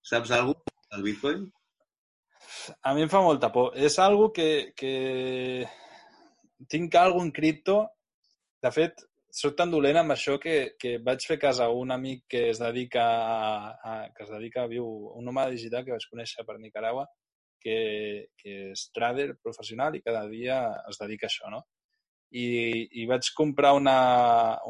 Saps 0.00 0.32
alguna 0.32 0.64
cosa 0.64 0.96
del 0.96 1.06
Bitcoin? 1.10 1.44
A 2.80 2.94
mi 2.96 3.04
em 3.04 3.12
fa 3.12 3.20
molta 3.20 3.52
por. 3.52 3.76
És 3.76 4.00
algo 4.00 4.30
que, 4.32 4.72
que... 4.76 5.68
tinc 6.72 6.96
algo 6.96 7.20
en 7.20 7.30
cripto. 7.36 7.82
De 8.64 8.72
fet, 8.72 9.04
soc 9.32 9.56
tan 9.56 9.70
dolent 9.70 10.00
amb 10.00 10.14
això 10.14 10.36
que, 10.42 10.74
que 10.80 10.98
vaig 11.06 11.24
fer 11.26 11.38
cas 11.38 11.60
a 11.60 11.68
un 11.70 11.92
amic 11.94 12.24
que 12.34 12.42
es 12.50 12.60
dedica 12.62 13.04
a, 13.04 13.42
a 13.70 13.92
que 14.14 14.24
es 14.24 14.30
dedica 14.30 14.64
a 14.64 14.70
viu, 14.70 14.86
un 15.16 15.28
home 15.30 15.48
digital 15.54 15.84
que 15.84 15.94
vaig 15.94 16.06
conèixer 16.10 16.44
per 16.46 16.58
Nicaragua, 16.58 17.06
que, 17.60 18.30
que 18.40 18.56
és 18.72 18.86
trader 18.96 19.34
professional 19.42 19.94
i 19.96 20.02
cada 20.02 20.24
dia 20.28 20.62
es 20.90 20.98
dedica 21.00 21.28
a 21.28 21.30
això, 21.30 21.52
no? 21.52 21.62
I, 22.30 22.46
i 23.02 23.06
vaig 23.10 23.26
comprar 23.36 23.74
una, 23.74 23.98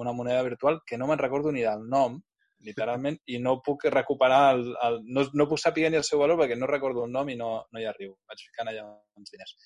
una 0.01 0.13
moneda 0.17 0.43
virtual 0.43 0.81
que 0.87 0.99
no 0.99 1.09
me'n 1.09 1.21
recordo 1.21 1.53
ni 1.53 1.65
del 1.65 1.87
nom, 1.89 2.19
literalment, 2.65 3.19
i 3.33 3.39
no 3.41 3.59
puc 3.65 3.87
recuperar 3.93 4.55
el, 4.55 4.67
el 4.85 5.01
no, 5.09 5.25
no 5.37 5.49
puc 5.49 5.61
saber 5.61 5.89
ni 5.89 6.01
el 6.01 6.05
seu 6.05 6.21
valor 6.21 6.41
perquè 6.41 6.57
no 6.59 6.69
recordo 6.69 7.05
el 7.07 7.13
nom 7.13 7.29
i 7.33 7.37
no, 7.37 7.53
no 7.73 7.81
hi 7.81 7.87
arribo. 7.89 8.19
Vaig 8.29 8.45
ficant 8.49 8.69
allà 8.73 8.85
uns 9.17 9.33
diners. 9.33 9.57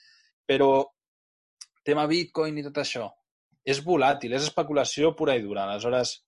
Però 0.46 0.70
tema 1.86 2.06
Bitcoin 2.10 2.58
i 2.58 2.66
tot 2.66 2.82
això, 2.82 3.08
és 3.64 3.80
volàtil, 3.84 4.34
és 4.36 4.46
especulació 4.46 5.14
pura 5.16 5.36
i 5.36 5.42
dura. 5.42 5.64
Aleshores, 5.64 6.18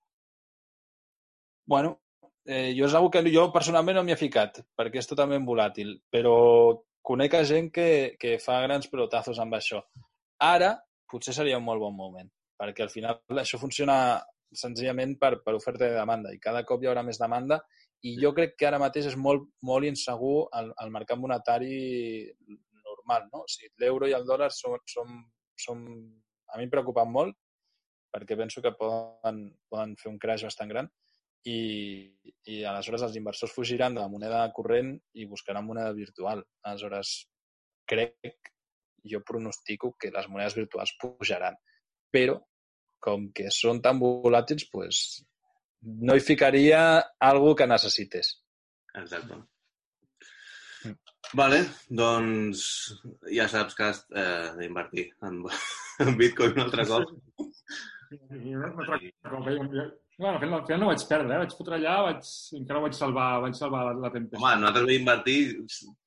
bueno, 1.67 1.99
eh, 2.47 2.73
jo 2.79 2.87
és 2.87 2.95
una 2.97 3.11
que 3.11 3.25
jo 3.33 3.51
personalment 3.53 3.99
no 3.99 4.05
m'hi 4.07 4.15
he 4.15 4.21
ficat, 4.21 4.63
perquè 4.79 5.03
és 5.03 5.11
totalment 5.11 5.45
volàtil, 5.45 5.97
però 6.11 6.37
conec 7.07 7.35
a 7.35 7.45
gent 7.45 7.71
que, 7.71 8.17
que 8.19 8.39
fa 8.43 8.61
grans 8.65 8.89
pelotazos 8.91 9.39
amb 9.43 9.55
això. 9.59 9.83
Ara, 10.43 10.73
potser 11.11 11.35
seria 11.35 11.59
un 11.59 11.67
molt 11.67 11.83
bon 11.83 11.95
moment, 11.95 12.31
perquè 12.59 12.83
al 12.83 12.93
final 12.93 13.21
això 13.43 13.61
funciona, 13.63 14.19
senzillament 14.57 15.17
per, 15.21 15.41
per 15.45 15.57
oferta 15.57 15.89
i 15.89 15.95
demanda, 15.95 16.33
i 16.33 16.41
cada 16.41 16.63
cop 16.65 16.83
hi 16.83 16.89
haurà 16.89 17.03
més 17.05 17.19
demanda, 17.21 17.61
i 18.07 18.15
jo 18.21 18.33
crec 18.37 18.55
que 18.59 18.67
ara 18.69 18.81
mateix 18.81 19.11
és 19.11 19.17
molt, 19.19 19.49
molt 19.67 19.89
insegur 19.89 20.47
el, 20.59 20.71
el 20.83 20.93
mercat 20.95 21.19
monetari 21.19 21.79
normal, 22.87 23.27
no? 23.33 23.43
O 23.45 23.51
sigui, 23.51 23.73
l'euro 23.83 24.09
i 24.09 24.15
el 24.17 24.27
dòlar 24.29 24.51
són, 24.55 24.79
són, 24.87 25.17
són, 25.59 25.83
a 26.57 26.59
mi 26.59 26.65
em 26.67 26.73
preocupen 26.73 27.11
molt, 27.13 27.37
perquè 28.15 28.37
penso 28.39 28.63
que 28.65 28.73
poden, 28.79 29.43
poden 29.69 29.93
fer 30.01 30.09
un 30.09 30.17
crash 30.23 30.47
bastant 30.47 30.73
gran, 30.73 30.89
i, 31.47 31.59
i 32.51 32.63
aleshores 32.67 33.05
els 33.07 33.17
inversors 33.21 33.53
fugiran 33.55 33.95
de 33.95 34.01
la 34.01 34.11
moneda 34.11 34.41
corrent 34.57 34.95
i 35.15 35.29
buscaran 35.31 35.67
moneda 35.67 35.93
virtual. 35.95 36.43
Aleshores, 36.67 37.13
crec, 37.87 38.51
jo 39.07 39.21
pronostico 39.27 39.93
que 40.01 40.11
les 40.15 40.29
monedes 40.33 40.57
virtuals 40.59 40.97
pujaran. 41.03 41.59
Però, 42.11 42.41
com 43.03 43.29
que 43.37 43.53
són 43.55 43.83
tan 43.85 44.01
volàtils, 44.01 44.67
pues, 44.73 45.03
no 45.85 46.17
hi 46.17 46.25
ficaria 46.25 46.81
algo 47.31 47.55
que 47.55 47.69
necessites. 47.69 48.33
Exacte. 48.97 49.43
Vale, 51.35 51.61
doncs 51.91 52.63
ja 53.35 53.49
saps 53.51 53.75
que 53.75 53.87
has 53.89 54.03
eh, 54.15 54.53
d'invertir 54.61 55.09
en, 55.27 55.43
en 56.05 56.17
Bitcoin 56.19 56.55
un 56.55 56.67
altre 56.67 56.87
cop. 56.87 57.15
I 58.13 58.55
un 58.55 58.67
altre 58.69 59.01
cop, 59.25 59.49
eh? 59.51 59.87
Clar, 60.17 60.31
al 60.33 60.41
final, 60.41 60.61
al 60.61 60.65
final 60.65 60.81
no 60.81 60.87
vaig 60.89 61.03
perdre, 61.11 61.35
eh? 61.35 61.41
Vaig 61.43 61.57
fotre 61.59 61.77
allà, 61.77 61.97
vaig, 62.07 62.29
encara 62.57 62.81
vaig 62.87 62.95
salvar, 62.97 63.27
vaig 63.43 63.59
salvar 63.59 63.83
la, 63.89 63.97
la 64.07 64.13
tempesta. 64.15 64.41
Home, 64.41 64.55
nosaltres 64.63 64.87
vam 64.87 64.95
invertir 64.95 65.41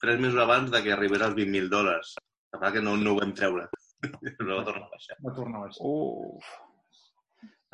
tres 0.02 0.24
mesos 0.24 0.42
abans 0.42 0.72
de 0.74 0.82
que 0.86 0.96
arribés 0.96 1.26
als 1.28 1.38
20.000 1.38 1.70
dòlars. 1.74 2.16
La 2.50 2.58
veritat 2.58 2.80
que 2.80 2.86
no, 2.88 2.96
no 2.98 3.14
ho 3.14 3.20
vam 3.20 3.36
treure. 3.38 3.68
Però 4.40 4.56
va 4.56 4.66
tornar 4.66 4.88
a 4.88 4.96
baixar. 4.96 5.20
Va 5.28 5.36
tornar 5.36 5.60
a 5.60 5.68
baixar. 5.68 5.92
Uf. 5.92 6.50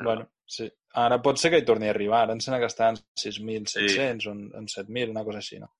Bueno, 0.02 0.28
sí. 0.44 0.68
Ara 1.00 1.22
pot 1.24 1.40
ser 1.40 1.54
que 1.54 1.62
hi 1.62 1.66
torni 1.68 1.88
a 1.88 1.94
arribar. 1.94 2.26
Ara 2.26 2.36
em 2.36 2.44
sembla 2.44 2.60
que 2.60 2.68
està 2.68 2.90
en 2.92 3.00
6.700 3.22 4.28
o 4.28 4.36
en, 4.36 4.44
en 4.60 4.68
7.000, 4.74 5.16
una 5.16 5.24
cosa 5.24 5.40
així, 5.40 5.62
no? 5.62 5.72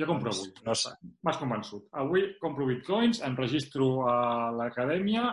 Jo 0.00 0.06
compro 0.08 0.32
avui. 0.32 0.48
No 0.64 0.74
sé. 0.78 0.94
M'has 1.26 1.38
convençut. 1.40 1.84
Avui 2.02 2.24
compro 2.40 2.66
bitcoins, 2.68 3.20
em 3.26 3.34
registro 3.36 3.90
a 4.08 4.16
l'acadèmia 4.56 5.26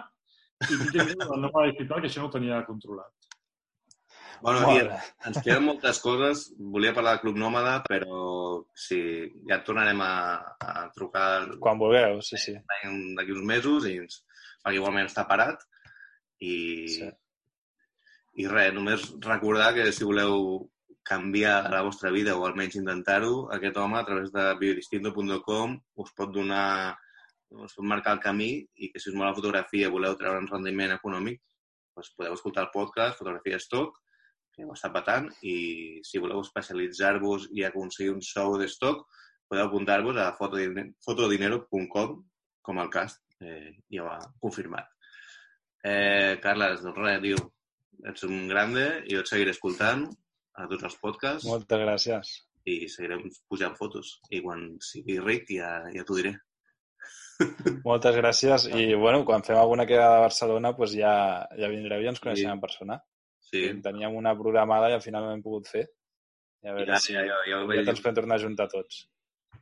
i 0.65 0.73
tinc 0.73 0.89
que 0.91 1.05
dir 1.07 1.15
el 1.15 1.39
nombre 1.39 1.69
digital, 1.71 2.01
que 2.01 2.09
això 2.11 2.23
no 2.23 2.27
ho 2.27 2.33
tenia 2.33 2.59
controlat. 2.67 3.13
Bueno, 4.41 4.61
Molt 4.63 4.77
i 4.77 5.27
ens 5.27 5.39
queden 5.43 5.65
moltes 5.67 5.99
coses. 6.03 6.45
Volia 6.75 6.93
parlar 6.95 7.17
del 7.17 7.23
Club 7.25 7.39
Nòmada, 7.39 7.77
però 7.87 8.19
sí, 8.71 8.99
ja 9.49 9.59
tornarem 9.67 9.99
a, 10.03 10.13
a 10.63 10.85
trucar 10.95 11.25
Quan 11.59 11.79
vulgueu, 11.79 12.21
sí, 12.23 12.39
sí. 12.39 12.55
d'aquí 13.17 13.35
uns 13.35 13.47
mesos, 13.47 13.87
i 13.87 13.97
ens, 14.03 14.21
perquè 14.63 14.79
igualment 14.79 15.09
està 15.11 15.27
parat. 15.27 15.65
I, 16.39 16.53
Sí. 16.87 17.09
I 18.39 18.45
res, 18.47 18.71
només 18.71 19.03
recordar 19.25 19.73
que 19.75 19.89
si 19.91 20.05
voleu 20.07 20.69
canviar 21.09 21.69
la 21.73 21.81
vostra 21.85 22.11
vida 22.13 22.35
o 22.37 22.45
almenys 22.45 22.77
intentar-ho, 22.77 23.47
aquest 23.55 23.77
home 23.81 23.97
a 23.99 24.05
través 24.05 24.31
de 24.33 24.43
biodistinto.com 24.61 25.77
us 26.03 26.11
pot 26.17 26.33
donar, 26.33 26.95
us 27.65 27.73
pot 27.77 27.87
marcar 27.89 28.13
el 28.17 28.21
camí 28.23 28.51
i 28.77 28.91
que 28.93 29.01
si 29.01 29.09
us 29.09 29.17
mola 29.17 29.31
la 29.31 29.37
fotografia 29.39 29.89
voleu 29.89 30.17
treure 30.19 30.43
un 30.43 30.51
rendiment 30.51 30.93
econòmic, 30.93 31.41
doncs 31.95 32.13
podeu 32.15 32.37
escoltar 32.37 32.67
el 32.67 32.71
podcast 32.75 33.17
Fotografia 33.17 33.57
Stock, 33.59 33.97
que 34.53 34.67
ho 34.67 34.75
està 34.75 34.91
patant, 34.93 35.29
i 35.41 35.99
si 36.05 36.21
voleu 36.21 36.43
especialitzar-vos 36.43 37.49
i 37.57 37.65
aconseguir 37.65 38.13
un 38.13 38.21
sou 38.25 38.57
de 38.61 38.69
stock, 38.69 39.05
podeu 39.49 39.65
apuntar-vos 39.65 40.17
a 40.21 40.29
fotodine- 40.37 40.91
fotodinero.com, 41.05 42.15
com 42.61 42.81
el 42.83 42.89
cast 42.93 43.23
eh, 43.41 43.73
ja 43.89 44.05
ho 44.05 44.09
ha 44.13 44.19
confirmat. 44.43 44.89
Eh, 45.83 46.37
Carles, 46.43 46.83
doncs 46.83 46.99
res, 46.99 47.21
tio, 47.23 47.45
ets 48.09 48.25
un 48.27 48.47
grande 48.51 48.85
i 49.07 49.15
jo 49.15 49.23
et 49.23 49.31
seguiré 49.31 49.55
escoltant 49.55 50.05
a 50.59 50.67
tots 50.67 50.83
els 50.89 50.95
podcasts 50.99 51.47
Moltes 51.47 51.79
gràcies. 51.85 52.31
i 52.69 52.75
seguirem 52.91 53.23
pujant 53.49 53.75
fotos. 53.79 54.17
I 54.29 54.41
quan 54.43 54.65
sigui 54.83 55.15
ric 55.23 55.47
ja, 55.55 55.71
ja 55.95 56.03
t'ho 56.05 56.17
diré. 56.19 56.33
Moltes 57.87 58.17
gràcies. 58.19 58.65
I, 58.75 58.89
bueno, 58.99 59.23
quan 59.25 59.43
fem 59.47 59.57
alguna 59.57 59.85
quedada 59.87 60.17
a 60.19 60.25
Barcelona, 60.27 60.73
doncs 60.75 60.95
ja, 60.99 61.13
ja 61.57 61.69
vindreu 61.71 62.03
i 62.03 62.09
ens 62.11 62.19
coneixem 62.19 62.49
Sí. 62.49 62.51
en 62.51 62.59
persona. 62.63 62.99
Sí, 63.49 63.61
Teníem 63.81 64.13
una 64.15 64.35
programada 64.37 64.89
i 64.91 64.93
al 64.97 65.01
final 65.01 65.23
no 65.25 65.31
hem 65.33 65.41
pogut 65.45 65.67
fer. 65.71 65.85
I 66.61 66.67
a 66.69 66.73
veure 66.75 66.91
ja, 66.91 66.99
si 66.99 67.13
ja, 67.15 67.23
ja, 67.25 67.37
ja 67.47 67.61
ho 67.63 67.71
ja 67.71 67.79
ens 67.87 68.01
podem 68.03 68.17
tornar 68.19 68.35
a 68.37 68.43
juntar 68.43 68.67
tots. 68.69 69.05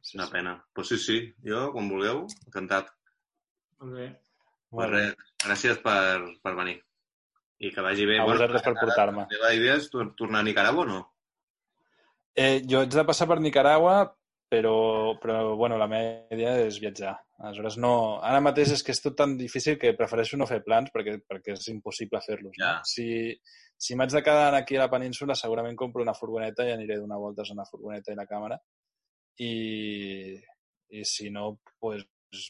Sí, 0.01 0.17
Una 0.17 0.25
sí. 0.25 0.31
pena. 0.33 0.55
Pues 0.73 0.87
sí, 0.89 0.97
sí, 0.97 1.19
jo, 1.45 1.67
quan 1.71 1.87
vulgueu, 1.89 2.25
encantat. 2.47 2.89
Molt 3.79 3.93
bé. 3.93 4.07
Pues 4.73 4.89
res, 4.91 5.13
gràcies 5.45 5.77
per, 5.85 6.25
per 6.43 6.55
venir. 6.57 6.81
I 7.59 7.71
que 7.73 7.81
vagi 7.81 8.05
bé. 8.05 8.19
A 8.21 8.25
vosaltres 8.27 8.61
per 8.65 8.75
portar-me. 8.77 9.23
La 9.25 9.31
teva 9.31 9.53
idea 9.57 9.75
és 9.79 9.87
tor- 9.89 10.11
tornar 10.17 10.43
a 10.43 10.45
Nicaragua 10.45 10.83
o 10.83 10.89
no? 10.89 10.99
Eh, 12.37 12.61
jo 12.69 12.83
haig 12.83 12.93
de 12.93 13.03
passar 13.07 13.25
per 13.27 13.39
Nicaragua, 13.41 13.95
però, 14.47 15.17
però 15.19 15.55
bueno, 15.57 15.77
la 15.81 15.87
meva 15.89 16.35
idea 16.35 16.53
és 16.67 16.77
viatjar. 16.79 17.15
Aleshores, 17.41 17.77
no... 17.81 18.19
Ara 18.25 18.41
mateix 18.45 18.71
és 18.75 18.83
que 18.85 18.93
és 18.93 19.01
tot 19.01 19.15
tan 19.17 19.35
difícil 19.37 19.77
que 19.81 19.95
prefereixo 19.97 20.37
no 20.37 20.45
fer 20.49 20.61
plans 20.65 20.91
perquè, 20.93 21.17
perquè 21.25 21.55
és 21.57 21.67
impossible 21.73 22.21
fer-los. 22.25 22.53
Ja. 22.57 22.75
No? 22.77 22.85
Si, 22.85 23.07
si 23.77 23.97
m'haig 23.97 24.13
de 24.13 24.21
quedar 24.25 24.53
aquí 24.57 24.77
a 24.77 24.85
la 24.85 24.91
península, 24.93 25.35
segurament 25.37 25.75
compro 25.77 26.05
una 26.05 26.13
furgoneta 26.17 26.65
i 26.65 26.71
aniré 26.75 26.97
donar 27.01 27.17
voltes 27.21 27.49
en 27.53 27.57
la 27.61 27.65
furgoneta 27.69 28.13
i 28.13 28.17
la 28.21 28.25
càmera. 28.29 28.57
I, 29.41 29.51
i 30.97 31.03
si 31.05 31.29
no, 31.33 31.59
pues, 31.81 32.05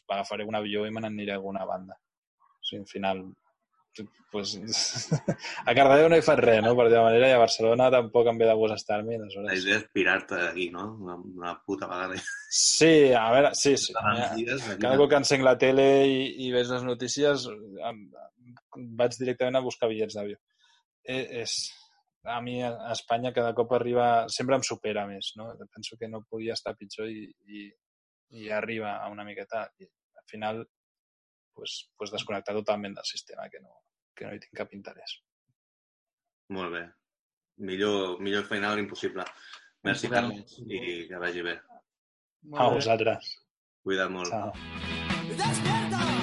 agafaré 0.08 0.44
un 0.48 0.56
avió 0.56 0.86
i 0.88 0.92
me 0.92 1.02
n'aniré 1.04 1.32
a 1.34 1.40
alguna 1.40 1.66
banda. 1.68 1.96
O 2.40 2.64
sigui, 2.68 2.84
al 2.84 2.92
final, 2.92 3.24
pues, 4.32 4.56
a 5.66 5.74
Cardedeu 5.78 6.10
no 6.12 6.18
hi 6.20 6.26
faig 6.26 6.42
res, 6.44 6.62
no? 6.66 6.74
Per 6.78 6.88
dir 6.92 7.00
manera, 7.02 7.30
i 7.32 7.36
a 7.36 7.42
Barcelona 7.42 7.90
tampoc 7.94 8.30
em 8.32 8.42
ve 8.42 8.50
de 8.50 8.56
gust 8.60 8.76
estar-m'hi, 8.76 9.18
La 9.46 9.56
idea 9.56 9.80
és 9.80 9.88
pirar-te 9.94 10.40
aquí, 10.50 10.70
no? 10.74 10.86
Una, 11.06 11.18
una 11.18 11.56
puta 11.66 11.90
vegada. 11.90 12.20
Sí, 12.50 13.12
a 13.14 13.26
veure, 13.34 13.54
sí, 13.56 13.76
sí. 13.82 13.96
Aquí. 14.02 14.46
Cada 14.76 14.96
cop 15.00 15.12
que 15.12 15.22
encenc 15.24 15.46
la 15.48 15.58
tele 15.62 15.88
i, 16.06 16.22
i 16.48 16.52
veig 16.56 16.70
les 16.74 16.86
notícies, 16.88 17.48
em, 17.90 18.06
vaig 19.02 19.18
directament 19.20 19.60
a 19.60 19.66
buscar 19.66 19.90
bitllets 19.92 20.20
d'avió. 20.20 20.40
Eh, 21.08 21.24
és, 21.44 21.58
a 22.28 22.42
mi 22.42 22.62
a 22.64 22.74
a 22.90 22.92
Espanya 22.92 23.34
cada 23.34 23.54
cop 23.56 23.74
arriba, 23.74 24.28
sempre 24.30 24.58
em 24.60 24.64
supera 24.64 25.08
més, 25.08 25.32
no? 25.40 25.50
Penso 25.74 25.98
que 26.00 26.10
no 26.12 26.26
podia 26.30 26.56
estar 26.58 26.76
pitjor 26.76 27.10
i, 27.10 27.28
i, 27.48 27.68
i 28.42 28.50
arriba 28.52 28.98
a 28.98 29.10
una 29.14 29.24
miqueta. 29.24 29.68
I 29.80 29.88
al 29.88 30.28
final, 30.28 30.66
pues, 31.56 31.80
pues 31.98 32.12
desconnectar 32.12 32.56
totalment 32.56 32.98
del 32.98 33.08
sistema, 33.08 33.48
que 33.50 33.62
no, 33.64 33.80
que 34.18 34.26
no 34.28 34.34
hi 34.36 34.42
tinc 34.44 34.54
cap 34.58 34.74
interès. 34.78 35.18
Molt 36.56 36.72
bé. 36.74 36.84
Millor, 37.70 38.20
millor 38.22 38.44
final 38.50 38.80
impossible. 38.82 39.26
Merci, 39.88 40.10
Carles, 40.12 40.58
i 40.68 41.08
que 41.10 41.18
vagi 41.22 41.42
bé. 41.46 41.56
Molt 42.52 42.62
A 42.62 42.70
bé. 42.70 42.76
vosaltres. 42.82 43.32
Cuida't 43.84 44.12
molt. 44.14 44.30
Ciao. 44.34 46.17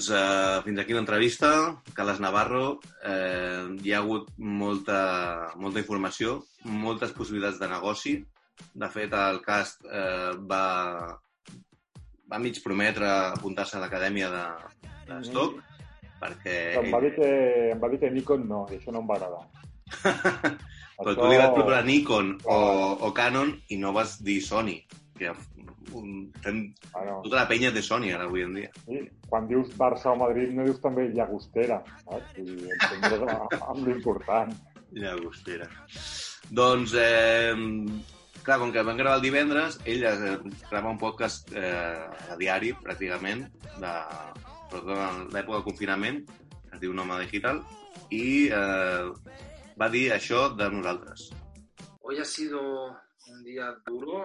Doncs 0.00 0.16
eh, 0.16 0.62
fins 0.64 0.78
aquí 0.80 0.94
l'entrevista. 0.96 1.48
Carles 1.92 2.22
Navarro, 2.24 2.80
eh, 3.04 3.68
hi 3.84 3.92
ha 3.92 3.98
hagut 3.98 4.30
molta, 4.40 5.52
molta 5.60 5.82
informació, 5.82 6.38
moltes 6.64 7.12
possibilitats 7.12 7.58
de 7.60 7.68
negoci. 7.68 8.14
De 8.72 8.88
fet, 8.88 9.12
el 9.12 9.42
cast 9.44 9.84
eh, 9.84 10.32
va, 10.48 10.64
va 12.32 12.40
mig 12.40 12.62
prometre 12.64 13.10
apuntar-se 13.10 13.76
a 13.76 13.82
l'acadèmia 13.84 14.30
de, 14.32 14.46
de 15.10 15.20
Stock, 15.28 15.60
perquè... 16.22 16.56
Però 16.78 16.86
em 16.86 16.96
va 16.96 17.02
dir 17.04 17.12
que, 17.18 17.30
em 17.74 17.84
va 17.84 17.92
dir 17.92 18.00
que 18.00 18.12
Nikon 18.16 18.48
no, 18.48 18.62
i 18.72 18.80
això 18.80 18.96
no 18.96 19.04
em 19.04 19.12
va 19.12 19.20
agradar. 19.20 19.44
Però 20.96 21.12
tu 21.12 21.28
li 21.28 21.42
vas 21.42 21.52
proposar 21.52 21.84
Nikon 21.84 22.38
o, 22.48 22.58
o 23.04 23.12
Canon 23.12 23.52
i 23.68 23.76
no 23.84 23.92
vas 23.92 24.16
dir 24.24 24.40
Sony, 24.48 24.78
que 25.20 25.32
un, 25.96 26.30
fem, 26.44 26.62
Bueno, 26.94 27.20
tota 27.24 27.42
la 27.42 27.48
penya 27.50 27.70
de 27.74 27.82
Sony 27.84 28.08
ara 28.14 28.24
avui 28.28 28.42
en 28.46 28.54
dia. 28.56 28.70
sí, 28.86 29.02
quan 29.28 29.46
dius 29.50 29.74
Barça 29.78 30.10
o 30.12 30.16
Madrid 30.16 30.54
no 30.56 30.64
dius 30.64 30.80
també 30.80 31.08
Llagostera, 31.12 31.82
saps? 32.04 32.32
Vull 32.38 32.56
dir, 32.62 32.72
entendre's 32.76 33.34
amb, 33.34 33.58
amb 33.74 33.86
l'important. 33.88 34.54
Llagostera. 34.96 35.68
Doncs 36.50 36.94
eh, 36.98 37.54
clar, 38.42 38.58
com 38.58 38.72
que 38.72 38.82
vam 38.86 38.96
gravar 38.98 39.18
el 39.20 39.24
divendres, 39.26 39.78
ell 39.84 40.06
eh, 40.08 40.36
grava 40.70 40.90
un 40.90 40.98
podcast 40.98 41.52
eh, 41.54 42.32
a 42.32 42.38
diari, 42.40 42.72
pràcticament, 42.82 43.44
de, 43.78 43.92
sobretot 44.70 44.96
en 44.96 45.20
l'època 45.34 45.60
de 45.60 45.66
confinament, 45.68 46.24
que 46.64 46.74
es 46.78 46.82
diu 46.82 46.96
Noma 46.96 47.20
Digital, 47.22 47.62
i 48.10 48.48
eh, 48.48 49.10
va 49.78 49.88
dir 49.92 50.08
això 50.16 50.48
de 50.56 50.70
nosaltres. 50.72 51.30
Hoy 52.00 52.18
ha 52.18 52.24
sido 52.24 52.60
un 53.30 53.44
día 53.44 53.70
duro. 53.86 54.24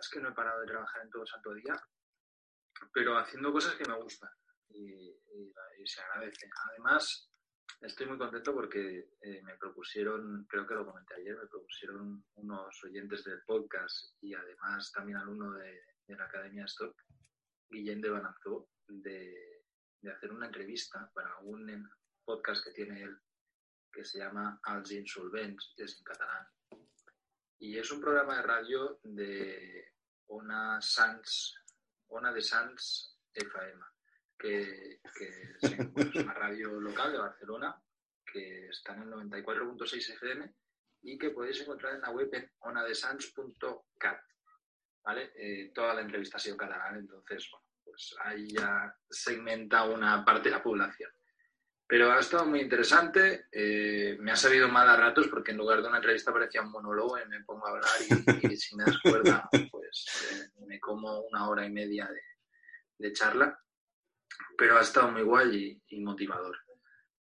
Es 0.00 0.08
que 0.08 0.20
no 0.20 0.30
he 0.30 0.34
parado 0.34 0.60
de 0.60 0.66
trabajar 0.66 1.02
en 1.02 1.10
todo 1.10 1.26
santo 1.26 1.52
día, 1.54 1.76
pero 2.92 3.18
haciendo 3.18 3.52
cosas 3.52 3.74
que 3.74 3.88
me 3.88 3.96
gustan 4.00 4.30
y, 4.70 5.20
se 5.86 6.00
agradece. 6.00 6.48
Además, 6.70 7.30
estoy 7.82 8.06
muy 8.06 8.16
contento 8.16 8.54
porque 8.54 9.10
eh, 9.20 9.42
me 9.42 9.54
propusieron, 9.58 10.46
creo 10.48 10.66
que 10.66 10.74
lo 10.74 10.86
comenté 10.86 11.14
ayer, 11.14 11.36
me 11.36 11.46
propusieron 11.46 12.24
unos 12.36 12.84
oyentes 12.84 13.22
del 13.24 13.42
podcast 13.44 14.16
y 14.22 14.34
además 14.34 14.90
también 14.92 15.18
alumno 15.18 15.52
de, 15.52 15.82
la 16.08 16.24
Academia 16.24 16.64
Stock, 16.64 16.96
Guillén 17.68 18.00
de 18.00 18.10
Banazó, 18.10 18.68
de, 18.88 19.62
hacer 20.10 20.32
una 20.32 20.46
entrevista 20.46 21.10
para 21.14 21.38
un 21.40 21.86
podcast 22.24 22.64
que 22.64 22.72
tiene 22.72 23.02
él 23.02 23.18
que 23.92 24.04
se 24.04 24.18
llama 24.18 24.60
Els 24.66 24.90
Insolvents, 24.90 25.74
es 25.76 25.98
en 25.98 26.04
catalán. 26.04 26.46
Y 27.64 27.78
es 27.78 27.90
un 27.90 27.98
programa 27.98 28.36
de 28.36 28.42
radio 28.42 29.00
de 29.04 29.94
Ona 30.26 30.82
Sans, 30.82 31.54
Ona 32.08 32.30
de 32.30 32.42
Sans 32.42 33.18
FM, 33.32 33.82
que, 34.38 35.00
que 35.16 35.56
es 35.62 36.14
una 36.16 36.34
radio 36.34 36.78
local 36.78 37.12
de 37.12 37.18
Barcelona, 37.18 37.82
que 38.30 38.68
está 38.68 38.94
en 38.94 39.04
el 39.04 39.12
94.6 39.12 40.12
FM 40.12 40.54
y 41.04 41.16
que 41.16 41.30
podéis 41.30 41.62
encontrar 41.62 41.94
en 41.94 42.02
la 42.02 42.10
web 42.10 42.28
en 42.34 42.52
onadesans.cat. 42.58 44.20
¿Vale? 45.02 45.32
Eh, 45.34 45.72
toda 45.74 45.94
la 45.94 46.02
entrevista 46.02 46.36
ha 46.36 46.40
sido 46.40 46.58
catalán, 46.58 46.96
entonces, 46.96 47.48
bueno, 47.50 47.66
pues 47.82 48.14
ahí 48.24 48.46
ya 48.48 48.94
segmenta 49.08 49.84
una 49.84 50.22
parte 50.22 50.50
de 50.50 50.56
la 50.56 50.62
población. 50.62 51.10
Pero 51.94 52.10
ha 52.10 52.18
estado 52.18 52.44
muy 52.44 52.60
interesante. 52.60 53.46
eh, 53.52 54.16
me 54.18 54.32
ha 54.32 54.36
sabido 54.36 54.66
mal 54.68 54.88
a 54.88 54.96
ratos 54.96 55.28
porque 55.28 55.52
en 55.52 55.58
lugar 55.58 55.80
de 55.80 55.86
una 55.86 55.98
entrevista 55.98 56.32
parecía 56.32 56.60
un 56.60 56.72
monólogo 56.72 57.16
y 57.20 57.28
me 57.28 57.44
pongo 57.44 57.68
a 57.68 57.70
hablar 57.70 57.88
y, 58.42 58.52
y 58.52 58.56
si 58.56 58.74
me 58.74 58.82
das 58.82 58.98
cuerda, 58.98 59.48
pues 59.70 60.04
eh, 60.32 60.60
me 60.66 60.80
como 60.80 61.20
una 61.20 61.48
hora 61.48 61.64
y 61.64 61.70
media 61.70 62.08
de, 62.08 62.20
de 62.98 63.12
charla. 63.12 63.56
Pero 64.58 64.76
ha 64.76 64.80
estado 64.80 65.12
muy 65.12 65.22
guay 65.22 65.80
y, 65.88 65.96
y 65.96 66.00
motivador. 66.00 66.56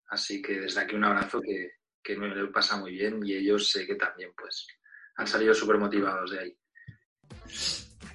Así 0.07 0.41
que 0.41 0.61
desde 0.61 0.81
aquí 0.81 0.95
un 0.95 1.03
abrazo 1.03 1.39
que, 1.39 1.73
que 2.01 2.15
me 2.17 2.29
lo 2.29 2.51
pasa 2.51 2.75
muy 2.77 2.93
bien 2.93 3.23
y 3.23 3.35
ellos 3.35 3.69
sé 3.69 3.85
que 3.85 3.93
también 3.93 4.31
pues 4.35 4.65
han 5.17 5.27
salido 5.27 5.53
súper 5.53 5.77
motivados 5.77 6.31
de 6.31 6.39
ahí. 6.39 6.57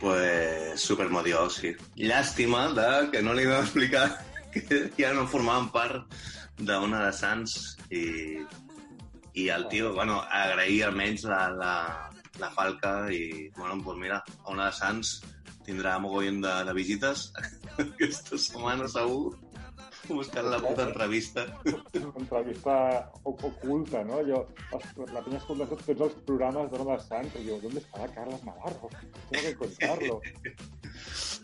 Pues 0.01 0.81
super 0.81 1.09
motivado, 1.09 1.51
sí. 1.51 1.77
Llàstima 1.95 2.73
de 2.75 3.11
que 3.13 3.23
no 3.23 3.33
li 3.35 3.47
vam 3.47 3.63
explicar 3.63 4.09
que 4.53 4.91
ja 4.99 5.13
no 5.15 5.29
formaven 5.29 5.71
part 6.59 6.67
d'una 6.67 7.05
de 7.07 7.13
Sants 7.13 7.77
i, 7.91 8.43
i 9.35 9.49
el 9.49 9.69
tio, 9.69 9.93
bueno, 9.95 10.21
agrair 10.31 10.85
almenys 10.87 11.25
la, 11.25 11.49
la, 11.55 12.11
la 12.39 12.51
falca 12.51 13.11
i, 13.13 13.51
bueno, 13.57 13.83
pues 13.85 13.99
mira, 13.99 14.23
una 14.49 14.67
de 14.67 14.73
Sants 14.73 15.23
tindrà 15.67 15.99
mogollon 15.99 16.41
de, 16.41 16.65
de 16.65 16.75
visites 16.75 17.31
aquesta 17.79 18.39
setmana 18.39 18.89
segur 18.89 19.37
buscant 20.15 20.49
la 20.51 20.59
puta 20.63 20.87
entrevista. 20.89 21.45
entrevista 21.95 22.75
oculta, 23.25 24.05
no? 24.05 24.23
Jo, 24.27 24.45
la 25.13 25.23
penya 25.23 25.39
escolta 25.41 25.69
tots, 25.71 25.87
tots 25.87 26.07
els 26.09 26.19
programes 26.29 26.71
d'Hora 26.71 26.89
de 26.95 26.99
Sants 27.05 27.39
i 27.39 27.45
diu, 27.47 27.61
¿dónde 27.63 27.83
estará 27.85 28.09
Carles 28.15 28.45
Navarro? 28.45 28.91
Tengo 29.31 29.43
que 29.43 29.49
encontrarlo. 29.49 30.21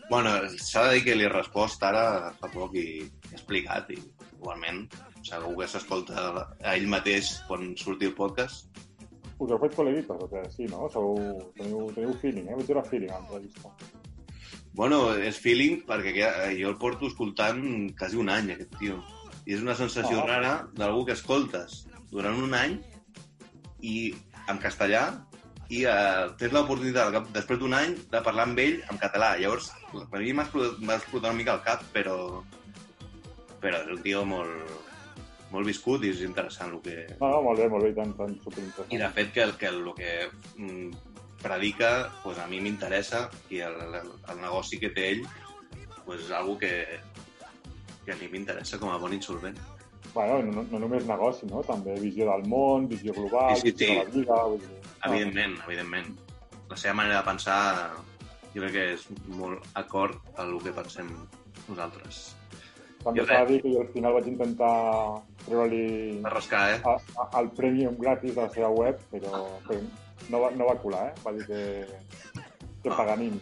Bueno, 0.07 0.29
s'ha 0.61 0.83
de 0.85 0.95
dir 0.95 1.03
que 1.05 1.13
li 1.15 1.25
he 1.25 1.29
respost 1.31 1.81
ara 1.87 2.31
fa 2.37 2.49
poc 2.53 2.75
i 2.77 2.83
he 3.01 3.31
explicat 3.33 3.87
i 3.89 3.97
igualment 4.35 4.83
segur 5.25 5.55
que 5.57 5.67
s'escolta 5.71 6.25
a 6.61 6.75
ell 6.75 6.85
mateix 6.91 7.31
quan 7.47 7.71
surti 7.79 8.11
el 8.11 8.13
podcast. 8.19 8.69
Us 9.41 9.51
heu 9.51 9.59
fet 9.63 9.73
col·leguitos, 9.75 10.21
o 10.21 10.27
sigui, 10.29 10.51
sí, 10.53 10.67
no? 10.71 10.85
Sou, 10.93 11.17
teniu, 11.57 11.89
teniu 11.97 12.13
feeling, 12.21 12.51
eh? 12.51 12.59
Vaig 12.59 12.69
veure 12.69 12.85
feeling 12.91 13.11
a 13.11 13.17
l'entrevista. 13.23 13.73
Bueno, 14.75 15.13
és 15.15 15.37
feeling 15.39 15.83
perquè 15.87 16.13
eh, 16.19 16.55
jo 16.59 16.69
el 16.73 16.77
porto 16.81 17.07
escoltant 17.07 17.61
quasi 17.97 18.17
un 18.19 18.29
any, 18.33 18.51
aquest 18.55 18.75
tio. 18.79 18.97
I 19.45 19.53
és 19.55 19.61
una 19.63 19.75
sensació 19.77 20.19
Ah. 20.23 20.25
rara 20.27 20.53
d'algú 20.75 21.05
que 21.05 21.13
escoltes 21.15 21.85
durant 22.11 22.35
un 22.43 22.53
any 22.57 22.79
i 23.81 24.13
en 24.49 24.59
castellà 24.59 25.03
i 25.69 25.83
eh, 25.85 26.25
tens 26.37 26.53
l'oportunitat, 26.53 27.15
després 27.33 27.59
d'un 27.61 27.73
any, 27.73 27.95
de 28.11 28.21
parlar 28.21 28.43
amb 28.49 28.59
ell 28.59 28.81
en 28.91 28.99
català. 29.01 29.35
Llavors, 29.39 29.71
per 30.11 30.19
mi 30.21 30.33
m'ha 30.33 30.43
explotat, 30.45 31.23
una 31.23 31.33
mica 31.33 31.55
el 31.55 31.63
cap, 31.65 31.85
però, 31.93 32.43
però 33.61 33.79
és 33.81 33.89
un 33.95 34.01
tio 34.03 34.25
molt, 34.25 34.83
molt 35.51 35.65
viscut 35.65 36.03
i 36.03 36.11
és 36.11 36.21
interessant 36.25 36.73
el 36.75 36.81
que, 36.85 36.97
No, 37.21 37.29
no, 37.31 37.41
molt 37.47 37.59
bé, 37.63 37.69
molt 37.69 37.83
bé, 37.87 37.91
i 37.95 37.97
tant, 37.97 38.13
tant, 38.17 38.35
i 38.35 38.43
superinteressant. 38.43 38.99
de 38.99 39.09
fet 39.17 39.31
que 39.33 39.43
el 39.47 39.55
que, 39.57 39.67
el 39.73 39.93
que 39.97 40.13
mm, 40.57 41.04
predica 41.45 42.09
pues, 42.23 42.39
a 42.41 42.47
mi 42.49 42.57
m'interessa 42.63 43.27
i 43.53 43.59
el, 43.61 43.75
el, 44.01 44.09
el 44.33 44.41
negoci 44.41 44.79
que 44.81 44.89
té 44.95 45.11
ell 45.13 45.23
pues, 46.05 46.23
és 46.25 46.31
algo 46.33 46.57
que, 46.57 46.71
que 48.05 48.13
a 48.13 48.17
mi 48.19 48.29
m'interessa 48.33 48.79
com 48.81 48.89
a 48.93 48.97
bon 49.01 49.13
insolvent. 49.13 49.57
Bueno, 50.15 50.39
no, 50.47 50.63
no 50.71 50.79
només 50.79 51.03
negoci, 51.09 51.45
no? 51.51 51.61
També 51.67 51.97
visió 51.99 52.29
del 52.31 52.45
món, 52.47 52.85
visió 52.87 53.13
global, 53.13 53.55
Sí, 53.59 53.71
sí, 53.71 53.73
visió 53.73 53.87
de 53.91 53.97
la 53.99 54.05
sí. 54.05 54.19
vida... 54.21 54.41
Vull 54.47 54.61
dir, 54.63 54.81
Evidentment, 55.05 55.57
evidentment. 55.67 56.13
La 56.71 56.77
seva 56.81 56.93
manera 56.97 57.19
de 57.19 57.25
pensar 57.27 57.57
jo 58.55 58.61
crec 58.63 58.71
que 58.73 58.85
és 58.95 59.03
molt 59.37 59.65
acord 59.77 60.15
a 60.39 60.45
el 60.47 60.55
que 60.63 60.71
pensem 60.73 61.09
nosaltres. 61.67 62.21
També 63.03 63.25
s'ha 63.27 63.41
de 63.43 63.51
dir 63.51 63.59
que 63.61 63.73
jo 63.75 63.81
al 63.83 63.91
final 63.93 64.15
vaig 64.15 64.29
intentar 64.31 64.71
treure-li 65.43 66.21
Va 66.23 66.31
rascar, 66.33 66.63
eh? 66.73 66.79
a- 66.89 66.95
a- 67.21 67.27
el 67.41 67.51
premium 67.59 67.99
gratis 68.01 68.33
de 68.33 68.41
la 68.41 68.49
seva 68.55 68.71
web, 68.73 68.97
però, 69.11 69.43
però 69.67 69.81
no, 70.29 70.41
va, 70.41 70.51
no 70.51 70.65
va 70.69 70.77
colar, 70.81 71.07
eh? 71.09 71.13
Va 71.25 71.31
dir 71.35 71.45
que, 71.47 71.61
que 72.83 72.89
Ah. 72.89 72.97
paganim. 72.97 73.39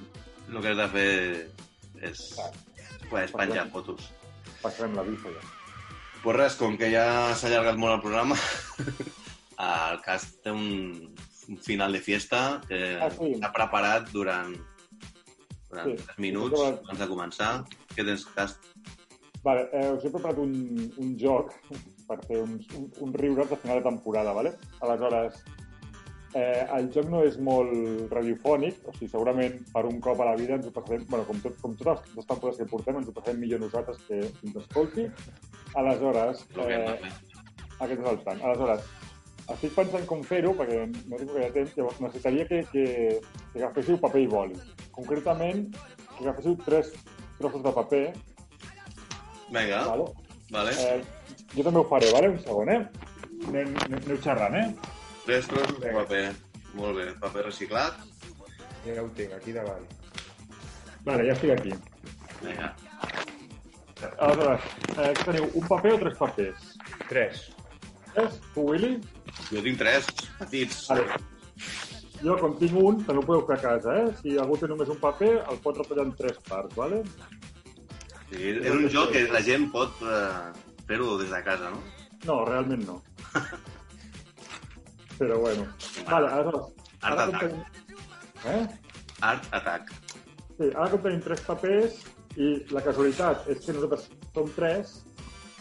El 0.49 0.61
que 0.61 0.69
has 0.73 0.77
de 0.77 0.87
fer 0.89 1.49
és 2.09 2.23
pues, 3.09 3.31
penjar 3.31 3.69
fotos. 3.71 4.09
Passarem 4.61 4.95
la 4.95 5.03
bifa 5.07 5.29
ja. 5.33 5.43
Pues 6.23 6.37
res, 6.37 6.55
com 6.55 6.77
que 6.79 6.87
ja 6.91 7.33
s'ha 7.35 7.47
allargat 7.49 7.75
molt 7.79 7.97
el 7.97 8.01
programa, 8.03 8.35
el 9.59 9.99
cast 10.05 10.37
té 10.43 10.51
un, 10.55 11.13
un 11.49 11.57
final 11.59 11.91
de 11.91 11.99
fiesta 11.99 12.61
que 12.67 12.79
Ah, 13.01 13.09
sí. 13.11 13.33
s'ha 13.39 13.51
preparat 13.55 14.09
durant, 14.13 14.53
durant 15.69 15.89
Sí. 15.89 15.95
3 16.05 16.19
minuts 16.19 16.59
Sí, 16.59 16.65
abans 16.67 16.99
de 16.99 17.07
començar. 17.11 17.51
Què 17.95 18.05
tens, 18.07 18.23
cast? 18.35 18.69
Vale, 19.43 19.65
eh, 19.75 19.89
us 19.91 20.05
he 20.05 20.09
preparat 20.13 20.37
un, 20.39 20.53
un 20.97 21.17
joc 21.19 21.51
per 22.07 22.21
fer 22.27 22.39
uns, 22.45 22.69
un, 22.79 22.87
un 23.03 23.13
riure 23.13 23.43
de 23.49 23.57
final 23.59 23.81
de 23.81 23.89
temporada, 23.89 24.31
vale? 24.31 24.53
Aleshores, 24.79 25.41
eh, 26.33 26.65
el 26.77 26.89
joc 26.93 27.09
no 27.11 27.21
és 27.27 27.37
molt 27.41 28.11
radiofònic, 28.13 28.81
o 28.87 28.95
sigui, 28.95 29.09
segurament 29.11 29.59
per 29.73 29.85
un 29.89 29.99
cop 30.03 30.21
a 30.23 30.29
la 30.31 30.35
vida 30.39 30.57
ens 30.57 30.67
ho 30.67 30.73
passarem, 30.75 31.05
bueno, 31.09 31.27
com, 31.29 31.39
tot, 31.43 31.59
com 31.61 31.77
totes 31.79 32.17
les 32.17 32.27
temporades 32.29 32.59
que 32.61 32.69
portem, 32.71 32.99
ens 32.99 33.09
ho 33.09 33.15
passarem 33.15 33.39
millor 33.43 33.63
nosaltres 33.63 34.01
que 34.07 34.19
ens 34.23 34.59
escolti. 34.63 35.07
Aleshores, 35.79 36.43
eh, 36.65 37.13
aquest 37.79 37.99
és 37.99 38.11
el 38.11 38.19
plan. 38.25 38.43
Aleshores, 38.43 38.91
estic 39.55 39.73
pensant 39.77 40.05
com 40.09 40.21
fer-ho, 40.27 40.53
perquè 40.57 40.83
no 40.87 41.21
tinc 41.21 41.33
gaire 41.33 41.53
temps, 41.55 41.73
llavors 41.77 42.03
necessitaria 42.03 42.49
que, 42.49 42.61
que, 42.73 42.85
que 43.53 43.63
agaféssiu 43.63 43.99
paper 44.01 44.25
i 44.25 44.29
boli. 44.31 44.61
Concretament, 44.95 45.65
que 46.13 46.21
agaféssiu 46.27 46.57
tres 46.65 46.93
trossos 47.39 47.65
de 47.65 47.73
paper, 47.79 48.05
Vinga, 49.53 49.85
vale? 49.85 50.05
vale. 50.49 50.71
Eh, 50.71 51.01
jo 51.53 51.63
també 51.65 51.79
ho 51.79 51.85
faré, 51.85 52.09
vale? 52.13 52.31
Un 52.33 52.39
segon, 52.41 52.71
eh? 52.73 52.79
Anem, 53.51 53.75
aneu 53.85 54.17
xerrant, 54.23 54.55
eh? 54.57 54.92
Tres 55.25 55.47
trossos 55.47 55.79
de 55.79 55.91
paper. 55.95 56.23
Molt 56.75 56.97
bé, 56.97 57.05
paper 57.21 57.45
reciclat. 57.47 57.99
Ja 58.83 59.03
ho 59.03 59.09
tinc, 59.15 59.35
aquí 59.37 59.53
davant. 59.55 59.85
Vale, 61.05 61.27
ja 61.27 61.35
estic 61.35 61.53
aquí. 61.55 61.75
Vinga. 62.41 62.71
Aleshores, 64.03 64.65
eh, 64.97 65.11
què 65.15 65.27
teniu? 65.29 65.45
Un 65.59 65.67
paper 65.69 65.93
o 65.93 65.99
tres 66.01 66.17
papers? 66.19 66.65
Tres. 67.07 67.43
Tres? 68.13 68.39
Tu, 68.55 68.65
Willy? 68.67 68.97
Jo 69.51 69.63
tinc 69.63 69.79
tres 69.79 70.09
petits. 70.41 70.81
Vale. 70.91 71.21
Jo, 72.23 72.35
com 72.39 72.57
tinc 72.59 72.75
un, 72.79 72.99
també 73.07 73.19
ho 73.19 73.27
podeu 73.27 73.45
fer 73.47 73.57
a 73.57 73.63
casa, 73.63 73.95
eh? 74.01 74.11
Si 74.19 74.35
algú 74.39 74.57
té 74.59 74.67
només 74.71 74.91
un 74.91 74.99
paper, 74.99 75.31
el 75.51 75.59
pot 75.63 75.79
retallar 75.79 76.07
en 76.07 76.13
tres 76.19 76.39
parts, 76.47 76.75
vale? 76.79 77.01
Sí, 78.29 78.41
és 78.55 78.71
un 78.71 78.87
joc 78.91 79.11
que 79.15 79.25
la 79.31 79.43
gent 79.43 79.69
pot 79.71 80.03
eh, 80.07 80.51
fer-ho 80.87 81.17
des 81.19 81.31
de 81.31 81.41
casa, 81.47 81.71
no? 81.71 81.83
No, 82.27 82.43
realment 82.47 82.87
no. 82.87 82.99
Però 85.23 85.39
bueno. 85.39 85.67
Vale, 86.09 86.27
aleshores... 86.27 86.73
Art 87.01 87.19
ara 87.19 87.23
Attack. 87.23 87.41
tenim- 87.41 87.65
Eh? 88.43 88.67
Art 89.21 89.45
Attack. 89.55 89.91
Sí, 90.57 90.67
ara 90.75 90.89
com 90.91 91.01
tenim 91.05 91.21
tres 91.23 91.41
papers 91.47 91.99
i 92.37 92.47
la 92.75 92.81
casualitat 92.83 93.47
és 93.53 93.61
que 93.65 93.73
nosaltres 93.75 94.09
som 94.35 94.49
tres, 94.55 94.91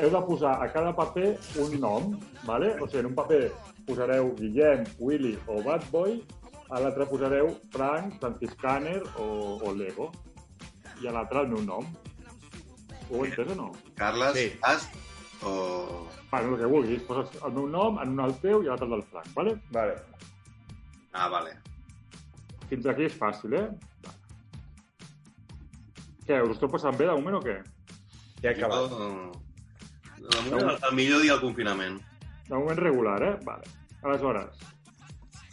heu 0.00 0.10
de 0.10 0.22
posar 0.26 0.54
a 0.64 0.68
cada 0.72 0.92
paper 0.96 1.36
un 1.62 1.76
nom, 1.80 2.08
¿vale? 2.48 2.72
O 2.80 2.88
sigui, 2.88 3.00
en 3.04 3.10
un 3.12 3.14
paper 3.14 3.52
posareu 3.86 4.32
Guillem, 4.38 4.82
Willy 4.98 5.34
o 5.46 5.60
Bad 5.62 5.86
Boy, 5.92 6.18
a 6.72 6.80
l'altre 6.80 7.06
posareu 7.06 7.52
Frank, 7.74 8.18
Franciscaner 8.20 9.02
o, 9.18 9.58
o 9.62 9.72
Lego. 9.76 10.10
I 11.02 11.08
a 11.08 11.12
l'altre 11.12 11.40
el 11.44 11.48
meu 11.54 11.62
nom. 11.66 11.86
Ho 13.10 13.14
heu 13.20 13.24
entès 13.26 13.50
o 13.52 13.54
no? 13.58 13.70
Carles, 13.98 14.34
Sí. 14.38 14.46
Ast 14.62 14.90
o... 15.44 16.08
Bueno, 16.32 16.54
el 16.54 16.60
que 16.60 16.66
vulguis. 16.66 17.02
Poses 17.04 17.42
el 17.44 17.52
meu 17.52 17.66
nom 17.68 17.98
en 18.00 18.14
un 18.14 18.20
el 18.24 18.32
teu 18.40 18.62
i 18.64 18.68
l'altre 18.70 18.86
el 18.88 18.94
del 18.94 19.02
Frank, 19.10 19.26
vale? 19.36 19.50
Vale. 19.74 19.98
Ah, 21.12 21.26
vale. 21.28 21.52
Fins 22.70 22.88
aquí 22.88 23.04
és 23.04 23.18
fàcil, 23.20 23.56
eh? 23.58 23.66
Què, 26.24 26.38
us 26.40 26.48
ho 26.48 26.54
esteu 26.54 26.72
passant 26.72 26.96
bé 26.96 27.10
de 27.10 27.18
moment 27.18 27.36
o 27.36 27.42
què? 27.44 27.58
Ja 28.40 28.48
he 28.48 28.54
acabat. 28.54 28.96
Jo, 28.96 30.24
de 30.24 30.40
moment, 30.46 30.72
el, 30.72 30.80
el 30.88 30.96
millor 31.02 31.20
dia 31.20 31.34
del 31.34 31.44
confinament. 31.44 32.00
De 32.48 32.56
moment 32.56 32.80
regular, 32.80 33.18
eh? 33.28 33.34
Vale. 33.44 33.76
Aleshores, 34.00 34.64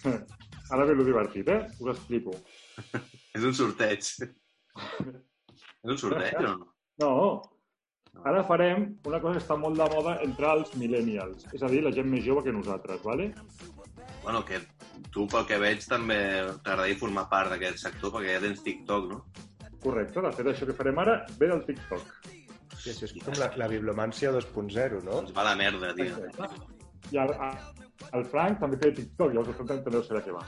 ara 0.71 0.87
ve 0.87 0.95
lo 0.95 1.03
divertit, 1.11 1.51
eh? 1.57 1.61
Us 1.83 1.91
explico. 1.97 2.39
És 3.35 3.43
un 3.43 3.51
sorteig. 3.63 4.13
és 5.83 5.91
un 5.91 5.99
sorteig 6.07 6.39
o 6.39 6.47
no? 6.47 6.71
No, 7.03 7.11
ara 8.29 8.43
farem 8.43 8.85
una 9.07 9.19
cosa 9.23 9.37
que 9.37 9.43
està 9.43 9.57
molt 9.59 9.79
de 9.79 9.87
moda 9.93 10.17
entre 10.25 10.51
els 10.57 10.73
millennials, 10.79 11.45
és 11.53 11.63
a 11.63 11.69
dir, 11.71 11.83
la 11.85 11.93
gent 11.95 12.09
més 12.11 12.25
jove 12.25 12.43
que 12.45 12.55
nosaltres, 12.55 13.01
vale? 13.05 13.31
Bueno, 14.23 14.43
que 14.45 14.59
tu, 15.13 15.25
pel 15.31 15.45
que 15.47 15.59
veig, 15.61 15.85
també 15.87 16.19
t'agradaria 16.63 16.99
formar 16.99 17.29
part 17.31 17.53
d'aquest 17.53 17.79
sector, 17.85 18.13
perquè 18.15 18.35
ja 18.35 18.43
tens 18.43 18.63
TikTok, 18.65 19.07
no? 19.13 19.21
Correcte, 19.83 20.19
de 20.25 20.31
fet, 20.35 20.51
això 20.51 20.67
que 20.67 20.75
farem 20.75 20.99
ara 20.99 21.21
ve 21.39 21.47
del 21.47 21.63
TikTok. 21.67 22.09
Sí, 22.79 22.91
sí, 22.95 23.05
és 23.07 23.13
com 23.23 23.35
la, 23.39 23.49
la 23.59 23.67
bibliomància 23.71 24.31
2.0, 24.35 25.03
no? 25.07 25.21
Ens 25.23 25.31
va 25.35 25.47
la 25.47 25.55
merda, 25.59 25.93
tio. 25.95 26.19
I 27.11 27.19
el, 27.23 27.33
el 28.15 28.27
Frank 28.31 28.59
també 28.61 28.79
té 28.79 28.91
TikTok, 28.99 29.33
llavors 29.33 29.51
el 29.53 29.57
Frank 29.57 29.71
també 29.71 29.95
deu 29.95 30.05
de 30.19 30.23
què 30.27 30.35
va. 30.35 30.43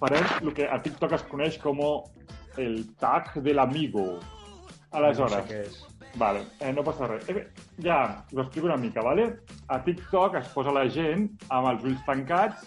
Farem 0.00 0.28
el 0.40 0.52
que 0.56 0.68
a 0.68 0.80
TikTok 0.80 1.16
es 1.18 1.24
coneix 1.28 1.60
com 1.60 1.80
el 1.84 2.82
tag 3.00 3.34
de 3.44 3.56
l'amigo. 3.56 4.06
No 4.16 5.00
Aleshores, 5.00 5.36
sé 5.36 5.48
què 5.48 5.60
és. 5.68 5.80
Vale, 6.18 6.44
eh, 6.58 6.72
no 6.74 6.82
passa 6.86 7.06
res. 7.06 7.28
Eh, 7.30 7.46
ja, 7.84 8.24
us 8.32 8.38
ho 8.38 8.44
explico 8.44 8.66
una 8.66 8.76
mica, 8.76 9.02
vale? 9.02 9.28
A 9.68 9.80
TikTok 9.84 10.40
es 10.40 10.48
posa 10.54 10.74
la 10.74 10.88
gent 10.90 11.28
amb 11.48 11.70
els 11.70 11.84
ulls 11.86 12.06
tancats 12.06 12.66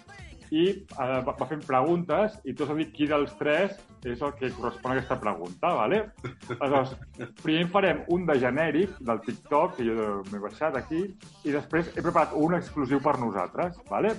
i 0.53 0.67
eh, 0.69 1.19
va, 1.25 1.33
va 1.33 1.47
fent 1.49 1.63
preguntes 1.65 2.37
i 2.45 2.53
tu 2.53 2.63
has 2.63 2.71
de 2.71 2.79
dir 2.81 2.91
qui 2.93 3.09
dels 3.09 3.33
tres 3.39 3.75
és 4.03 4.21
el 4.21 4.33
que 4.39 4.51
correspon 4.51 4.91
a 4.91 4.97
aquesta 4.97 5.17
pregunta, 5.19 5.71
vale? 5.77 5.99
Aleshores, 6.59 6.93
primer 7.41 7.67
farem 7.71 8.03
un 8.13 8.27
de 8.27 8.35
genèric 8.39 8.97
del 8.99 9.21
TikTok, 9.27 9.77
que 9.77 9.87
jo 9.87 10.07
m'he 10.31 10.41
baixat 10.43 10.77
aquí, 10.79 11.05
i 11.47 11.55
després 11.55 11.91
he 11.93 12.03
preparat 12.03 12.35
un 12.35 12.57
exclusiu 12.59 12.99
per 13.03 13.15
nosaltres, 13.21 13.79
vale? 13.89 14.13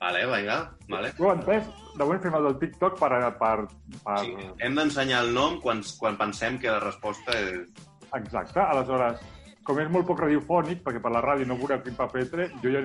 Vale, 0.00 0.26
vinga, 0.28 0.58
vale. 0.90 1.12
Ho 1.18 1.24
heu 1.24 1.32
entès? 1.32 1.68
De 1.96 2.04
moment 2.04 2.20
fem 2.20 2.34
el 2.36 2.50
del 2.50 2.58
TikTok 2.60 2.98
per... 3.00 3.10
per, 3.40 3.54
per... 4.02 4.18
Sí, 4.22 4.34
hem 4.66 4.76
d'ensenyar 4.76 5.22
el 5.24 5.32
nom 5.34 5.60
quan, 5.62 5.80
quan 6.00 6.18
pensem 6.20 6.58
que 6.60 6.72
la 6.72 6.82
resposta 6.82 7.38
és... 7.38 7.70
Exacte, 8.16 8.60
aleshores, 8.62 9.20
com 9.66 9.80
és 9.82 9.88
molt 9.90 10.06
poc 10.08 10.20
radiofònic, 10.22 10.82
perquè 10.84 11.00
per 11.02 11.10
la 11.12 11.22
ràdio 11.24 11.46
no 11.50 11.56
veureu 11.58 11.80
quin 11.82 11.96
paper 11.98 12.24
tre, 12.30 12.48
jo 12.62 12.70
ja... 12.72 12.82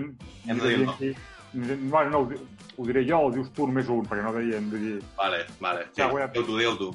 Hem 0.47 0.57
de 0.57 0.67
dir 0.67 0.75
el 0.79 0.85
nom. 0.87 0.95
Aquí, 0.95 1.11
bueno, 1.53 2.09
no, 2.09 2.19
ho, 2.23 2.25
di- 2.31 2.39
ho 2.77 2.85
diré 2.87 3.03
jo, 3.07 3.19
o 3.27 3.31
dius 3.31 3.51
tu 3.53 3.67
només 3.69 3.89
un, 3.91 4.05
perquè 4.09 4.23
no 4.25 4.33
deien, 4.37 4.69
vull 4.71 4.85
dir... 4.87 4.99
Vale, 5.17 5.43
vale. 5.61 5.85
Sí, 5.91 6.01
Ja, 6.01 6.09
diu 6.33 6.45
tu, 6.47 6.57
diu 6.57 6.75
tu. 6.79 6.91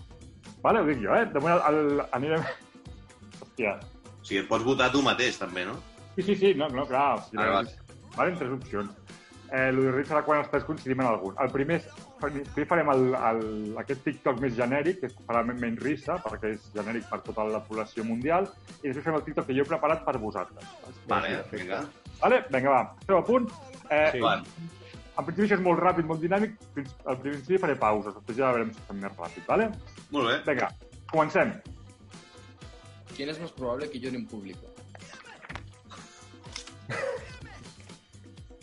Vale, 0.65 0.81
ho 0.83 0.89
dic 0.89 1.03
jo, 1.05 1.15
eh? 1.15 1.27
De 1.31 1.43
moment 1.43 1.63
el, 1.71 1.81
el, 1.95 2.05
anirem... 2.19 2.43
Hòstia. 3.41 3.77
O 3.77 4.25
sigui, 4.27 4.41
et 4.43 4.49
pots 4.51 4.65
votar 4.67 4.91
tu 4.93 5.03
mateix, 5.07 5.39
també, 5.39 5.65
no? 5.69 5.77
Sí, 6.17 6.25
sí, 6.25 6.35
sí, 6.41 6.55
no, 6.59 6.69
no, 6.73 6.87
clar. 6.89 7.21
Sigui, 7.29 7.39
Vale, 7.43 7.53
vale. 7.61 7.77
Valen 8.17 8.39
tres 8.41 8.53
opcions. 8.57 8.91
Eh, 9.53 9.69
el 9.69 9.77
de 9.85 10.05
serà 10.09 10.25
quan 10.27 10.41
els 10.43 10.49
tres 10.51 10.65
coincidim 10.67 11.03
en 11.05 11.11
algun. 11.13 11.37
El 11.45 11.53
primer, 11.55 11.77
és, 11.83 12.06
primer 12.21 12.67
farem 12.69 12.89
el, 12.93 13.03
el, 13.15 13.41
aquest 13.83 14.03
TikTok 14.07 14.41
més 14.41 14.55
genèric, 14.57 15.01
que 15.03 15.11
farà 15.29 15.43
men- 15.47 15.59
menys 15.61 15.83
risa, 15.85 16.17
perquè 16.25 16.55
és 16.55 16.65
genèric 16.75 17.05
per 17.11 17.21
tota 17.27 17.45
la 17.51 17.61
població 17.67 18.05
mundial, 18.05 18.49
i 18.83 18.89
després 18.89 19.05
fem 19.05 19.15
el 19.19 19.25
TikTok 19.27 19.47
que 19.51 19.57
jo 19.59 19.65
he 19.67 19.69
preparat 19.69 20.05
per 20.07 20.17
vosaltres. 20.23 20.65
Vale, 21.11 21.35
vinga. 21.53 21.83
Vale? 22.23 22.41
Vinga, 22.51 22.71
va. 22.73 22.83
Esteu 23.01 23.19
a 23.19 23.25
punt? 23.25 23.51
Eh, 23.91 24.11
Sí. 24.13 24.21
Van. 24.25 24.45
En 25.17 25.25
principi 25.25 25.47
això 25.47 25.57
és 25.57 25.63
molt 25.65 25.81
ràpid, 25.81 26.05
molt 26.05 26.21
dinàmic. 26.21 26.57
Fins, 26.75 26.91
al 27.09 27.17
principi 27.23 27.57
faré 27.63 27.75
pauses, 27.81 28.13
després 28.15 28.37
ja 28.37 28.51
veurem 28.53 28.73
si 28.75 28.83
fem 28.89 28.99
més 29.01 29.15
ràpid, 29.17 29.47
vale? 29.49 29.71
Molt 30.13 30.29
bé. 30.29 30.35
Vinga, 30.51 30.69
comencem. 31.13 31.55
¿Quién 33.17 33.31
es 33.31 33.41
más 33.41 33.53
probable 33.53 33.89
que 33.89 33.99
llore 33.99 34.17
en 34.17 34.27
público? 34.27 34.67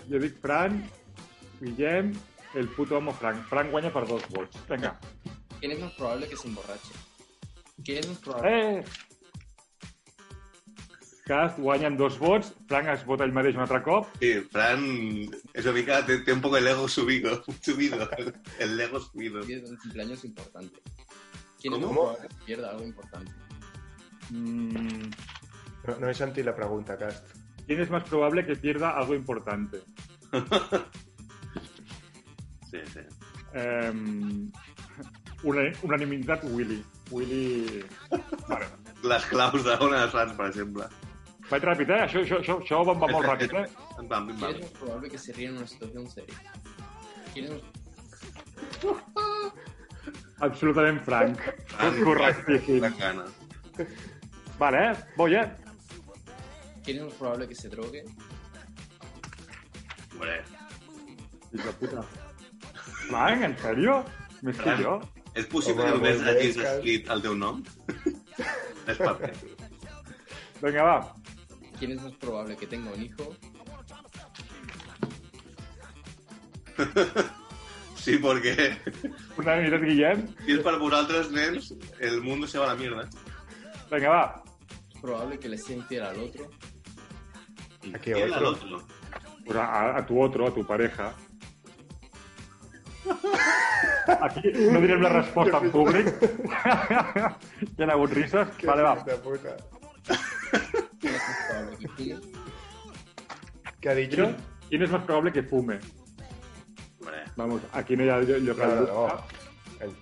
Jo 0.09 0.19
dic 0.19 0.35
Fran, 0.43 0.84
Guillem, 1.61 2.11
el 2.53 2.67
puto 2.69 2.97
amo 2.97 3.13
Frank. 3.13 3.45
Frank 3.47 3.71
guanya 3.71 3.91
per 3.93 4.07
dos 4.07 4.23
vots. 4.30 4.57
Vinga. 4.69 4.99
¿Quién 5.59 5.71
es 5.71 5.80
más 5.80 5.93
probable 5.93 6.27
que 6.27 6.35
se 6.38 6.47
emborrache? 6.47 6.93
¿Quién 7.84 7.97
es 7.99 8.07
más 8.09 8.17
probable? 8.19 8.80
Eh! 8.80 8.84
Cast 11.25 11.57
guanyen 11.57 11.95
dos 11.95 12.19
vots, 12.19 12.53
Frank 12.67 12.88
es 12.91 13.05
vota 13.05 13.23
ell 13.23 13.31
mateix 13.31 13.55
un 13.55 13.61
altre 13.63 13.81
cop. 13.81 14.07
Sí, 14.19 14.34
Fran 14.51 14.81
es 15.53 15.63
una 15.63 15.73
mica, 15.73 16.01
té, 16.05 16.17
té 16.19 16.34
un 16.34 16.41
poco 16.41 16.57
el 16.57 16.67
ego 16.67 16.85
subido, 16.89 17.41
subido, 17.61 18.09
el 18.59 18.77
ego 18.80 18.99
subido. 18.99 19.39
Pierde 19.41 19.69
un 19.69 19.77
cumpleaños 19.77 20.25
importante. 20.25 20.81
¿Quién 21.61 21.73
¿Cómo? 21.73 21.85
es 21.85 21.88
más 21.88 21.95
probable 21.95 22.27
que 22.27 22.45
pierda 22.45 22.69
algo 22.71 22.84
importante? 22.84 23.31
Mm, 24.31 25.11
No, 25.88 25.95
no 25.99 26.09
he 26.09 26.13
sentit 26.13 26.43
la 26.45 26.55
pregunta, 26.55 26.97
Cast. 26.97 27.25
¿Quién 27.65 27.80
es 27.80 27.89
más 27.89 28.03
probable 28.03 28.45
que 28.45 28.57
pierda 28.57 28.91
algo 28.97 29.15
importante? 29.15 29.80
Sí, 32.73 32.81
sí. 32.89 32.99
Eh, 33.53 33.91
una, 35.43 35.61
unanimitat 35.83 36.43
Willy. 36.43 36.83
Willy... 37.11 37.83
Vale. 38.47 38.65
Les 39.03 39.25
claus 39.29 39.61
d'una 39.61 39.99
de 40.01 40.07
Fran, 40.09 40.31
per 40.37 40.47
exemple. 40.49 40.87
Vaig 41.51 41.67
ràpid, 41.67 41.91
eh? 41.91 41.99
Això, 42.07 42.23
això, 42.23 42.39
això, 42.41 42.55
això 42.63 42.79
va, 42.87 42.95
va 42.97 43.09
molt 43.11 43.27
ràpid, 43.27 43.53
eh? 43.59 43.65
En 43.99 44.07
plan, 44.09 44.25
en 44.25 44.31
¿Quién 44.31 44.39
plan. 44.39 44.55
es 44.55 44.61
más 44.63 44.71
probable 44.79 45.11
que 45.11 45.19
se 45.19 45.35
en 45.43 45.57
una 45.57 45.67
situación 45.67 46.09
seria? 46.09 46.53
¿Quién 47.33 47.45
es 47.45 47.51
más... 47.51 47.61
Absolutament 50.39 51.03
franc. 51.03 51.37
Fran, 51.67 52.03
Correctíssim. 52.03 52.81
Vale, 54.57 54.89
eh? 54.89 54.95
Voy, 55.17 55.35
eh? 55.35 55.51
¿Quién 56.83 56.97
es 56.97 57.03
más 57.03 57.13
probable 57.13 57.47
que 57.47 57.55
se 57.55 57.69
drogue? 57.69 58.03
Hombre, 60.13 60.43
Fills 61.51 61.65
de 61.65 61.73
puta. 61.73 62.05
Frank, 63.09 63.43
en 63.47 63.55
sèrio? 63.61 63.97
Més 64.43 64.57
que 64.59 64.75
jo? 64.81 64.95
és 65.34 65.47
possible 65.49 65.81
Home, 65.81 65.91
que 65.91 65.97
només 65.97 66.21
hagis 66.30 66.57
Cas. 66.59 66.75
escrit 66.77 67.07
el 67.09 67.21
teu 67.25 67.35
nom? 67.35 67.63
és 68.88 68.97
paper. 68.99 69.31
Vinga, 70.61 70.84
va. 70.84 70.97
¿Quién 71.80 71.91
es 71.95 72.01
más 72.03 72.13
probable 72.21 72.55
que 72.55 72.67
tenga 72.67 72.91
un 72.91 73.01
hijo? 73.03 73.34
Sí, 78.03 78.17
perquè 78.19 78.53
Unanimitat 79.39 79.84
Guillem. 79.88 80.23
si 80.43 80.57
és 80.57 80.63
per 80.65 80.73
vosaltres, 80.81 81.30
nens, 81.31 81.69
el 82.03 82.17
mundo 82.21 82.47
se 82.51 82.59
va 82.59 82.65
a 82.65 82.73
la 82.73 82.75
mierda. 82.75 83.05
Vinga, 83.91 84.09
va. 84.09 84.43
¿Es 84.93 84.99
probable 84.99 85.39
que 85.39 85.47
le 85.49 85.57
sea 85.57 85.77
infiel 85.77 86.03
al 86.03 86.19
otro? 86.19 86.49
¿A 87.93 87.99
qué 87.99 88.11
¿Quién 88.11 88.31
otro? 88.34 88.38
al 88.38 88.45
otro? 88.45 88.84
Pues 89.45 89.57
a, 89.57 89.95
a 89.97 90.05
tu 90.05 90.21
otro, 90.21 90.47
a 90.47 90.53
tu 90.53 90.65
pareja. 90.67 91.13
Aquí 94.21 94.51
no 94.71 94.80
direm 94.81 95.01
la 95.01 95.09
resposta 95.09 95.57
en 95.63 95.71
públic. 95.71 96.07
Hi 96.23 97.84
ha 97.84 97.91
hagut 97.93 98.11
risses. 98.15 98.47
Que 98.57 98.67
Vale, 98.67 98.84
va. 98.84 98.95
de 99.03 99.17
puta. 99.17 99.55
¿Quién 100.99 101.15
es 101.15 101.21
más 101.27 101.38
probable 101.47 101.77
que 101.77 101.88
fume? 101.89 102.19
Què 103.81 103.89
ha 103.91 103.95
dicho? 103.95 104.15
¿Quién, 104.23 104.35
quién 104.69 104.81
es 104.84 104.91
más 104.91 105.03
probable 105.03 105.31
que 105.34 105.43
fume? 105.43 105.80
Vamos, 107.35 107.61
aquí 107.73 107.97
no 107.97 108.03
hi 108.05 108.09
ha 108.09 108.19
lloc 108.21 108.57
No, 108.57 108.63
al 108.63 108.69
no, 108.69 108.75
dubte. 108.81 108.93
no. 108.93 109.85
El- 109.88 109.95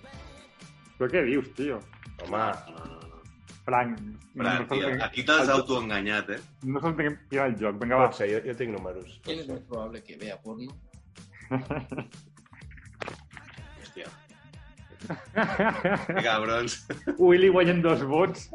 Però 0.98 1.08
què 1.10 1.22
dius, 1.26 1.48
tio? 1.56 1.78
Home, 2.22 2.38
no, 2.38 2.84
no, 2.84 2.84
no. 3.08 3.22
Frank. 3.64 3.98
Fran, 4.36 4.66
tio, 4.68 4.90
aquí 5.04 5.24
t'has 5.24 5.48
autoenganyat, 5.48 6.30
eh? 6.36 6.40
No 6.62 6.80
se'l 6.80 6.94
tinguem 6.98 7.16
pillar 7.30 7.46
el 7.50 7.56
joc. 7.58 7.80
Vinga, 7.80 7.96
va. 7.96 8.06
pot 8.10 8.20
ser, 8.20 8.28
jo, 8.34 8.42
jo 8.46 8.54
tinc 8.60 8.70
números. 8.76 9.18
¿Quién 9.24 9.40
es 9.40 9.48
más 9.48 9.60
probable 9.70 10.02
que 10.04 10.16
vea 10.16 10.36
porno? 10.40 10.76
Cabrons. 16.22 16.86
Willy 17.18 17.48
guanyen 17.48 17.82
dos 17.82 18.02
vots. 18.04 18.50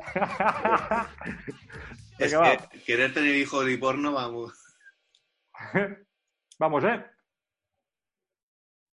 Es 2.20 2.34
que 2.34 2.80
querer 2.86 3.14
tener 3.14 3.36
hijos 3.36 3.68
y 3.70 3.78
porno, 3.78 4.14
vamos. 4.14 4.54
Vamos, 6.60 6.84
eh? 6.86 7.06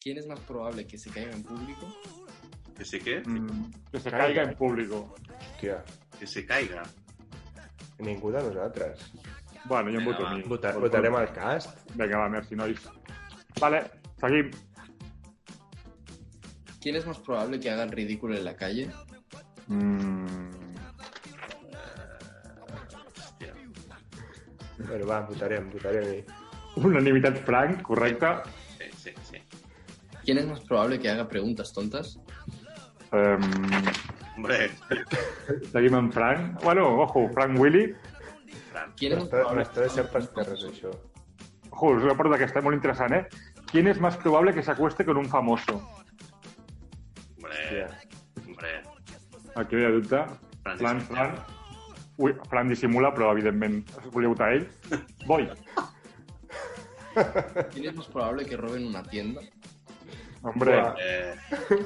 ¿Quién 0.01 0.17
es 0.17 0.27
más 0.27 0.39
probable 0.41 0.85
que 0.85 0.97
se 0.97 1.09
caiga 1.09 1.31
en 1.31 1.43
público? 1.43 1.87
Que 2.77 2.83
se 2.83 2.99
qué? 2.99 3.21
Mm, 3.25 3.71
que 3.89 3.99
se 4.01 4.11
caiga 4.11 4.43
en 4.43 4.55
público. 4.55 5.15
Hòstia, 5.55 5.81
Que 6.19 6.27
se 6.27 6.45
caiga. 6.45 6.83
ningú 7.99 8.31
de 8.31 8.43
nosaltres. 8.43 8.99
Bueno, 9.65 9.89
jo 9.91 9.99
em 9.99 10.03
Vinga, 10.03 10.11
voto 10.11 10.23
va. 10.23 10.31
a 10.31 10.35
mi. 10.35 10.41
Vota, 10.43 10.71
votarem 10.77 11.15
el 11.15 11.31
cast. 11.31 11.79
Vinga, 11.95 12.17
va, 12.17 12.27
merci, 12.29 12.55
nois. 12.55 12.81
Vale, 13.61 13.83
seguim. 14.19 14.51
¿Quién 16.83 16.97
es 16.97 17.07
más 17.07 17.17
probable 17.17 17.61
que 17.61 17.69
haga 17.69 17.83
el 17.83 17.91
ridículo 17.91 18.35
en 18.35 18.43
la 18.43 18.57
calle? 18.57 18.89
Mm, 19.67 20.51
Bueno, 24.85 25.07
va, 25.07 25.21
votarem, 25.21 25.69
votarem. 25.71 26.25
unanimitat 26.75 27.37
franc, 27.45 27.81
correcte. 27.81 28.27
Sí, 28.77 28.83
sí, 28.97 29.11
sí. 29.31 29.37
¿Quién 30.25 30.39
es 30.39 30.45
más 30.45 30.59
probable 30.59 30.99
que 30.99 31.09
haga 31.09 31.27
preguntas 31.29 31.71
tontas? 31.71 32.19
Um, 33.13 33.39
Hombre, 34.35 34.71
seguim 35.71 35.95
amb 35.95 36.11
Frank. 36.11 36.61
Bueno, 36.63 36.99
ojo, 37.01 37.29
Frank 37.33 37.57
Willy. 37.59 37.95
¿Quién 38.97 39.13
es 39.13 39.19
más 39.19 39.29
probable 39.29 39.63
m'està 39.63 39.87
deixant 39.87 40.09
pels 40.11 40.31
terres, 40.35 40.67
això. 40.67 40.91
Ojo, 41.69 41.95
us 41.95 42.03
l'he 42.03 42.15
portat 42.17 42.41
aquesta, 42.41 42.59
és 42.59 42.65
molt 42.65 42.75
interessant, 42.75 43.13
eh? 43.15 43.27
¿Quién 43.71 43.87
es 43.87 44.01
más 44.01 44.17
probable 44.17 44.53
que 44.53 44.63
se 44.63 44.71
acueste 44.71 45.05
con 45.05 45.17
un 45.17 45.29
famoso? 45.29 45.79
Hombre. 48.45 48.71
Aquí 49.55 49.77
hi 49.77 49.85
ha 49.85 49.91
dubte. 49.93 50.23
Fran 50.77 51.01
Fran. 51.09 51.35
Ui, 52.17 52.33
Fran 52.49 52.69
dissimula, 52.69 53.11
però 53.13 53.31
evidentment 53.33 53.81
es 53.99 54.11
volia 54.13 54.29
votar 54.29 54.53
ell. 54.53 54.67
Voy. 55.25 55.49
¿Quién 57.73 57.89
es 57.89 57.95
más 57.95 58.07
probable 58.07 58.45
que 58.45 58.57
roben 58.57 58.87
una 58.87 59.03
tienda? 59.03 59.41
Hombre. 60.43 60.81
Eh, 60.99 61.35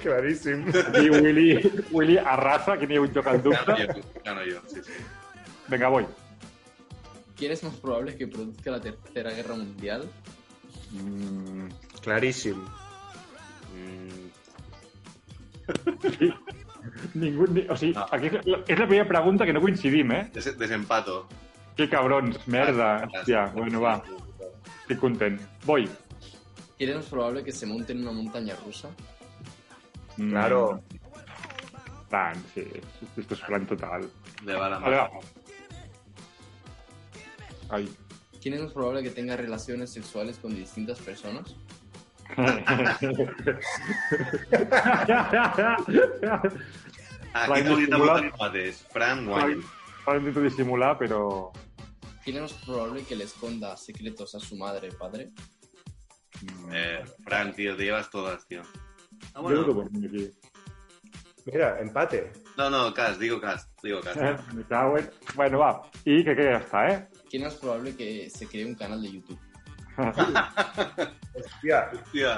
Claríssim. 0.02 0.66
aquí 0.88 1.10
Willy, 1.10 1.84
Willy 1.92 2.18
arrasa, 2.18 2.78
que 2.78 2.88
n'hi 2.88 2.98
ha 2.98 3.02
un 3.02 3.14
joc 3.14 3.28
al 3.28 3.42
gano 3.42 3.52
dubte. 3.52 3.88
yo, 3.88 4.22
gano 4.24 4.44
yo, 4.46 4.62
sí, 4.68 4.82
sí. 4.84 4.94
Vinga, 5.68 5.90
voy. 5.90 6.06
¿Quién 7.36 7.52
es 7.52 7.64
más 7.64 7.76
probable 7.76 8.16
que 8.16 8.28
produzca 8.28 8.72
la 8.72 8.82
Tercera 8.82 9.32
Guerra 9.32 9.56
Mundial? 9.56 10.10
Mm, 10.92 11.68
Claríssim. 12.02 12.58
Mm, 13.76 14.27
ningú, 17.14 17.48
ni, 17.48 17.66
o 17.70 17.76
sigui, 17.78 17.94
No. 17.94 18.06
aquí 18.12 18.28
és 18.28 18.46
la, 18.46 18.58
la 18.60 18.88
primera 18.88 19.08
pregunta 19.08 19.46
que 19.46 19.54
no 19.54 19.62
coincidim, 19.62 20.12
eh? 20.12 20.30
des 20.34 20.58
desempato. 20.58 21.28
Que 21.76 21.88
cabrons, 21.90 22.40
merda. 22.48 23.06
Hòstia, 23.06 23.52
bueno, 23.54 23.82
va, 23.82 24.02
estic 24.82 25.00
content. 25.00 25.40
Voy. 25.66 25.88
¿Quién 26.78 26.90
es 26.92 26.96
más 26.98 27.06
probable 27.06 27.44
que 27.44 27.52
se 27.52 27.66
monte 27.66 27.92
en 27.94 28.02
una 28.02 28.12
montaña 28.12 28.56
rusa? 28.66 28.90
Mm, 30.18 30.30
Claro. 30.32 30.82
Fran, 32.10 32.36
sí. 32.54 32.64
Esto 33.18 33.34
es 33.34 33.42
Fran 33.42 33.66
total. 33.68 34.10
Vale, 34.44 34.58
va. 34.58 34.80
más. 34.80 35.10
Ai. 37.70 37.90
¿Quién 38.42 38.54
es 38.56 38.62
más 38.62 38.72
probable 38.72 39.04
que 39.04 39.10
tenga 39.10 39.36
relaciones 39.36 39.92
sexuales 39.92 40.38
con 40.38 40.56
distintas 40.56 41.00
personas? 41.00 41.56
Aquí 47.34 47.62
votar 47.88 48.26
el 48.26 48.34
mateix. 48.40 48.86
Fran 48.92 49.26
guanya. 49.26 49.64
Ahora 50.06 50.20
intento 50.20 50.42
disimular, 50.42 50.98
pero... 50.98 51.52
¿Quién 52.24 52.38
es 52.38 52.42
más 52.44 52.54
probable 52.54 53.04
que 53.04 53.16
le 53.16 53.24
esconda 53.26 53.76
secretos 53.78 54.36
a 54.36 54.40
su 54.40 54.56
madre 54.56 54.92
padre? 54.92 55.32
Eh, 56.72 57.04
Fran, 57.24 57.54
tío, 57.54 57.76
te 57.76 57.84
llevas 57.86 58.10
todas, 58.10 58.46
tío. 58.48 58.62
Ah, 59.34 59.42
Yo 59.42 59.42
bueno. 59.42 59.74
por 59.74 59.92
mí 59.92 60.06
aquí. 60.08 60.32
Mira, 61.46 61.80
empate. 61.80 62.32
No, 62.58 62.70
no, 62.70 62.94
Cas, 62.94 63.18
digo 63.18 63.40
Cas, 63.40 63.70
digo 63.82 64.02
Cas. 64.02 64.18
Bueno, 65.36 65.60
va. 65.60 65.82
I 66.06 66.24
que 66.24 66.36
queda 66.36 66.60
està, 66.60 66.88
eh? 66.88 67.08
¿Quién 67.30 67.44
es 67.44 67.52
más 67.52 67.56
probable 67.60 67.96
que 67.96 68.30
se 68.30 68.48
cree 68.48 68.66
un 68.66 68.76
canal 68.76 69.02
de 69.02 69.12
YouTube? 69.12 69.40
Hòstia. 69.98 71.80
Hòstia. 71.94 72.32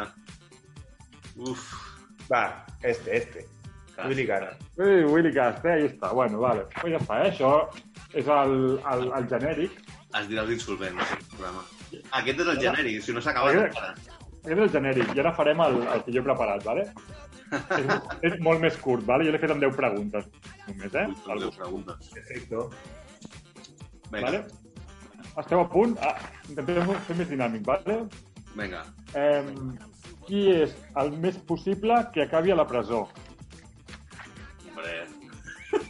Uf. 1.38 1.64
Va, 2.32 2.66
este, 2.84 3.18
este. 3.18 3.46
Cas. 3.96 4.08
Willy 4.08 4.26
gana. 4.26 4.52
Ui, 4.78 5.04
Willy 5.06 5.34
Cast, 5.34 5.66
eh? 5.66 5.74
Ahí 5.74 5.86
està. 5.90 6.12
Bueno, 6.14 6.40
vale. 6.40 6.66
Pues 6.80 6.94
ja 6.94 7.00
està, 7.02 7.20
eh? 7.26 7.32
Això 7.34 7.52
és 8.16 8.28
el, 8.28 8.54
el, 8.94 9.08
el 9.18 9.28
genèric. 9.32 9.80
Has 10.16 10.28
dit 10.30 10.40
els 10.42 10.52
insolvents, 10.56 11.12
el 11.18 11.26
programa. 11.34 11.64
Aquest 12.22 12.40
és 12.46 12.48
el 12.54 12.62
genèric, 12.64 13.02
si 13.06 13.14
no 13.14 13.22
s'acaba 13.22 13.52
Aquest- 13.52 13.76
encara. 13.76 13.96
Aquest 14.40 14.54
és 14.56 14.64
el 14.64 14.72
genèric. 14.78 15.12
I 15.16 15.20
ara 15.26 15.34
farem 15.36 15.60
el, 15.66 15.82
el 15.96 16.06
que 16.06 16.14
jo 16.16 16.22
he 16.24 16.28
preparat, 16.30 16.64
vale? 16.66 16.88
és, 17.80 17.92
és 18.30 18.40
molt 18.46 18.62
més 18.64 18.78
curt, 18.80 19.04
vale? 19.10 19.26
Jo 19.28 19.34
l'he 19.36 19.42
fet 19.42 19.52
amb 19.56 19.64
10 19.66 19.76
preguntes, 19.76 20.30
només, 20.68 20.96
eh? 20.96 21.06
Algú. 21.28 21.44
Déu 21.50 21.54
preguntes. 21.60 22.10
Perfecto. 22.16 22.70
Vinga, 24.10 24.26
Vale? 24.26 24.44
Esteu 25.40 25.62
a 25.62 25.68
punt? 25.72 25.96
Ah, 26.04 26.16
intentem 26.50 26.90
fer 27.08 27.16
més 27.20 27.30
dinàmic, 27.30 27.64
vale? 27.68 28.00
vinga. 28.60 28.82
Eh, 29.16 29.46
qui 30.26 30.42
és 30.52 30.74
el 31.00 31.12
més 31.24 31.38
possible 31.48 32.00
que 32.14 32.26
acabi 32.26 32.52
a 32.52 32.58
la 32.60 32.66
presó? 32.68 33.04
Hombre. 34.68 34.96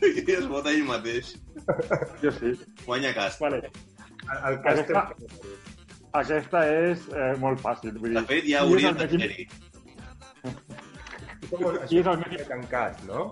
I 0.06 0.26
es 0.40 0.46
vota 0.52 0.74
ell 0.76 0.84
mateix. 0.88 1.34
Jo 2.24 2.32
sí. 2.36 2.52
Guanya 2.86 3.14
Cas. 3.16 3.40
Vale. 3.42 3.62
El, 3.64 4.38
el. 4.52 4.60
Aquesta- 4.74 5.08
Aquesta 6.20 6.62
és 6.74 7.04
eh, 7.14 7.34
molt 7.38 7.60
fàcil. 7.62 7.94
Vull 8.02 8.10
dir, 8.16 8.20
De 8.20 8.26
fet, 8.30 8.46
ja 8.50 8.64
hauria 8.66 8.92
de 8.98 9.06
ser-hi. 9.12 9.44
Com, 11.50 11.66
Qui 11.88 12.00
és 12.02 12.08
el 12.10 12.18
més... 12.24 12.46
tancat, 12.50 13.04
no? 13.08 13.28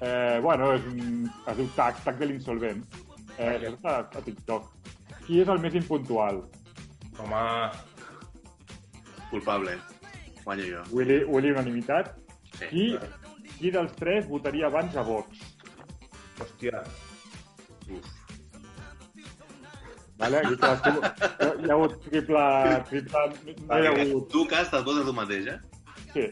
Eh, 0.00 0.38
bueno, 0.44 0.70
és 0.76 0.86
un... 0.90 1.26
es 1.52 1.58
diu 1.60 1.68
TAC, 1.76 2.00
TAC 2.06 2.18
de 2.22 2.28
l'insolvent. 2.30 2.80
Eh, 3.36 3.50
Vale. 3.50 3.74
està 3.74 3.98
a 4.00 4.22
TikTok. 4.24 4.70
Qui 5.26 5.40
és 5.40 5.48
el 5.48 5.60
més 5.62 5.74
impuntual? 5.78 6.42
Home, 7.22 7.42
Culpable. 9.30 9.78
Guanyo 10.44 10.64
jo. 10.68 10.82
Willy, 10.92 11.22
Willy 11.24 11.50
unanimitat. 11.54 12.12
Sí. 12.58 12.68
Qui, 12.70 12.84
qui 13.56 13.70
dels 13.74 13.92
tres 13.98 14.28
votaria 14.28 14.68
abans 14.68 14.96
a 14.96 15.02
Vox? 15.06 15.40
hòstia. 16.38 16.82
Uf. 17.90 18.06
Vale? 20.18 20.38
Aquí 20.44 20.56
cadascú... 20.56 21.00
Hi 21.64 21.70
ha 21.70 21.74
hagut 21.74 21.96
triple... 22.04 22.44
triple 22.90 23.24
no 23.30 23.52
hi 23.52 23.54
ha 23.56 23.66
Vale, 23.72 23.92
hagut... 24.04 24.28
tu, 24.32 24.44
Cas, 24.50 24.70
te'l 24.70 24.84
votes 24.86 25.06
tu 25.08 25.14
mateix, 25.16 25.46
eh? 25.54 25.58
Sí. 26.12 26.26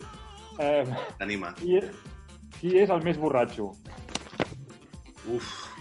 Eh, 0.63 0.85
T'anima. 1.19 1.53
qui, 1.59 1.81
qui 2.61 2.77
és 2.83 2.91
el 2.91 3.03
més 3.07 3.19
borratxo? 3.19 3.71
Uf. 5.33 5.72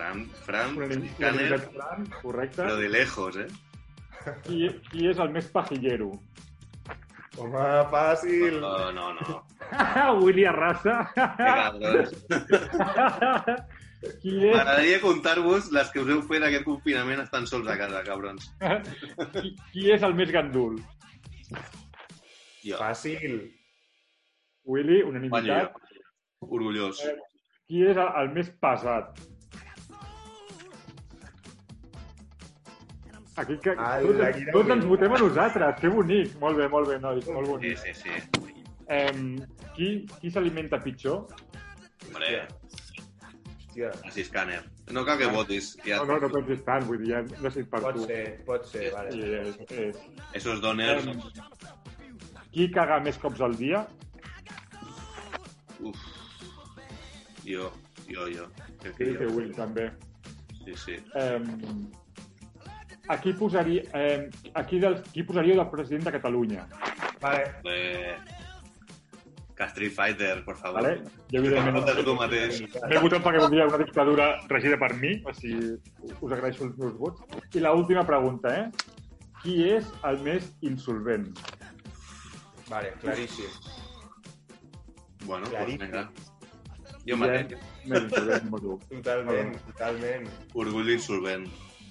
Fran, 0.00 0.24
Fran, 0.46 0.76
Fran, 1.18 2.06
correcte. 2.22 2.62
però 2.62 2.76
de 2.76 2.88
lejos, 2.88 3.36
eh? 3.36 3.48
Qui, 4.46 4.62
qui 4.90 5.08
és 5.10 5.18
el 5.20 5.28
més 5.34 5.48
pajillero? 5.52 6.08
Home, 7.40 7.64
fàcil. 7.92 8.56
No, 8.62 8.90
no, 8.96 9.10
no. 9.18 9.36
Willy 10.24 10.44
Arrasa. 10.48 10.94
Que 11.14 11.26
cabrons. 11.60 12.14
qui, 14.22 14.34
és, 14.48 14.56
M'agradaria 14.56 15.00
contar-vos 15.04 15.68
les 15.76 15.92
que 15.92 16.00
us 16.02 16.10
heu 16.14 16.22
fet 16.28 16.46
aquest 16.48 16.64
confinament 16.68 17.20
estan 17.24 17.46
sols 17.48 17.68
a 17.68 17.76
casa, 17.80 18.00
cabrons. 18.06 18.48
qui, 19.36 19.52
qui 19.74 19.90
és 19.94 20.02
el 20.08 20.16
més 20.16 20.32
gandul? 20.32 20.78
Jo, 22.64 22.76
Fàcil. 22.80 23.36
Willy, 24.64 25.02
unanimitat. 25.08 25.72
jo. 25.76 26.48
Orgullós. 26.48 27.04
Qui 27.68 27.84
és 27.86 27.96
el, 28.00 28.08
el 28.24 28.32
més 28.36 28.48
pesat? 28.64 29.20
Aquí 33.40 33.56
que, 33.62 33.70
Ala, 33.70 34.00
tots, 34.04 34.36
quina 34.36 34.52
tots 34.56 34.70
ens 34.76 34.84
votem 34.90 35.12
a 35.16 35.18
nosaltres. 35.22 35.78
Que 35.80 35.88
bonic. 35.92 36.34
Molt 36.42 36.58
bé, 36.60 36.68
molt 36.68 36.88
bé, 36.90 36.98
nois. 37.00 37.26
Molt 37.28 37.46
Sí, 37.46 37.52
bonic. 37.52 37.78
sí, 37.78 37.94
sí. 37.94 38.10
Eh, 38.88 39.36
qui 39.76 39.90
qui 40.20 40.30
s'alimenta 40.34 40.80
pitjor? 40.82 41.26
Hombre, 42.08 42.46
Hòstia. 42.66 43.90
així 44.04 44.20
escàner. 44.26 44.60
No 44.90 45.04
cal 45.06 45.18
que 45.20 45.26
votis. 45.30 45.76
Ja, 45.86 45.98
No, 46.02 46.04
no, 46.10 46.18
no 46.26 46.28
pensis 46.34 46.64
tant, 46.66 46.84
vull 46.88 46.98
dir, 46.98 47.12
ja 47.14 47.20
no 47.42 47.50
sé 47.54 47.62
per 47.64 47.80
Pot 47.84 47.94
tu. 47.94 48.06
ser, 48.06 48.44
pot 48.44 48.64
ser, 48.66 48.88
Sí, 48.88 48.94
vale. 48.96 49.12
Sí, 49.12 49.22
és, 49.22 49.60
és. 49.70 49.96
Esos 50.34 50.60
doners... 50.60 51.06
Qui 52.50 52.66
caga 52.74 52.98
més 53.00 53.16
cops 53.22 53.40
al 53.46 53.54
dia? 53.56 53.84
Uf. 55.80 55.96
Jo, 57.46 57.70
jo, 58.10 58.26
jo. 58.34 58.48
Crec 58.82 58.96
Sí, 58.96 59.04
que 59.04 59.18
que 59.18 59.24
jo. 59.24 59.30
Will, 59.36 59.54
també. 59.54 59.90
Sí, 60.64 60.74
sí. 60.76 60.96
Eh, 63.02 63.06
aquí 63.08 63.32
posaria, 63.32 63.82
eh, 63.94 64.30
aquí 64.54 64.78
del, 64.78 65.02
qui 65.12 65.22
posaria 65.22 65.54
del 65.56 65.68
president 65.70 66.04
de 66.04 66.12
Catalunya? 66.12 66.66
Vale. 67.20 67.44
Eh... 67.64 68.16
Que 69.56 69.64
Street 69.66 69.92
Fighter, 69.92 70.42
por 70.44 70.56
favor. 70.56 70.80
Vale? 70.82 71.02
Jo, 71.30 71.38
evidentment, 71.38 71.76
Votes 71.76 72.04
tu 72.04 72.14
mateix. 72.16 72.60
m'he 72.88 73.00
votat 73.02 73.20
perquè 73.22 73.40
voldria 73.42 73.66
una 73.68 73.76
dictadura 73.82 74.28
regida 74.48 74.78
per 74.80 74.94
mi, 74.96 75.10
o 75.28 75.34
sigui, 75.36 75.74
us 76.20 76.32
agraeixo 76.32 76.64
els 76.64 76.78
meus 76.80 76.94
vots. 76.96 77.20
I 77.52 77.60
la 77.60 77.74
última 77.76 78.06
pregunta, 78.08 78.48
eh? 78.56 78.70
Qui 79.42 79.58
és 79.68 79.84
el 80.08 80.16
més 80.24 80.48
insolvent? 80.64 81.28
Vale, 82.70 82.94
claríssim. 83.02 83.52
Bueno, 85.26 85.44
pues 85.44 85.50
Claríssim. 85.58 85.78
venga. 85.84 86.10
Jo 87.04 87.16
mateix. 87.20 87.52
Totalment, 88.88 89.58
totalment. 89.66 90.28
Orgull 90.54 90.90
insolvent. 90.96 91.46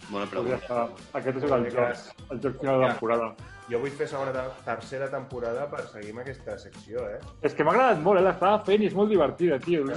Bona 0.09 0.25
pregunta. 0.25 0.55
estar... 0.55 0.89
Aquest 1.13 1.37
és 1.37 1.43
el 1.43 1.65
joc, 1.71 2.31
el 2.31 2.41
joc 2.41 2.59
final 2.59 2.79
de 2.79 2.85
Ja. 2.85 2.91
temporada. 2.93 3.35
Jo 3.69 3.79
vull 3.79 3.91
fer 3.93 4.07
segona, 4.09 4.31
te- 4.33 4.63
tercera 4.65 5.09
temporada 5.11 5.67
per 5.69 5.83
seguir 5.87 6.09
amb 6.11 6.19
aquesta 6.23 6.57
secció, 6.57 7.03
eh? 7.09 7.19
És 7.45 7.53
que 7.53 7.63
m'ha 7.63 7.71
agradat 7.75 7.99
molt, 8.01 8.19
eh? 8.19 8.23
L'estava 8.23 8.63
fent 8.65 8.81
i 8.81 8.87
és 8.87 8.95
molt 8.97 9.09
divertida, 9.09 9.59
tio. 9.59 9.83
M'ha 9.85 9.93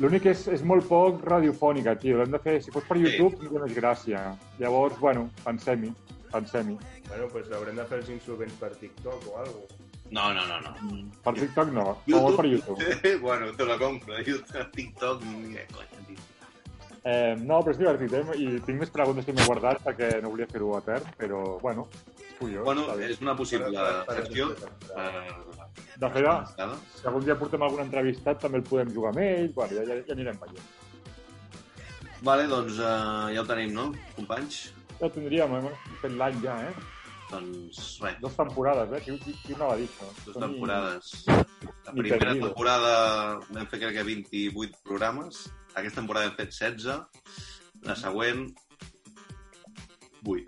L'únic 0.00 0.24
és, 0.30 0.46
és 0.48 0.62
molt 0.64 0.86
poc 0.88 1.20
radiofònica, 1.28 1.92
tio. 2.00 2.16
L'hem 2.16 2.30
de 2.32 2.38
fer, 2.40 2.62
si 2.64 2.70
fos 2.72 2.84
per 2.88 2.96
Sí. 2.96 3.02
YouTube, 3.04 3.36
tindria 3.36 3.60
més 3.66 3.74
gràcia. 3.76 4.22
Llavors, 4.58 4.98
bueno, 4.98 5.28
pensem-hi. 5.44 5.92
Pensem-hi. 6.32 6.78
Bueno, 7.08 7.22
doncs 7.26 7.32
pues 7.32 7.52
haurem 7.52 7.76
de 7.76 7.84
fer 7.84 7.98
els 7.98 8.08
insolvents 8.08 8.54
per 8.54 8.70
TikTok 8.76 9.26
o 9.28 9.36
alguna 9.38 9.66
cosa. 9.66 9.74
No, 10.10 10.32
no, 10.34 10.46
no, 10.46 10.60
no. 10.60 10.72
Per 11.22 11.34
TikTok 11.34 11.68
no, 11.72 11.98
YouTube? 12.06 12.36
per 12.36 12.46
YouTube. 12.46 13.20
bueno, 13.20 13.52
te 13.52 13.64
la 13.66 13.76
compro. 13.78 14.14
YouTube, 14.18 14.64
TikTok, 14.76 15.22
ni 15.24 15.52
de 15.54 15.66
conya, 15.66 16.06
tio. 16.06 16.16
Eh, 17.02 17.34
no, 17.40 17.62
però 17.64 17.72
és 17.72 17.78
divertit, 17.80 18.12
eh? 18.12 18.24
I 18.36 18.58
tinc 18.66 18.82
més 18.82 18.90
preguntes 18.92 19.24
que 19.24 19.32
m'he 19.32 19.46
guardat 19.48 19.80
perquè 19.86 20.10
no 20.20 20.34
volia 20.34 20.48
fer-ho 20.50 20.74
a 20.76 20.82
terra, 20.84 21.14
però, 21.16 21.40
bueno, 21.62 21.86
és 22.18 22.34
curiós. 22.36 22.64
Bueno, 22.66 22.84
és 23.00 23.22
una 23.24 23.36
possible 23.38 23.70
secció. 24.10 24.50
Per... 24.90 25.08
De 26.00 26.10
fet, 26.12 26.28
si 26.98 27.08
algun 27.08 27.24
dia 27.24 27.38
portem 27.40 27.64
algun 27.64 27.86
entrevistat, 27.86 28.40
també 28.42 28.60
el 28.60 28.68
podem 28.68 28.92
jugar 28.92 29.14
amb 29.14 29.24
ell. 29.24 29.48
Bueno, 29.56 29.78
ja, 29.78 29.86
ja, 29.88 29.96
ja 30.04 30.16
anirem 30.16 30.40
veient. 30.44 30.76
Vale, 32.20 32.44
doncs 32.52 32.76
uh, 32.76 33.30
ja 33.32 33.40
ho 33.40 33.48
tenim, 33.48 33.72
no, 33.72 33.90
companys? 34.16 34.66
Ja 34.98 35.08
ho 35.08 35.12
tindríem, 35.14 35.54
hem 35.56 35.70
fet 36.02 36.16
l'any 36.20 36.42
ja, 36.44 36.58
eh? 36.68 36.98
Doncs 37.30 37.78
res, 38.02 38.18
Dos 38.20 38.36
temporades, 38.36 38.92
eh? 38.92 39.00
Qui, 39.06 39.16
qui, 39.22 39.32
qui 39.40 39.56
no 39.56 39.70
va 39.70 39.78
dir 39.80 39.86
això? 39.88 40.10
Som- 40.26 40.42
temporades. 40.44 41.14
La 41.30 41.94
primera 41.94 42.34
temporada 42.34 42.92
vam 43.48 43.70
fer 43.70 43.80
crec 43.86 43.96
que 43.96 44.06
28 44.10 44.84
programes. 44.84 45.46
Aquesta 45.74 46.00
temporada 46.00 46.26
hem 46.26 46.36
fet 46.36 46.50
16. 46.52 47.00
La 47.86 47.96
següent, 47.96 48.48
8. 50.26 50.44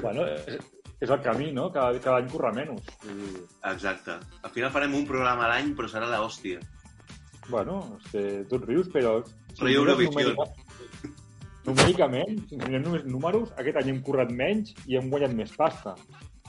Bueno, 0.00 0.24
és, 0.26 1.10
el 1.10 1.20
camí, 1.22 1.50
no? 1.52 1.68
Cada, 1.74 1.98
cada 2.00 2.20
any 2.22 2.28
corre 2.30 2.52
menys. 2.56 2.86
Dir, 3.02 3.42
Exacte. 3.72 4.14
Al 4.42 4.50
final 4.54 4.70
farem 4.74 4.94
un 4.94 5.06
programa 5.06 5.44
a 5.46 5.52
l'any, 5.52 5.74
però 5.78 5.90
serà 5.90 6.08
l'hòstia. 6.10 6.60
bueno, 7.48 7.96
és 7.96 8.10
que 8.12 8.22
tu 8.48 8.56
et 8.58 8.64
rius, 8.68 8.88
però... 8.92 9.22
Però 9.58 9.68
hi 9.70 9.76
ha 9.76 9.80
mires 9.80 9.94
Eurovisió. 9.98 10.34
numèrica- 10.34 10.66
Numèricament, 11.68 12.42
si 12.48 12.54
ens 12.56 12.64
mirem 12.68 12.82
només 12.84 13.04
números, 13.08 13.50
aquest 13.60 13.76
any 13.80 13.88
hem 13.90 14.02
currat 14.04 14.30
menys 14.32 14.74
i 14.86 14.96
hem 14.96 15.08
guanyat 15.12 15.32
més 15.36 15.50
pasta. 15.56 15.94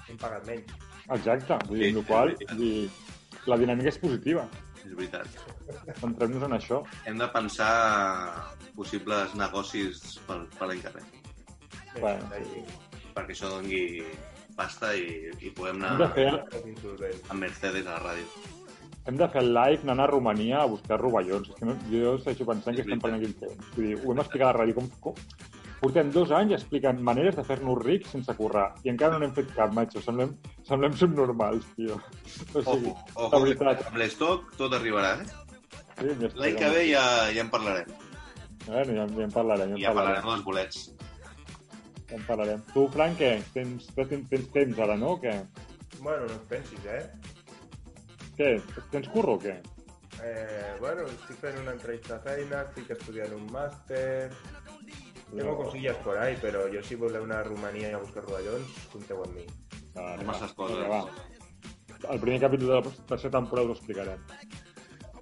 Hem 0.07 0.17
pagat 0.19 0.45
menys. 0.47 0.71
Exacte. 1.15 1.57
Vull 1.67 1.79
dir, 1.79 1.89
Sí, 1.89 1.95
amb 1.95 1.97
la 1.99 2.05
qual 2.07 2.33
vull 2.35 2.57
dir, 2.59 2.89
la 3.47 3.57
dinàmica 3.57 3.89
és 3.93 3.97
positiva. 3.99 4.45
És 4.85 4.93
veritat. 4.95 5.27
Centrem-nos 5.99 6.45
en 6.47 6.55
això. 6.57 6.81
Hem 7.09 7.17
de 7.19 7.27
pensar 7.33 7.71
possibles 8.75 9.35
negocis 9.39 10.19
per, 10.27 10.39
per 10.57 10.69
l'any 10.71 10.81
que 10.85 10.93
ve. 10.95 11.03
Bueno, 11.99 12.29
Així, 12.37 12.63
Perquè 13.15 13.33
això 13.35 13.49
doni 13.51 13.81
pasta 14.55 14.93
i, 14.95 15.31
i 15.41 15.49
podem 15.55 15.81
Hem 15.83 15.97
de 15.99 16.05
anar 16.05 16.13
fer, 16.15 16.29
amb 17.29 17.39
Mercedes 17.41 17.87
a 17.87 17.97
la 17.97 17.99
ràdio. 18.05 18.47
hem 19.09 19.17
de 19.17 19.27
fer 19.33 19.41
el 19.41 19.53
live 19.55 19.81
anant 19.87 20.03
a 20.03 20.07
Romania 20.11 20.59
a 20.61 20.67
buscar 20.69 20.99
rovellons. 21.01 21.49
És 21.49 21.55
que 21.57 21.65
no, 21.65 21.73
jo 21.89 22.17
segueixo 22.21 22.45
pensant 22.45 22.75
que 22.77 22.83
estem 22.85 22.99
parlant 23.01 23.23
aquí. 23.23 23.33
temps. 23.41 23.71
Vull 23.75 23.87
dir, 23.87 23.95
ho 24.03 24.11
hem 24.13 24.19
explicat 24.21 24.47
a 24.47 24.51
la 24.51 24.59
ràdio. 24.59 24.75
Com, 24.75 24.89
com... 25.01 25.15
Portem 25.79 26.09
dos 26.11 26.31
anys 26.35 26.51
explicant 26.57 26.97
maneres 27.07 27.37
de 27.37 27.43
fer-nos 27.47 27.79
rics 27.85 28.09
sense 28.11 28.33
currar 28.35 28.65
i 28.83 28.89
encara 28.91 29.13
no 29.15 29.21
n'hem 29.23 29.31
fet 29.37 29.53
cap, 29.55 29.71
macho. 29.77 30.01
Semblem, 30.03 30.33
semblem 30.67 30.95
subnormals, 30.99 31.65
tio. 31.77 31.95
O 32.53 32.63
sigui, 32.65 32.91
Ojo, 32.91 32.95
la 33.15 33.27
ojo, 33.29 33.39
veritat. 33.45 33.85
amb 33.87 33.97
l'estoc 34.01 34.49
tot 34.59 34.75
arribarà, 34.75 35.13
eh? 35.21 35.25
Sí, 35.99 36.13
L'any 36.39 36.55
que 36.59 36.69
ve 36.75 36.83
ja, 36.89 37.03
ja 37.35 37.41
en 37.45 37.49
parlarem. 37.53 37.87
Bueno, 38.67 38.93
ja, 38.99 39.07
ja 39.07 39.23
en 39.29 39.31
parlarem, 39.31 39.69
ja 39.71 39.75
en 39.75 39.81
Ja 39.85 39.93
parlarem. 39.95 40.21
parlarem 40.21 40.29
dels 40.35 40.45
bolets. 40.45 40.83
Ja 42.09 42.15
en 42.19 42.27
parlarem. 42.27 42.61
Tu, 42.73 42.85
Frank, 42.91 43.17
què? 43.19 43.31
Tens, 43.55 43.87
tens, 43.95 44.29
tens 44.29 44.51
temps 44.59 44.79
ara, 44.85 44.95
no? 44.99 45.15
Què? 45.23 45.33
Bueno, 46.01 46.27
no 46.27 46.35
et 46.35 46.47
pensis, 46.51 46.85
eh? 46.85 47.03
Què? 48.37 48.53
Tens 48.91 49.07
curro 49.15 49.35
o 49.39 49.39
què? 49.43 49.55
eh? 50.23 50.75
Bueno, 50.79 51.05
estic 51.07 51.37
fent 51.39 51.57
una 51.61 51.71
entrevista 51.71 52.17
de 52.17 52.23
feina, 52.27 52.65
estic 52.67 52.91
estudiant 52.97 53.31
un 53.35 53.45
màster... 53.55 54.29
Tengo 55.35 55.57
cosillas 55.57 55.97
por 56.03 56.17
ahí, 56.17 56.35
però 56.41 56.65
jo 56.73 56.81
si 56.83 56.95
voleu 56.97 57.23
anar 57.23 57.43
a 57.43 57.47
Romania 57.47 57.91
a 57.95 57.99
buscar 58.01 58.23
rovellons, 58.25 58.71
compteu 58.91 59.21
amb 59.23 59.35
mi. 59.37 59.45
Va, 59.95 60.15
No 60.17 60.25
masses 60.31 60.53
coses. 60.57 60.87
Va. 60.89 61.03
El 62.09 62.19
primer 62.23 62.39
capítol 62.41 62.67
de 62.67 62.79
la 62.79 62.95
tercera 63.11 63.35
temporada 63.37 63.67
us 63.67 63.75
ho 63.75 63.77
explicarem. 63.77 64.23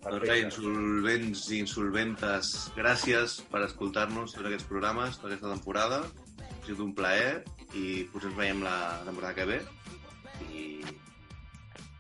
Doncs 0.08 0.22
res, 0.24 0.44
insolvents 0.46 1.42
i 1.52 1.60
insolventes, 1.60 2.54
gràcies 2.78 3.42
per 3.52 3.66
escoltar-nos 3.66 4.32
tots 4.38 4.48
aquests 4.48 4.70
programes, 4.70 5.18
tota 5.20 5.34
aquesta 5.34 5.52
temporada. 5.52 6.00
Ha 6.40 6.62
sigut 6.64 6.86
un 6.86 6.94
plaer 6.96 7.44
i 7.76 8.06
potser 8.14 8.32
ens 8.32 8.40
veiem 8.40 8.64
la 8.64 8.78
temporada 9.04 9.36
que 9.36 9.50
ve. 9.50 9.60
I 10.54 10.64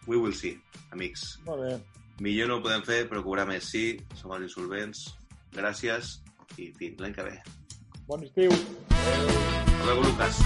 we 0.07 0.15
will 0.15 0.33
see, 0.33 0.55
amics. 0.95 1.33
Molt 1.49 1.65
bé. 1.65 1.75
Millor 2.23 2.47
no 2.49 2.57
ho 2.57 2.63
podem 2.63 2.85
fer, 2.87 3.03
però 3.11 3.19
cobrar 3.25 3.45
més 3.49 3.67
sí. 3.67 3.85
Som 4.15 4.31
els 4.37 4.47
insolvents. 4.47 5.03
Gràcies 5.57 6.21
i 6.57 6.71
fins 6.79 7.01
l'any 7.03 7.13
que 7.17 7.27
ve. 7.27 7.35
Bon 8.07 8.23
estiu. 8.23 8.49
Adéu, 9.83 10.01
Lucas. 10.01 10.37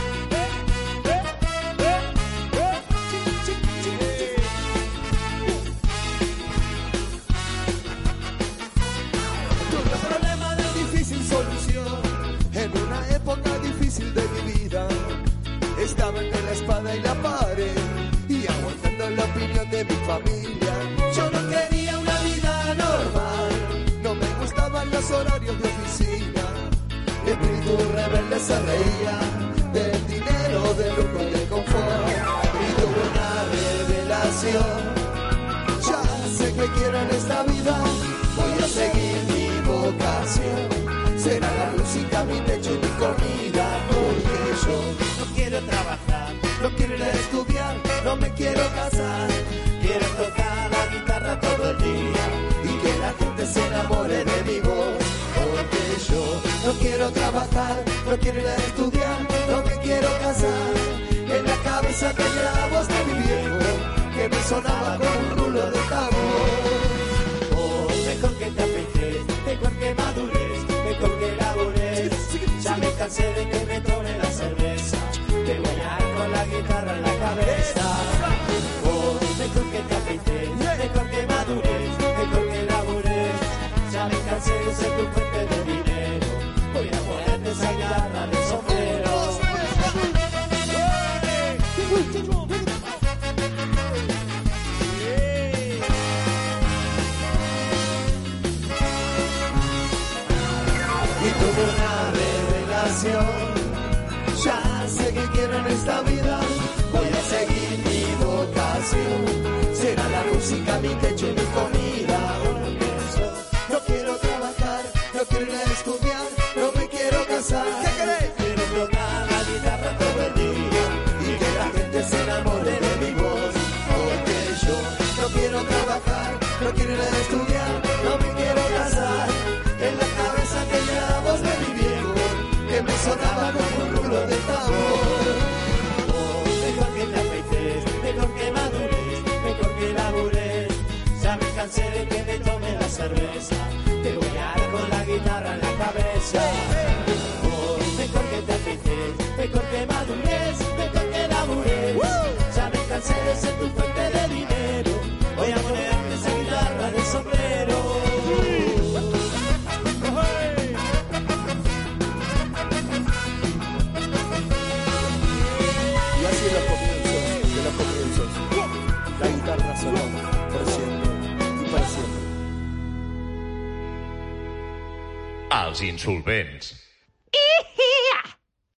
Insolvents. 176.01 176.80